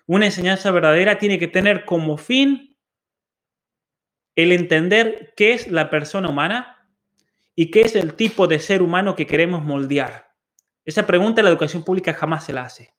Una 0.06 0.26
enseñanza 0.26 0.70
verdadera 0.70 1.18
tiene 1.18 1.40
que 1.40 1.48
tener 1.48 1.84
como 1.84 2.16
fin 2.16 2.76
el 4.36 4.52
entender 4.52 5.34
qué 5.36 5.54
es 5.54 5.66
la 5.66 5.90
persona 5.90 6.28
humana 6.28 6.88
y 7.56 7.72
qué 7.72 7.80
es 7.80 7.96
el 7.96 8.14
tipo 8.14 8.46
de 8.46 8.60
ser 8.60 8.82
humano 8.82 9.16
que 9.16 9.26
queremos 9.26 9.64
moldear. 9.64 10.30
Esa 10.84 11.08
pregunta 11.08 11.42
la 11.42 11.48
educación 11.48 11.82
pública 11.82 12.14
jamás 12.14 12.44
se 12.44 12.52
la 12.52 12.62
hace. 12.62 12.94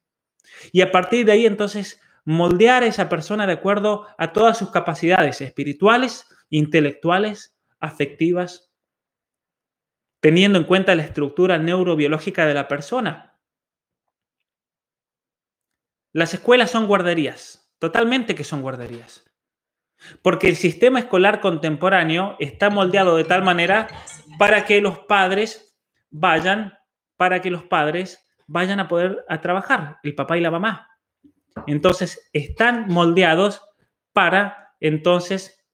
Y 0.73 0.81
a 0.81 0.91
partir 0.91 1.25
de 1.25 1.31
ahí 1.31 1.45
entonces 1.45 2.01
moldear 2.27 2.83
a 2.83 2.87
esa 2.87 3.07
persona 3.07 3.47
de 3.47 3.53
acuerdo 3.53 4.05
a 4.17 4.33
todas 4.33 4.57
sus 4.57 4.69
capacidades 4.69 5.39
espirituales, 5.39 6.27
intelectuales, 6.49 7.57
afectivas, 7.79 8.69
teniendo 10.19 10.59
en 10.59 10.65
cuenta 10.65 10.93
la 10.93 11.03
estructura 11.03 11.57
neurobiológica 11.57 12.45
de 12.45 12.53
la 12.53 12.67
persona. 12.67 13.39
Las 16.11 16.33
escuelas 16.33 16.69
son 16.69 16.85
guarderías, 16.85 17.71
totalmente 17.79 18.35
que 18.35 18.43
son 18.43 18.61
guarderías. 18.61 19.23
Porque 20.21 20.49
el 20.49 20.57
sistema 20.57 20.99
escolar 20.99 21.39
contemporáneo 21.39 22.35
está 22.39 22.69
moldeado 22.69 23.15
de 23.15 23.23
tal 23.23 23.41
manera 23.43 23.87
para 24.37 24.65
que 24.65 24.81
los 24.81 24.99
padres 24.99 25.79
vayan, 26.09 26.77
para 27.15 27.41
que 27.41 27.51
los 27.51 27.63
padres 27.63 28.27
vayan 28.47 28.81
a 28.81 28.89
poder 28.89 29.23
a 29.29 29.39
trabajar, 29.39 29.99
el 30.03 30.13
papá 30.13 30.37
y 30.37 30.41
la 30.41 30.51
mamá. 30.51 30.96
Entonces, 31.65 32.29
están 32.33 32.87
moldeados 32.87 33.61
para 34.13 34.75
entonces 34.79 35.65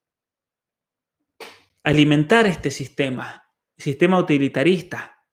alimentar 1.84 2.48
este 2.48 2.72
sistema, 2.72 3.44
sistema 3.78 4.18
utilitarista, 4.18 5.24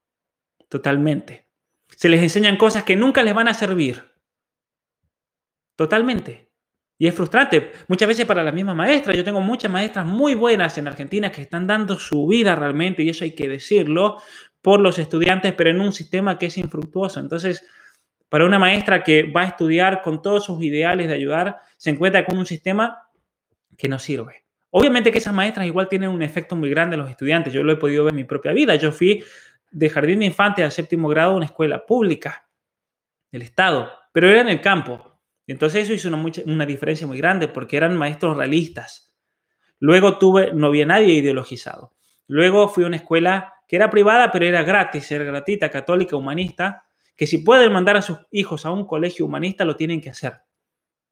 totalmente. 0.68 1.48
Se 1.96 2.08
les 2.08 2.22
enseñan 2.22 2.56
cosas 2.56 2.84
que 2.84 2.96
nunca 2.96 3.22
les 3.22 3.34
van 3.34 3.48
a 3.48 3.54
servir, 3.54 4.10
totalmente. 5.76 6.50
Y 6.98 7.06
es 7.06 7.14
frustrante, 7.14 7.72
muchas 7.88 8.08
veces 8.08 8.26
para 8.26 8.44
la 8.44 8.52
misma 8.52 8.74
maestra. 8.74 9.14
Yo 9.14 9.24
tengo 9.24 9.40
muchas 9.40 9.70
maestras 9.70 10.04
muy 10.04 10.34
buenas 10.34 10.76
en 10.76 10.86
Argentina 10.86 11.32
que 11.32 11.42
están 11.42 11.66
dando 11.66 11.98
su 11.98 12.26
vida 12.26 12.54
realmente, 12.54 13.02
y 13.02 13.08
eso 13.08 13.24
hay 13.24 13.34
que 13.34 13.48
decirlo, 13.48 14.18
por 14.60 14.80
los 14.80 14.98
estudiantes, 14.98 15.54
pero 15.54 15.70
en 15.70 15.80
un 15.80 15.92
sistema 15.92 16.38
que 16.38 16.46
es 16.46 16.58
infructuoso. 16.58 17.18
Entonces, 17.20 17.64
para 18.30 18.46
una 18.46 18.58
maestra 18.58 19.02
que 19.02 19.24
va 19.24 19.42
a 19.42 19.46
estudiar 19.46 20.00
con 20.02 20.22
todos 20.22 20.44
sus 20.46 20.62
ideales 20.62 21.08
de 21.08 21.14
ayudar, 21.14 21.58
se 21.76 21.90
encuentra 21.90 22.24
con 22.24 22.38
un 22.38 22.46
sistema 22.46 23.08
que 23.76 23.88
no 23.88 23.98
sirve. 23.98 24.44
Obviamente 24.70 25.10
que 25.10 25.18
esas 25.18 25.34
maestras 25.34 25.66
igual 25.66 25.88
tienen 25.88 26.10
un 26.10 26.22
efecto 26.22 26.54
muy 26.54 26.70
grande 26.70 26.94
en 26.94 27.02
los 27.02 27.10
estudiantes. 27.10 27.52
Yo 27.52 27.64
lo 27.64 27.72
he 27.72 27.76
podido 27.76 28.04
ver 28.04 28.12
en 28.12 28.16
mi 28.16 28.24
propia 28.24 28.52
vida. 28.52 28.76
Yo 28.76 28.92
fui 28.92 29.24
de 29.72 29.90
jardín 29.90 30.20
de 30.20 30.26
infantes 30.26 30.64
al 30.64 30.70
séptimo 30.70 31.08
grado 31.08 31.32
a 31.32 31.36
una 31.36 31.46
escuela 31.46 31.84
pública 31.84 32.48
del 33.32 33.42
Estado, 33.42 33.90
pero 34.12 34.30
era 34.30 34.42
en 34.42 34.48
el 34.48 34.60
campo. 34.60 35.18
Entonces 35.48 35.84
eso 35.84 35.92
hizo 35.92 36.08
una, 36.08 36.24
una 36.46 36.66
diferencia 36.66 37.08
muy 37.08 37.18
grande 37.18 37.48
porque 37.48 37.76
eran 37.76 37.96
maestros 37.96 38.36
realistas. 38.36 39.12
Luego 39.80 40.18
tuve, 40.18 40.52
no 40.54 40.68
había 40.68 40.86
nadie 40.86 41.14
ideologizado. 41.14 41.94
Luego 42.28 42.68
fui 42.68 42.84
a 42.84 42.86
una 42.86 42.96
escuela 42.96 43.54
que 43.66 43.74
era 43.74 43.90
privada, 43.90 44.30
pero 44.30 44.44
era 44.44 44.62
gratis, 44.62 45.10
era 45.10 45.24
gratuita, 45.24 45.68
católica, 45.68 46.14
humanista, 46.14 46.84
que 47.20 47.26
si 47.26 47.36
pueden 47.36 47.70
mandar 47.70 47.98
a 47.98 48.00
sus 48.00 48.16
hijos 48.30 48.64
a 48.64 48.70
un 48.70 48.86
colegio 48.86 49.26
humanista, 49.26 49.66
lo 49.66 49.76
tienen 49.76 50.00
que 50.00 50.08
hacer. 50.08 50.40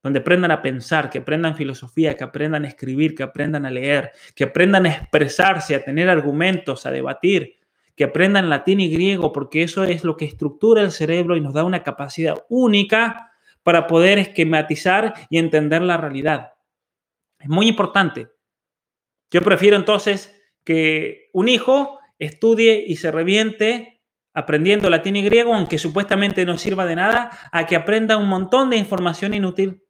Donde 0.03 0.21
aprendan 0.21 0.51
a 0.51 0.63
pensar, 0.63 1.11
que 1.11 1.19
aprendan 1.19 1.55
filosofía, 1.55 2.17
que 2.17 2.25
aprendan 2.25 2.65
a 2.65 2.69
escribir, 2.69 3.15
que 3.15 3.25
aprendan 3.25 3.67
a 3.67 3.71
leer, 3.71 4.13
que 4.35 4.45
aprendan 4.45 4.87
a 4.87 4.89
expresarse, 4.89 5.75
a 5.75 5.85
tener 5.85 6.09
argumentos, 6.09 6.87
a 6.87 6.91
debatir, 6.91 7.59
que 7.95 8.05
aprendan 8.05 8.49
latín 8.49 8.81
y 8.81 8.89
griego, 8.89 9.35
porque 9.35 9.63
eso 9.63 9.85
es 9.85 10.03
lo 10.03 10.17
que 10.17 10.25
estructura 10.25 10.81
el 10.81 10.93
cerebro 10.93 11.37
y 11.37 11.43
nos 11.43 11.53
da 11.53 11.63
una 11.63 11.83
capacidad 11.83 12.43
única 12.49 13.31
para 13.63 13.87
poder 13.87 14.19
esquematizar 14.19 15.13
y 15.29 15.37
entender 15.37 15.83
la 15.83 15.99
realidad. 15.99 16.55
Es 17.39 17.51
muy 17.51 17.69
importante. 17.69 18.29
Yo 19.31 19.43
prefiero 19.43 19.77
entonces 19.77 20.35
que 20.65 21.29
un 21.35 21.49
hijo 21.49 21.99
estudie 22.19 22.83
y 22.87 22.97
se 22.97 23.11
reviente 23.11 23.98
aprendiendo 24.39 24.89
latín 24.89 25.17
y 25.17 25.23
griego, 25.23 25.53
aunque 25.53 25.79
supuestamente 25.79 26.47
no 26.47 26.57
sirva 26.59 26.87
de 26.87 26.95
nada, 26.95 27.31
a 27.51 27.67
que 27.67 27.75
aprenda 27.75 28.17
un 28.17 28.29
montón 28.29 28.71
de 28.71 28.77
información 28.77 29.35
inútil, 29.35 29.83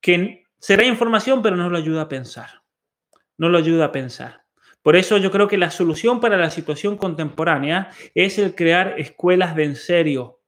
que 0.00 0.42
será 0.58 0.84
información, 0.84 1.40
pero 1.40 1.54
no 1.54 1.70
lo 1.70 1.78
ayuda 1.78 2.02
a 2.02 2.08
pensar. 2.08 2.62
No 3.38 3.48
lo 3.48 3.58
ayuda 3.58 3.86
a 3.86 3.92
pensar. 3.92 4.42
Por 4.82 4.96
eso 4.96 5.18
yo 5.18 5.30
creo 5.30 5.46
que 5.46 5.56
la 5.56 5.70
solución 5.70 6.20
para 6.20 6.36
la 6.36 6.50
situación 6.50 6.96
contemporánea 6.96 7.90
es 8.14 8.38
el 8.40 8.56
crear 8.56 8.96
escuelas 8.98 9.54
de 9.54 9.64
en 9.64 9.76
serio. 9.76 10.40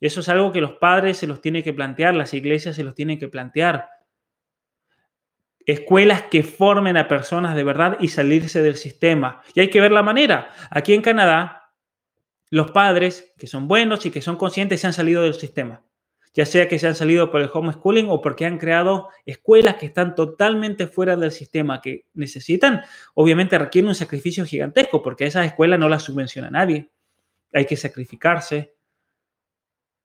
Eso 0.00 0.20
es 0.20 0.28
algo 0.30 0.50
que 0.50 0.62
los 0.62 0.72
padres 0.72 1.18
se 1.18 1.26
los 1.26 1.42
tienen 1.42 1.62
que 1.62 1.74
plantear, 1.74 2.14
las 2.14 2.32
iglesias 2.32 2.76
se 2.76 2.82
los 2.82 2.94
tienen 2.94 3.18
que 3.18 3.28
plantear. 3.28 3.90
Escuelas 5.66 6.22
que 6.22 6.42
formen 6.42 6.96
a 6.96 7.08
personas 7.08 7.54
de 7.54 7.64
verdad 7.64 7.98
y 8.00 8.08
salirse 8.08 8.62
del 8.62 8.76
sistema. 8.76 9.42
Y 9.54 9.60
hay 9.60 9.68
que 9.68 9.82
ver 9.82 9.92
la 9.92 10.02
manera. 10.02 10.50
Aquí 10.70 10.94
en 10.94 11.02
Canadá 11.02 11.57
los 12.50 12.70
padres 12.70 13.32
que 13.38 13.46
son 13.46 13.68
buenos 13.68 14.06
y 14.06 14.10
que 14.10 14.22
son 14.22 14.36
conscientes 14.36 14.80
se 14.80 14.86
han 14.86 14.92
salido 14.92 15.22
del 15.22 15.34
sistema, 15.34 15.84
ya 16.34 16.46
sea 16.46 16.68
que 16.68 16.78
se 16.78 16.86
han 16.86 16.94
salido 16.94 17.30
por 17.30 17.40
el 17.40 17.50
homeschooling 17.52 18.08
o 18.08 18.20
porque 18.20 18.46
han 18.46 18.58
creado 18.58 19.08
escuelas 19.26 19.76
que 19.76 19.86
están 19.86 20.14
totalmente 20.14 20.86
fuera 20.86 21.16
del 21.16 21.32
sistema, 21.32 21.80
que 21.80 22.06
necesitan, 22.14 22.82
obviamente 23.14 23.58
requieren 23.58 23.88
un 23.88 23.94
sacrificio 23.94 24.44
gigantesco, 24.44 25.02
porque 25.02 25.26
esas 25.26 25.46
escuelas 25.46 25.78
no 25.78 25.88
las 25.88 26.02
subvenciona 26.02 26.50
nadie. 26.50 26.90
Hay 27.52 27.66
que 27.66 27.76
sacrificarse, 27.76 28.74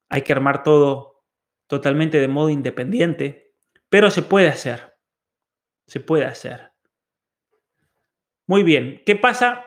hay 0.09 0.21
que 0.21 0.33
armar 0.33 0.63
todo 0.63 1.23
totalmente 1.67 2.19
de 2.19 2.27
modo 2.27 2.49
independiente, 2.49 3.53
pero 3.89 4.09
se 4.11 4.21
puede 4.21 4.47
hacer, 4.47 4.95
se 5.87 5.99
puede 5.99 6.25
hacer. 6.25 6.71
Muy 8.45 8.63
bien, 8.63 9.01
¿qué 9.05 9.15
pasa 9.15 9.65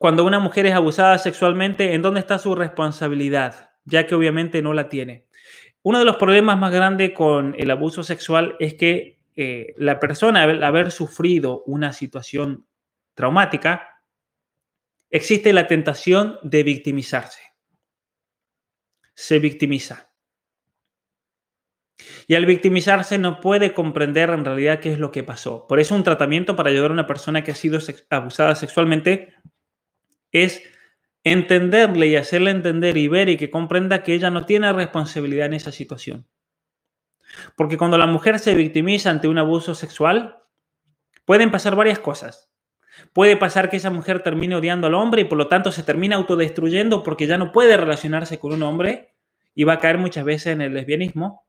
cuando 0.00 0.24
una 0.24 0.38
mujer 0.38 0.64
es 0.64 0.72
abusada 0.72 1.18
sexualmente, 1.18 1.92
¿en 1.92 2.00
dónde 2.00 2.20
está 2.20 2.38
su 2.38 2.54
responsabilidad? 2.54 3.72
Ya 3.84 4.06
que 4.06 4.14
obviamente 4.14 4.62
no 4.62 4.72
la 4.72 4.88
tiene. 4.88 5.26
Uno 5.82 5.98
de 5.98 6.06
los 6.06 6.16
problemas 6.16 6.58
más 6.58 6.72
grandes 6.72 7.12
con 7.12 7.54
el 7.58 7.70
abuso 7.70 8.02
sexual 8.02 8.56
es 8.60 8.72
que 8.72 9.18
eh, 9.36 9.74
la 9.76 10.00
persona, 10.00 10.44
al 10.44 10.64
haber 10.64 10.90
sufrido 10.90 11.64
una 11.66 11.92
situación 11.92 12.66
traumática, 13.12 14.02
existe 15.10 15.52
la 15.52 15.66
tentación 15.66 16.38
de 16.44 16.62
victimizarse. 16.62 17.42
Se 19.12 19.38
victimiza. 19.38 20.14
Y 22.26 22.36
al 22.36 22.46
victimizarse 22.46 23.18
no 23.18 23.38
puede 23.42 23.74
comprender 23.74 24.30
en 24.30 24.46
realidad 24.46 24.80
qué 24.80 24.94
es 24.94 24.98
lo 24.98 25.10
que 25.10 25.24
pasó. 25.24 25.66
Por 25.66 25.78
eso 25.78 25.94
un 25.94 26.04
tratamiento 26.04 26.56
para 26.56 26.70
ayudar 26.70 26.90
a 26.90 26.94
una 26.94 27.06
persona 27.06 27.44
que 27.44 27.50
ha 27.50 27.54
sido 27.54 27.78
abusada 28.08 28.54
sexualmente 28.54 29.34
es 30.32 30.62
entenderle 31.24 32.06
y 32.06 32.16
hacerle 32.16 32.50
entender 32.50 32.96
y 32.96 33.08
ver 33.08 33.28
y 33.28 33.36
que 33.36 33.50
comprenda 33.50 34.02
que 34.02 34.14
ella 34.14 34.30
no 34.30 34.46
tiene 34.46 34.72
responsabilidad 34.72 35.46
en 35.46 35.54
esa 35.54 35.72
situación. 35.72 36.26
Porque 37.56 37.76
cuando 37.76 37.98
la 37.98 38.06
mujer 38.06 38.38
se 38.38 38.54
victimiza 38.54 39.10
ante 39.10 39.28
un 39.28 39.38
abuso 39.38 39.74
sexual, 39.74 40.42
pueden 41.24 41.50
pasar 41.50 41.76
varias 41.76 41.98
cosas. 41.98 42.50
Puede 43.12 43.36
pasar 43.36 43.70
que 43.70 43.76
esa 43.76 43.90
mujer 43.90 44.22
termine 44.22 44.56
odiando 44.56 44.86
al 44.86 44.94
hombre 44.94 45.22
y 45.22 45.24
por 45.24 45.38
lo 45.38 45.48
tanto 45.48 45.72
se 45.72 45.82
termina 45.82 46.16
autodestruyendo 46.16 47.02
porque 47.02 47.26
ya 47.26 47.38
no 47.38 47.52
puede 47.52 47.76
relacionarse 47.76 48.38
con 48.38 48.52
un 48.52 48.62
hombre 48.62 49.14
y 49.54 49.64
va 49.64 49.74
a 49.74 49.78
caer 49.78 49.98
muchas 49.98 50.24
veces 50.24 50.48
en 50.48 50.60
el 50.60 50.74
lesbianismo. 50.74 51.46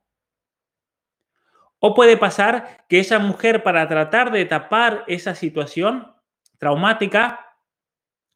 O 1.80 1.94
puede 1.94 2.16
pasar 2.16 2.86
que 2.88 3.00
esa 3.00 3.20
mujer 3.20 3.64
para 3.64 3.88
tratar 3.88 4.32
de 4.32 4.46
tapar 4.46 5.04
esa 5.08 5.34
situación 5.34 6.14
traumática 6.58 7.51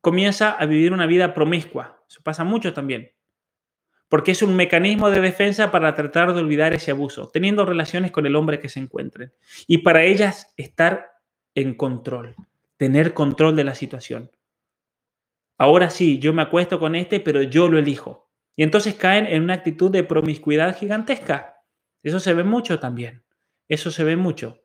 comienza 0.06 0.52
a 0.52 0.68
vivir 0.68 0.94
una 0.94 1.08
vida 1.08 1.34
promiscua. 1.34 2.04
Eso 2.08 2.22
pasa 2.22 2.44
mucho 2.44 2.74
también. 2.74 3.12
Porque 4.08 4.34
es 4.34 4.44
un 4.44 4.56
mecanismo 4.56 5.10
de 5.10 5.20
defensa 5.20 5.72
para 5.72 5.96
tratar 5.96 6.32
de 6.32 6.42
olvidar 6.42 6.74
ese 6.74 6.92
abuso, 6.92 7.30
teniendo 7.34 7.66
relaciones 7.66 8.12
con 8.12 8.28
el 8.28 8.36
hombre 8.36 8.60
que 8.60 8.70
se 8.70 8.80
encuentren. 8.80 9.34
Y 9.66 9.80
para 9.80 10.04
ellas 10.04 10.54
estar 10.58 11.10
en 11.56 11.74
control 11.74 12.36
tener 12.78 13.14
control 13.14 13.56
de 13.56 13.64
la 13.64 13.76
situación. 13.76 14.32
Ahora 15.58 15.90
sí, 15.90 16.20
yo 16.20 16.34
me 16.34 16.42
acuesto 16.42 16.80
con 16.80 16.96
este, 16.96 17.20
pero 17.20 17.42
yo 17.42 17.68
lo 17.68 17.80
elijo. 17.80 18.30
Y 18.56 18.64
entonces 18.64 18.96
caen 18.96 19.26
en 19.26 19.44
una 19.44 19.56
actitud 19.56 19.90
de 19.90 20.04
promiscuidad 20.04 20.78
gigantesca. 20.78 21.64
Eso 22.04 22.20
se 22.20 22.34
ve 22.34 22.44
mucho 22.44 22.80
también. 22.80 23.24
Eso 23.68 23.92
se 23.92 24.04
ve 24.04 24.16
mucho. 24.16 24.65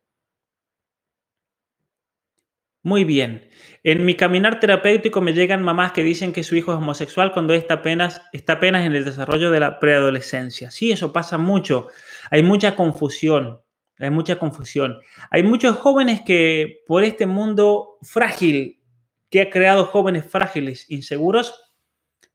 Muy 2.82 3.04
bien. 3.04 3.50
En 3.82 4.04
mi 4.04 4.14
caminar 4.14 4.58
terapéutico 4.58 5.20
me 5.20 5.34
llegan 5.34 5.62
mamás 5.62 5.92
que 5.92 6.02
dicen 6.02 6.32
que 6.32 6.42
su 6.42 6.56
hijo 6.56 6.72
es 6.72 6.78
homosexual 6.78 7.32
cuando 7.32 7.52
está 7.52 7.74
apenas, 7.74 8.22
está 8.32 8.54
apenas 8.54 8.86
en 8.86 8.94
el 8.94 9.04
desarrollo 9.04 9.50
de 9.50 9.60
la 9.60 9.78
preadolescencia. 9.78 10.70
Sí, 10.70 10.90
eso 10.90 11.12
pasa 11.12 11.36
mucho. 11.36 11.88
Hay 12.30 12.42
mucha 12.42 12.76
confusión. 12.76 13.60
Hay 13.98 14.10
mucha 14.10 14.38
confusión. 14.38 14.98
Hay 15.30 15.42
muchos 15.42 15.76
jóvenes 15.76 16.22
que 16.22 16.82
por 16.86 17.04
este 17.04 17.26
mundo 17.26 17.98
frágil 18.02 18.80
que 19.28 19.42
ha 19.42 19.50
creado 19.50 19.84
jóvenes 19.84 20.24
frágiles, 20.24 20.90
inseguros, 20.90 21.54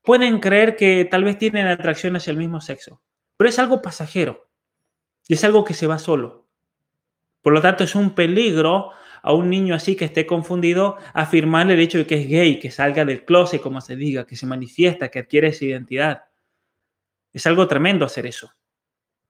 pueden 0.02 0.38
creer 0.38 0.76
que 0.76 1.04
tal 1.04 1.24
vez 1.24 1.38
tienen 1.38 1.66
atracción 1.66 2.16
hacia 2.16 2.30
el 2.30 2.38
mismo 2.38 2.60
sexo. 2.60 3.02
Pero 3.36 3.50
es 3.50 3.58
algo 3.58 3.82
pasajero. 3.82 4.48
Y 5.28 5.34
es 5.34 5.44
algo 5.44 5.64
que 5.64 5.74
se 5.74 5.88
va 5.88 5.98
solo. 5.98 6.46
Por 7.42 7.52
lo 7.52 7.60
tanto, 7.60 7.84
es 7.84 7.94
un 7.94 8.14
peligro 8.14 8.92
a 9.26 9.34
un 9.34 9.50
niño 9.50 9.74
así 9.74 9.96
que 9.96 10.06
esté 10.06 10.24
confundido 10.24 10.96
afirmarle 11.12 11.74
el 11.74 11.80
hecho 11.80 11.98
de 11.98 12.06
que 12.06 12.14
es 12.20 12.28
gay, 12.28 12.58
que 12.58 12.70
salga 12.70 13.04
del 13.04 13.24
closet, 13.24 13.60
como 13.60 13.80
se 13.80 13.96
diga, 13.96 14.26
que 14.26 14.36
se 14.36 14.46
manifiesta, 14.46 15.10
que 15.10 15.18
adquiere 15.18 15.48
esa 15.48 15.64
identidad. 15.64 16.24
Es 17.32 17.46
algo 17.46 17.68
tremendo 17.68 18.06
hacer 18.06 18.26
eso 18.26 18.50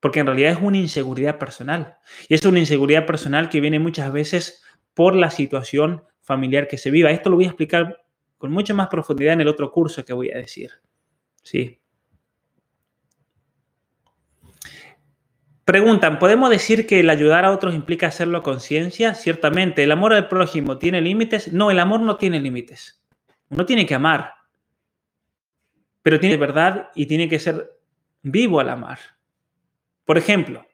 porque 0.01 0.20
en 0.20 0.27
realidad 0.27 0.52
es 0.52 0.59
una 0.60 0.78
inseguridad 0.78 1.39
personal. 1.39 1.98
Y 2.28 2.35
es 2.35 2.44
una 2.44 2.59
inseguridad 2.59 3.06
personal 3.06 3.48
que 3.48 3.60
viene 3.60 3.78
muchas 3.78 4.12
veces 4.12 4.62
por 4.94 5.16
la 5.16 5.31
situación 5.31 6.05
familiar 6.20 6.68
que 6.68 6.78
se 6.78 6.90
viva. 6.90 7.10
Esto 7.10 7.31
lo 7.31 7.36
voy 7.36 7.47
a 7.47 7.48
explicar 7.48 8.05
con 8.39 8.52
mucha 8.52 8.74
más 8.74 8.89
profundidad 8.89 9.32
en 9.32 9.40
el 9.40 9.48
otro 9.48 9.73
curso 9.73 10.05
que 10.05 10.12
voy 10.12 10.31
a 10.31 10.39
decir. 10.39 10.70
¿Sí? 11.43 11.81
Preguntan, 15.66 16.20
¿podemos 16.20 16.48
decir 16.48 16.86
que 16.86 17.01
el 17.01 17.10
ayudar 17.10 17.44
a 17.44 17.51
otros 17.51 17.74
implica 17.74 18.06
hacerlo 18.06 18.38
a 18.38 18.43
conciencia? 18.44 19.14
Ciertamente, 19.14 19.82
¿el 19.82 19.90
amor 19.90 20.12
al 20.12 20.28
prójimo 20.28 20.78
tiene 20.78 21.01
límites? 21.01 21.52
No, 21.52 21.72
el 21.72 21.80
amor 21.80 21.98
no 21.98 22.18
tiene 22.18 22.38
límites. 22.38 23.05
Uno 23.48 23.66
tiene 23.66 23.84
que 23.84 23.97
amar, 23.97 24.32
pero 26.02 26.20
tiene 26.20 26.36
verdad 26.36 26.90
y 26.94 27.06
tiene 27.06 27.28
que 27.28 27.40
ser 27.40 27.80
vivo 28.22 28.60
al 28.60 28.68
amar. 28.68 29.01
Por 30.05 30.18
ejemplo, 30.18 30.64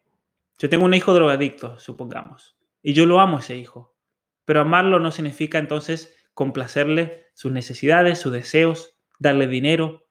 yo 0.59 0.69
tengo 0.69 0.85
un 0.85 0.93
hijo 0.93 1.15
drogadicto, 1.15 1.79
supongamos, 1.79 2.59
y 2.83 2.93
yo 2.93 3.07
lo 3.07 3.19
amo 3.19 3.39
a 3.39 3.41
ese 3.41 3.57
hijo, 3.57 3.97
pero 4.45 4.61
amarlo 4.61 5.01
no 5.01 5.11
significa 5.11 5.57
entonces 5.57 6.15
complacerle 6.35 7.29
sus 7.33 7.51
necesidades, 7.51 8.19
sus 8.19 8.35
deseos, 8.35 8.95
darle 9.19 9.47
dinero. 9.47 10.07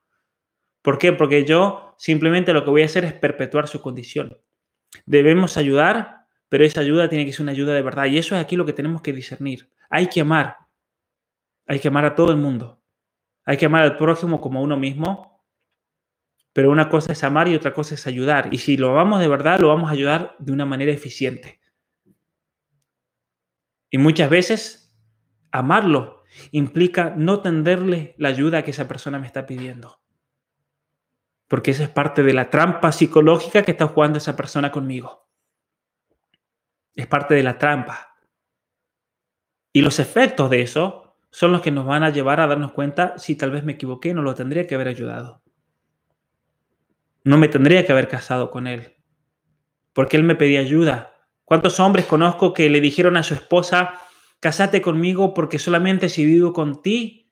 ¿Por 0.81 0.97
qué? 0.97 1.13
Porque 1.13 1.45
yo 1.45 1.93
simplemente 1.99 2.51
lo 2.51 2.63
que 2.63 2.71
voy 2.71 2.81
a 2.81 2.85
hacer 2.85 3.05
es 3.05 3.13
perpetuar 3.13 3.67
su 3.67 3.79
condición. 3.79 4.39
Debemos 5.05 5.57
ayudar, 5.57 6.25
pero 6.49 6.63
esa 6.63 6.81
ayuda 6.81 7.09
tiene 7.09 7.25
que 7.25 7.33
ser 7.33 7.43
una 7.43 7.51
ayuda 7.51 7.73
de 7.73 7.81
verdad. 7.81 8.05
Y 8.05 8.17
eso 8.17 8.35
es 8.35 8.41
aquí 8.41 8.55
lo 8.55 8.65
que 8.65 8.73
tenemos 8.73 9.01
que 9.01 9.13
discernir. 9.13 9.69
Hay 9.89 10.07
que 10.07 10.21
amar. 10.21 10.57
Hay 11.67 11.79
que 11.79 11.87
amar 11.87 12.05
a 12.05 12.15
todo 12.15 12.31
el 12.31 12.37
mundo. 12.37 12.81
Hay 13.45 13.57
que 13.57 13.65
amar 13.65 13.83
al 13.83 13.97
prójimo 13.97 14.39
como 14.39 14.61
uno 14.61 14.77
mismo 14.77 15.31
pero 16.53 16.71
una 16.71 16.89
cosa 16.89 17.13
es 17.13 17.23
amar 17.23 17.47
y 17.47 17.55
otra 17.55 17.73
cosa 17.73 17.95
es 17.95 18.07
ayudar. 18.07 18.53
Y 18.53 18.57
si 18.57 18.77
lo 18.77 18.91
amamos 18.91 19.19
de 19.19 19.27
verdad, 19.27 19.59
lo 19.59 19.69
vamos 19.69 19.89
a 19.89 19.93
ayudar 19.93 20.35
de 20.39 20.51
una 20.51 20.65
manera 20.65 20.91
eficiente. 20.91 21.61
Y 23.89 23.97
muchas 23.97 24.29
veces 24.29 24.93
amarlo 25.51 26.23
implica 26.51 27.13
no 27.15 27.41
tenderle 27.41 28.15
la 28.17 28.29
ayuda 28.29 28.63
que 28.63 28.71
esa 28.71 28.87
persona 28.87 29.19
me 29.19 29.27
está 29.27 29.45
pidiendo. 29.45 30.00
Porque 31.51 31.71
esa 31.71 31.83
es 31.83 31.89
parte 31.89 32.23
de 32.23 32.31
la 32.33 32.49
trampa 32.49 32.93
psicológica 32.93 33.63
que 33.63 33.71
está 33.71 33.85
jugando 33.85 34.17
esa 34.17 34.37
persona 34.37 34.71
conmigo. 34.71 35.27
Es 36.95 37.07
parte 37.07 37.35
de 37.35 37.43
la 37.43 37.57
trampa. 37.57 38.15
Y 39.73 39.81
los 39.81 39.99
efectos 39.99 40.49
de 40.49 40.61
eso 40.61 41.17
son 41.29 41.51
los 41.51 41.59
que 41.59 41.69
nos 41.69 41.85
van 41.85 42.03
a 42.03 42.09
llevar 42.09 42.39
a 42.39 42.47
darnos 42.47 42.71
cuenta 42.71 43.17
si 43.17 43.35
tal 43.35 43.51
vez 43.51 43.65
me 43.65 43.73
equivoqué 43.73 44.13
no 44.13 44.21
lo 44.21 44.33
tendría 44.33 44.65
que 44.65 44.75
haber 44.75 44.87
ayudado. 44.87 45.41
No 47.25 47.37
me 47.37 47.49
tendría 47.49 47.85
que 47.85 47.91
haber 47.91 48.07
casado 48.07 48.49
con 48.49 48.65
él, 48.65 48.95
porque 49.91 50.15
él 50.15 50.23
me 50.23 50.35
pedía 50.35 50.61
ayuda. 50.61 51.17
¿Cuántos 51.43 51.81
hombres 51.81 52.05
conozco 52.05 52.53
que 52.53 52.69
le 52.69 52.79
dijeron 52.79 53.17
a 53.17 53.23
su 53.23 53.33
esposa, 53.33 53.99
casate 54.39 54.81
conmigo 54.81 55.33
porque 55.33 55.59
solamente 55.59 56.07
si 56.07 56.25
vivo 56.25 56.53
contigo, 56.53 57.25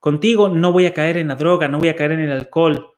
contigo 0.00 0.48
no 0.48 0.72
voy 0.72 0.86
a 0.86 0.94
caer 0.94 1.16
en 1.16 1.28
la 1.28 1.36
droga, 1.36 1.68
no 1.68 1.78
voy 1.78 1.90
a 1.90 1.94
caer 1.94 2.10
en 2.10 2.20
el 2.22 2.32
alcohol, 2.32 2.91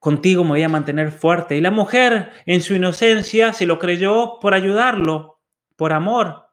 contigo 0.00 0.42
me 0.42 0.50
voy 0.50 0.62
a 0.64 0.68
mantener 0.68 1.12
fuerte. 1.12 1.56
Y 1.56 1.60
la 1.60 1.70
mujer, 1.70 2.32
en 2.46 2.62
su 2.62 2.74
inocencia, 2.74 3.52
se 3.52 3.66
lo 3.66 3.78
creyó 3.78 4.38
por 4.40 4.54
ayudarlo, 4.54 5.40
por 5.76 5.92
amor. 5.92 6.48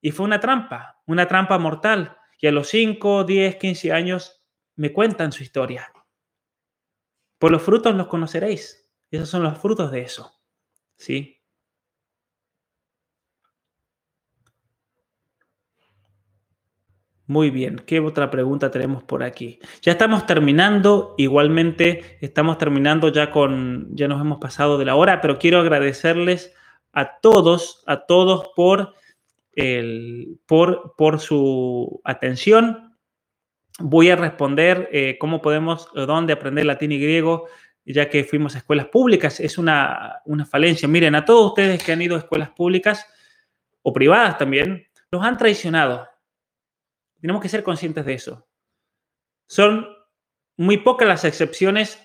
Y 0.00 0.12
fue 0.12 0.24
una 0.24 0.40
trampa, 0.40 1.02
una 1.06 1.28
trampa 1.28 1.58
mortal. 1.58 2.16
Y 2.40 2.46
a 2.46 2.52
los 2.52 2.68
5, 2.68 3.24
10, 3.24 3.56
15 3.56 3.92
años 3.92 4.42
me 4.76 4.92
cuentan 4.92 5.32
su 5.32 5.42
historia. 5.42 5.92
Por 7.38 7.50
los 7.50 7.62
frutos 7.62 7.94
los 7.94 8.06
conoceréis. 8.06 8.88
Esos 9.10 9.28
son 9.28 9.42
los 9.42 9.58
frutos 9.58 9.90
de 9.90 10.02
eso. 10.02 10.40
¿Sí? 10.96 11.37
Muy 17.28 17.50
bien, 17.50 17.76
¿qué 17.84 18.00
otra 18.00 18.30
pregunta 18.30 18.70
tenemos 18.70 19.02
por 19.02 19.22
aquí? 19.22 19.58
Ya 19.82 19.92
estamos 19.92 20.24
terminando, 20.24 21.14
igualmente 21.18 22.16
estamos 22.22 22.56
terminando 22.56 23.10
ya 23.10 23.30
con, 23.30 23.94
ya 23.94 24.08
nos 24.08 24.18
hemos 24.22 24.38
pasado 24.38 24.78
de 24.78 24.86
la 24.86 24.94
hora, 24.94 25.20
pero 25.20 25.38
quiero 25.38 25.60
agradecerles 25.60 26.54
a 26.94 27.18
todos, 27.20 27.84
a 27.86 28.06
todos 28.06 28.48
por, 28.56 28.94
el, 29.52 30.38
por, 30.46 30.94
por 30.96 31.20
su 31.20 32.00
atención, 32.02 32.96
voy 33.78 34.08
a 34.08 34.16
responder 34.16 34.88
eh, 34.90 35.18
cómo 35.20 35.42
podemos, 35.42 35.90
dónde 35.92 36.32
aprender 36.32 36.64
latín 36.64 36.92
y 36.92 36.98
griego, 36.98 37.44
ya 37.84 38.08
que 38.08 38.24
fuimos 38.24 38.54
a 38.54 38.58
escuelas 38.58 38.86
públicas. 38.86 39.38
Es 39.38 39.58
una, 39.58 40.22
una 40.24 40.46
falencia. 40.46 40.88
Miren, 40.88 41.14
a 41.14 41.26
todos 41.26 41.48
ustedes 41.48 41.84
que 41.84 41.92
han 41.92 42.00
ido 42.00 42.16
a 42.16 42.20
escuelas 42.20 42.48
públicas 42.52 43.06
o 43.82 43.92
privadas 43.92 44.38
también, 44.38 44.86
nos 45.12 45.22
han 45.22 45.36
traicionado. 45.36 46.08
Tenemos 47.20 47.42
que 47.42 47.48
ser 47.48 47.62
conscientes 47.62 48.04
de 48.04 48.14
eso. 48.14 48.48
Son 49.46 49.88
muy 50.56 50.78
pocas 50.78 51.08
las 51.08 51.24
excepciones 51.24 51.98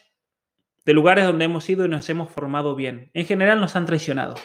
de 0.86 0.94
lugares 0.94 1.26
donde 1.26 1.46
hemos 1.46 1.70
ido 1.70 1.86
y 1.86 1.90
nos 1.90 2.10
hemos 2.10 2.32
formado 2.32 2.76
bien. 2.76 3.10
En 3.14 3.26
general 3.26 3.60
nos 3.60 3.76
han 3.76 3.86
traicionado. 3.86 4.36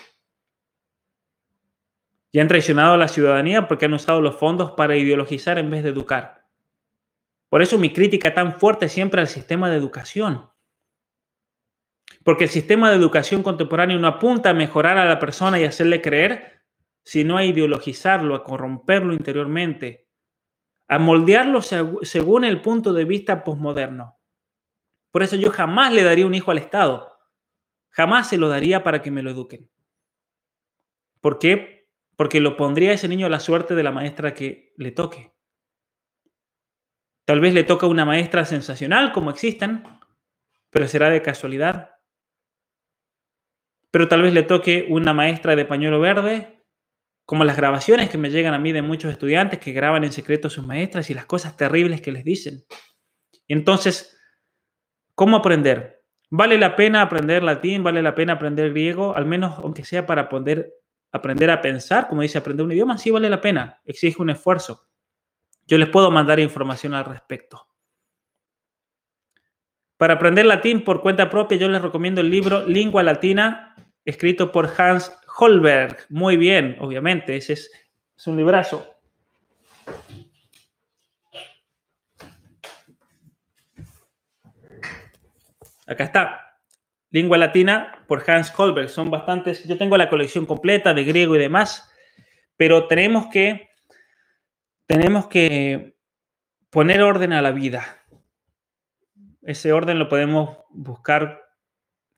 Y 2.30 2.40
han 2.40 2.48
traicionado 2.48 2.94
a 2.94 2.98
la 2.98 3.08
ciudadanía 3.08 3.68
porque 3.68 3.86
han 3.86 3.94
usado 3.94 4.20
los 4.20 4.36
fondos 4.36 4.72
para 4.72 4.96
ideologizar 4.96 5.58
en 5.58 5.70
vez 5.70 5.82
de 5.82 5.90
educar. 5.90 6.46
Por 7.48 7.62
eso 7.62 7.78
mi 7.78 7.92
crítica 7.92 8.34
tan 8.34 8.58
fuerte 8.58 8.88
siempre 8.88 9.20
al 9.20 9.28
sistema 9.28 9.70
de 9.70 9.76
educación. 9.76 10.50
Porque 12.24 12.44
el 12.44 12.50
sistema 12.50 12.90
de 12.90 12.96
educación 12.96 13.42
contemporáneo 13.42 13.98
no 13.98 14.06
apunta 14.06 14.50
a 14.50 14.54
mejorar 14.54 14.98
a 14.98 15.06
la 15.06 15.18
persona 15.18 15.58
y 15.58 15.64
hacerle 15.64 16.02
creer, 16.02 16.62
sino 17.04 17.38
a 17.38 17.44
ideologizarlo, 17.44 18.34
a 18.34 18.44
corromperlo 18.44 19.14
interiormente, 19.14 20.07
a 20.88 20.98
moldearlo 20.98 21.60
según 21.62 22.44
el 22.44 22.60
punto 22.62 22.92
de 22.92 23.04
vista 23.04 23.44
posmoderno. 23.44 24.18
Por 25.10 25.22
eso 25.22 25.36
yo 25.36 25.50
jamás 25.50 25.92
le 25.92 26.02
daría 26.02 26.26
un 26.26 26.34
hijo 26.34 26.50
al 26.50 26.58
Estado. 26.58 27.16
Jamás 27.90 28.28
se 28.28 28.38
lo 28.38 28.48
daría 28.48 28.82
para 28.82 29.02
que 29.02 29.10
me 29.10 29.22
lo 29.22 29.30
eduquen. 29.30 29.70
¿Por 31.20 31.38
qué? 31.38 31.88
Porque 32.16 32.40
lo 32.40 32.56
pondría 32.56 32.90
a 32.90 32.94
ese 32.94 33.08
niño 33.08 33.26
a 33.26 33.30
la 33.30 33.40
suerte 33.40 33.74
de 33.74 33.82
la 33.82 33.92
maestra 33.92 34.34
que 34.34 34.72
le 34.76 34.90
toque. 34.92 35.34
Tal 37.24 37.40
vez 37.40 37.52
le 37.52 37.64
toca 37.64 37.86
una 37.86 38.04
maestra 38.04 38.44
sensacional, 38.44 39.12
como 39.12 39.30
existen, 39.30 39.84
pero 40.70 40.88
será 40.88 41.10
de 41.10 41.22
casualidad. 41.22 41.94
pero 43.90 44.08
tal 44.08 44.22
vez 44.22 44.32
le 44.34 44.42
toque 44.42 44.86
una 44.88 45.12
maestra 45.14 45.56
de 45.56 45.64
pañuelo 45.64 46.00
verde, 46.00 46.57
como 47.28 47.44
las 47.44 47.58
grabaciones 47.58 48.08
que 48.08 48.16
me 48.16 48.30
llegan 48.30 48.54
a 48.54 48.58
mí 48.58 48.72
de 48.72 48.80
muchos 48.80 49.12
estudiantes 49.12 49.58
que 49.58 49.72
graban 49.72 50.02
en 50.02 50.12
secreto 50.12 50.48
a 50.48 50.50
sus 50.50 50.66
maestras 50.66 51.10
y 51.10 51.14
las 51.14 51.26
cosas 51.26 51.58
terribles 51.58 52.00
que 52.00 52.10
les 52.10 52.24
dicen. 52.24 52.64
Entonces, 53.46 54.18
¿cómo 55.14 55.36
aprender? 55.36 56.02
¿Vale 56.30 56.56
la 56.56 56.74
pena 56.74 57.02
aprender 57.02 57.42
latín? 57.42 57.82
¿Vale 57.84 58.00
la 58.00 58.14
pena 58.14 58.32
aprender 58.32 58.70
griego? 58.70 59.14
Al 59.14 59.26
menos, 59.26 59.58
aunque 59.58 59.84
sea 59.84 60.06
para 60.06 60.30
poder 60.30 60.72
aprender 61.12 61.50
a 61.50 61.60
pensar, 61.60 62.08
como 62.08 62.22
dice, 62.22 62.38
aprender 62.38 62.64
un 62.64 62.72
idioma, 62.72 62.96
sí 62.96 63.10
vale 63.10 63.28
la 63.28 63.42
pena, 63.42 63.78
exige 63.84 64.22
un 64.22 64.30
esfuerzo. 64.30 64.86
Yo 65.66 65.76
les 65.76 65.90
puedo 65.90 66.10
mandar 66.10 66.40
información 66.40 66.94
al 66.94 67.04
respecto. 67.04 67.68
Para 69.98 70.14
aprender 70.14 70.46
latín 70.46 70.82
por 70.82 71.02
cuenta 71.02 71.28
propia, 71.28 71.58
yo 71.58 71.68
les 71.68 71.82
recomiendo 71.82 72.22
el 72.22 72.30
libro 72.30 72.64
Lingua 72.64 73.02
Latina, 73.02 73.76
escrito 74.06 74.50
por 74.50 74.72
Hans 74.78 75.12
Holberg. 75.38 76.06
Muy 76.08 76.36
bien, 76.36 76.76
obviamente, 76.80 77.36
ese 77.36 77.52
es, 77.52 77.70
es 78.16 78.26
un 78.26 78.36
librazo. 78.36 78.86
Acá 85.86 86.04
está. 86.04 86.44
Lingua 87.10 87.38
Latina 87.38 88.04
por 88.06 88.28
Hans 88.28 88.52
Holberg. 88.54 88.90
Son 88.90 89.10
bastantes. 89.10 89.64
Yo 89.64 89.78
tengo 89.78 89.96
la 89.96 90.10
colección 90.10 90.44
completa 90.44 90.92
de 90.92 91.04
griego 91.04 91.36
y 91.36 91.38
demás, 91.38 91.90
pero 92.56 92.86
tenemos 92.86 93.28
que, 93.28 93.70
tenemos 94.86 95.28
que 95.28 95.96
poner 96.68 97.02
orden 97.02 97.32
a 97.32 97.40
la 97.40 97.52
vida. 97.52 98.02
Ese 99.42 99.72
orden 99.72 99.98
lo 99.98 100.08
podemos 100.08 100.58
buscar 100.70 101.47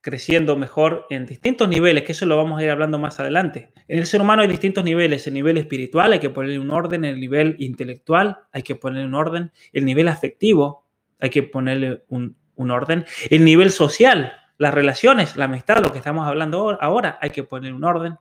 creciendo 0.01 0.55
mejor 0.57 1.05
en 1.09 1.25
distintos 1.25 1.69
niveles, 1.69 2.03
que 2.03 2.11
eso 2.11 2.25
lo 2.25 2.35
vamos 2.35 2.59
a 2.59 2.63
ir 2.63 2.69
hablando 2.69 2.99
más 2.99 3.19
adelante. 3.19 3.71
En 3.87 3.99
el 3.99 4.05
ser 4.05 4.21
humano 4.21 4.41
hay 4.41 4.47
distintos 4.47 4.83
niveles. 4.83 5.25
El 5.27 5.35
nivel 5.35 5.57
espiritual 5.57 6.13
hay 6.13 6.19
que 6.19 6.29
ponerle 6.29 6.59
un 6.59 6.71
orden, 6.71 7.05
el 7.05 7.19
nivel 7.19 7.55
intelectual 7.59 8.39
hay 8.51 8.63
que 8.63 8.75
ponerle 8.75 9.07
un 9.07 9.15
orden, 9.15 9.51
el 9.71 9.85
nivel 9.85 10.07
afectivo 10.07 10.87
hay 11.19 11.29
que 11.29 11.43
ponerle 11.43 12.03
un, 12.07 12.35
un 12.55 12.71
orden, 12.71 13.05
el 13.29 13.45
nivel 13.45 13.71
social 13.71 14.33
las 14.61 14.75
relaciones, 14.75 15.37
la 15.37 15.45
amistad, 15.45 15.83
lo 15.83 15.91
que 15.91 15.97
estamos 15.97 16.27
hablando 16.27 16.77
ahora, 16.79 17.17
hay 17.19 17.31
que 17.31 17.43
poner 17.43 17.73
un 17.73 17.83
orden. 17.83 18.19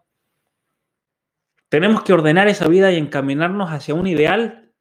Tenemos 1.69 2.03
que 2.03 2.15
ordenar 2.15 2.49
esa 2.49 2.67
vida 2.67 2.91
y 2.91 2.97
encaminarnos 2.97 3.71
hacia 3.71 3.95
un 3.95 4.07
ideal 4.07 4.73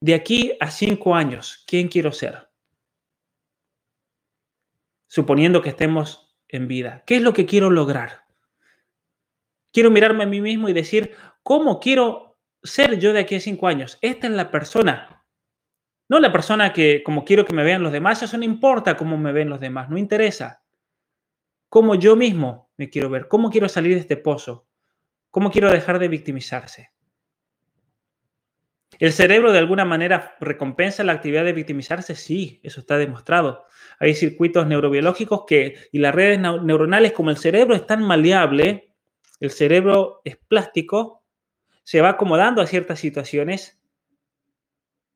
de 0.00 0.14
aquí 0.14 0.56
a 0.60 0.70
cinco 0.70 1.16
años. 1.16 1.64
¿Quién 1.66 1.88
quiero 1.88 2.12
ser? 2.12 2.49
Suponiendo 5.10 5.60
que 5.60 5.68
estemos 5.68 6.34
en 6.48 6.68
vida. 6.68 7.02
¿Qué 7.06 7.16
es 7.16 7.22
lo 7.22 7.34
que 7.34 7.44
quiero 7.44 7.68
lograr? 7.68 8.24
Quiero 9.72 9.90
mirarme 9.90 10.24
a 10.24 10.26
mí 10.26 10.40
mismo 10.40 10.70
y 10.70 10.72
decir, 10.72 11.14
¿cómo 11.42 11.80
quiero 11.80 12.38
ser 12.62 12.98
yo 12.98 13.12
de 13.12 13.20
aquí 13.20 13.34
a 13.34 13.40
cinco 13.40 13.66
años? 13.66 13.98
Esta 14.00 14.26
es 14.26 14.32
la 14.32 14.50
persona 14.50 15.20
no 16.10 16.18
la 16.18 16.32
persona 16.32 16.72
que, 16.72 17.04
como 17.04 17.24
quiero 17.24 17.44
que 17.44 17.54
me 17.54 17.62
vean 17.62 17.84
los 17.84 17.92
demás, 17.92 18.20
eso 18.24 18.36
no 18.36 18.42
importa 18.42 18.96
cómo 18.96 19.16
me 19.16 19.30
ven 19.30 19.48
los 19.48 19.60
demás, 19.60 19.88
no 19.88 19.96
interesa. 19.96 20.64
Cómo 21.68 21.94
yo 21.94 22.16
mismo 22.16 22.72
me 22.76 22.90
quiero 22.90 23.08
ver, 23.08 23.28
cómo 23.28 23.48
quiero 23.48 23.68
salir 23.68 23.94
de 23.94 24.00
este 24.00 24.16
pozo, 24.16 24.66
cómo 25.30 25.52
quiero 25.52 25.70
dejar 25.70 26.00
de 26.00 26.08
victimizarse. 26.08 26.90
¿El 28.98 29.12
cerebro 29.12 29.52
de 29.52 29.60
alguna 29.60 29.84
manera 29.84 30.34
recompensa 30.40 31.04
la 31.04 31.12
actividad 31.12 31.44
de 31.44 31.52
victimizarse? 31.52 32.16
Sí, 32.16 32.58
eso 32.64 32.80
está 32.80 32.98
demostrado. 32.98 33.66
Hay 34.00 34.14
circuitos 34.14 34.66
neurobiológicos 34.66 35.44
que, 35.46 35.76
y 35.92 36.00
las 36.00 36.14
redes 36.14 36.40
neuronales, 36.40 37.12
como 37.12 37.30
el 37.30 37.36
cerebro 37.36 37.76
es 37.76 37.86
tan 37.86 38.02
maleable, 38.02 38.94
el 39.38 39.50
cerebro 39.50 40.20
es 40.24 40.36
plástico, 40.36 41.22
se 41.84 42.00
va 42.00 42.10
acomodando 42.10 42.60
a 42.60 42.66
ciertas 42.66 42.98
situaciones 42.98 43.80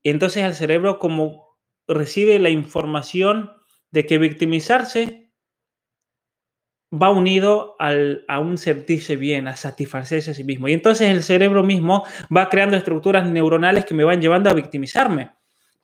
entonces 0.05 0.45
el 0.45 0.55
cerebro 0.55 0.99
como 0.99 1.57
recibe 1.89 2.39
la 2.39 2.51
información 2.51 3.51
de 3.91 4.07
que 4.07 4.19
victimizarse 4.19 5.33
va 6.93 7.11
unido 7.11 7.75
a 7.81 8.39
un 8.39 8.59
sentirse 8.59 9.17
bien, 9.17 9.49
a 9.49 9.57
satisfacerse 9.57 10.31
a 10.31 10.35
sí 10.35 10.45
mismo. 10.45 10.69
Y 10.69 10.75
entonces 10.75 11.11
el 11.11 11.25
cerebro 11.25 11.65
mismo 11.65 12.05
va 12.35 12.49
creando 12.49 12.77
estructuras 12.77 13.29
neuronales 13.29 13.85
que 13.85 13.95
me 13.95 14.05
van 14.05 14.21
llevando 14.21 14.51
a 14.51 14.55
victimizarme. 14.55 15.33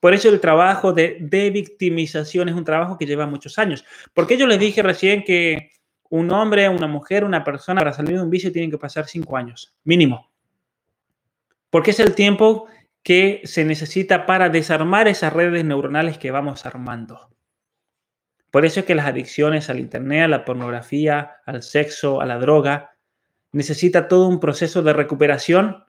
Por 0.00 0.14
eso 0.14 0.30
el 0.30 0.40
trabajo 0.40 0.92
de, 0.92 1.18
de 1.20 1.50
victimización 1.50 2.48
es 2.48 2.54
un 2.54 2.64
trabajo 2.64 2.96
que 2.98 3.06
lleva 3.06 3.26
muchos 3.26 3.58
años. 3.58 3.84
Porque 4.14 4.36
yo 4.36 4.46
les 4.46 4.58
dije 4.58 4.82
recién 4.82 5.22
que 5.22 5.70
un 6.08 6.30
hombre, 6.32 6.68
una 6.68 6.86
mujer, 6.86 7.24
una 7.24 7.44
persona 7.44 7.80
para 7.80 7.92
salir 7.92 8.16
de 8.16 8.22
un 8.22 8.30
vicio 8.30 8.50
tienen 8.50 8.70
que 8.70 8.78
pasar 8.78 9.06
cinco 9.06 9.36
años, 9.36 9.74
mínimo. 9.84 10.30
Porque 11.70 11.92
es 11.92 12.00
el 12.00 12.14
tiempo 12.14 12.66
que 13.02 13.42
se 13.44 13.64
necesita 13.64 14.26
para 14.26 14.48
desarmar 14.48 15.06
esas 15.06 15.32
redes 15.32 15.64
neuronales 15.64 16.18
que 16.18 16.30
vamos 16.30 16.66
armando. 16.66 17.30
Por 18.50 18.64
eso 18.64 18.80
es 18.80 18.86
que 18.86 18.96
las 18.96 19.06
adicciones 19.06 19.70
al 19.70 19.78
Internet, 19.78 20.24
a 20.24 20.28
la 20.28 20.44
pornografía, 20.44 21.36
al 21.46 21.62
sexo, 21.62 22.20
a 22.20 22.26
la 22.26 22.38
droga, 22.38 22.96
necesita 23.52 24.08
todo 24.08 24.28
un 24.28 24.40
proceso 24.40 24.82
de 24.82 24.92
recuperación 24.92 25.84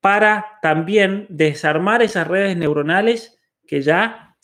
para 0.00 0.58
también 0.62 1.26
desarmar 1.28 2.02
esas 2.02 2.28
redes 2.28 2.56
neuronales 2.56 3.37
que 3.68 3.82
ya, 3.82 4.36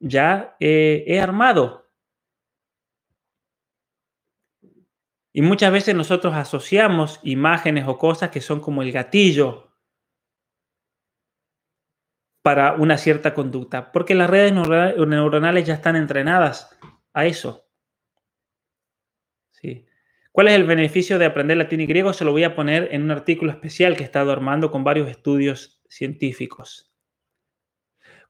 ya 0.00 0.56
he 0.60 1.20
armado. 1.20 1.88
Y 5.32 5.40
muchas 5.40 5.72
veces 5.72 5.94
nosotros 5.94 6.34
asociamos 6.34 7.20
imágenes 7.22 7.86
o 7.86 7.96
cosas 7.96 8.30
que 8.30 8.40
son 8.40 8.60
como 8.60 8.82
el 8.82 8.90
gatillo 8.90 9.72
para 12.42 12.74
una 12.74 12.98
cierta 12.98 13.34
conducta, 13.34 13.92
porque 13.92 14.16
las 14.16 14.28
redes 14.28 14.52
neuronales 14.52 15.64
ya 15.64 15.74
están 15.74 15.94
entrenadas 15.94 16.76
a 17.12 17.26
eso. 17.26 17.68
¿Sí? 19.52 19.86
¿Cuál 20.32 20.48
es 20.48 20.54
el 20.54 20.64
beneficio 20.64 21.18
de 21.18 21.26
aprender 21.26 21.56
latín 21.56 21.80
y 21.82 21.86
griego? 21.86 22.12
Se 22.12 22.24
lo 22.24 22.32
voy 22.32 22.42
a 22.44 22.56
poner 22.56 22.88
en 22.92 23.02
un 23.02 23.10
artículo 23.12 23.52
especial 23.52 23.96
que 23.96 24.02
he 24.02 24.06
estado 24.06 24.32
armando 24.32 24.70
con 24.70 24.82
varios 24.82 25.08
estudios 25.08 25.80
científicos. 25.88 26.92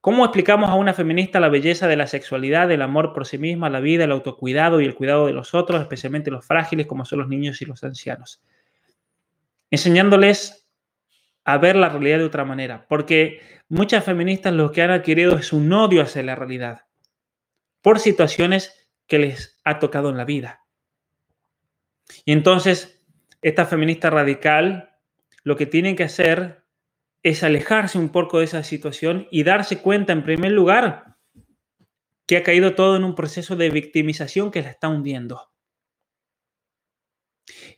¿Cómo 0.01 0.25
explicamos 0.25 0.71
a 0.71 0.75
una 0.75 0.95
feminista 0.95 1.41
la 1.41 1.49
belleza 1.49 1.89
de 1.89 1.97
la 1.97 2.07
sexualidad, 2.07 2.71
el 2.71 2.83
amor 2.83 3.13
por 3.13 3.27
sí 3.27 3.37
misma, 3.37 3.69
la 3.69 3.81
vida, 3.81 4.05
el 4.05 4.13
autocuidado 4.13 4.81
y 4.81 4.85
el 4.85 4.95
cuidado 4.95 5.27
de 5.27 5.33
los 5.33 5.55
otros, 5.55 5.81
especialmente 5.81 6.31
los 6.31 6.47
frágiles 6.47 6.87
como 6.87 7.05
son 7.05 7.19
los 7.19 7.29
niños 7.29 7.61
y 7.63 7.65
los 7.65 7.83
ancianos? 7.83 8.41
Enseñándoles 9.71 10.69
a 11.45 11.59
ver 11.59 11.77
la 11.77 11.89
realidad 11.89 12.19
de 12.19 12.25
otra 12.25 12.45
manera, 12.45 12.87
porque 12.89 13.41
muchas 13.69 14.05
feministas 14.05 14.53
lo 14.53 14.71
que 14.71 14.83
han 14.83 14.91
adquirido 14.91 15.37
es 15.37 15.53
un 15.53 15.73
odio 15.73 16.03
hacia 16.03 16.23
la 16.23 16.37
realidad 16.37 16.83
por 17.83 17.99
situaciones 17.99 18.89
que 19.07 19.19
les 19.19 19.59
ha 19.65 19.79
tocado 19.79 20.11
en 20.11 20.17
la 20.17 20.25
vida. 20.25 20.63
Y 22.25 22.33
entonces, 22.33 23.03
esta 23.43 23.67
feminista 23.67 24.11
radical 24.11 24.97
lo 25.43 25.57
que 25.57 25.67
tienen 25.67 25.97
que 25.97 26.05
hacer 26.05 26.65
es 27.23 27.43
alejarse 27.43 27.99
un 27.99 28.11
poco 28.11 28.39
de 28.39 28.45
esa 28.45 28.63
situación 28.63 29.27
y 29.31 29.43
darse 29.43 29.81
cuenta, 29.81 30.13
en 30.13 30.25
primer 30.25 30.53
lugar, 30.53 31.17
que 32.27 32.37
ha 32.37 32.43
caído 32.43 32.75
todo 32.75 32.97
en 32.97 33.05
un 33.05 33.15
proceso 33.15 33.57
de 33.57 33.71
victimización 33.71 34.51
que 34.51 34.63
la 34.63 34.71
está 34.71 34.89
hundiendo. 34.89 35.51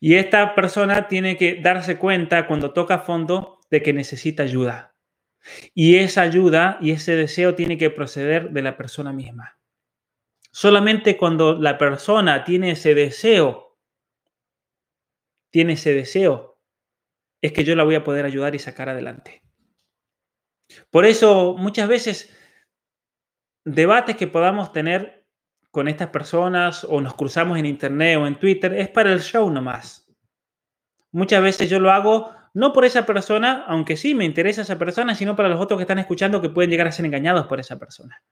Y 0.01 0.15
esta 0.15 0.55
persona 0.55 1.09
tiene 1.09 1.37
que 1.37 1.61
darse 1.61 1.99
cuenta 1.99 2.47
cuando 2.47 2.73
toca 2.73 2.99
fondo 2.99 3.61
de 3.71 3.83
que 3.83 3.93
necesita 3.93 4.43
ayuda. 4.43 4.95
Y 5.75 5.97
esa 5.97 6.23
ayuda 6.23 6.79
y 6.81 6.91
ese 6.91 7.17
deseo 7.17 7.55
tiene 7.55 7.79
que 7.79 7.91
proceder 7.91 8.51
de 8.51 8.63
la 8.63 8.77
persona 8.77 9.13
misma. 9.13 9.59
Solamente 10.53 11.17
cuando 11.17 11.55
la 11.55 11.79
persona 11.79 12.45
tiene 12.45 12.73
ese 12.73 12.95
deseo, 12.95 13.79
tiene 15.51 15.75
ese 15.75 15.95
deseo, 15.95 16.50
es 17.43 17.53
que 17.53 17.65
yo 17.65 17.75
la 17.75 17.85
voy 17.85 17.95
a 17.95 18.05
poder 18.05 18.25
ayudar 18.25 18.55
y 18.55 18.59
sacar 18.59 18.89
adelante. 18.89 19.43
Por 20.91 21.05
eso 21.05 21.55
muchas 21.57 21.89
veces 21.89 22.37
debates 23.65 24.17
que 24.17 24.27
podamos 24.27 24.73
tener 24.73 25.27
con 25.71 25.89
estas 25.89 26.09
personas 26.09 26.85
o 26.85 27.01
nos 27.01 27.15
cruzamos 27.15 27.59
en 27.59 27.67
internet 27.67 28.19
o 28.19 28.27
en 28.27 28.39
Twitter 28.39 28.75
es 28.75 28.89
para 28.89 29.13
el 29.13 29.21
show 29.21 29.51
nomás. 29.51 30.07
Muchas 31.13 31.43
veces 31.43 31.69
yo 31.69 31.81
lo 31.81 31.91
hago 31.91 32.35
no 32.53 32.73
por 32.73 32.85
esa 32.85 33.07
persona, 33.07 33.65
aunque 33.69 33.97
sí 33.97 34.15
me 34.15 34.25
interesa 34.25 34.63
esa 34.63 34.79
persona, 34.79 35.15
sino 35.15 35.37
para 35.37 35.49
los 35.49 35.61
otros 35.61 35.79
que 35.79 35.83
están 35.83 36.01
escuchando 36.01 36.41
que 36.41 36.51
pueden 36.51 36.71
llegar 36.71 36.89
a 36.89 36.93
ser 36.93 37.07
engañados 37.07 37.47
por 37.47 37.61
esa 37.61 37.79
persona. 37.79 38.23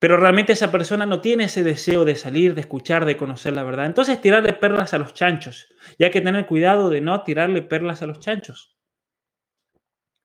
Pero 0.00 0.16
realmente 0.16 0.54
esa 0.54 0.72
persona 0.72 1.04
no 1.04 1.20
tiene 1.20 1.44
ese 1.44 1.62
deseo 1.62 2.06
de 2.06 2.16
salir, 2.16 2.54
de 2.54 2.62
escuchar, 2.62 3.04
de 3.04 3.18
conocer 3.18 3.52
la 3.52 3.64
verdad. 3.64 3.84
Entonces 3.84 4.20
tirarle 4.20 4.54
perlas 4.54 4.94
a 4.94 4.98
los 4.98 5.12
chanchos. 5.12 5.68
Y 5.98 6.04
hay 6.04 6.10
que 6.10 6.22
tener 6.22 6.46
cuidado 6.46 6.88
de 6.88 7.02
no 7.02 7.22
tirarle 7.22 7.60
perlas 7.60 8.00
a 8.00 8.06
los 8.06 8.18
chanchos. 8.18 8.78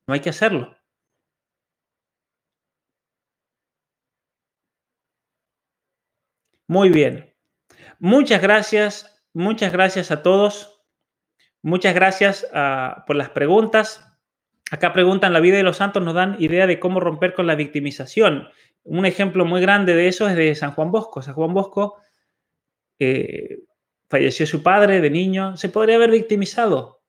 No 0.07 0.13
hay 0.13 0.21
que 0.21 0.29
hacerlo. 0.29 0.77
Muy 6.67 6.89
bien. 6.89 7.33
Muchas 7.99 8.41
gracias, 8.41 9.23
muchas 9.33 9.73
gracias 9.73 10.09
a 10.09 10.23
todos. 10.23 10.81
Muchas 11.61 11.93
gracias 11.93 12.47
ah, 12.53 13.03
por 13.05 13.17
las 13.17 13.29
preguntas. 13.29 14.05
Acá 14.71 14.93
preguntan, 14.93 15.33
la 15.33 15.41
vida 15.41 15.57
de 15.57 15.63
los 15.63 15.77
santos 15.77 16.01
nos 16.01 16.13
dan 16.15 16.37
idea 16.39 16.65
de 16.65 16.79
cómo 16.79 16.99
romper 16.99 17.33
con 17.33 17.45
la 17.45 17.55
victimización. 17.55 18.47
Un 18.85 19.05
ejemplo 19.05 19.45
muy 19.45 19.61
grande 19.61 19.95
de 19.95 20.07
eso 20.07 20.29
es 20.29 20.35
de 20.35 20.53
San 20.55 20.71
Juan 20.71 20.91
Bosco. 20.91 21.21
San 21.21 21.33
Juan 21.33 21.53
Bosco 21.53 21.97
eh, 22.99 23.59
falleció 24.07 24.45
su 24.45 24.61
padre 24.61 25.01
de 25.01 25.09
niño, 25.09 25.57
se 25.57 25.69
podría 25.69 25.95
haber 25.95 26.11
victimizado. 26.11 27.01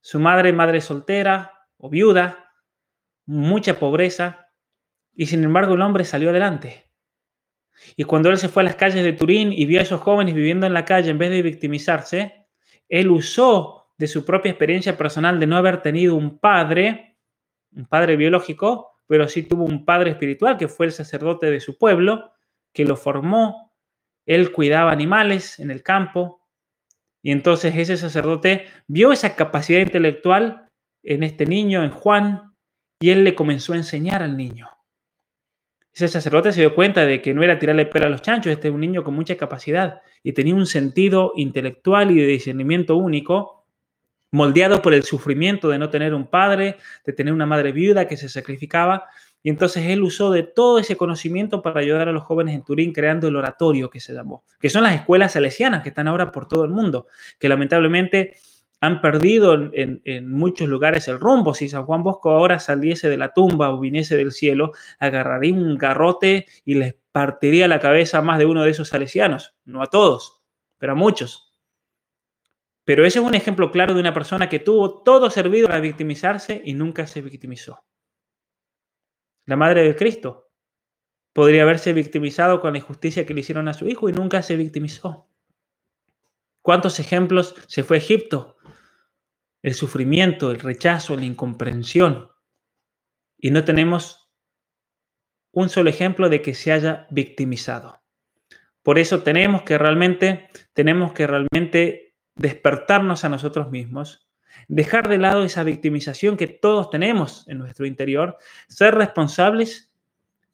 Su 0.00 0.18
madre, 0.18 0.52
madre 0.52 0.80
soltera 0.80 1.52
o 1.76 1.88
viuda, 1.88 2.52
mucha 3.26 3.78
pobreza, 3.78 4.48
y 5.14 5.26
sin 5.26 5.44
embargo 5.44 5.74
el 5.74 5.82
hombre 5.82 6.04
salió 6.04 6.30
adelante. 6.30 6.90
Y 7.96 8.04
cuando 8.04 8.30
él 8.30 8.38
se 8.38 8.48
fue 8.48 8.62
a 8.62 8.64
las 8.64 8.76
calles 8.76 9.04
de 9.04 9.12
Turín 9.12 9.52
y 9.52 9.66
vio 9.66 9.80
a 9.80 9.84
esos 9.84 10.00
jóvenes 10.00 10.34
viviendo 10.34 10.66
en 10.66 10.74
la 10.74 10.84
calle 10.84 11.10
en 11.10 11.18
vez 11.18 11.30
de 11.30 11.42
victimizarse, 11.42 12.46
él 12.88 13.10
usó 13.10 13.92
de 13.96 14.08
su 14.08 14.24
propia 14.24 14.50
experiencia 14.50 14.96
personal 14.96 15.38
de 15.38 15.46
no 15.46 15.56
haber 15.56 15.80
tenido 15.80 16.16
un 16.16 16.38
padre, 16.38 17.18
un 17.72 17.86
padre 17.86 18.16
biológico, 18.16 18.89
pero 19.10 19.26
sí 19.26 19.42
tuvo 19.42 19.64
un 19.64 19.84
padre 19.84 20.12
espiritual 20.12 20.56
que 20.56 20.68
fue 20.68 20.86
el 20.86 20.92
sacerdote 20.92 21.50
de 21.50 21.58
su 21.58 21.76
pueblo, 21.76 22.30
que 22.72 22.84
lo 22.84 22.94
formó. 22.94 23.72
Él 24.24 24.52
cuidaba 24.52 24.92
animales 24.92 25.58
en 25.58 25.72
el 25.72 25.82
campo. 25.82 26.46
Y 27.20 27.32
entonces 27.32 27.74
ese 27.74 27.96
sacerdote 27.96 28.66
vio 28.86 29.10
esa 29.10 29.34
capacidad 29.34 29.80
intelectual 29.80 30.70
en 31.02 31.24
este 31.24 31.44
niño, 31.44 31.82
en 31.82 31.90
Juan, 31.90 32.54
y 33.00 33.10
él 33.10 33.24
le 33.24 33.34
comenzó 33.34 33.72
a 33.72 33.78
enseñar 33.78 34.22
al 34.22 34.36
niño. 34.36 34.68
Ese 35.92 36.06
sacerdote 36.06 36.52
se 36.52 36.60
dio 36.60 36.76
cuenta 36.76 37.04
de 37.04 37.20
que 37.20 37.34
no 37.34 37.42
era 37.42 37.58
tirarle 37.58 37.86
pelo 37.86 38.06
a 38.06 38.10
los 38.10 38.22
chanchos, 38.22 38.52
este 38.52 38.68
es 38.68 38.74
un 38.74 38.80
niño 38.80 39.02
con 39.02 39.14
mucha 39.14 39.36
capacidad 39.36 40.02
y 40.22 40.34
tenía 40.34 40.54
un 40.54 40.66
sentido 40.66 41.32
intelectual 41.34 42.12
y 42.12 42.20
de 42.20 42.26
discernimiento 42.28 42.94
único, 42.94 43.59
moldeado 44.30 44.82
por 44.82 44.94
el 44.94 45.02
sufrimiento 45.02 45.68
de 45.68 45.78
no 45.78 45.90
tener 45.90 46.14
un 46.14 46.26
padre, 46.26 46.76
de 47.04 47.12
tener 47.12 47.32
una 47.32 47.46
madre 47.46 47.72
viuda 47.72 48.06
que 48.06 48.16
se 48.16 48.28
sacrificaba. 48.28 49.06
Y 49.42 49.48
entonces 49.48 49.86
él 49.86 50.02
usó 50.02 50.30
de 50.30 50.42
todo 50.42 50.78
ese 50.78 50.96
conocimiento 50.96 51.62
para 51.62 51.80
ayudar 51.80 52.08
a 52.08 52.12
los 52.12 52.24
jóvenes 52.24 52.54
en 52.54 52.62
Turín 52.62 52.92
creando 52.92 53.28
el 53.28 53.36
oratorio 53.36 53.88
que 53.88 54.00
se 54.00 54.12
llamó, 54.12 54.44
que 54.60 54.68
son 54.68 54.82
las 54.82 54.94
escuelas 54.94 55.32
salesianas 55.32 55.82
que 55.82 55.88
están 55.88 56.08
ahora 56.08 56.30
por 56.30 56.46
todo 56.46 56.64
el 56.64 56.70
mundo, 56.70 57.06
que 57.38 57.48
lamentablemente 57.48 58.36
han 58.80 59.00
perdido 59.00 59.54
en, 59.72 60.30
muchos 60.30 60.68
lugares 60.68 61.06
el 61.08 61.20
rumbo. 61.20 61.54
Si 61.54 61.68
San 61.68 61.84
Juan 61.84 62.02
Bosco 62.02 62.30
ahora 62.30 62.58
saliese 62.58 63.08
de 63.08 63.18
la 63.18 63.32
tumba 63.32 63.70
o 63.70 63.80
viniese 63.80 64.16
del 64.16 64.32
cielo, 64.32 64.72
agarraría 64.98 65.54
un 65.54 65.76
garrote 65.76 66.46
y 66.64 66.74
les 66.74 66.94
partiría 67.12 67.68
la 67.68 67.78
cabeza 67.78 68.18
a 68.18 68.22
más 68.22 68.38
de 68.38 68.46
uno 68.46 68.62
de 68.62 68.70
esos 68.70 68.88
salesianos. 68.88 69.54
No 69.64 69.82
a 69.82 69.86
todos, 69.86 70.40
pero 70.78 70.92
a 70.92 70.96
muchos. 70.96 71.49
Pero 72.90 73.06
ese 73.06 73.20
es 73.20 73.24
un 73.24 73.36
ejemplo 73.36 73.70
claro 73.70 73.94
de 73.94 74.00
una 74.00 74.12
persona 74.12 74.48
que 74.48 74.58
tuvo 74.58 75.04
todo 75.04 75.30
servido 75.30 75.68
para 75.68 75.78
victimizarse 75.78 76.60
y 76.64 76.74
nunca 76.74 77.06
se 77.06 77.20
victimizó. 77.20 77.84
La 79.46 79.54
madre 79.54 79.84
de 79.84 79.94
Cristo 79.94 80.50
podría 81.32 81.62
haberse 81.62 81.92
victimizado 81.92 82.60
con 82.60 82.72
la 82.72 82.80
injusticia 82.80 83.24
que 83.24 83.32
le 83.32 83.42
hicieron 83.42 83.68
a 83.68 83.74
su 83.74 83.86
hijo 83.86 84.08
y 84.08 84.12
nunca 84.12 84.42
se 84.42 84.56
victimizó. 84.56 85.28
¿Cuántos 86.62 86.98
ejemplos 86.98 87.54
se 87.68 87.84
fue 87.84 87.98
a 87.98 88.00
Egipto 88.00 88.56
el 89.62 89.74
sufrimiento, 89.74 90.50
el 90.50 90.58
rechazo, 90.58 91.14
la 91.14 91.26
incomprensión. 91.26 92.32
Y 93.38 93.52
no 93.52 93.64
tenemos 93.64 94.32
un 95.52 95.68
solo 95.68 95.90
ejemplo 95.90 96.28
de 96.28 96.42
que 96.42 96.54
se 96.54 96.72
haya 96.72 97.06
victimizado. 97.12 98.02
Por 98.82 98.98
eso 98.98 99.22
tenemos 99.22 99.62
que 99.62 99.78
realmente, 99.78 100.50
tenemos 100.72 101.12
que 101.12 101.28
realmente 101.28 102.09
despertarnos 102.40 103.24
a 103.24 103.28
nosotros 103.28 103.70
mismos, 103.70 104.26
dejar 104.66 105.08
de 105.08 105.18
lado 105.18 105.44
esa 105.44 105.62
victimización 105.62 106.38
que 106.38 106.46
todos 106.46 106.88
tenemos 106.88 107.46
en 107.48 107.58
nuestro 107.58 107.84
interior, 107.84 108.38
ser 108.66 108.94
responsables, 108.94 109.92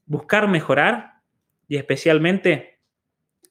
buscar 0.04 0.48
mejorar 0.48 1.20
y 1.68 1.76
especialmente, 1.76 2.80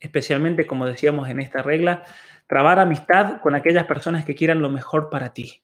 especialmente 0.02 0.68
como 0.68 0.86
decíamos 0.86 1.30
en 1.30 1.40
esta 1.40 1.62
regla, 1.62 2.04
trabar 2.46 2.80
amistad 2.80 3.40
con 3.42 3.56
aquellas 3.56 3.86
personas 3.86 4.26
que 4.26 4.36
quieran 4.36 4.62
lo 4.62 4.70
mejor 4.70 5.10
para 5.10 5.32
ti. 5.32 5.64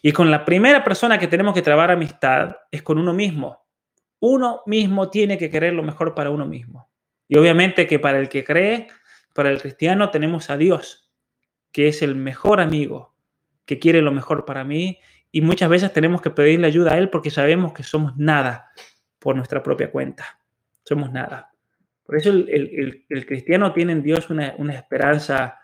Y 0.00 0.12
con 0.12 0.30
la 0.30 0.44
primera 0.44 0.84
persona 0.84 1.18
que 1.18 1.26
tenemos 1.26 1.54
que 1.54 1.62
trabar 1.62 1.90
amistad 1.90 2.56
es 2.70 2.82
con 2.82 2.98
uno 2.98 3.12
mismo. 3.12 3.66
Uno 4.20 4.62
mismo 4.64 5.10
tiene 5.10 5.36
que 5.36 5.50
querer 5.50 5.72
lo 5.72 5.82
mejor 5.82 6.14
para 6.14 6.30
uno 6.30 6.46
mismo. 6.46 6.88
Y 7.26 7.36
obviamente 7.36 7.88
que 7.88 7.98
para 7.98 8.18
el 8.20 8.28
que 8.28 8.44
cree, 8.44 8.86
para 9.34 9.50
el 9.50 9.60
cristiano, 9.60 10.10
tenemos 10.10 10.50
a 10.50 10.56
Dios, 10.56 11.09
que 11.72 11.88
es 11.88 12.02
el 12.02 12.16
mejor 12.16 12.60
amigo, 12.60 13.14
que 13.64 13.78
quiere 13.78 14.02
lo 14.02 14.12
mejor 14.12 14.44
para 14.44 14.64
mí. 14.64 15.00
Y 15.32 15.42
muchas 15.42 15.68
veces 15.68 15.92
tenemos 15.92 16.20
que 16.22 16.30
pedirle 16.30 16.66
ayuda 16.66 16.94
a 16.94 16.98
Él 16.98 17.10
porque 17.10 17.30
sabemos 17.30 17.72
que 17.72 17.82
somos 17.82 18.16
nada 18.16 18.70
por 19.18 19.36
nuestra 19.36 19.62
propia 19.62 19.90
cuenta. 19.90 20.40
Somos 20.84 21.12
nada. 21.12 21.52
Por 22.04 22.16
eso 22.16 22.30
el, 22.30 23.04
cristiano 23.26 23.72
tiene 23.72 23.92
en 23.92 24.02
Dios 24.02 24.30
una, 24.30 24.48
esperanza 24.74 25.58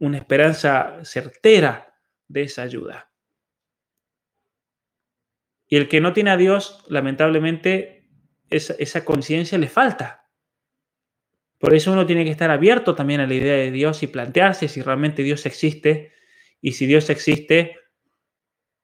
una 0.00 0.16
esperanza 0.18 0.98
certera 1.04 1.94
de 2.26 2.42
esa 2.42 2.62
ayuda. 2.62 3.12
Y 5.68 5.76
el 5.76 5.88
que 5.88 6.00
no 6.00 6.12
tiene 6.12 6.30
a 6.30 6.36
Dios, 6.36 6.84
lamentablemente, 6.88 8.08
esa 8.48 9.04
conciencia 9.04 9.58
le 9.58 9.68
falta. 9.68 10.19
Por 11.60 11.74
eso 11.74 11.92
uno 11.92 12.06
tiene 12.06 12.24
que 12.24 12.30
estar 12.30 12.50
abierto 12.50 12.94
también 12.94 13.20
a 13.20 13.26
la 13.26 13.34
idea 13.34 13.54
de 13.54 13.70
Dios 13.70 14.02
y 14.02 14.06
plantearse 14.06 14.66
si 14.66 14.80
realmente 14.80 15.22
Dios 15.22 15.44
existe 15.44 16.12
y 16.62 16.72
si 16.72 16.86
Dios 16.86 17.10
existe, 17.10 17.76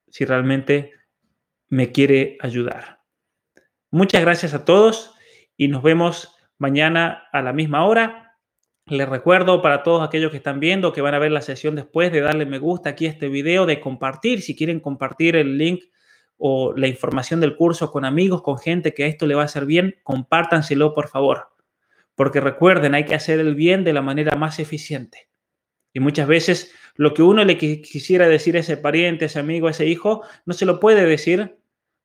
si 0.09 0.27
realmente 0.27 0.93
me 1.69 1.90
quiere 1.90 2.36
ayudar. 2.39 3.01
Muchas 3.90 4.20
gracias 4.20 4.53
a 4.53 4.66
todos 4.66 5.15
y 5.57 5.69
nos 5.69 5.82
vemos 5.82 6.36
mañana 6.59 7.27
a 7.32 7.40
la 7.40 7.55
misma 7.55 7.86
hora. 7.86 8.36
Les 8.85 9.09
recuerdo 9.09 9.62
para 9.62 9.82
todos 9.82 10.07
aquellos 10.07 10.31
que 10.31 10.36
están 10.36 10.61
viendo, 10.61 10.93
que 10.93 11.01
van 11.01 11.15
a 11.15 11.19
ver 11.19 11.32
la 11.32 11.40
sesión 11.40 11.77
después, 11.77 12.12
de 12.12 12.20
darle 12.20 12.44
me 12.44 12.59
gusta 12.59 12.90
aquí 12.90 13.07
a 13.07 13.11
este 13.11 13.28
video, 13.28 13.65
de 13.65 13.81
compartir, 13.81 14.43
si 14.43 14.55
quieren 14.55 14.81
compartir 14.81 15.35
el 15.36 15.57
link 15.57 15.82
o 16.36 16.74
la 16.77 16.89
información 16.89 17.40
del 17.40 17.57
curso 17.57 17.90
con 17.90 18.05
amigos, 18.05 18.43
con 18.43 18.59
gente 18.59 18.93
que 18.93 19.05
a 19.05 19.07
esto 19.07 19.27
le 19.27 19.35
va 19.35 19.43
a 19.43 19.47
hacer 19.47 19.65
bien, 19.65 19.97
compártanselo 20.03 20.93
por 20.93 21.09
favor. 21.09 21.56
Porque 22.16 22.40
recuerden, 22.40 22.94
hay 22.94 23.05
que 23.05 23.14
hacer 23.14 23.38
el 23.38 23.55
bien 23.55 23.84
de 23.84 23.93
la 23.93 24.02
manera 24.02 24.34
más 24.36 24.59
eficiente. 24.59 25.28
Y 25.93 26.01
muchas 26.01 26.26
veces 26.26 26.74
lo 26.97 27.14
que 27.14 27.22
uno 27.22 27.44
le 27.44 27.56
quisiera 27.56 28.26
decir 28.26 28.56
a 28.56 28.60
ese 28.60 28.76
pariente, 28.76 29.24
a 29.24 29.26
ese 29.26 29.38
amigo, 29.38 29.68
a 29.68 29.70
ese 29.70 29.86
hijo, 29.86 30.22
no 30.44 30.55
se 30.55 30.66
lo 30.66 30.80
puede 30.80 31.06
decir, 31.06 31.59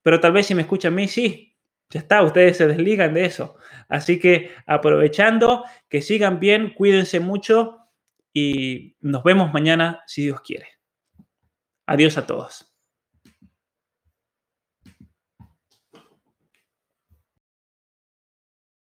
pero 0.03 0.19
tal 0.19 0.33
vez 0.33 0.45
si 0.45 0.55
me 0.55 0.61
escucha 0.61 0.89
a 0.89 0.91
mí, 0.91 1.07
sí, 1.07 1.57
ya 1.89 1.99
está, 1.99 2.23
ustedes 2.23 2.57
se 2.57 2.67
desligan 2.67 3.13
de 3.13 3.25
eso. 3.25 3.55
Así 3.89 4.19
que 4.19 4.51
aprovechando, 4.65 5.65
que 5.89 6.01
sigan 6.01 6.39
bien, 6.39 6.73
cuídense 6.73 7.19
mucho 7.19 7.79
y 8.33 8.95
nos 9.01 9.23
vemos 9.23 9.51
mañana 9.53 10.03
si 10.07 10.23
Dios 10.23 10.41
quiere. 10.41 10.67
Adiós 11.85 12.17
a 12.17 12.25
todos. 12.25 12.70